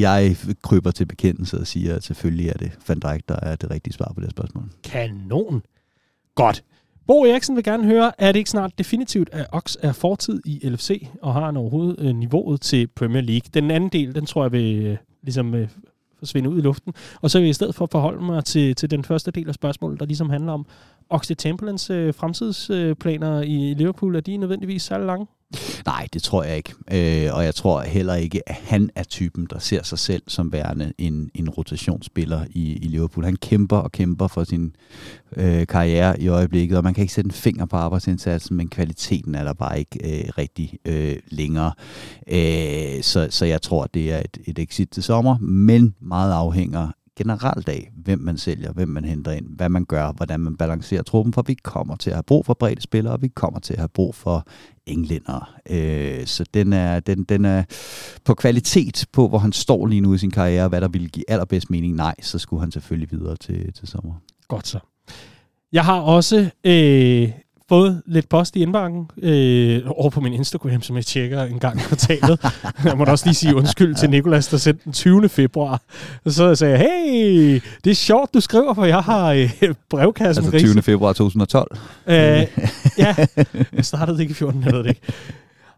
jeg 0.00 0.36
kryber 0.62 0.90
til 0.90 1.04
bekendelse 1.04 1.58
og 1.58 1.66
siger, 1.66 1.96
at 1.96 2.04
selvfølgelig 2.04 2.48
er 2.48 2.58
det 2.58 2.72
Van 2.88 2.98
Dijk, 2.98 3.28
der 3.28 3.36
er 3.42 3.56
det 3.56 3.70
rigtige 3.70 3.94
svar 3.94 4.12
på 4.14 4.20
det 4.20 4.30
spørgsmål. 4.30 4.64
Kanon! 4.84 5.62
Godt. 6.34 6.64
Bo 7.08 7.24
Eriksen 7.24 7.56
vil 7.56 7.64
gerne 7.64 7.84
høre, 7.84 8.12
er 8.18 8.32
det 8.32 8.38
ikke 8.38 8.50
snart 8.50 8.78
definitivt, 8.78 9.28
at 9.32 9.46
Ox 9.52 9.76
er 9.82 9.92
fortid 9.92 10.40
i 10.44 10.68
LFC, 10.68 11.08
og 11.22 11.32
har 11.32 11.44
han 11.44 11.56
overhovedet 11.56 11.96
øh, 11.98 12.16
niveauet 12.16 12.60
til 12.60 12.86
Premier 12.86 13.22
League? 13.22 13.50
Den 13.54 13.70
anden 13.70 13.90
del, 13.90 14.14
den 14.14 14.26
tror 14.26 14.44
jeg 14.44 14.52
vil 14.52 14.86
øh, 14.86 14.96
ligesom 15.22 15.54
øh, 15.54 15.68
forsvinde 16.18 16.50
ud 16.50 16.58
i 16.58 16.60
luften. 16.60 16.94
Og 17.20 17.30
så 17.30 17.38
vil 17.38 17.44
jeg 17.44 17.50
i 17.50 17.52
stedet 17.52 17.74
for 17.74 17.88
forholde 17.92 18.24
mig 18.24 18.44
til, 18.44 18.74
til 18.74 18.90
den 18.90 19.04
første 19.04 19.30
del 19.30 19.48
af 19.48 19.54
spørgsmålet, 19.54 20.00
der 20.00 20.06
ligesom 20.06 20.30
handler 20.30 20.52
om 20.52 20.66
Oxley 21.10 21.36
Chamberlains 21.36 21.90
øh, 21.90 22.14
fremtidsplaner 22.14 23.40
i 23.42 23.74
Liverpool. 23.74 24.16
Er 24.16 24.20
de 24.20 24.36
nødvendigvis 24.36 24.82
særlig 24.82 25.06
lange? 25.06 25.26
Nej, 25.86 26.06
det 26.12 26.22
tror 26.22 26.42
jeg 26.44 26.56
ikke. 26.56 26.74
Øh, 26.92 27.34
og 27.34 27.44
jeg 27.44 27.54
tror 27.54 27.80
heller 27.82 28.14
ikke, 28.14 28.48
at 28.48 28.54
han 28.54 28.90
er 28.94 29.02
typen, 29.02 29.46
der 29.50 29.58
ser 29.58 29.82
sig 29.82 29.98
selv 29.98 30.22
som 30.26 30.52
værende 30.52 30.92
en, 30.98 31.30
en 31.34 31.50
rotationsspiller 31.50 32.44
i, 32.50 32.72
i 32.72 32.88
Liverpool. 32.88 33.24
Han 33.24 33.36
kæmper 33.36 33.76
og 33.76 33.92
kæmper 33.92 34.26
for 34.26 34.44
sin 34.44 34.76
øh, 35.36 35.66
karriere 35.66 36.20
i 36.20 36.28
øjeblikket, 36.28 36.78
og 36.78 36.84
man 36.84 36.94
kan 36.94 37.02
ikke 37.02 37.14
sætte 37.14 37.28
en 37.28 37.32
finger 37.32 37.66
på 37.66 37.76
arbejdsindsatsen, 37.76 38.56
men 38.56 38.68
kvaliteten 38.68 39.34
er 39.34 39.44
der 39.44 39.52
bare 39.52 39.78
ikke 39.78 40.24
øh, 40.24 40.28
rigtig 40.38 40.78
øh, 40.84 41.16
længere. 41.28 41.72
Øh, 42.26 43.02
så, 43.02 43.28
så 43.30 43.44
jeg 43.44 43.62
tror, 43.62 43.86
det 43.86 44.12
er 44.12 44.18
et, 44.18 44.38
et 44.44 44.58
exit 44.58 44.88
til 44.88 45.02
sommer, 45.02 45.38
men 45.38 45.94
meget 46.00 46.32
afhænger 46.32 46.90
generelt 47.18 47.68
af, 47.68 47.90
hvem 47.96 48.18
man 48.18 48.36
sælger, 48.36 48.72
hvem 48.72 48.88
man 48.88 49.04
henter 49.04 49.32
ind, 49.32 49.46
hvad 49.56 49.68
man 49.68 49.84
gør, 49.84 50.12
hvordan 50.12 50.40
man 50.40 50.56
balancerer 50.56 51.02
truppen, 51.02 51.32
for 51.32 51.42
vi 51.42 51.54
kommer 51.54 51.96
til 51.96 52.10
at 52.10 52.16
have 52.16 52.22
brug 52.22 52.46
for 52.46 52.54
brede 52.54 52.80
spillere, 52.80 53.12
og 53.12 53.22
vi 53.22 53.28
kommer 53.28 53.60
til 53.60 53.72
at 53.72 53.78
have 53.78 53.88
brug 53.88 54.14
for 54.14 54.46
englænder. 54.88 55.54
Øh, 55.70 56.26
så 56.26 56.44
den 56.54 56.72
er, 56.72 57.00
den, 57.00 57.24
den 57.24 57.44
er 57.44 57.62
på 58.24 58.34
kvalitet 58.34 59.06
på, 59.12 59.28
hvor 59.28 59.38
han 59.38 59.52
står 59.52 59.86
lige 59.86 60.00
nu 60.00 60.14
i 60.14 60.18
sin 60.18 60.30
karriere, 60.30 60.68
hvad 60.68 60.80
der 60.80 60.88
ville 60.88 61.08
give 61.08 61.30
allerbedst 61.30 61.70
mening, 61.70 61.94
nej, 61.94 62.14
så 62.22 62.38
skulle 62.38 62.60
han 62.60 62.72
selvfølgelig 62.72 63.10
videre 63.10 63.36
til, 63.36 63.72
til 63.72 63.88
sommer. 63.88 64.14
Godt 64.48 64.66
så. 64.66 64.78
Jeg 65.72 65.84
har 65.84 66.00
også 66.00 66.50
øh, 66.64 67.30
fået 67.68 68.02
lidt 68.06 68.28
post 68.28 68.56
i 68.56 68.62
indbakken 68.62 69.10
øh, 69.22 69.82
over 69.86 70.10
på 70.10 70.20
min 70.20 70.32
Instagram, 70.32 70.82
som 70.82 70.96
jeg 70.96 71.06
tjekker 71.06 71.42
en 71.42 71.58
gang 71.58 71.78
i 71.78 71.82
kvartalet. 71.82 72.40
jeg 72.84 72.98
må 72.98 73.04
da 73.04 73.10
også 73.10 73.26
lige 73.26 73.34
sige 73.34 73.56
undskyld 73.56 73.94
til 73.94 74.10
Nikolas, 74.10 74.48
der 74.48 74.56
sendte 74.56 74.84
den 74.84 74.92
20. 74.92 75.28
februar. 75.28 75.82
Og 76.24 76.32
så 76.32 76.54
sagde 76.54 76.78
jeg, 76.78 76.80
hey, 76.80 77.60
det 77.84 77.90
er 77.90 77.94
sjovt, 77.94 78.34
du 78.34 78.40
skriver, 78.40 78.74
for 78.74 78.84
jeg 78.84 79.00
har 79.00 79.32
øh, 79.32 79.74
brevkassen. 79.90 80.44
Altså 80.44 80.58
20. 80.58 80.82
februar 80.82 81.12
2012? 81.12 81.78
Øh, 82.06 82.14
ja, 82.98 83.14
jeg 83.72 83.84
startede 83.84 84.22
ikke 84.22 84.30
i 84.30 84.34
14, 84.34 84.62
jeg 84.64 84.72
ved 84.72 84.78
det 84.78 84.88
ikke. 84.88 85.00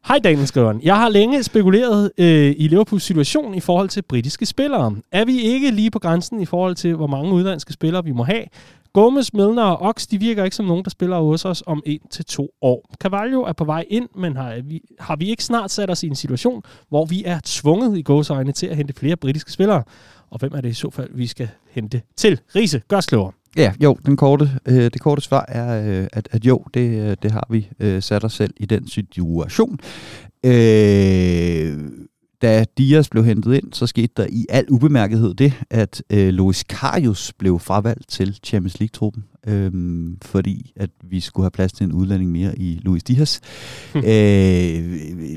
Hej 0.08 0.18
Daniel 0.24 0.46
skriver 0.46 0.74
Jeg 0.82 0.96
har 0.96 1.08
længe 1.08 1.42
spekuleret 1.42 2.10
øh, 2.18 2.54
i 2.58 2.68
Liverpools 2.68 3.02
situation 3.02 3.54
i 3.54 3.60
forhold 3.60 3.88
til 3.88 4.02
britiske 4.02 4.46
spillere. 4.46 4.96
Er 5.12 5.24
vi 5.24 5.40
ikke 5.40 5.70
lige 5.70 5.90
på 5.90 5.98
grænsen 5.98 6.40
i 6.40 6.46
forhold 6.46 6.74
til, 6.74 6.94
hvor 6.94 7.06
mange 7.06 7.32
udlandske 7.32 7.72
spillere 7.72 8.04
vi 8.04 8.12
må 8.12 8.22
have? 8.22 8.44
Gomes, 8.92 9.34
Milner 9.34 9.62
og 9.62 9.82
Ox, 9.82 10.06
de 10.06 10.18
virker 10.18 10.44
ikke 10.44 10.56
som 10.56 10.66
nogen, 10.66 10.84
der 10.84 10.90
spiller 10.90 11.18
hos 11.18 11.44
os 11.44 11.62
om 11.66 11.82
en 11.86 12.00
til 12.10 12.24
to 12.24 12.48
år. 12.62 12.94
Cavallo 13.00 13.42
er 13.42 13.52
på 13.52 13.64
vej 13.64 13.84
ind, 13.88 14.08
men 14.16 14.36
har 14.36 14.60
vi, 14.64 14.80
har 14.98 15.16
vi 15.16 15.30
ikke 15.30 15.44
snart 15.44 15.70
sat 15.70 15.90
os 15.90 16.02
i 16.02 16.06
en 16.06 16.14
situation, 16.14 16.62
hvor 16.88 17.04
vi 17.04 17.24
er 17.24 17.40
tvunget 17.44 17.98
i 17.98 18.02
gåsøjne 18.02 18.52
til 18.52 18.66
at 18.66 18.76
hente 18.76 18.94
flere 18.94 19.16
britiske 19.16 19.52
spillere? 19.52 19.82
Og 20.30 20.38
hvem 20.38 20.52
er 20.54 20.60
det 20.60 20.68
i 20.68 20.72
så 20.72 20.90
fald, 20.90 21.10
vi 21.14 21.26
skal 21.26 21.48
hente 21.70 22.02
til? 22.16 22.40
Riese, 22.56 22.82
gør 22.88 23.00
sløver. 23.00 23.30
Ja, 23.56 23.72
jo, 23.82 23.96
den 24.06 24.16
korte, 24.16 24.50
øh, 24.66 24.74
det 24.74 25.00
korte 25.00 25.22
svar 25.22 25.44
er, 25.48 26.00
øh, 26.00 26.06
at, 26.12 26.28
at 26.32 26.44
jo, 26.44 26.64
det, 26.74 27.10
øh, 27.10 27.16
det 27.22 27.30
har 27.30 27.46
vi 27.50 27.68
øh, 27.80 28.02
sat 28.02 28.24
os 28.24 28.32
selv 28.32 28.54
i 28.56 28.66
den 28.66 28.88
situation. 28.88 29.78
Øh, 30.46 31.78
da 32.42 32.64
Dias 32.78 33.08
blev 33.08 33.24
hentet 33.24 33.54
ind, 33.54 33.72
så 33.72 33.86
skete 33.86 34.12
der 34.16 34.26
i 34.30 34.46
al 34.48 34.66
ubemærkethed 34.70 35.34
det, 35.34 35.52
at 35.70 36.02
øh, 36.10 36.28
Luis 36.28 36.64
Karius 36.68 37.32
blev 37.32 37.58
fravalgt 37.58 38.08
til 38.08 38.38
Champions 38.44 38.80
League-truppen 38.80 39.24
øhm, 39.46 40.18
fordi 40.22 40.72
at 40.76 40.90
vi 41.04 41.20
skulle 41.20 41.44
have 41.44 41.50
plads 41.50 41.72
til 41.72 41.84
en 41.84 41.92
udlænding 41.92 42.30
mere 42.30 42.58
i 42.58 42.80
Luis 42.82 43.02
Diaz. 43.02 43.40
øh, 43.94 44.04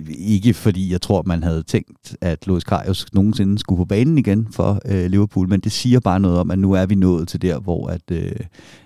ikke 0.09 0.53
fordi 0.53 0.91
jeg 0.91 1.01
tror, 1.01 1.23
man 1.25 1.43
havde 1.43 1.63
tænkt, 1.63 2.15
at 2.21 2.47
Luis 2.47 2.63
Karius 2.63 3.13
nogensinde 3.13 3.59
skulle 3.59 3.77
på 3.77 3.85
banen 3.85 4.17
igen 4.17 4.47
for 4.51 4.81
øh, 4.85 5.05
Liverpool, 5.05 5.49
men 5.49 5.59
det 5.59 5.71
siger 5.71 5.99
bare 5.99 6.19
noget 6.19 6.37
om, 6.37 6.51
at 6.51 6.59
nu 6.59 6.71
er 6.71 6.85
vi 6.85 6.95
nået 6.95 7.27
til 7.27 7.41
der, 7.41 7.59
hvor 7.59 7.87
at, 7.87 8.11
øh, 8.11 8.31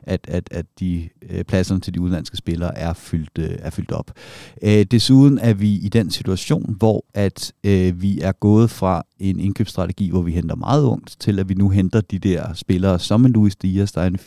at, 0.04 0.20
at, 0.28 0.48
at 0.52 0.66
de 0.80 1.10
øh, 1.30 1.44
pladserne 1.44 1.82
til 1.82 1.94
de 1.94 2.02
udenlandske 2.02 2.38
spillere 2.38 2.78
er 2.78 2.94
fyldt, 2.94 3.38
øh, 3.40 3.50
er 3.60 3.70
fyldt 3.70 3.92
op. 3.92 4.12
Øh, 4.64 4.86
desuden 4.92 5.40
er 5.40 5.54
vi 5.54 5.74
i 5.74 5.90
den 5.90 6.12
situation, 6.12 6.76
hvor 6.78 7.06
at 7.14 7.54
øh, 7.64 8.02
vi 8.02 8.20
er 8.20 8.32
gået 8.32 8.70
fra 8.70 9.04
en 9.20 9.40
indkøbsstrategi, 9.40 10.10
hvor 10.10 10.22
vi 10.22 10.32
henter 10.32 10.56
meget 10.56 10.84
ungt, 10.84 11.16
til 11.20 11.40
at 11.40 11.50
vi 11.50 11.54
nu 11.54 11.70
henter 11.70 12.02
de 12.02 12.20
der 12.20 12.54
spillere 12.54 13.00
som 13.00 13.26
en 13.26 13.32
Luis 13.32 13.56
Dias, 13.56 13.92
der 13.92 14.02
er 14.02 14.08
en 14.08 14.20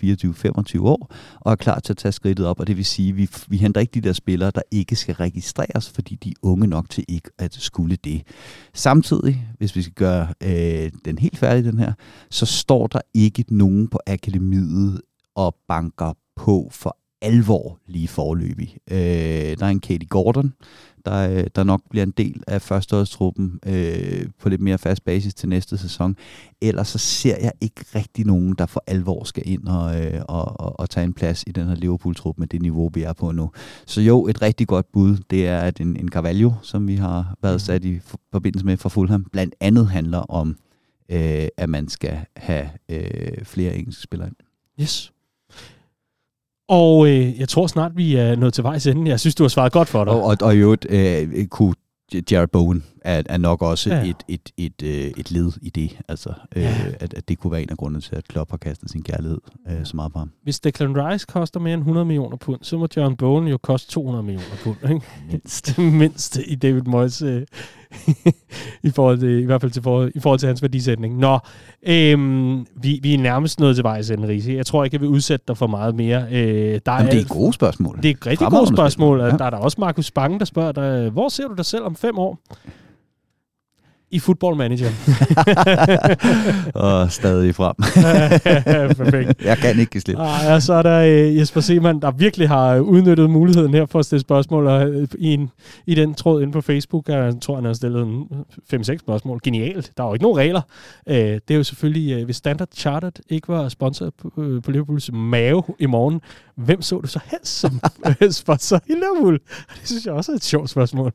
24-25 0.78 0.80
år, 0.80 1.14
og 1.41 1.53
er 1.53 1.57
klar 1.57 1.78
til 1.78 1.93
at 1.93 1.97
tage 1.97 2.12
skridtet 2.12 2.47
op, 2.47 2.61
og 2.61 2.66
det 2.66 2.76
vil 2.76 2.84
sige, 2.84 3.09
at 3.09 3.16
vi, 3.16 3.28
vi 3.49 3.57
henter 3.57 3.80
ikke 3.80 3.91
de 3.91 4.01
der 4.01 4.12
spillere, 4.12 4.51
der 4.55 4.62
ikke 4.70 4.97
skal 4.97 5.14
registreres, 5.14 5.91
fordi 5.91 6.14
de 6.14 6.30
er 6.30 6.34
unge 6.43 6.66
nok 6.66 6.91
til 6.91 7.05
ikke 7.09 7.30
at 7.38 7.55
skulle 7.55 7.97
det. 7.97 8.22
Samtidig, 8.74 9.47
hvis 9.59 9.76
vi 9.76 9.82
skal 9.82 9.95
gøre 9.95 10.28
øh, 10.43 10.91
den 11.05 11.18
helt 11.18 11.38
færdig, 11.38 11.64
den 11.64 11.78
her, 11.78 11.93
så 12.30 12.47
står 12.47 12.86
der 12.86 13.01
ikke 13.14 13.45
nogen 13.49 13.88
på 13.88 13.99
akademiet 14.07 15.01
og 15.34 15.57
banker 15.68 16.12
på 16.36 16.68
for 16.72 16.99
alvor 17.22 17.78
lige 17.86 18.08
forløbig. 18.08 18.76
Øh, 18.90 18.98
der 19.58 19.66
er 19.66 19.70
en 19.70 19.80
Katie 19.80 20.08
Gordon, 20.08 20.52
der, 21.04 21.30
øh, 21.30 21.44
der 21.54 21.64
nok 21.64 21.82
bliver 21.90 22.02
en 22.02 22.10
del 22.10 22.42
af 22.46 22.62
førsteårstruppen 22.62 23.60
øh, 23.66 24.26
på 24.38 24.48
lidt 24.48 24.60
mere 24.60 24.78
fast 24.78 25.04
basis 25.04 25.34
til 25.34 25.48
næste 25.48 25.78
sæson. 25.78 26.16
Ellers 26.60 26.88
så 26.88 26.98
ser 26.98 27.36
jeg 27.40 27.52
ikke 27.60 27.84
rigtig 27.94 28.26
nogen, 28.26 28.54
der 28.58 28.66
for 28.66 28.84
alvor 28.86 29.24
skal 29.24 29.42
ind 29.46 29.68
og, 29.68 30.04
øh, 30.04 30.22
og, 30.28 30.60
og, 30.60 30.80
og 30.80 30.90
tage 30.90 31.04
en 31.04 31.12
plads 31.12 31.44
i 31.46 31.50
den 31.50 31.66
her 31.66 31.74
Liverpool-trup 31.74 32.38
med 32.38 32.46
det 32.46 32.62
niveau, 32.62 32.90
vi 32.94 33.02
er 33.02 33.12
på 33.12 33.32
nu. 33.32 33.50
Så 33.86 34.00
jo, 34.00 34.26
et 34.26 34.42
rigtig 34.42 34.66
godt 34.66 34.92
bud, 34.92 35.16
det 35.30 35.46
er, 35.46 35.58
at 35.58 35.80
en, 35.80 35.96
en 35.96 36.08
Carvalho, 36.08 36.52
som 36.62 36.88
vi 36.88 36.94
har 36.94 37.34
været 37.42 37.54
mm. 37.54 37.58
sat 37.58 37.84
i 37.84 38.00
forbindelse 38.32 38.66
med 38.66 38.76
fra 38.76 38.88
Fulham, 38.88 39.24
blandt 39.32 39.54
andet 39.60 39.88
handler 39.88 40.18
om, 40.18 40.56
øh, 41.08 41.48
at 41.56 41.68
man 41.68 41.88
skal 41.88 42.18
have 42.36 42.68
øh, 42.88 43.44
flere 43.44 43.76
engelske 43.76 44.02
spillere 44.02 44.28
ind. 44.28 44.36
Yes. 44.80 45.12
Og 46.70 47.08
øh, 47.08 47.40
jeg 47.40 47.48
tror 47.48 47.66
snart, 47.66 47.96
vi 47.96 48.16
er 48.16 48.36
nået 48.36 48.54
til 48.54 48.64
vejs 48.64 48.86
ende. 48.86 49.10
Jeg 49.10 49.20
synes, 49.20 49.34
du 49.34 49.44
har 49.44 49.48
svaret 49.48 49.72
godt 49.72 49.88
for 49.88 50.04
dig. 50.04 50.12
Og, 50.12 50.22
og, 50.22 50.36
og 50.40 50.54
i 50.54 50.58
øvrigt 50.58 50.86
øh, 50.90 51.46
kunne 51.46 51.74
Jared 52.30 52.48
Bowen 52.48 52.84
er, 53.04 53.22
er 53.26 53.38
nok 53.38 53.62
også 53.62 53.94
ja. 53.94 54.04
et, 54.04 54.16
et, 54.28 54.50
et, 54.56 54.82
et, 54.82 55.12
et 55.18 55.30
led 55.30 55.52
i 55.62 55.70
det. 55.70 55.98
Altså, 56.08 56.32
øh, 56.56 56.62
ja. 56.62 56.74
at, 57.00 57.14
at 57.14 57.28
det 57.28 57.38
kunne 57.38 57.50
være 57.50 57.62
en 57.62 57.70
af 57.70 57.76
grundene 57.76 58.00
til, 58.00 58.16
at 58.16 58.28
Klopp 58.28 58.50
har 58.50 58.56
kastet 58.56 58.90
sin 58.90 59.02
kærlighed 59.02 59.38
øh, 59.68 59.84
så 59.84 59.96
meget 59.96 60.12
på 60.12 60.18
ham. 60.18 60.30
Hvis 60.42 60.60
Declan 60.60 60.96
Rice 60.96 61.26
koster 61.28 61.60
mere 61.60 61.74
end 61.74 61.80
100 61.80 62.06
millioner 62.06 62.36
pund, 62.36 62.58
så 62.62 62.78
må 62.78 62.88
John 62.96 63.16
Bowen 63.16 63.48
jo 63.48 63.58
koste 63.58 63.90
200 63.90 64.24
millioner 64.24 64.56
pund. 64.64 64.76
Ikke? 64.90 65.06
Mindst. 65.30 65.78
Mindst 66.02 66.38
i 66.46 66.54
David 66.54 66.82
Moyes 66.82 67.22
øh, 67.22 67.42
i, 68.88 68.91
forhold 68.91 69.18
til, 69.18 69.43
i 69.43 69.45
hvert 69.45 69.61
fald 69.61 69.72
til 69.72 69.82
forhold, 69.82 70.12
i 70.14 70.20
forhold 70.20 70.38
til 70.38 70.47
hans 70.47 70.62
værdisætning. 70.62 71.18
Nå, 71.18 71.38
øhm, 71.82 72.66
vi, 72.76 73.01
vi 73.03 73.14
er 73.14 73.18
nærmest 73.18 73.61
nået 73.61 73.76
til 73.76 73.84
vejs 73.84 74.11
ende, 74.11 74.28
Riese. 74.28 74.53
Jeg 74.53 74.66
tror 74.66 74.84
ikke, 74.84 74.95
jeg 74.95 75.01
vil 75.01 75.09
udsætte 75.09 75.45
dig 75.49 75.57
for 75.57 75.66
meget 75.66 75.95
mere. 75.95 76.26
Øh, 76.32 76.80
der 76.86 76.93
Jamen, 76.93 77.07
er, 77.07 77.11
det 77.11 77.20
er 77.20 77.34
gode 77.34 77.53
spørgsmål. 77.53 77.97
Det 77.97 78.05
er 78.05 78.11
et 78.11 78.26
rigtig 78.26 78.49
gode 78.49 78.66
spørgsmål. 78.66 79.20
Ja. 79.20 79.30
Der 79.30 79.45
er 79.45 79.51
der 79.51 79.57
også 79.57 79.76
Markus 79.80 80.11
Bange, 80.11 80.38
der 80.38 80.45
spørger 80.45 80.72
dig, 80.72 81.11
hvor 81.11 81.28
ser 81.28 81.49
du 81.49 81.55
dig 81.55 81.64
selv 81.64 81.84
om 81.84 81.97
fem 81.97 82.18
år? 82.18 82.38
I 84.11 84.18
Football 84.18 84.56
Manager. 84.56 84.90
og 86.84 87.12
stadig 87.12 87.54
frem. 87.54 87.74
Perfekt. 89.04 89.44
Jeg 89.44 89.58
kan 89.58 89.78
ikke 89.78 90.00
slip. 90.00 90.18
Ah, 90.18 90.44
ja, 90.44 90.61
så 90.61 90.72
er 90.72 90.82
der 90.82 91.00
uh, 91.00 91.36
Jesper 91.36 91.61
Semann, 91.61 92.02
der 92.02 92.11
virkelig 92.11 92.48
har 92.48 92.78
udnyttet 92.78 93.30
muligheden 93.30 93.74
her 93.74 93.86
for 93.86 93.98
at 93.98 94.04
stille 94.04 94.20
spørgsmål 94.20 94.66
og, 94.66 94.90
uh, 94.90 95.04
i, 95.18 95.34
en, 95.34 95.50
i 95.86 95.94
den 95.94 96.14
tråd 96.14 96.42
inde 96.42 96.52
på 96.52 96.61
Facebook. 96.61 97.08
Jeg 97.08 97.34
tror, 97.42 97.54
han 97.54 97.64
har 97.64 97.72
stillet 97.72 98.26
5-6 98.74 98.98
spørgsmål. 98.98 99.40
Genialt. 99.42 99.92
Der 99.96 100.02
er 100.04 100.08
jo 100.08 100.14
ikke 100.14 100.22
nogen 100.22 100.38
regler. 100.38 100.61
Det 101.06 101.50
er 101.50 101.54
jo 101.54 101.64
selvfølgelig, 101.64 102.24
hvis 102.24 102.36
Standard 102.36 102.68
Chartered 102.74 103.12
ikke 103.28 103.48
var 103.48 103.68
sponsor 103.68 104.12
på, 104.22 104.32
på 104.64 104.70
Liverpools 104.70 105.11
mave 105.12 105.62
i 105.78 105.86
morgen, 105.86 106.20
hvem 106.56 106.82
så 106.82 107.00
du 107.00 107.06
så 107.06 107.20
helst 107.26 107.61
som 107.61 107.80
sponsor 108.30 108.80
i 108.86 108.92
Liverpool? 108.92 109.38
Det 109.80 109.88
synes 109.88 110.06
jeg 110.06 110.14
også 110.14 110.32
er 110.32 110.36
et 110.36 110.44
sjovt 110.44 110.70
spørgsmål. 110.70 111.12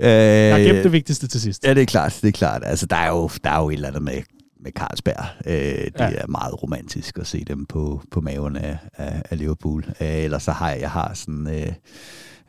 Øh, 0.00 0.08
jeg 0.08 0.54
har 0.54 0.62
gemt 0.62 0.84
det 0.84 0.92
vigtigste 0.92 1.26
til 1.26 1.40
sidst. 1.40 1.64
Ja, 1.64 1.74
det 1.74 1.82
er 1.82 1.86
klart. 1.86 2.18
Det 2.22 2.28
er 2.28 2.32
klart. 2.32 2.62
Altså, 2.64 2.86
der 2.86 2.96
er 2.96 3.08
jo, 3.08 3.30
der 3.44 3.50
er 3.50 3.60
jo 3.60 3.68
et 3.68 3.74
eller 3.74 3.88
andet 3.88 4.02
med, 4.02 4.22
med 4.60 4.72
Carlsberg. 4.72 5.24
Øh, 5.46 5.84
det 5.84 5.92
ja. 5.98 6.10
er 6.10 6.26
meget 6.26 6.62
romantisk 6.62 7.18
at 7.18 7.26
se 7.26 7.44
dem 7.44 7.66
på, 7.66 8.02
på 8.10 8.20
maven 8.20 8.56
af, 8.56 8.78
af, 8.96 9.22
af 9.30 9.38
Liverpool. 9.38 9.84
Øh, 10.00 10.24
ellers 10.24 10.42
så 10.42 10.52
har 10.52 10.70
jeg, 10.70 10.80
jeg 10.80 10.90
har 10.90 11.14
sådan... 11.14 11.46
Øh, 11.46 11.72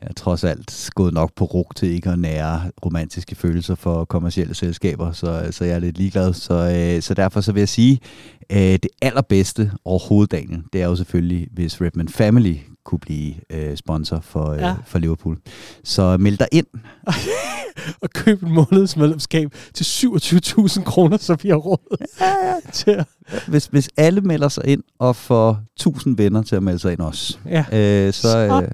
jeg 0.02 0.16
trods 0.16 0.44
alt 0.44 0.90
gået 0.94 1.14
nok 1.14 1.32
på 1.36 1.44
rug 1.44 1.72
til 1.76 1.88
ikke 1.88 2.10
at 2.10 2.18
nære 2.18 2.70
romantiske 2.84 3.34
følelser 3.34 3.74
for 3.74 4.04
kommersielle 4.04 4.54
selskaber, 4.54 5.12
så, 5.12 5.48
så 5.50 5.64
jeg 5.64 5.74
er 5.74 5.78
lidt 5.78 5.98
ligeglad. 5.98 6.34
Så, 6.34 6.54
øh, 6.54 7.02
så 7.02 7.14
derfor 7.14 7.40
så 7.40 7.52
vil 7.52 7.60
jeg 7.60 7.68
sige, 7.68 8.00
øh, 8.52 8.58
det 8.58 8.88
allerbedste 9.02 9.72
overhovedet, 9.84 10.32
Daniel, 10.32 10.62
det 10.72 10.82
er 10.82 10.86
jo 10.86 10.96
selvfølgelig, 10.96 11.48
hvis 11.52 11.80
Redman 11.80 12.08
Family 12.08 12.56
kunne 12.88 12.98
blive 12.98 13.34
øh, 13.50 13.76
sponsor 13.76 14.20
for, 14.20 14.50
øh, 14.50 14.58
ja. 14.58 14.74
for 14.86 14.98
Liverpool. 14.98 15.38
Så 15.84 16.16
meld 16.16 16.38
dig 16.38 16.48
ind. 16.52 16.66
og 18.02 18.10
køb 18.10 18.42
en 18.42 18.52
månedsmedlemskab 18.52 19.54
til 19.74 19.84
27.000 19.84 20.84
kroner, 20.84 21.16
så 21.16 21.36
vi 21.42 21.48
har 21.48 21.56
råd 21.56 21.96
ja, 22.20 22.46
ja. 22.46 22.54
til 22.72 23.04
hvis, 23.48 23.66
hvis 23.66 23.88
alle 23.96 24.20
melder 24.20 24.48
sig 24.48 24.66
ind 24.66 24.82
og 24.98 25.16
får 25.16 25.62
1000 25.76 26.16
venner 26.16 26.42
til 26.42 26.56
at 26.56 26.62
melde 26.62 26.78
sig 26.78 26.92
ind 26.92 27.00
også, 27.00 27.38
ja. 27.46 27.64
øh, 27.72 28.12
så, 28.12 28.22
så, 28.22 28.62
øh, 28.62 28.70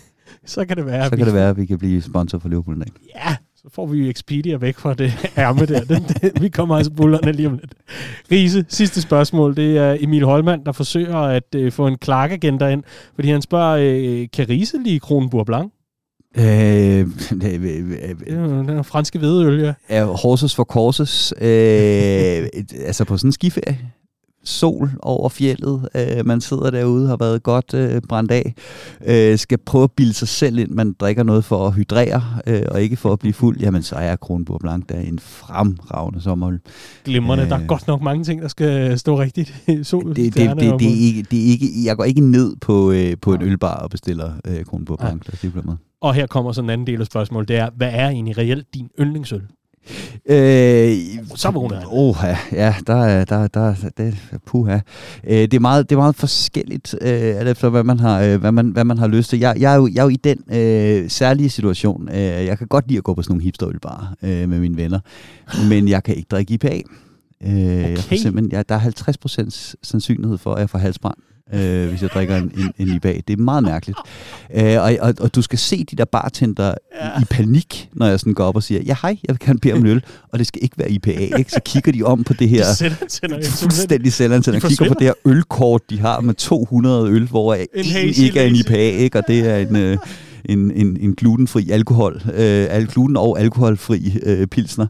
så 0.54 0.64
kan 0.64 0.76
det 0.76 0.86
være, 0.86 1.04
så 1.10 1.16
kan 1.16 1.26
det 1.26 1.34
være, 1.34 1.48
at 1.48 1.56
vi 1.56 1.66
kan 1.66 1.78
blive 1.78 2.02
sponsor 2.02 2.38
for 2.38 2.48
Liverpool 2.48 2.76
en 2.76 2.82
dag. 2.82 2.92
Ja, 3.14 3.36
så 3.64 3.70
får 3.74 3.86
vi 3.86 4.10
Expedia 4.10 4.56
væk 4.56 4.78
fra 4.78 4.94
det 4.94 5.12
ærme 5.36 5.66
der. 5.66 5.80
Den, 5.80 6.02
den, 6.02 6.30
vi 6.42 6.48
kommer 6.48 6.76
altså 6.76 6.92
bullerne 6.92 7.32
lige 7.32 7.48
om 7.48 7.54
lidt. 7.54 7.74
Riese, 8.32 8.64
sidste 8.68 9.02
spørgsmål. 9.02 9.56
Det 9.56 9.78
er 9.78 9.96
Emil 10.00 10.24
Holmand, 10.24 10.64
der 10.64 10.72
forsøger 10.72 11.16
at 11.16 11.54
øh, 11.54 11.72
få 11.72 11.86
en 11.86 11.98
klagagenda 11.98 12.68
ind, 12.68 12.82
fordi 13.14 13.30
han 13.30 13.42
spørger, 13.42 13.76
øh, 13.80 14.28
kan 14.32 14.48
Riese 14.48 14.78
lige 14.84 15.00
Kronenburg 15.00 15.46
Blanc? 15.46 15.72
Øh, 16.38 17.00
øh, 17.00 17.06
den 18.26 18.68
er 18.68 18.82
franske 18.82 19.18
hvedeøl, 19.18 19.60
ja. 19.60 19.74
Ja, 19.90 20.04
horses 20.04 20.54
for 20.54 20.64
courses. 20.64 21.34
Øh, 21.40 22.48
altså 22.86 23.04
på 23.04 23.16
sådan 23.16 23.28
en 23.28 23.32
skiferie 23.32 23.78
sol 24.44 24.90
over 25.02 25.28
fjellet. 25.28 25.88
Øh, 25.94 26.26
man 26.26 26.40
sidder 26.40 26.70
derude, 26.70 27.08
har 27.08 27.16
været 27.16 27.42
godt 27.42 27.74
øh, 27.74 28.02
brændt 28.08 28.30
af. 28.30 28.54
Øh, 29.06 29.38
skal 29.38 29.58
prøve 29.58 29.84
at 29.84 29.92
bilde 29.92 30.12
sig 30.12 30.28
selv 30.28 30.58
ind, 30.58 30.70
man 30.70 30.92
drikker 31.00 31.22
noget 31.22 31.44
for 31.44 31.66
at 31.66 31.74
hydrere, 31.74 32.22
øh, 32.46 32.62
og 32.68 32.82
ikke 32.82 32.96
for 32.96 33.12
at 33.12 33.18
blive 33.18 33.32
fuld. 33.32 33.60
Jamen, 33.60 33.82
så 33.82 33.94
er 33.94 34.16
Kronborg 34.16 34.60
Blanc 34.60 34.84
der 34.88 35.00
en 35.00 35.18
fremragende 35.18 36.20
sommerhul. 36.20 36.60
Glimrende. 37.04 37.44
Øh, 37.44 37.50
der 37.50 37.56
er 37.56 37.66
godt 37.66 37.86
nok 37.86 38.02
mange 38.02 38.24
ting, 38.24 38.42
der 38.42 38.48
skal 38.48 38.98
stå 38.98 39.20
rigtigt 39.20 39.54
i 39.68 39.84
sol. 39.84 40.08
Det, 40.08 40.16
det, 40.16 40.34
det, 40.34 40.50
det, 40.50 40.80
det, 40.80 40.88
er 40.88 41.06
ikke, 41.06 41.22
det 41.30 41.38
er 41.38 41.50
ikke, 41.50 41.68
jeg 41.84 41.96
går 41.96 42.04
ikke 42.04 42.20
ned 42.20 42.56
på, 42.60 42.90
øh, 42.92 43.16
på 43.22 43.34
en 43.34 43.42
ølbar 43.42 43.74
og 43.76 43.90
bestiller 43.90 44.32
øh, 44.44 44.64
Kronborg 44.64 44.98
Blanc. 44.98 45.44
Ja. 45.44 45.48
Og 46.00 46.14
her 46.14 46.26
kommer 46.26 46.52
så 46.52 46.62
en 46.62 46.70
anden 46.70 46.86
del 46.86 47.00
af 47.00 47.06
spørgsmålet. 47.06 47.48
Det 47.48 47.56
er, 47.56 47.70
hvad 47.76 47.90
er 47.92 48.08
egentlig 48.08 48.38
reelt 48.38 48.74
din 48.74 48.88
yndlingsøl? 49.00 49.42
Øh, 50.28 50.96
så 51.34 51.50
vågner 51.50 51.76
han. 51.76 51.86
Oh, 51.90 52.16
ja, 52.22 52.38
ja, 52.52 52.74
der 52.86 53.04
er, 53.04 53.24
der, 53.24 53.46
der, 53.46 53.74
det, 53.96 54.14
puha. 54.46 54.78
Øh, 55.24 55.36
det, 55.36 55.54
er 55.54 55.60
meget, 55.60 55.90
det 55.90 55.96
er 55.96 56.00
meget 56.00 56.16
forskelligt, 56.16 56.94
øh, 57.00 57.08
alt 57.10 57.48
efter 57.48 57.68
hvad 57.68 57.84
man 57.84 58.00
har, 58.00 58.22
øh, 58.22 58.40
hvad 58.40 58.52
man, 58.52 58.66
hvad 58.66 58.84
man 58.84 58.98
har 58.98 59.06
lyst 59.06 59.30
til. 59.30 59.38
Jeg, 59.38 59.56
jeg, 59.58 59.72
er, 59.72 59.76
jo, 59.76 59.88
jeg 59.94 59.98
er 59.98 60.04
jo 60.04 60.08
i 60.08 60.16
den 60.16 60.38
øh, 60.52 61.10
særlige 61.10 61.50
situation. 61.50 62.08
Øh, 62.08 62.16
jeg 62.16 62.58
kan 62.58 62.66
godt 62.66 62.88
lide 62.88 62.98
at 62.98 63.04
gå 63.04 63.14
på 63.14 63.22
sådan 63.22 63.32
nogle 63.32 63.42
hipsterølbarer 63.42 64.14
øh, 64.22 64.48
med 64.48 64.60
mine 64.60 64.76
venner, 64.76 65.00
men 65.68 65.88
jeg 65.88 66.02
kan 66.02 66.14
ikke 66.14 66.28
drikke 66.30 66.54
IPA. 66.54 66.80
Øh, 67.42 67.50
okay. 67.50 67.96
jeg 68.10 68.18
simpelthen, 68.18 68.52
ja, 68.52 68.62
der 68.68 68.74
er 68.74 68.80
50% 68.80 69.74
sandsynlighed 69.82 70.38
for, 70.38 70.54
at 70.54 70.60
jeg 70.60 70.70
får 70.70 70.78
halsbrand 70.78 71.16
øh, 71.52 71.88
hvis 71.88 72.02
jeg 72.02 72.10
drikker 72.10 72.36
en, 72.36 72.52
en, 72.56 72.72
en 72.78 72.96
IPA. 72.96 73.20
Det 73.28 73.38
er 73.38 73.42
meget 73.42 73.62
mærkeligt. 73.64 73.98
Øh, 74.54 74.82
og, 74.82 74.96
og, 75.00 75.14
og 75.20 75.34
du 75.34 75.42
skal 75.42 75.58
se 75.58 75.84
de 75.84 75.96
der 75.96 76.04
bartender 76.04 76.74
ja. 77.00 77.20
i 77.20 77.24
panik, 77.30 77.88
når 77.92 78.06
jeg 78.06 78.20
sådan 78.20 78.34
går 78.34 78.44
op 78.44 78.56
og 78.56 78.62
siger, 78.62 78.82
ja 78.82 78.96
hej, 79.02 79.18
jeg 79.28 79.34
vil 79.34 79.38
gerne 79.46 79.58
bede 79.58 79.72
om 79.72 79.80
en 79.80 79.86
øl, 79.86 80.04
og 80.32 80.38
det 80.38 80.46
skal 80.46 80.62
ikke 80.62 80.78
være 80.78 80.90
IPA. 80.90 81.38
Ikke? 81.38 81.50
Så 81.50 81.60
kigger 81.64 81.92
de 81.92 82.02
om 82.02 82.24
på 82.24 82.32
det 82.32 82.48
her 82.48 82.64
de 83.40 83.44
fuldstændig 83.44 84.12
selvantænder. 84.12 84.60
De 84.60 84.68
kigger 84.68 84.88
på 84.88 84.94
det 84.98 85.06
her 85.06 85.14
ølkort, 85.24 85.90
de 85.90 86.00
har 86.00 86.20
med 86.20 86.34
200 86.34 87.10
øl, 87.10 87.26
hvor 87.26 87.54
en, 87.54 87.66
en 87.74 87.84
ikke 88.16 88.40
er 88.40 88.44
en 88.44 88.56
IPA, 88.56 88.90
ikke? 88.90 89.18
og 89.18 89.24
det 89.28 89.48
er 89.50 89.56
en... 89.56 89.76
Øh, 89.76 89.98
en, 90.44 90.70
en, 90.70 90.96
en 91.00 91.14
glutenfri 91.14 91.70
alkohol, 91.70 92.22
øh, 92.34 92.86
gluten- 92.88 93.16
og 93.16 93.40
alkoholfri 93.40 94.18
øh, 94.22 94.46
pilsner. 94.46 94.86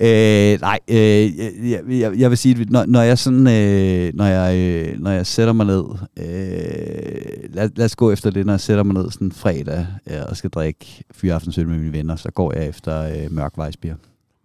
Øh, 0.00 0.60
nej, 0.60 0.78
øh, 0.88 1.38
jeg, 1.70 1.80
jeg, 1.88 2.18
jeg 2.18 2.30
vil 2.30 2.38
sige, 2.38 2.66
når, 2.70 2.84
når 2.86 3.02
jeg 3.02 3.18
sådan, 3.18 3.46
øh, 3.46 4.14
når 4.14 4.24
jeg, 4.24 4.56
øh, 4.56 5.00
når 5.00 5.10
jeg 5.10 5.26
sætter 5.26 5.52
mig 5.52 5.66
ned, 5.66 5.84
øh, 6.16 7.54
lad, 7.54 7.70
lad 7.76 7.84
os 7.84 7.96
gå 7.96 8.12
efter 8.12 8.30
det, 8.30 8.46
når 8.46 8.52
jeg 8.52 8.60
sætter 8.60 8.82
mig 8.84 8.94
ned 8.94 9.10
sådan 9.10 9.32
fredag 9.32 9.86
øh, 10.10 10.20
og 10.28 10.36
skal 10.36 10.50
drikke 10.50 11.04
fyraftensøl 11.12 11.68
med 11.68 11.78
mine 11.78 11.92
venner, 11.92 12.16
så 12.16 12.30
går 12.30 12.52
jeg 12.52 12.68
efter 12.68 13.02
øh, 13.02 13.32
mørk 13.32 13.52
vejsbier. 13.56 13.94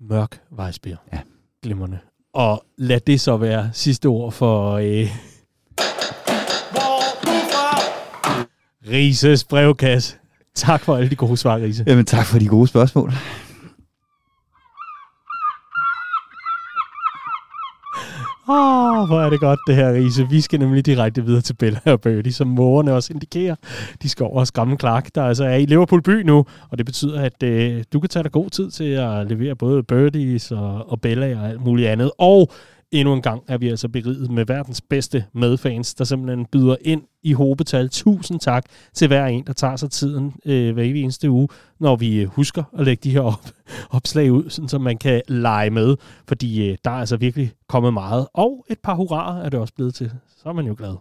Mørk 0.09 0.39
vejsbier. 0.51 0.97
Ja. 1.13 1.19
Glimrende. 1.63 1.97
Og 2.33 2.65
lad 2.77 2.99
det 2.99 3.21
så 3.21 3.37
være 3.37 3.69
sidste 3.73 4.05
ord 4.05 4.31
for... 4.31 4.71
Øh 4.73 5.07
Rises 8.91 9.43
brevkasse. 9.43 10.15
Tak 10.65 10.81
for 10.81 10.95
alle 10.95 11.09
de 11.09 11.15
gode 11.15 11.37
svar, 11.37 11.57
Rise. 11.57 11.83
Jamen 11.87 12.05
tak 12.05 12.25
for 12.25 12.39
de 12.39 12.47
gode 12.47 12.67
spørgsmål. 12.67 13.11
Åh, 18.49 19.01
oh, 19.01 19.07
hvor 19.07 19.21
er 19.21 19.29
det 19.29 19.39
godt 19.39 19.59
det 19.67 19.75
her, 19.75 19.93
Riese. 19.93 20.29
Vi 20.29 20.41
skal 20.41 20.59
nemlig 20.59 20.85
direkte 20.85 21.25
videre 21.25 21.41
til 21.41 21.53
Bella 21.53 21.79
og 21.85 22.01
Birdie, 22.01 22.33
som 22.33 22.47
mågerne 22.47 22.93
også 22.93 23.13
indikerer. 23.13 23.55
De 24.01 24.09
skal 24.09 24.23
over 24.23 24.39
og 24.39 24.47
skræmme 24.47 24.77
Clark, 24.77 25.15
der 25.15 25.23
altså 25.23 25.43
er 25.43 25.55
i 25.55 25.65
Liverpool 25.65 26.01
by 26.01 26.21
nu, 26.21 26.45
og 26.69 26.77
det 26.77 26.85
betyder, 26.85 27.21
at 27.21 27.43
øh, 27.43 27.83
du 27.93 27.99
kan 27.99 28.09
tage 28.09 28.23
dig 28.23 28.31
god 28.31 28.49
tid 28.49 28.71
til 28.71 28.83
at 28.83 29.27
levere 29.29 29.55
både 29.55 29.83
Birdies 29.83 30.51
og, 30.51 30.91
og 30.91 31.01
Bella 31.01 31.39
og 31.39 31.49
alt 31.49 31.61
muligt 31.61 31.89
andet. 31.89 32.11
Og 32.17 32.51
endnu 32.91 33.13
en 33.13 33.21
gang 33.21 33.43
er 33.47 33.57
vi 33.57 33.69
altså 33.69 33.87
beriget 33.87 34.31
med 34.31 34.45
verdens 34.45 34.81
bedste 34.81 35.25
medfans, 35.33 35.93
der 35.93 36.03
simpelthen 36.03 36.45
byder 36.45 36.75
ind 36.81 37.01
i 37.23 37.33
hobetal. 37.33 37.89
Tusind 37.89 38.39
tak 38.39 38.65
til 38.93 39.07
hver 39.07 39.25
en, 39.25 39.43
der 39.47 39.53
tager 39.53 39.75
sig 39.75 39.91
tiden 39.91 40.33
øh, 40.45 40.73
hver 40.73 40.83
eneste 40.83 41.29
uge, 41.29 41.47
når 41.79 41.95
vi 41.95 42.21
øh, 42.21 42.27
husker 42.27 42.63
at 42.79 42.85
lægge 42.85 43.01
de 43.03 43.11
her 43.11 43.21
op, 43.21 43.49
opslag 43.97 44.31
ud, 44.31 44.49
sådan, 44.49 44.69
så 44.69 44.77
man 44.77 44.97
kan 44.97 45.21
lege 45.27 45.69
med, 45.69 45.95
fordi 46.27 46.69
øh, 46.69 46.77
der 46.85 46.91
er 46.91 46.95
altså 46.95 47.17
virkelig 47.17 47.51
kommet 47.67 47.93
meget. 47.93 48.27
Og 48.33 48.65
et 48.69 48.79
par 48.83 48.95
hurraer 48.95 49.43
er 49.43 49.49
det 49.49 49.59
også 49.59 49.73
blevet 49.73 49.95
til. 49.95 50.11
Så 50.43 50.49
er 50.49 50.53
man 50.53 50.67
jo 50.67 50.75
glad. 50.77 50.95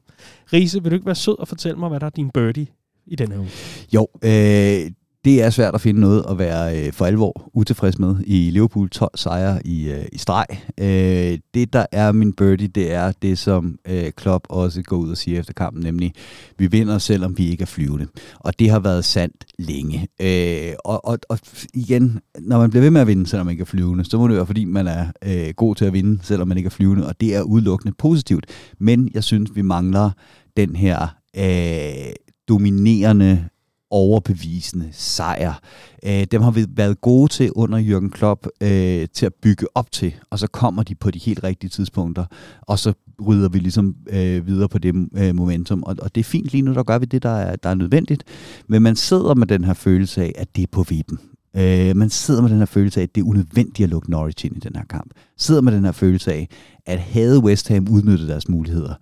Riese, 0.53 0.83
vil 0.83 0.91
du 0.91 0.95
ikke 0.95 1.07
være 1.07 1.15
sød 1.15 1.39
og 1.39 1.49
fortælle 1.49 1.79
mig, 1.79 1.89
hvad 1.89 2.01
der 2.01 2.07
er 2.07 2.11
din 2.11 2.31
birdie 2.31 2.67
i 3.07 3.17
denne 3.17 3.39
uge? 3.39 3.49
Jo, 3.95 4.09
øh, 4.25 4.91
det 5.25 5.43
er 5.43 5.51
svært 5.51 5.75
at 5.75 5.81
finde 5.81 6.01
noget 6.01 6.25
at 6.31 6.39
være 6.39 6.87
øh, 6.87 6.93
for 6.93 7.05
alvor 7.05 7.51
utilfreds 7.55 7.99
med 7.99 8.17
i 8.27 8.51
Liverpool 8.51 8.91
12 8.91 9.11
sejre 9.15 9.67
i, 9.67 9.91
øh, 9.91 10.05
i 10.13 10.19
streg. 10.19 10.47
Øh, 10.81 11.39
det, 11.55 11.73
der 11.73 11.87
er 11.93 12.13
min 12.13 12.33
birdie, 12.33 12.69
det 12.69 12.93
er 12.93 13.13
det, 13.23 13.39
som 13.39 13.79
øh, 13.89 14.13
Klopp 14.17 14.47
også 14.49 14.83
går 14.83 14.97
ud 14.97 15.11
og 15.11 15.17
siger 15.17 15.41
efter 15.41 15.53
kampen, 15.53 15.83
nemlig, 15.83 16.13
vi 16.59 16.67
vinder, 16.67 16.99
selvom 16.99 17.39
vi 17.39 17.51
ikke 17.51 17.63
er 17.63 17.67
flyvende. 17.67 18.07
Og 18.41 18.59
det 18.59 18.71
har 18.71 18.79
været 18.79 19.05
sandt 19.05 19.45
længe. 19.59 20.09
Øh, 20.21 20.73
og, 20.85 21.07
og, 21.07 21.19
og 21.29 21.39
igen, 21.75 22.21
når 22.41 22.59
man 22.59 22.71
bliver 22.71 22.83
ved 22.83 22.91
med 22.91 23.01
at 23.01 23.07
vinde, 23.07 23.27
selvom 23.27 23.47
man 23.47 23.53
ikke 23.53 23.63
er 23.63 23.67
flyvende, 23.67 24.05
så 24.05 24.19
må 24.19 24.29
det 24.29 24.37
være, 24.37 24.47
fordi 24.47 24.65
man 24.65 24.87
er 24.87 25.07
øh, 25.25 25.55
god 25.57 25.75
til 25.75 25.85
at 25.85 25.93
vinde, 25.93 26.19
selvom 26.23 26.49
man 26.49 26.57
ikke 26.57 26.67
er 26.67 26.71
flyvende, 26.71 27.07
og 27.07 27.21
det 27.21 27.35
er 27.35 27.43
udelukkende 27.43 27.95
positivt. 27.99 28.47
Men 28.81 29.11
jeg 29.15 29.25
synes, 29.25 29.51
vi 29.55 29.63
mangler 29.63 30.11
den 30.57 30.77
her 30.77 31.17
øh, 31.37 32.13
dominerende 32.49 33.49
overbevisende 33.95 34.89
sejr. 34.93 35.61
Øh, 36.07 36.25
dem 36.31 36.43
har 36.43 36.51
vi 36.51 36.67
været 36.69 37.01
gode 37.01 37.33
til 37.33 37.51
under 37.53 37.79
Jürgen 37.79 38.11
Klopp 38.11 38.47
øh, 38.61 39.09
til 39.15 39.27
at 39.27 39.35
bygge 39.43 39.67
op 39.75 39.93
til, 39.93 40.15
og 40.31 40.39
så 40.39 40.47
kommer 40.47 40.83
de 40.83 40.95
på 40.95 41.11
de 41.11 41.19
helt 41.19 41.45
rigtige 41.45 41.71
tidspunkter, 41.71 42.25
og 42.61 42.79
så 42.79 42.93
rydder 43.27 43.49
vi 43.49 43.59
ligesom 43.59 43.97
øh, 44.11 44.47
videre 44.47 44.69
på 44.69 44.79
det 44.79 44.95
øh, 45.17 45.35
momentum. 45.35 45.83
Og, 45.83 45.97
og 46.03 46.15
det 46.15 46.21
er 46.21 46.25
fint 46.25 46.53
lige 46.53 46.63
nu, 46.63 46.75
der 46.75 46.83
gør 46.83 46.99
vi 46.99 47.07
det, 47.07 47.23
der 47.23 47.31
er, 47.31 47.57
der 47.57 47.69
er 47.69 47.75
nødvendigt. 47.75 48.25
Men 48.69 48.83
man 48.83 48.97
sidder 48.97 49.35
med 49.35 49.47
den 49.47 49.65
her 49.65 49.75
følelse 49.75 50.23
af, 50.23 50.33
at 50.39 50.57
det 50.57 50.63
er 50.63 50.69
på 50.73 50.83
vippen. 50.83 51.19
Øh, 51.57 51.97
man 51.97 52.11
sidder 52.11 52.43
med 52.43 52.51
den 52.51 52.59
her 52.59 52.67
følelse 52.67 53.01
af, 53.01 53.03
at 53.03 53.15
det 53.15 53.21
er 53.21 53.25
unødvendigt 53.25 53.85
at 53.85 53.91
lukke 53.91 54.11
Norwich 54.11 54.47
ind 54.47 54.57
i 54.57 54.61
den 54.61 54.77
her 54.77 54.85
kamp. 54.85 55.11
Sidder 55.39 55.61
med 55.61 55.73
den 55.73 55.85
her 55.85 55.93
følelse 55.93 56.33
af, 56.33 56.49
at 56.87 56.99
havde 56.99 57.41
West 57.45 57.69
Ham 57.69 57.89
udnyttet 57.91 58.29
deres 58.29 58.49
muligheder, 58.49 58.95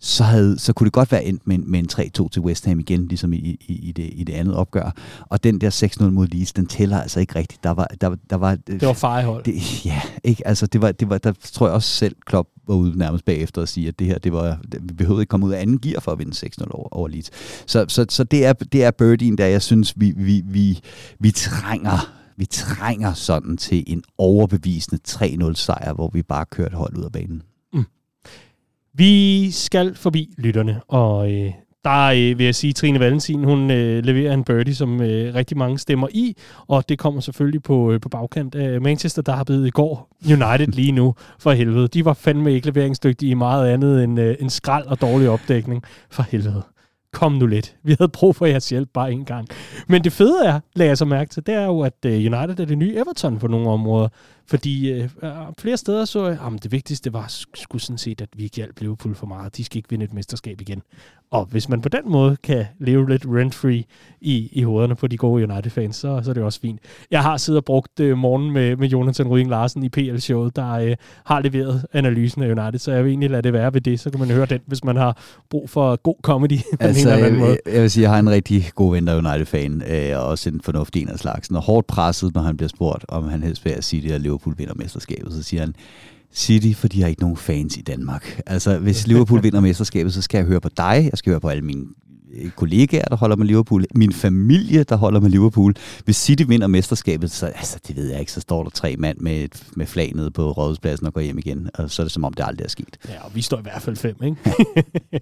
så, 0.00 0.24
havde, 0.24 0.58
så 0.58 0.72
kunne 0.72 0.84
det 0.84 0.92
godt 0.92 1.12
være 1.12 1.24
endt 1.24 1.46
med, 1.46 1.58
med 1.58 1.78
en 1.78 1.88
3-2 1.92 2.28
til 2.28 2.42
West 2.42 2.66
Ham 2.66 2.80
igen, 2.80 3.06
ligesom 3.06 3.32
i, 3.32 3.36
i, 3.36 3.58
i, 3.68 3.92
det, 3.92 4.10
i 4.12 4.24
det 4.24 4.32
andet 4.32 4.54
opgør. 4.54 4.90
Og 5.28 5.44
den 5.44 5.60
der 5.60 5.70
6-0 6.00 6.04
mod 6.04 6.26
Leeds, 6.26 6.52
den 6.52 6.66
tæller 6.66 7.00
altså 7.00 7.20
ikke 7.20 7.38
rigtigt. 7.38 7.64
Der 7.64 7.70
var, 7.70 7.86
der, 8.00 8.16
der 8.30 8.36
var, 8.36 8.54
det 8.54 8.82
var 8.82 8.92
fejhold. 8.92 9.44
Det, 9.44 9.84
ja, 9.86 10.00
ikke? 10.24 10.48
Altså, 10.48 10.66
det 10.66 10.82
var, 10.82 10.92
det 10.92 11.10
var, 11.10 11.18
der 11.18 11.32
tror 11.52 11.66
jeg 11.66 11.74
også 11.74 11.88
selv, 11.88 12.16
Klopp 12.26 12.48
var 12.66 12.74
ude 12.74 12.98
nærmest 12.98 13.24
bagefter 13.24 13.62
og 13.62 13.68
sige, 13.68 13.88
at 13.88 13.98
det 13.98 14.06
her, 14.06 14.18
det 14.18 14.32
var, 14.32 14.58
vi 14.80 14.94
behøvede 14.94 15.22
ikke 15.22 15.30
komme 15.30 15.46
ud 15.46 15.52
af 15.52 15.60
anden 15.60 15.78
gear 15.78 16.00
for 16.00 16.12
at 16.12 16.18
vinde 16.18 16.46
6-0 16.46 16.70
over, 16.70 16.88
over 16.90 17.08
Leeds. 17.08 17.30
Så, 17.66 17.84
så, 17.88 18.06
så 18.08 18.24
det, 18.24 18.46
er, 18.46 18.52
det 18.52 18.84
er 18.84 18.90
birdien, 18.90 19.38
der 19.38 19.46
jeg 19.46 19.62
synes, 19.62 19.94
vi, 19.96 20.12
vi, 20.16 20.42
vi, 20.46 20.80
vi 21.18 21.30
trænger 21.30 22.20
vi 22.36 22.46
trænger 22.46 23.12
sådan 23.12 23.56
til 23.56 23.84
en 23.86 24.02
overbevisende 24.18 25.00
3-0 25.08 25.54
sejr, 25.54 25.92
hvor 25.92 26.10
vi 26.12 26.22
bare 26.22 26.44
kørte 26.44 26.76
hold 26.76 26.96
ud 26.96 27.04
af 27.04 27.12
banen. 27.12 27.42
Vi 28.94 29.50
skal 29.50 29.94
forbi 29.94 30.34
lytterne, 30.38 30.80
og 30.88 31.32
øh, 31.32 31.52
der 31.84 32.06
øh, 32.06 32.38
vil 32.38 32.44
jeg 32.44 32.54
sige, 32.54 32.72
Trine 32.72 33.00
Valentin, 33.00 33.44
hun 33.44 33.70
øh, 33.70 34.04
leverer 34.04 34.34
en 34.34 34.44
birdie, 34.44 34.74
som 34.74 35.02
øh, 35.02 35.34
rigtig 35.34 35.56
mange 35.56 35.78
stemmer 35.78 36.08
i, 36.10 36.36
og 36.68 36.88
det 36.88 36.98
kommer 36.98 37.20
selvfølgelig 37.20 37.62
på, 37.62 37.92
øh, 37.92 38.00
på 38.00 38.08
bagkant 38.08 38.54
af 38.54 38.80
Manchester, 38.80 39.22
der 39.22 39.32
har 39.32 39.44
blevet 39.44 39.66
i 39.66 39.70
går 39.70 40.16
United 40.24 40.66
lige 40.66 40.92
nu, 40.92 41.14
for 41.38 41.52
helvede. 41.52 41.88
De 41.88 42.04
var 42.04 42.14
fandme 42.14 42.52
ikke 42.52 42.66
leveringsdygtige 42.66 43.30
i 43.30 43.34
meget 43.34 43.68
andet 43.68 44.04
end 44.04 44.20
øh, 44.20 44.36
en 44.40 44.50
skrald 44.50 44.86
og 44.86 45.00
dårlig 45.00 45.28
opdækning. 45.28 45.82
For 46.10 46.22
helvede 46.22 46.62
kom 47.12 47.32
nu 47.32 47.46
lidt. 47.46 47.76
Vi 47.82 47.96
havde 47.98 48.08
brug 48.08 48.36
for 48.36 48.46
jeres 48.46 48.68
hjælp 48.68 48.88
bare 48.94 49.12
en 49.12 49.24
gang. 49.24 49.48
Men 49.88 50.04
det 50.04 50.12
fede 50.12 50.46
er, 50.46 50.60
lagde 50.74 50.88
jeg 50.88 50.98
så 50.98 51.04
mærke 51.04 51.30
til, 51.30 51.46
det 51.46 51.54
er 51.54 51.64
jo, 51.64 51.80
at 51.80 52.04
øh, 52.06 52.12
United 52.12 52.60
er 52.60 52.64
det 52.64 52.78
nye 52.78 52.96
Everton 52.96 53.38
på 53.38 53.46
nogle 53.46 53.68
områder. 53.68 54.08
Fordi 54.50 54.92
øh, 54.92 55.08
flere 55.58 55.76
steder 55.76 56.04
så 56.04 56.26
jeg, 56.26 56.38
at 56.54 56.62
det 56.62 56.72
vigtigste 56.72 57.12
var 57.12 57.26
skulle 57.54 57.82
sådan 57.82 57.98
set, 57.98 58.20
at 58.20 58.28
vi 58.36 58.42
ikke 58.42 58.56
hjalp 58.56 58.80
Liverpool 58.80 59.14
for 59.14 59.26
meget. 59.26 59.56
De 59.56 59.64
skal 59.64 59.76
ikke 59.76 59.90
vinde 59.90 60.04
et 60.04 60.12
mesterskab 60.12 60.60
igen. 60.60 60.82
Og 61.32 61.44
hvis 61.44 61.68
man 61.68 61.80
på 61.80 61.88
den 61.88 62.00
måde 62.06 62.36
kan 62.42 62.64
leve 62.78 63.08
lidt 63.08 63.26
rent-free 63.26 63.84
i, 64.20 64.48
i 64.52 64.62
hovederne 64.62 64.96
på 64.96 65.06
de 65.06 65.16
gode 65.16 65.44
United-fans, 65.44 65.96
så, 65.96 66.20
så 66.24 66.30
er 66.30 66.34
det 66.34 66.42
også 66.42 66.60
fint. 66.60 66.80
Jeg 67.10 67.22
har 67.22 67.36
siddet 67.36 67.58
og 67.58 67.64
brugt 67.64 68.00
øh, 68.00 68.18
morgen 68.18 68.50
med, 68.50 68.76
med 68.76 68.88
Jonathan 68.88 69.28
Ryding 69.28 69.50
Larsen 69.50 69.82
i 69.82 69.88
PL-showet, 69.88 70.56
der 70.56 70.70
øh, 70.70 70.96
har 71.24 71.40
leveret 71.40 71.86
analysen 71.92 72.42
af 72.42 72.46
United, 72.46 72.78
så 72.78 72.92
jeg 72.92 73.04
vil 73.04 73.10
egentlig 73.10 73.30
lade 73.30 73.42
det 73.42 73.52
være 73.52 73.74
ved 73.74 73.80
det. 73.80 74.00
Så 74.00 74.10
kan 74.10 74.20
man 74.20 74.30
høre 74.30 74.46
den, 74.46 74.60
hvis 74.66 74.84
man 74.84 74.96
har 74.96 75.16
brug 75.50 75.70
for 75.70 75.96
god 75.96 76.14
comedy 76.22 76.58
på 76.70 76.76
altså, 76.80 77.08
en 77.08 77.12
eller 77.12 77.26
anden 77.26 77.40
måde. 77.40 77.58
Jeg, 77.66 77.74
jeg 77.74 77.82
vil 77.82 77.90
sige, 77.90 78.02
at 78.02 78.04
jeg 78.04 78.10
har 78.10 78.18
en 78.18 78.30
rigtig 78.30 78.70
god 78.74 78.92
ven, 78.92 79.06
der 79.06 79.12
er 79.12 79.18
United-fan, 79.18 79.82
øh, 79.86 80.18
og 80.18 80.26
også 80.26 80.48
en 80.48 80.60
fornuftig 80.60 81.02
en 81.02 81.08
af 81.08 81.18
slagsen, 81.18 81.56
og 81.56 81.62
hårdt 81.62 81.86
presset, 81.86 82.34
når 82.34 82.42
han 82.42 82.56
bliver 82.56 82.68
spurgt, 82.68 83.04
om 83.08 83.28
han 83.28 83.42
helst 83.42 83.64
vil 83.64 83.82
sige 83.82 84.08
det, 84.08 84.14
at 84.14 84.20
Liverpool 84.40 84.58
vinder 84.58 84.74
mesterskabet, 84.74 85.32
så 85.32 85.42
siger 85.42 85.60
han, 85.60 85.74
City, 86.34 86.72
for 86.80 86.88
de 86.88 87.00
har 87.00 87.08
ikke 87.08 87.20
nogen 87.20 87.36
fans 87.36 87.76
i 87.76 87.80
Danmark. 87.80 88.40
Altså, 88.46 88.78
hvis 88.78 89.06
Liverpool 89.06 89.42
vinder 89.42 89.60
mesterskabet, 89.60 90.14
så 90.14 90.22
skal 90.22 90.38
jeg 90.38 90.46
høre 90.46 90.60
på 90.60 90.68
dig, 90.76 91.08
jeg 91.10 91.18
skal 91.18 91.30
høre 91.30 91.40
på 91.40 91.48
alle 91.48 91.62
mine 91.62 91.86
øh, 92.34 92.50
kollegaer, 92.50 93.04
der 93.04 93.16
holder 93.16 93.36
med 93.36 93.46
Liverpool, 93.46 93.84
min 93.94 94.12
familie, 94.12 94.82
der 94.82 94.96
holder 94.96 95.20
med 95.20 95.30
Liverpool. 95.30 95.74
Hvis 96.04 96.16
City 96.16 96.42
vinder 96.48 96.66
mesterskabet, 96.66 97.30
så 97.30 97.46
altså, 97.46 97.78
det 97.88 97.96
ved 97.96 98.10
jeg 98.10 98.20
ikke, 98.20 98.32
så 98.32 98.40
står 98.40 98.62
der 98.62 98.70
tre 98.70 98.96
mand 98.96 99.18
med, 99.18 99.48
med 99.76 99.86
flag 99.86 100.12
nede 100.14 100.30
på 100.30 100.50
rådhuspladsen 100.50 101.06
og 101.06 101.14
går 101.14 101.20
hjem 101.20 101.38
igen, 101.38 101.70
og 101.74 101.90
så 101.90 102.02
er 102.02 102.04
det 102.04 102.12
som 102.12 102.24
om, 102.24 102.32
det 102.32 102.44
aldrig 102.46 102.64
er 102.64 102.68
sket. 102.68 102.98
Ja, 103.08 103.24
og 103.24 103.34
vi 103.34 103.42
står 103.42 103.58
i 103.58 103.62
hvert 103.62 103.82
fald 103.82 103.96
fem, 103.96 104.16
ikke? 104.24 104.36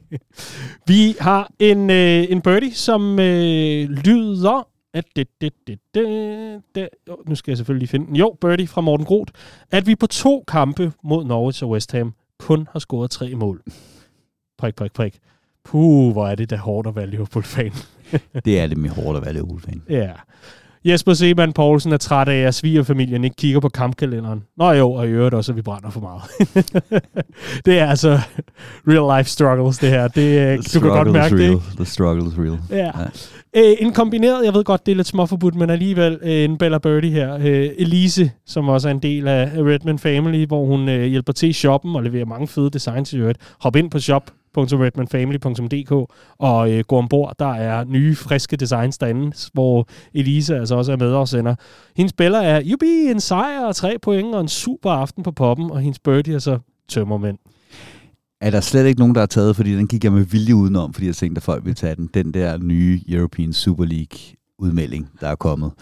vi 0.88 1.16
har 1.20 1.50
en, 1.58 1.90
øh, 1.90 2.26
en 2.28 2.40
birdie, 2.40 2.74
som 2.74 3.18
øh, 3.18 3.88
lyder 3.90 4.66
at 4.98 5.04
det, 5.16 5.28
det, 5.40 5.52
det, 5.66 5.78
det, 5.94 6.60
det, 6.74 6.88
nu 7.26 7.34
skal 7.34 7.50
jeg 7.50 7.56
selvfølgelig 7.56 7.88
finde 7.88 8.06
den. 8.06 8.16
Jo, 8.16 8.36
birdie 8.40 8.66
fra 8.66 8.80
Morten 8.80 9.06
Groth. 9.06 9.32
At 9.70 9.86
vi 9.86 9.94
på 9.94 10.06
to 10.06 10.44
kampe 10.48 10.92
mod 11.04 11.24
Norwich 11.24 11.64
og 11.64 11.70
West 11.70 11.92
Ham 11.92 12.14
kun 12.38 12.68
har 12.72 12.78
scoret 12.78 13.10
tre 13.10 13.34
mål. 13.34 13.62
Prik, 14.58 14.74
prik, 14.74 14.92
prik. 14.92 15.18
Puh, 15.64 16.12
hvor 16.12 16.28
er 16.28 16.34
det 16.34 16.50
da 16.50 16.56
hårdt 16.56 16.88
at 16.88 16.96
være 16.96 17.06
Liverpool-fan. 17.06 17.72
det 18.44 18.60
er 18.60 18.66
det 18.66 18.76
med 18.78 18.90
hårdt 18.90 19.16
at 19.16 19.24
være 19.24 19.32
Liverpool-fan. 19.32 19.82
Ja. 19.88 20.10
Jesper 20.84 21.12
Seman 21.12 21.52
Poulsen 21.52 21.92
er 21.92 21.96
træt 21.96 22.28
af, 22.28 22.36
at 22.40 22.54
svigerfamilien 22.54 23.24
ikke 23.24 23.36
kigger 23.36 23.60
på 23.60 23.68
kampkalenderen. 23.68 24.44
Nå 24.56 24.72
jo, 24.72 24.92
og 24.92 25.06
i 25.06 25.10
øvrigt 25.10 25.34
også, 25.34 25.52
at 25.52 25.56
vi 25.56 25.62
brænder 25.62 25.90
for 25.90 26.00
meget. 26.00 26.22
det 27.66 27.78
er 27.78 27.86
altså 27.86 28.20
real 28.88 29.18
life 29.18 29.30
struggles, 29.30 29.78
det 29.78 29.88
her. 29.88 30.08
Det, 30.08 30.14
The 30.64 30.80
du 30.80 30.80
kan 30.80 30.90
godt 30.90 31.12
mærke 31.12 31.34
real. 31.34 31.44
det, 31.44 31.50
ikke? 31.50 31.76
The 31.76 31.84
struggle 31.84 32.26
is 32.26 32.38
real. 32.38 32.58
Ja. 32.70 33.00
ja. 33.00 33.06
Øh, 33.56 33.74
en 33.78 33.92
kombineret, 33.92 34.44
jeg 34.44 34.54
ved 34.54 34.64
godt, 34.64 34.86
det 34.86 34.92
er 34.92 34.96
lidt 34.96 35.06
småforbudt, 35.06 35.54
men 35.54 35.70
alligevel 35.70 36.18
øh, 36.22 36.44
en 36.44 36.58
Bella 36.58 36.78
Birdie 36.78 37.10
her. 37.10 37.34
Øh, 37.34 37.70
Elise, 37.78 38.32
som 38.46 38.68
også 38.68 38.88
er 38.88 38.92
en 38.92 38.98
del 38.98 39.28
af 39.28 39.50
Redman 39.56 39.98
Family, 39.98 40.46
hvor 40.46 40.64
hun 40.64 40.88
øh, 40.88 41.04
hjælper 41.04 41.32
til 41.32 41.48
i 41.48 41.52
shoppen 41.52 41.96
og 41.96 42.02
leverer 42.02 42.24
mange 42.24 42.48
fede 42.48 42.70
designs 42.70 43.12
i 43.12 43.18
øvrigt. 43.18 43.38
Hop 43.60 43.76
ind 43.76 43.90
på 43.90 43.98
shop 43.98 44.30
www.redmanfamily.dk 44.56 46.12
og 46.38 46.72
øh, 46.72 46.84
gå 46.88 46.96
ombord. 46.96 47.34
Der 47.38 47.54
er 47.54 47.84
nye, 47.84 48.14
friske 48.14 48.56
designs 48.56 48.98
derinde, 48.98 49.32
hvor 49.52 49.88
Elise 50.14 50.56
altså 50.56 50.74
også 50.74 50.92
er 50.92 50.96
med 50.96 51.12
og 51.12 51.28
sender. 51.28 51.54
Hendes 51.96 52.10
spiller 52.10 52.38
er, 52.38 52.60
Jubi, 52.60 52.86
en 52.86 53.20
sejr 53.20 53.64
og 53.64 53.76
tre 53.76 53.96
point 54.02 54.34
og 54.34 54.40
en 54.40 54.48
super 54.48 54.90
aften 54.90 55.22
på 55.22 55.30
poppen, 55.30 55.70
og 55.70 55.80
hendes 55.80 55.98
birdie 55.98 56.34
er 56.34 56.38
så 56.38 56.58
tømmermænd. 56.88 57.38
Er 58.40 58.50
der 58.50 58.60
slet 58.60 58.86
ikke 58.86 58.98
nogen, 58.98 59.14
der 59.14 59.20
har 59.20 59.26
taget, 59.26 59.56
fordi 59.56 59.76
den 59.76 59.86
gik 59.86 60.04
jeg 60.04 60.12
med 60.12 60.24
vilje 60.24 60.54
udenom, 60.54 60.94
fordi 60.94 61.06
jeg 61.06 61.16
tænkte, 61.16 61.38
at 61.38 61.42
folk 61.42 61.64
ville 61.64 61.74
tage 61.74 61.94
den. 61.94 62.10
Den 62.14 62.34
der 62.34 62.58
nye 62.58 63.00
European 63.08 63.52
Super 63.52 63.84
League 63.84 64.18
udmelding, 64.58 65.08
der 65.20 65.28
er 65.28 65.34
kommet. 65.34 65.72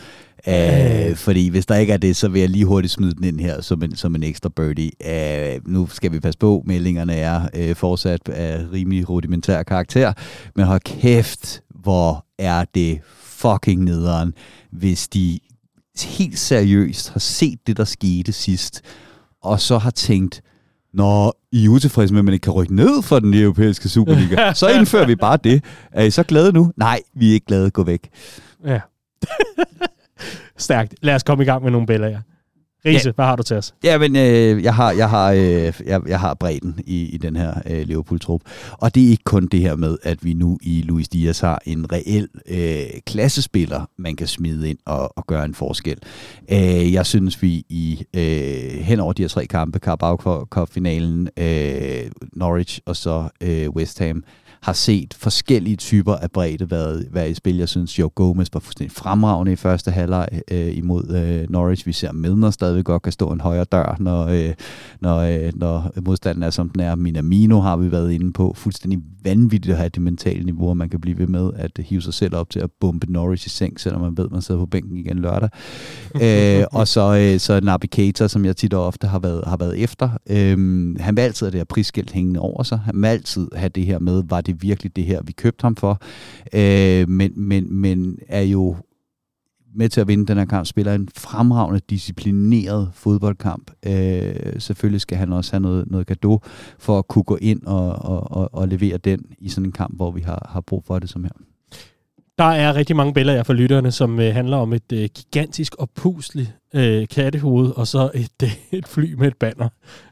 Øh, 0.49 1.17
fordi 1.17 1.49
hvis 1.49 1.67
der 1.67 1.75
ikke 1.75 1.93
er 1.93 1.97
det, 1.97 2.17
så 2.17 2.29
vil 2.29 2.41
jeg 2.41 2.49
lige 2.51 2.65
hurtigt 2.65 2.93
smide 2.93 3.15
den 3.15 3.25
ind 3.25 3.41
her 3.41 3.61
som 3.61 3.83
en, 3.83 3.97
som 3.97 4.15
en 4.15 4.23
ekstra 4.23 4.49
birdie. 4.49 4.91
Øh, 5.07 5.61
nu 5.67 5.87
skal 5.87 6.13
vi 6.13 6.21
passe 6.21 6.39
på, 6.39 6.63
meldingerne 6.67 7.15
er 7.15 7.49
øh, 7.55 7.77
fortsat 7.77 8.29
af 8.29 8.73
rimelig 8.73 9.09
rudimentær 9.09 9.63
karakter, 9.63 10.13
men 10.57 10.67
hold 10.67 10.81
kæft, 10.81 11.63
hvor 11.75 12.27
er 12.39 12.65
det 12.75 13.01
fucking 13.23 13.85
nederen, 13.85 14.35
hvis 14.73 15.09
de 15.09 15.39
helt 16.05 16.39
seriøst 16.39 17.11
har 17.11 17.21
set 17.21 17.59
det, 17.67 17.77
der 17.77 17.85
skete 17.85 18.33
sidst, 18.33 18.83
og 19.43 19.61
så 19.61 19.79
har 19.79 19.91
tænkt, 19.91 20.43
Nå, 20.97 21.33
I 21.53 21.65
er 21.65 21.69
utilfredse 21.69 22.15
med, 22.15 22.19
at 22.19 22.25
man 22.25 22.35
ikke 22.35 22.45
kan 22.45 22.53
rykke 22.53 22.75
ned 22.75 23.03
fra 23.03 23.21
den 23.21 23.35
europæiske 23.35 23.89
Superliga. 23.89 24.53
så 24.55 24.69
indfører 24.69 25.07
vi 25.07 25.15
bare 25.17 25.39
det. 25.45 25.65
Er 25.93 26.05
I 26.05 26.11
så 26.11 26.23
glade 26.23 26.53
nu? 26.53 26.73
Nej, 26.77 27.01
vi 27.15 27.29
er 27.29 27.33
ikke 27.33 27.47
glade. 27.47 27.71
Gå 27.71 27.83
væk. 27.83 28.09
Ja. 28.65 28.81
Stærkt. 30.57 30.95
Lad 31.03 31.15
os 31.15 31.23
komme 31.23 31.45
i 31.45 31.47
gang 31.47 31.63
med 31.63 31.71
nogle 31.71 31.87
billeder. 31.87 32.21
Riese, 32.87 33.09
ja. 33.09 33.13
hvad 33.13 33.25
har 33.25 33.37
du 33.37 33.43
til 33.43 33.57
os? 33.57 33.75
Ja, 33.85 33.99
men 33.99 34.17
øh, 34.17 34.65
jeg, 34.65 34.75
har, 34.75 34.93
jeg, 34.93 35.11
har, 35.11 35.33
øh, 35.33 35.73
jeg, 35.87 36.01
jeg 36.09 36.21
har 36.21 36.35
bredden 36.35 36.81
i, 36.87 37.03
i 37.03 37.17
den 37.17 37.37
her 37.37 37.55
øh, 37.71 37.87
Liverpool-trup. 37.87 38.41
Og 38.73 38.95
det 38.95 39.07
er 39.07 39.09
ikke 39.09 39.25
kun 39.25 39.47
det 39.47 39.61
her 39.61 39.77
med, 39.77 39.99
at 40.03 40.25
vi 40.25 40.35
nu 40.35 40.59
i 40.63 40.83
Luis 40.83 41.09
Diaz 41.09 41.41
har 41.41 41.63
en 41.65 41.93
reel 41.93 42.29
øh, 42.49 43.01
klassespiller, 43.07 43.91
man 43.99 44.17
kan 44.17 44.27
smide 44.27 44.71
ind 44.71 44.79
og, 44.87 45.19
og 45.19 45.27
gøre 45.27 45.45
en 45.45 45.55
forskel. 45.55 45.99
Øh, 46.53 46.93
jeg 46.93 47.07
synes, 47.07 47.43
vi 47.43 47.65
i 47.69 48.05
øh, 48.17 48.81
hen 48.81 49.01
over 49.01 49.13
de 49.13 49.23
her 49.23 49.29
tre 49.29 49.47
kampe, 49.47 49.79
Carabao 49.79 50.17
Cup-finalen, 50.45 51.29
øh, 51.37 52.11
Norwich 52.33 52.81
og 52.87 52.97
så 52.97 53.29
øh, 53.41 53.71
West 53.71 53.99
Ham, 53.99 54.25
har 54.63 54.73
set 54.73 55.15
forskellige 55.15 55.77
typer 55.77 56.15
af 56.15 56.31
bredde 56.31 56.71
være, 56.71 57.03
være 57.11 57.31
i 57.31 57.35
spil. 57.35 57.57
Jeg 57.57 57.69
synes, 57.69 57.99
Joe 57.99 58.09
Gomez 58.09 58.49
var 58.53 58.61
fuldstændig 58.61 58.97
fremragende 58.97 59.53
i 59.53 59.57
første 59.57 59.91
halvleg 59.91 60.29
øh, 60.51 60.77
imod 60.77 61.17
øh, 61.17 61.51
Norwich. 61.51 61.87
Vi 61.87 61.93
ser 61.93 62.13
Milner 62.13 62.51
stadigvæk 62.51 62.85
godt 62.85 63.03
kan 63.03 63.13
stå 63.13 63.33
en 63.33 63.41
højere 63.41 63.65
dør, 63.65 63.97
når, 64.01 64.27
øh, 64.27 64.55
når, 65.01 65.19
øh, 65.19 65.53
når 65.55 65.93
modstanden 66.03 66.43
er, 66.43 66.51
som 66.51 66.69
den 66.69 66.81
er. 66.81 66.95
Minamino 66.95 67.61
har 67.61 67.77
vi 67.77 67.91
været 67.91 68.13
inde 68.13 68.33
på. 68.33 68.53
Fuldstændig 68.57 69.03
vanvittigt 69.25 69.73
at 69.73 69.79
have 69.79 69.89
det 69.89 70.03
mentale 70.03 70.45
niveau, 70.45 70.75
man 70.75 70.89
kan 70.89 71.01
blive 71.01 71.19
ved 71.19 71.27
med 71.27 71.51
at 71.55 71.71
hive 71.79 72.03
sig 72.03 72.15
selv 72.15 72.37
op 72.37 72.51
til 72.51 72.61
at 72.61 72.71
bombe 72.81 73.13
Norwich 73.13 73.47
i 73.47 73.51
seng, 73.51 73.81
selvom 73.81 74.01
man 74.01 74.17
ved, 74.17 74.25
at 74.25 74.33
man 74.33 74.43
sidder 74.43 74.61
på 74.61 74.67
bænken 74.67 74.97
igen 74.97 75.19
lørdag. 75.19 75.49
øh, 76.23 76.65
og 76.73 76.89
så, 76.89 77.17
øh, 77.17 77.41
så 77.41 77.61
Naby 77.61 77.87
Keita, 77.91 78.29
som 78.29 78.45
jeg 78.45 78.57
tit 78.57 78.75
og 78.75 78.87
ofte 78.87 79.07
har 79.07 79.19
været, 79.19 79.45
har 79.47 79.57
været 79.57 79.79
efter. 79.79 80.09
Øh, 80.31 80.97
han 81.01 81.17
vil 81.17 81.23
altid 81.23 81.47
have 81.47 81.51
det 81.51 81.59
her 81.59 81.65
prisskilt 81.65 82.13
hængende 82.13 82.41
over 82.41 82.63
sig. 82.63 82.79
Han 82.79 83.03
vil 83.03 83.09
altid 83.09 83.49
have 83.55 83.69
det 83.69 83.87
her 83.87 83.99
med, 83.99 84.23
var 84.29 84.41
det 84.47 84.63
virkelig 84.63 84.97
det 84.97 85.05
her, 85.05 85.23
vi 85.23 85.33
købte 85.33 85.63
ham 85.63 85.77
for. 85.77 86.01
Øh, 86.53 87.09
men, 87.09 87.33
men, 87.37 87.75
men 87.75 88.19
er 88.29 88.43
jo 88.43 88.77
med 89.75 89.89
til 89.89 90.01
at 90.01 90.09
vinde 90.09 90.27
den 90.27 90.39
her 90.39 90.45
kamp, 90.45 90.67
spiller 90.67 90.95
en 90.95 91.09
fremragende, 91.17 91.81
disciplineret 91.91 92.91
fodboldkamp. 92.93 93.71
Øh, 93.87 94.61
selvfølgelig 94.61 95.01
skal 95.01 95.19
han 95.19 95.33
også 95.33 95.53
have 95.53 95.61
noget, 95.61 95.91
noget 95.91 96.07
gave 96.07 96.41
for 96.79 96.99
at 96.99 97.09
kunne 97.09 97.25
gå 97.25 97.37
ind 97.37 97.63
og, 97.63 97.93
og, 97.93 98.31
og, 98.31 98.55
og 98.55 98.69
levere 98.69 98.97
den 98.97 99.25
i 99.39 99.49
sådan 99.49 99.67
en 99.67 99.73
kamp, 99.73 99.97
hvor 99.97 100.11
vi 100.11 100.21
har, 100.21 100.49
har 100.51 100.61
brug 100.61 100.85
for 100.85 100.99
det 100.99 101.11
som 101.11 101.25
her. 101.25 101.31
Der 102.39 102.45
er 102.45 102.75
rigtig 102.75 102.97
mange 102.97 103.15
billeder 103.15 103.43
for 103.43 103.53
lytterne, 103.53 103.93
som 103.93 104.21
øh, 104.21 104.35
handler 104.35 104.57
om 104.57 104.73
et 104.73 104.93
øh, 104.93 105.09
gigantisk 105.15 105.75
og 105.75 105.91
pusligt 105.91 106.55
øh, 106.75 107.09
kattehoved, 107.09 107.73
og 107.77 107.87
så 107.87 108.11
et, 108.15 108.43
øh, 108.43 108.53
et 108.79 108.89
fly 108.89 109.15
med 109.15 109.29
et 109.29 109.37
banner. 109.37 109.69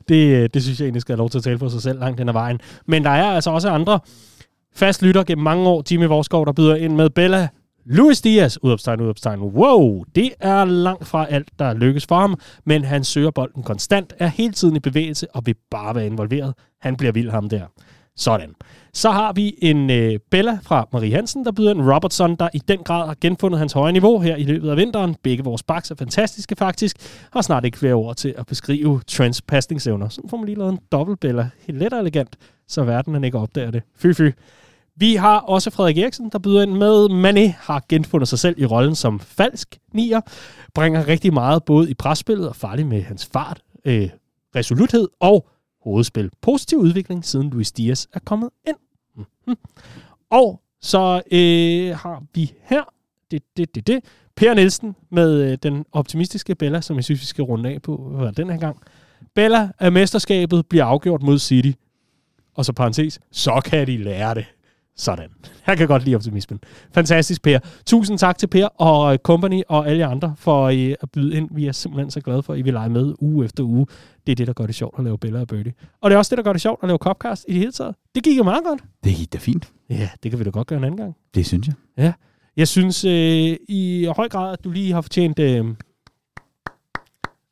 Det, 0.08 0.36
øh, 0.36 0.48
det 0.54 0.62
synes 0.62 0.80
jeg 0.80 0.86
egentlig 0.86 1.02
skal 1.02 1.12
have 1.12 1.18
lov 1.18 1.30
til 1.30 1.38
at 1.38 1.44
tale 1.44 1.58
for 1.58 1.68
sig 1.68 1.82
selv 1.82 1.98
langt 1.98 2.18
den 2.18 2.28
ad 2.28 2.32
vejen. 2.32 2.60
Men 2.86 3.04
der 3.04 3.10
er 3.10 3.30
altså 3.30 3.50
også 3.50 3.70
andre 3.70 4.00
fast 4.74 5.02
lytter 5.02 5.24
gennem 5.24 5.44
mange 5.44 5.68
år, 5.68 5.84
Jimmy 5.90 6.06
Vorskov, 6.06 6.46
der 6.46 6.52
byder 6.52 6.74
ind 6.74 6.94
med 6.94 7.10
Bella 7.10 7.48
Luis 7.86 8.20
Diaz, 8.20 8.56
udopstegn, 8.62 9.00
udopstegn. 9.00 9.40
Wow, 9.40 10.04
det 10.14 10.30
er 10.40 10.64
langt 10.64 11.06
fra 11.06 11.26
alt, 11.30 11.48
der 11.58 11.74
lykkes 11.74 12.06
for 12.06 12.18
ham, 12.18 12.38
men 12.66 12.84
han 12.84 13.04
søger 13.04 13.30
bolden 13.30 13.62
konstant, 13.62 14.12
er 14.18 14.26
hele 14.26 14.52
tiden 14.52 14.76
i 14.76 14.80
bevægelse 14.80 15.26
og 15.34 15.46
vil 15.46 15.54
bare 15.70 15.94
være 15.94 16.06
involveret. 16.06 16.54
Han 16.80 16.96
bliver 16.96 17.12
vild 17.12 17.30
ham 17.30 17.48
der. 17.48 17.66
Sådan. 18.16 18.54
Så 18.92 19.10
har 19.10 19.32
vi 19.32 19.54
en 19.58 19.90
øh, 19.90 20.18
Bella 20.30 20.58
fra 20.62 20.88
Marie 20.92 21.14
Hansen, 21.14 21.44
der 21.44 21.52
byder 21.52 21.70
en 21.70 21.92
Robertson, 21.92 22.36
der 22.36 22.48
i 22.54 22.58
den 22.58 22.78
grad 22.78 23.06
har 23.06 23.16
genfundet 23.20 23.58
hans 23.58 23.72
høje 23.72 23.92
niveau 23.92 24.20
her 24.20 24.36
i 24.36 24.44
løbet 24.44 24.70
af 24.70 24.76
vinteren. 24.76 25.16
Begge 25.22 25.44
vores 25.44 25.62
baks 25.62 25.90
er 25.90 25.94
fantastiske 25.94 26.56
faktisk, 26.56 26.96
har 27.32 27.42
snart 27.42 27.64
ikke 27.64 27.78
flere 27.78 27.94
ord 27.94 28.16
til 28.16 28.34
at 28.38 28.46
beskrive 28.46 29.00
Trents 29.06 29.42
pasningsevner. 29.42 30.08
Så 30.08 30.20
får 30.30 30.36
man 30.36 30.46
lige 30.46 30.58
lavet 30.58 30.72
en 30.72 30.78
dobbelt 30.92 31.20
Bella, 31.20 31.50
helt 31.66 31.78
let 31.78 31.92
og 31.92 32.00
elegant, 32.00 32.36
så 32.68 32.84
verden 32.84 33.24
ikke 33.24 33.38
opdager 33.38 33.70
det. 33.70 33.82
Fy 33.96 34.12
fy. 34.12 34.30
Vi 34.96 35.14
har 35.14 35.38
også 35.38 35.70
Frederik 35.70 35.98
Eriksen, 35.98 36.28
der 36.32 36.38
byder 36.38 36.62
ind 36.62 36.72
med. 36.72 37.06
Mané 37.06 37.52
har 37.60 37.82
genfundet 37.88 38.28
sig 38.28 38.38
selv 38.38 38.54
i 38.58 38.66
rollen 38.66 38.94
som 38.94 39.20
falsk 39.20 39.78
nier. 39.92 40.20
Bringer 40.74 41.08
rigtig 41.08 41.32
meget 41.34 41.64
både 41.64 41.90
i 41.90 41.94
presspillet 41.94 42.48
og 42.48 42.56
farlig 42.56 42.86
med 42.86 43.02
hans 43.02 43.26
fart, 43.32 43.60
øh, 43.84 44.08
resoluthed 44.56 45.08
og 45.20 45.46
hovedspil. 45.84 46.30
Positiv 46.40 46.78
udvikling, 46.78 47.24
siden 47.24 47.50
Luis 47.50 47.72
Diaz 47.72 48.06
er 48.12 48.20
kommet 48.24 48.50
ind. 48.68 48.76
Mm-hmm. 49.16 49.56
Og 50.30 50.60
så 50.80 51.22
øh, 51.32 51.96
har 51.96 52.22
vi 52.34 52.52
her 52.62 52.82
det, 53.30 53.42
det, 53.56 53.74
det, 53.74 53.86
det. 53.86 54.04
Per 54.36 54.54
Nielsen 54.54 54.96
med 55.10 55.42
øh, 55.42 55.58
den 55.62 55.84
optimistiske 55.92 56.54
Bella, 56.54 56.80
som 56.80 56.96
jeg 56.96 57.04
synes, 57.04 57.20
vi 57.20 57.26
skal 57.26 57.44
runde 57.44 57.70
af 57.70 57.82
på 57.82 58.20
øh, 58.22 58.36
den 58.36 58.50
her 58.50 58.58
gang. 58.58 58.82
Bella 59.34 59.68
af 59.78 59.92
mesterskabet 59.92 60.66
bliver 60.66 60.84
afgjort 60.84 61.22
mod 61.22 61.38
City. 61.38 61.72
Og 62.54 62.64
så 62.64 62.72
parentes, 62.72 63.20
så 63.32 63.62
kan 63.64 63.86
de 63.86 63.96
lære 63.96 64.34
det. 64.34 64.46
Sådan. 64.96 65.28
Jeg 65.66 65.76
kan 65.76 65.88
godt 65.88 66.04
lide 66.04 66.16
optimismen. 66.16 66.60
Fantastisk, 66.94 67.42
Per. 67.42 67.58
Tusind 67.86 68.18
tak 68.18 68.38
til 68.38 68.46
Per 68.46 68.66
og 68.66 69.18
Company 69.22 69.62
og 69.68 69.88
alle 69.88 70.06
andre 70.06 70.34
for 70.38 70.64
øh, 70.64 70.94
at 71.00 71.10
byde 71.10 71.36
ind. 71.36 71.48
Vi 71.52 71.66
er 71.66 71.72
simpelthen 71.72 72.10
så 72.10 72.20
glade 72.20 72.42
for, 72.42 72.52
at 72.52 72.58
I 72.58 72.62
vil 72.62 72.72
lege 72.72 72.88
med 72.88 73.14
uge 73.20 73.44
efter 73.44 73.64
uge. 73.64 73.86
Det 74.26 74.32
er 74.32 74.36
det, 74.36 74.46
der 74.46 74.52
gør 74.52 74.66
det 74.66 74.74
sjovt 74.74 74.94
at 74.98 75.04
lave 75.04 75.18
billeder 75.18 75.40
af 75.40 75.46
Birdie. 75.46 75.72
Og 76.00 76.10
det 76.10 76.14
er 76.14 76.18
også 76.18 76.30
det, 76.30 76.36
der 76.36 76.44
gør 76.44 76.52
det 76.52 76.62
sjovt 76.62 76.82
at 76.82 76.86
lave 76.86 76.98
Copcast 76.98 77.44
i 77.48 77.52
det 77.52 77.58
hele 77.58 77.72
taget. 77.72 77.94
Det 78.14 78.22
gik 78.22 78.38
jo 78.38 78.42
meget 78.42 78.64
godt. 78.64 78.80
Det 79.04 79.16
gik 79.16 79.32
da 79.32 79.38
fint. 79.38 79.72
Ja, 79.90 80.08
det 80.22 80.30
kan 80.30 80.38
vi 80.38 80.44
da 80.44 80.50
godt 80.50 80.66
gøre 80.66 80.78
en 80.78 80.84
anden 80.84 80.98
gang. 80.98 81.16
Det 81.34 81.46
synes 81.46 81.66
jeg. 81.66 81.74
Ja. 81.98 82.12
Jeg 82.56 82.68
synes 82.68 83.04
øh, 83.04 83.56
i 83.68 84.08
høj 84.16 84.28
grad, 84.28 84.52
at 84.52 84.64
du 84.64 84.70
lige 84.70 84.92
har 84.92 85.00
fortjent 85.00 85.38
øh, 85.38 85.64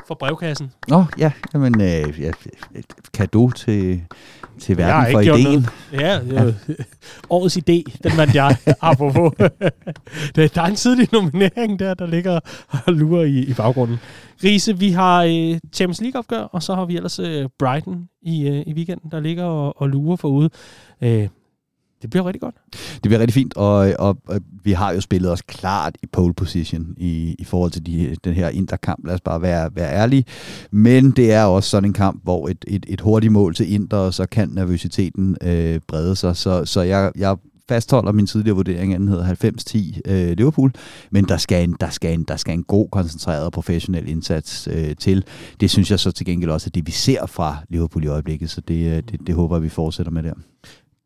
for 0.06 0.14
brevkassen. 0.14 0.72
Nå, 0.88 1.04
ja. 1.18 1.32
Jamen, 1.54 1.80
øh, 1.80 2.20
ja, 2.20 2.30
kado 3.14 3.50
til 3.50 4.02
til 4.62 4.76
verden 4.76 5.12
for 5.12 5.20
ideen. 5.20 5.66
Ja, 5.92 6.20
ja. 6.32 6.52
årets 7.30 7.56
idé, 7.56 7.82
den 8.02 8.16
vandt 8.16 8.34
jeg, 8.34 8.56
apropos. 8.80 9.32
der 10.36 10.48
er 10.54 10.66
en 10.66 10.76
tidlig 10.76 11.08
nominering 11.12 11.78
der, 11.78 11.94
der 11.94 12.06
ligger 12.06 12.40
og 12.86 12.92
lurer 12.92 13.24
i, 13.24 13.38
i 13.38 13.54
baggrunden. 13.54 13.98
Riese, 14.44 14.78
vi 14.78 14.90
har 14.90 15.24
uh, 15.24 15.58
Champions 15.72 16.00
League-opgør, 16.00 16.40
og 16.40 16.62
så 16.62 16.74
har 16.74 16.84
vi 16.84 16.96
ellers 16.96 17.20
uh, 17.20 17.26
Brighton 17.58 18.08
i, 18.22 18.50
uh, 18.50 18.56
i 18.56 18.72
weekenden, 18.72 19.10
der 19.10 19.20
ligger 19.20 19.44
og, 19.44 19.80
og 19.80 19.88
lurer 19.88 20.16
forude. 20.16 20.50
Uh, 21.02 21.26
det 22.02 22.10
bliver 22.10 22.26
rigtig 22.26 22.40
godt. 22.40 22.54
Det 22.72 23.02
bliver 23.02 23.18
rigtig 23.18 23.34
fint, 23.34 23.56
og, 23.56 23.94
og, 23.98 24.18
og 24.26 24.40
vi 24.64 24.72
har 24.72 24.92
jo 24.92 25.00
spillet 25.00 25.30
os 25.30 25.42
klart 25.42 25.96
i 26.02 26.06
pole 26.06 26.34
position 26.34 26.94
i, 26.96 27.36
i 27.38 27.44
forhold 27.44 27.70
til 27.70 27.86
de, 27.86 28.16
den 28.24 28.34
her 28.34 28.48
interkamp. 28.48 29.06
Lad 29.06 29.14
os 29.14 29.20
bare 29.20 29.42
være, 29.42 29.70
være 29.74 29.92
ærlige. 29.92 30.24
Men 30.70 31.10
det 31.10 31.32
er 31.32 31.44
også 31.44 31.70
sådan 31.70 31.88
en 31.88 31.92
kamp, 31.92 32.20
hvor 32.24 32.48
et, 32.48 32.64
et, 32.68 32.86
et 32.88 33.00
hurtigt 33.00 33.32
mål 33.32 33.54
til 33.54 33.72
Inter, 33.72 33.96
og 33.96 34.14
så 34.14 34.26
kan 34.26 34.48
nervøsiteten 34.48 35.36
øh, 35.42 35.80
brede 35.88 36.16
sig. 36.16 36.36
Så, 36.36 36.64
så 36.64 36.80
jeg, 36.80 37.12
jeg 37.16 37.36
fastholder 37.68 38.12
min 38.12 38.26
tidligere 38.26 38.56
vurdering, 38.56 38.94
at 38.94 39.00
den 39.00 39.08
hedder 39.08 40.00
90-10 40.04 40.12
øh, 40.12 40.36
Liverpool, 40.36 40.72
men 41.10 41.24
der 41.24 41.36
skal, 41.36 41.64
en, 41.64 41.76
der, 41.80 41.90
skal 41.90 42.14
en, 42.14 42.24
der 42.24 42.36
skal 42.36 42.54
en 42.54 42.62
god, 42.62 42.88
koncentreret 42.92 43.44
og 43.44 43.52
professionel 43.52 44.08
indsats 44.08 44.68
øh, 44.72 44.96
til. 44.96 45.24
Det 45.60 45.70
synes 45.70 45.90
jeg 45.90 46.00
så 46.00 46.10
til 46.10 46.26
gengæld 46.26 46.50
også, 46.50 46.66
at 46.68 46.74
det 46.74 46.86
vi 46.86 46.92
ser 46.92 47.26
fra 47.26 47.56
Liverpool 47.68 48.04
i 48.04 48.06
øjeblikket, 48.06 48.50
så 48.50 48.60
det, 48.60 48.90
øh, 48.90 48.96
det, 48.96 49.26
det 49.26 49.34
håber 49.34 49.56
jeg, 49.56 49.62
vi 49.62 49.68
fortsætter 49.68 50.12
med 50.12 50.22
der. 50.22 50.34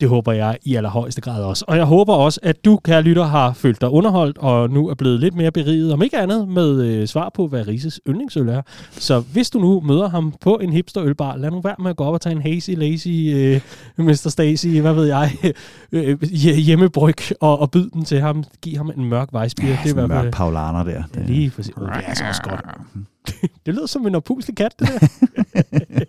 Det 0.00 0.08
håber 0.08 0.32
jeg 0.32 0.58
i 0.64 0.74
allerhøjeste 0.74 1.20
grad 1.20 1.42
også. 1.44 1.64
Og 1.68 1.76
jeg 1.76 1.84
håber 1.84 2.14
også, 2.14 2.40
at 2.42 2.64
du, 2.64 2.76
kære 2.84 3.02
lytter, 3.02 3.24
har 3.24 3.52
følt 3.52 3.80
dig 3.80 3.90
underholdt, 3.90 4.38
og 4.38 4.70
nu 4.70 4.88
er 4.88 4.94
blevet 4.94 5.20
lidt 5.20 5.34
mere 5.34 5.50
beriget, 5.50 5.92
om 5.92 6.02
ikke 6.02 6.18
andet, 6.18 6.48
med 6.48 6.82
øh, 6.82 7.06
svar 7.06 7.30
på, 7.34 7.46
hvad 7.46 7.68
Rises 7.68 8.00
yndlingsøl 8.08 8.48
er. 8.48 8.62
Så 8.90 9.20
hvis 9.20 9.50
du 9.50 9.58
nu 9.58 9.80
møder 9.80 10.08
ham 10.08 10.34
på 10.40 10.54
en 10.54 10.72
hipster 10.72 11.02
ølbar, 11.04 11.36
lad 11.36 11.50
nu 11.50 11.60
være 11.60 11.74
med 11.78 11.90
at 11.90 11.96
gå 11.96 12.04
op 12.04 12.14
og 12.14 12.20
tage 12.20 12.36
en 12.36 12.42
hazy, 12.42 12.70
lazy, 12.70 13.08
øh, 13.08 13.60
Mr. 13.96 14.28
Stacy, 14.28 14.66
hvad 14.66 14.92
ved 14.92 15.04
jeg, 15.04 15.32
øh, 15.92 16.22
hjemmebryg, 16.66 17.16
og, 17.40 17.58
og 17.60 17.70
byde 17.70 17.90
den 17.90 18.04
til 18.04 18.20
ham. 18.20 18.44
Giv 18.62 18.76
ham 18.76 18.90
en 18.96 19.04
mørk 19.04 19.28
vejsbier. 19.32 19.68
Ja, 19.68 19.78
det 19.84 19.96
er 19.96 20.02
en 20.02 20.08
mørk 20.08 20.32
paulaner 20.32 20.84
der. 20.84 21.02
Det. 21.14 21.26
Lige 21.26 21.50
præcis. 21.50 21.74
Oh, 21.76 21.88
det 21.88 21.96
er 21.96 22.00
altså 22.00 22.24
også 22.28 22.42
godt. 22.42 22.60
det 23.66 23.74
lyder 23.74 23.86
som 23.86 24.06
en 24.06 24.14
opuslig 24.14 24.56
kat, 24.56 24.74
det 24.78 24.88
der. 24.88 25.08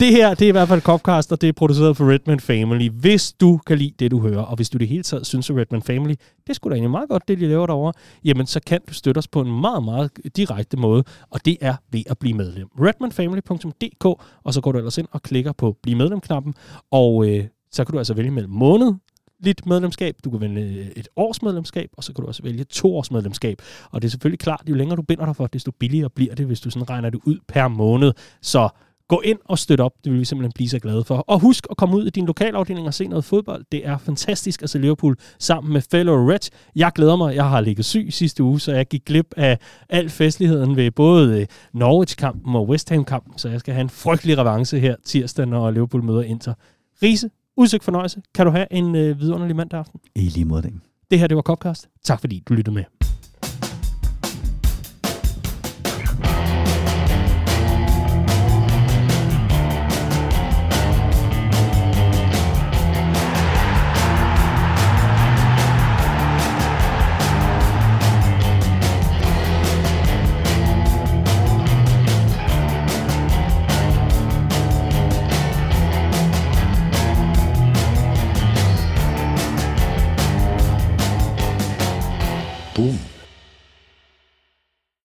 Det 0.00 0.10
her, 0.10 0.34
det 0.34 0.42
er 0.42 0.48
i 0.48 0.50
hvert 0.50 0.68
fald 0.68 0.80
Copcast, 0.80 1.32
og 1.32 1.40
det 1.40 1.48
er 1.48 1.52
produceret 1.52 1.96
for 1.96 2.10
Redman 2.12 2.40
Family. 2.40 2.88
Hvis 2.88 3.32
du 3.32 3.60
kan 3.66 3.78
lide 3.78 3.94
det, 3.98 4.10
du 4.10 4.20
hører, 4.20 4.42
og 4.42 4.56
hvis 4.56 4.70
du 4.70 4.78
det 4.78 4.88
hele 4.88 5.02
taget 5.02 5.26
synes, 5.26 5.50
at 5.50 5.56
Redman 5.56 5.82
Family, 5.82 6.14
det 6.46 6.56
skulle 6.56 6.72
da 6.72 6.76
egentlig 6.76 6.90
meget 6.90 7.08
godt, 7.08 7.28
det 7.28 7.38
de 7.38 7.46
laver 7.46 7.66
derovre, 7.66 7.92
jamen 8.24 8.46
så 8.46 8.60
kan 8.66 8.80
du 8.88 8.94
støtte 8.94 9.18
os 9.18 9.28
på 9.28 9.40
en 9.40 9.60
meget, 9.60 9.84
meget 9.84 10.10
direkte 10.36 10.76
måde, 10.76 11.04
og 11.30 11.44
det 11.44 11.56
er 11.60 11.74
ved 11.92 12.02
at 12.10 12.18
blive 12.18 12.34
medlem. 12.34 12.68
redmanfamily.dk, 12.80 14.04
og 14.44 14.54
så 14.54 14.60
går 14.60 14.72
du 14.72 14.78
ellers 14.78 14.98
ind 14.98 15.06
og 15.10 15.22
klikker 15.22 15.52
på 15.52 15.76
Bliv 15.82 15.96
medlem-knappen, 15.96 16.54
og 16.90 17.28
øh, 17.28 17.44
så 17.72 17.84
kan 17.84 17.92
du 17.92 17.98
altså 17.98 18.14
vælge 18.14 18.30
mellem 18.30 18.52
måned, 18.52 18.94
lidt 19.40 19.66
medlemskab, 19.66 20.14
du 20.24 20.30
kan 20.30 20.40
vælge 20.40 20.62
øh, 20.62 20.86
et 20.96 21.08
års 21.16 21.42
medlemskab, 21.42 21.90
og 21.96 22.04
så 22.04 22.12
kan 22.12 22.22
du 22.22 22.28
også 22.28 22.42
vælge 22.42 22.64
to 22.64 22.96
års 22.96 23.10
medlemskab. 23.10 23.62
Og 23.90 24.02
det 24.02 24.08
er 24.08 24.10
selvfølgelig 24.10 24.38
klart, 24.38 24.62
jo 24.68 24.74
længere 24.74 24.96
du 24.96 25.02
binder 25.02 25.24
dig 25.24 25.36
for, 25.36 25.46
desto 25.46 25.70
billigere 25.70 26.10
bliver 26.10 26.34
det, 26.34 26.46
hvis 26.46 26.60
du 26.60 26.70
sådan 26.70 26.90
regner 26.90 27.10
det 27.10 27.20
ud 27.24 27.38
per 27.48 27.68
måned. 27.68 28.12
Så 28.42 28.68
Gå 29.10 29.20
ind 29.24 29.38
og 29.44 29.58
støt 29.58 29.80
op, 29.80 29.92
det 30.04 30.12
vil 30.12 30.20
vi 30.20 30.24
simpelthen 30.24 30.52
blive 30.54 30.68
så 30.68 30.78
glade 30.78 31.04
for. 31.04 31.16
Og 31.16 31.40
husk 31.40 31.66
at 31.70 31.76
komme 31.76 31.96
ud 31.96 32.06
i 32.06 32.10
din 32.10 32.26
lokalafdeling 32.26 32.86
og 32.86 32.94
se 32.94 33.06
noget 33.06 33.24
fodbold. 33.24 33.64
Det 33.72 33.86
er 33.86 33.98
fantastisk 33.98 34.62
at 34.62 34.70
se 34.70 34.78
Liverpool 34.78 35.16
sammen 35.38 35.72
med 35.72 35.82
fellow 35.90 36.30
Reds. 36.30 36.50
Jeg 36.76 36.92
glæder 36.94 37.16
mig, 37.16 37.34
jeg 37.34 37.48
har 37.48 37.60
ligget 37.60 37.84
syg 37.84 38.08
sidste 38.10 38.42
uge, 38.42 38.60
så 38.60 38.72
jeg 38.72 38.86
gik 38.86 39.04
glip 39.04 39.26
af 39.36 39.58
al 39.88 40.10
festligheden 40.10 40.76
ved 40.76 40.90
både 40.90 41.40
øh, 41.40 41.46
Norwich-kampen 41.72 42.54
og 42.54 42.68
West 42.68 42.90
Ham-kampen, 42.90 43.38
så 43.38 43.48
jeg 43.48 43.60
skal 43.60 43.74
have 43.74 43.82
en 43.82 43.90
frygtelig 43.90 44.38
revanche 44.38 44.78
her 44.78 44.96
tirsdag, 45.04 45.46
når 45.46 45.70
Liverpool 45.70 46.04
møder 46.04 46.22
Inter. 46.22 46.54
Riese, 47.02 47.30
udsøgt 47.56 47.84
fornøjelse. 47.84 48.22
Kan 48.34 48.46
du 48.46 48.52
have 48.52 48.66
en 48.70 48.94
øh, 48.94 49.20
vidunderlig 49.20 49.56
mandag 49.56 49.78
aften? 49.78 50.00
I 50.14 50.20
lige 50.20 50.44
måde, 50.44 50.70
Det 51.10 51.18
her, 51.18 51.26
det 51.26 51.36
var 51.36 51.42
Copcast. 51.42 51.88
Tak 52.04 52.20
fordi 52.20 52.42
du 52.48 52.54
lyttede 52.54 52.74
med. 52.74 52.99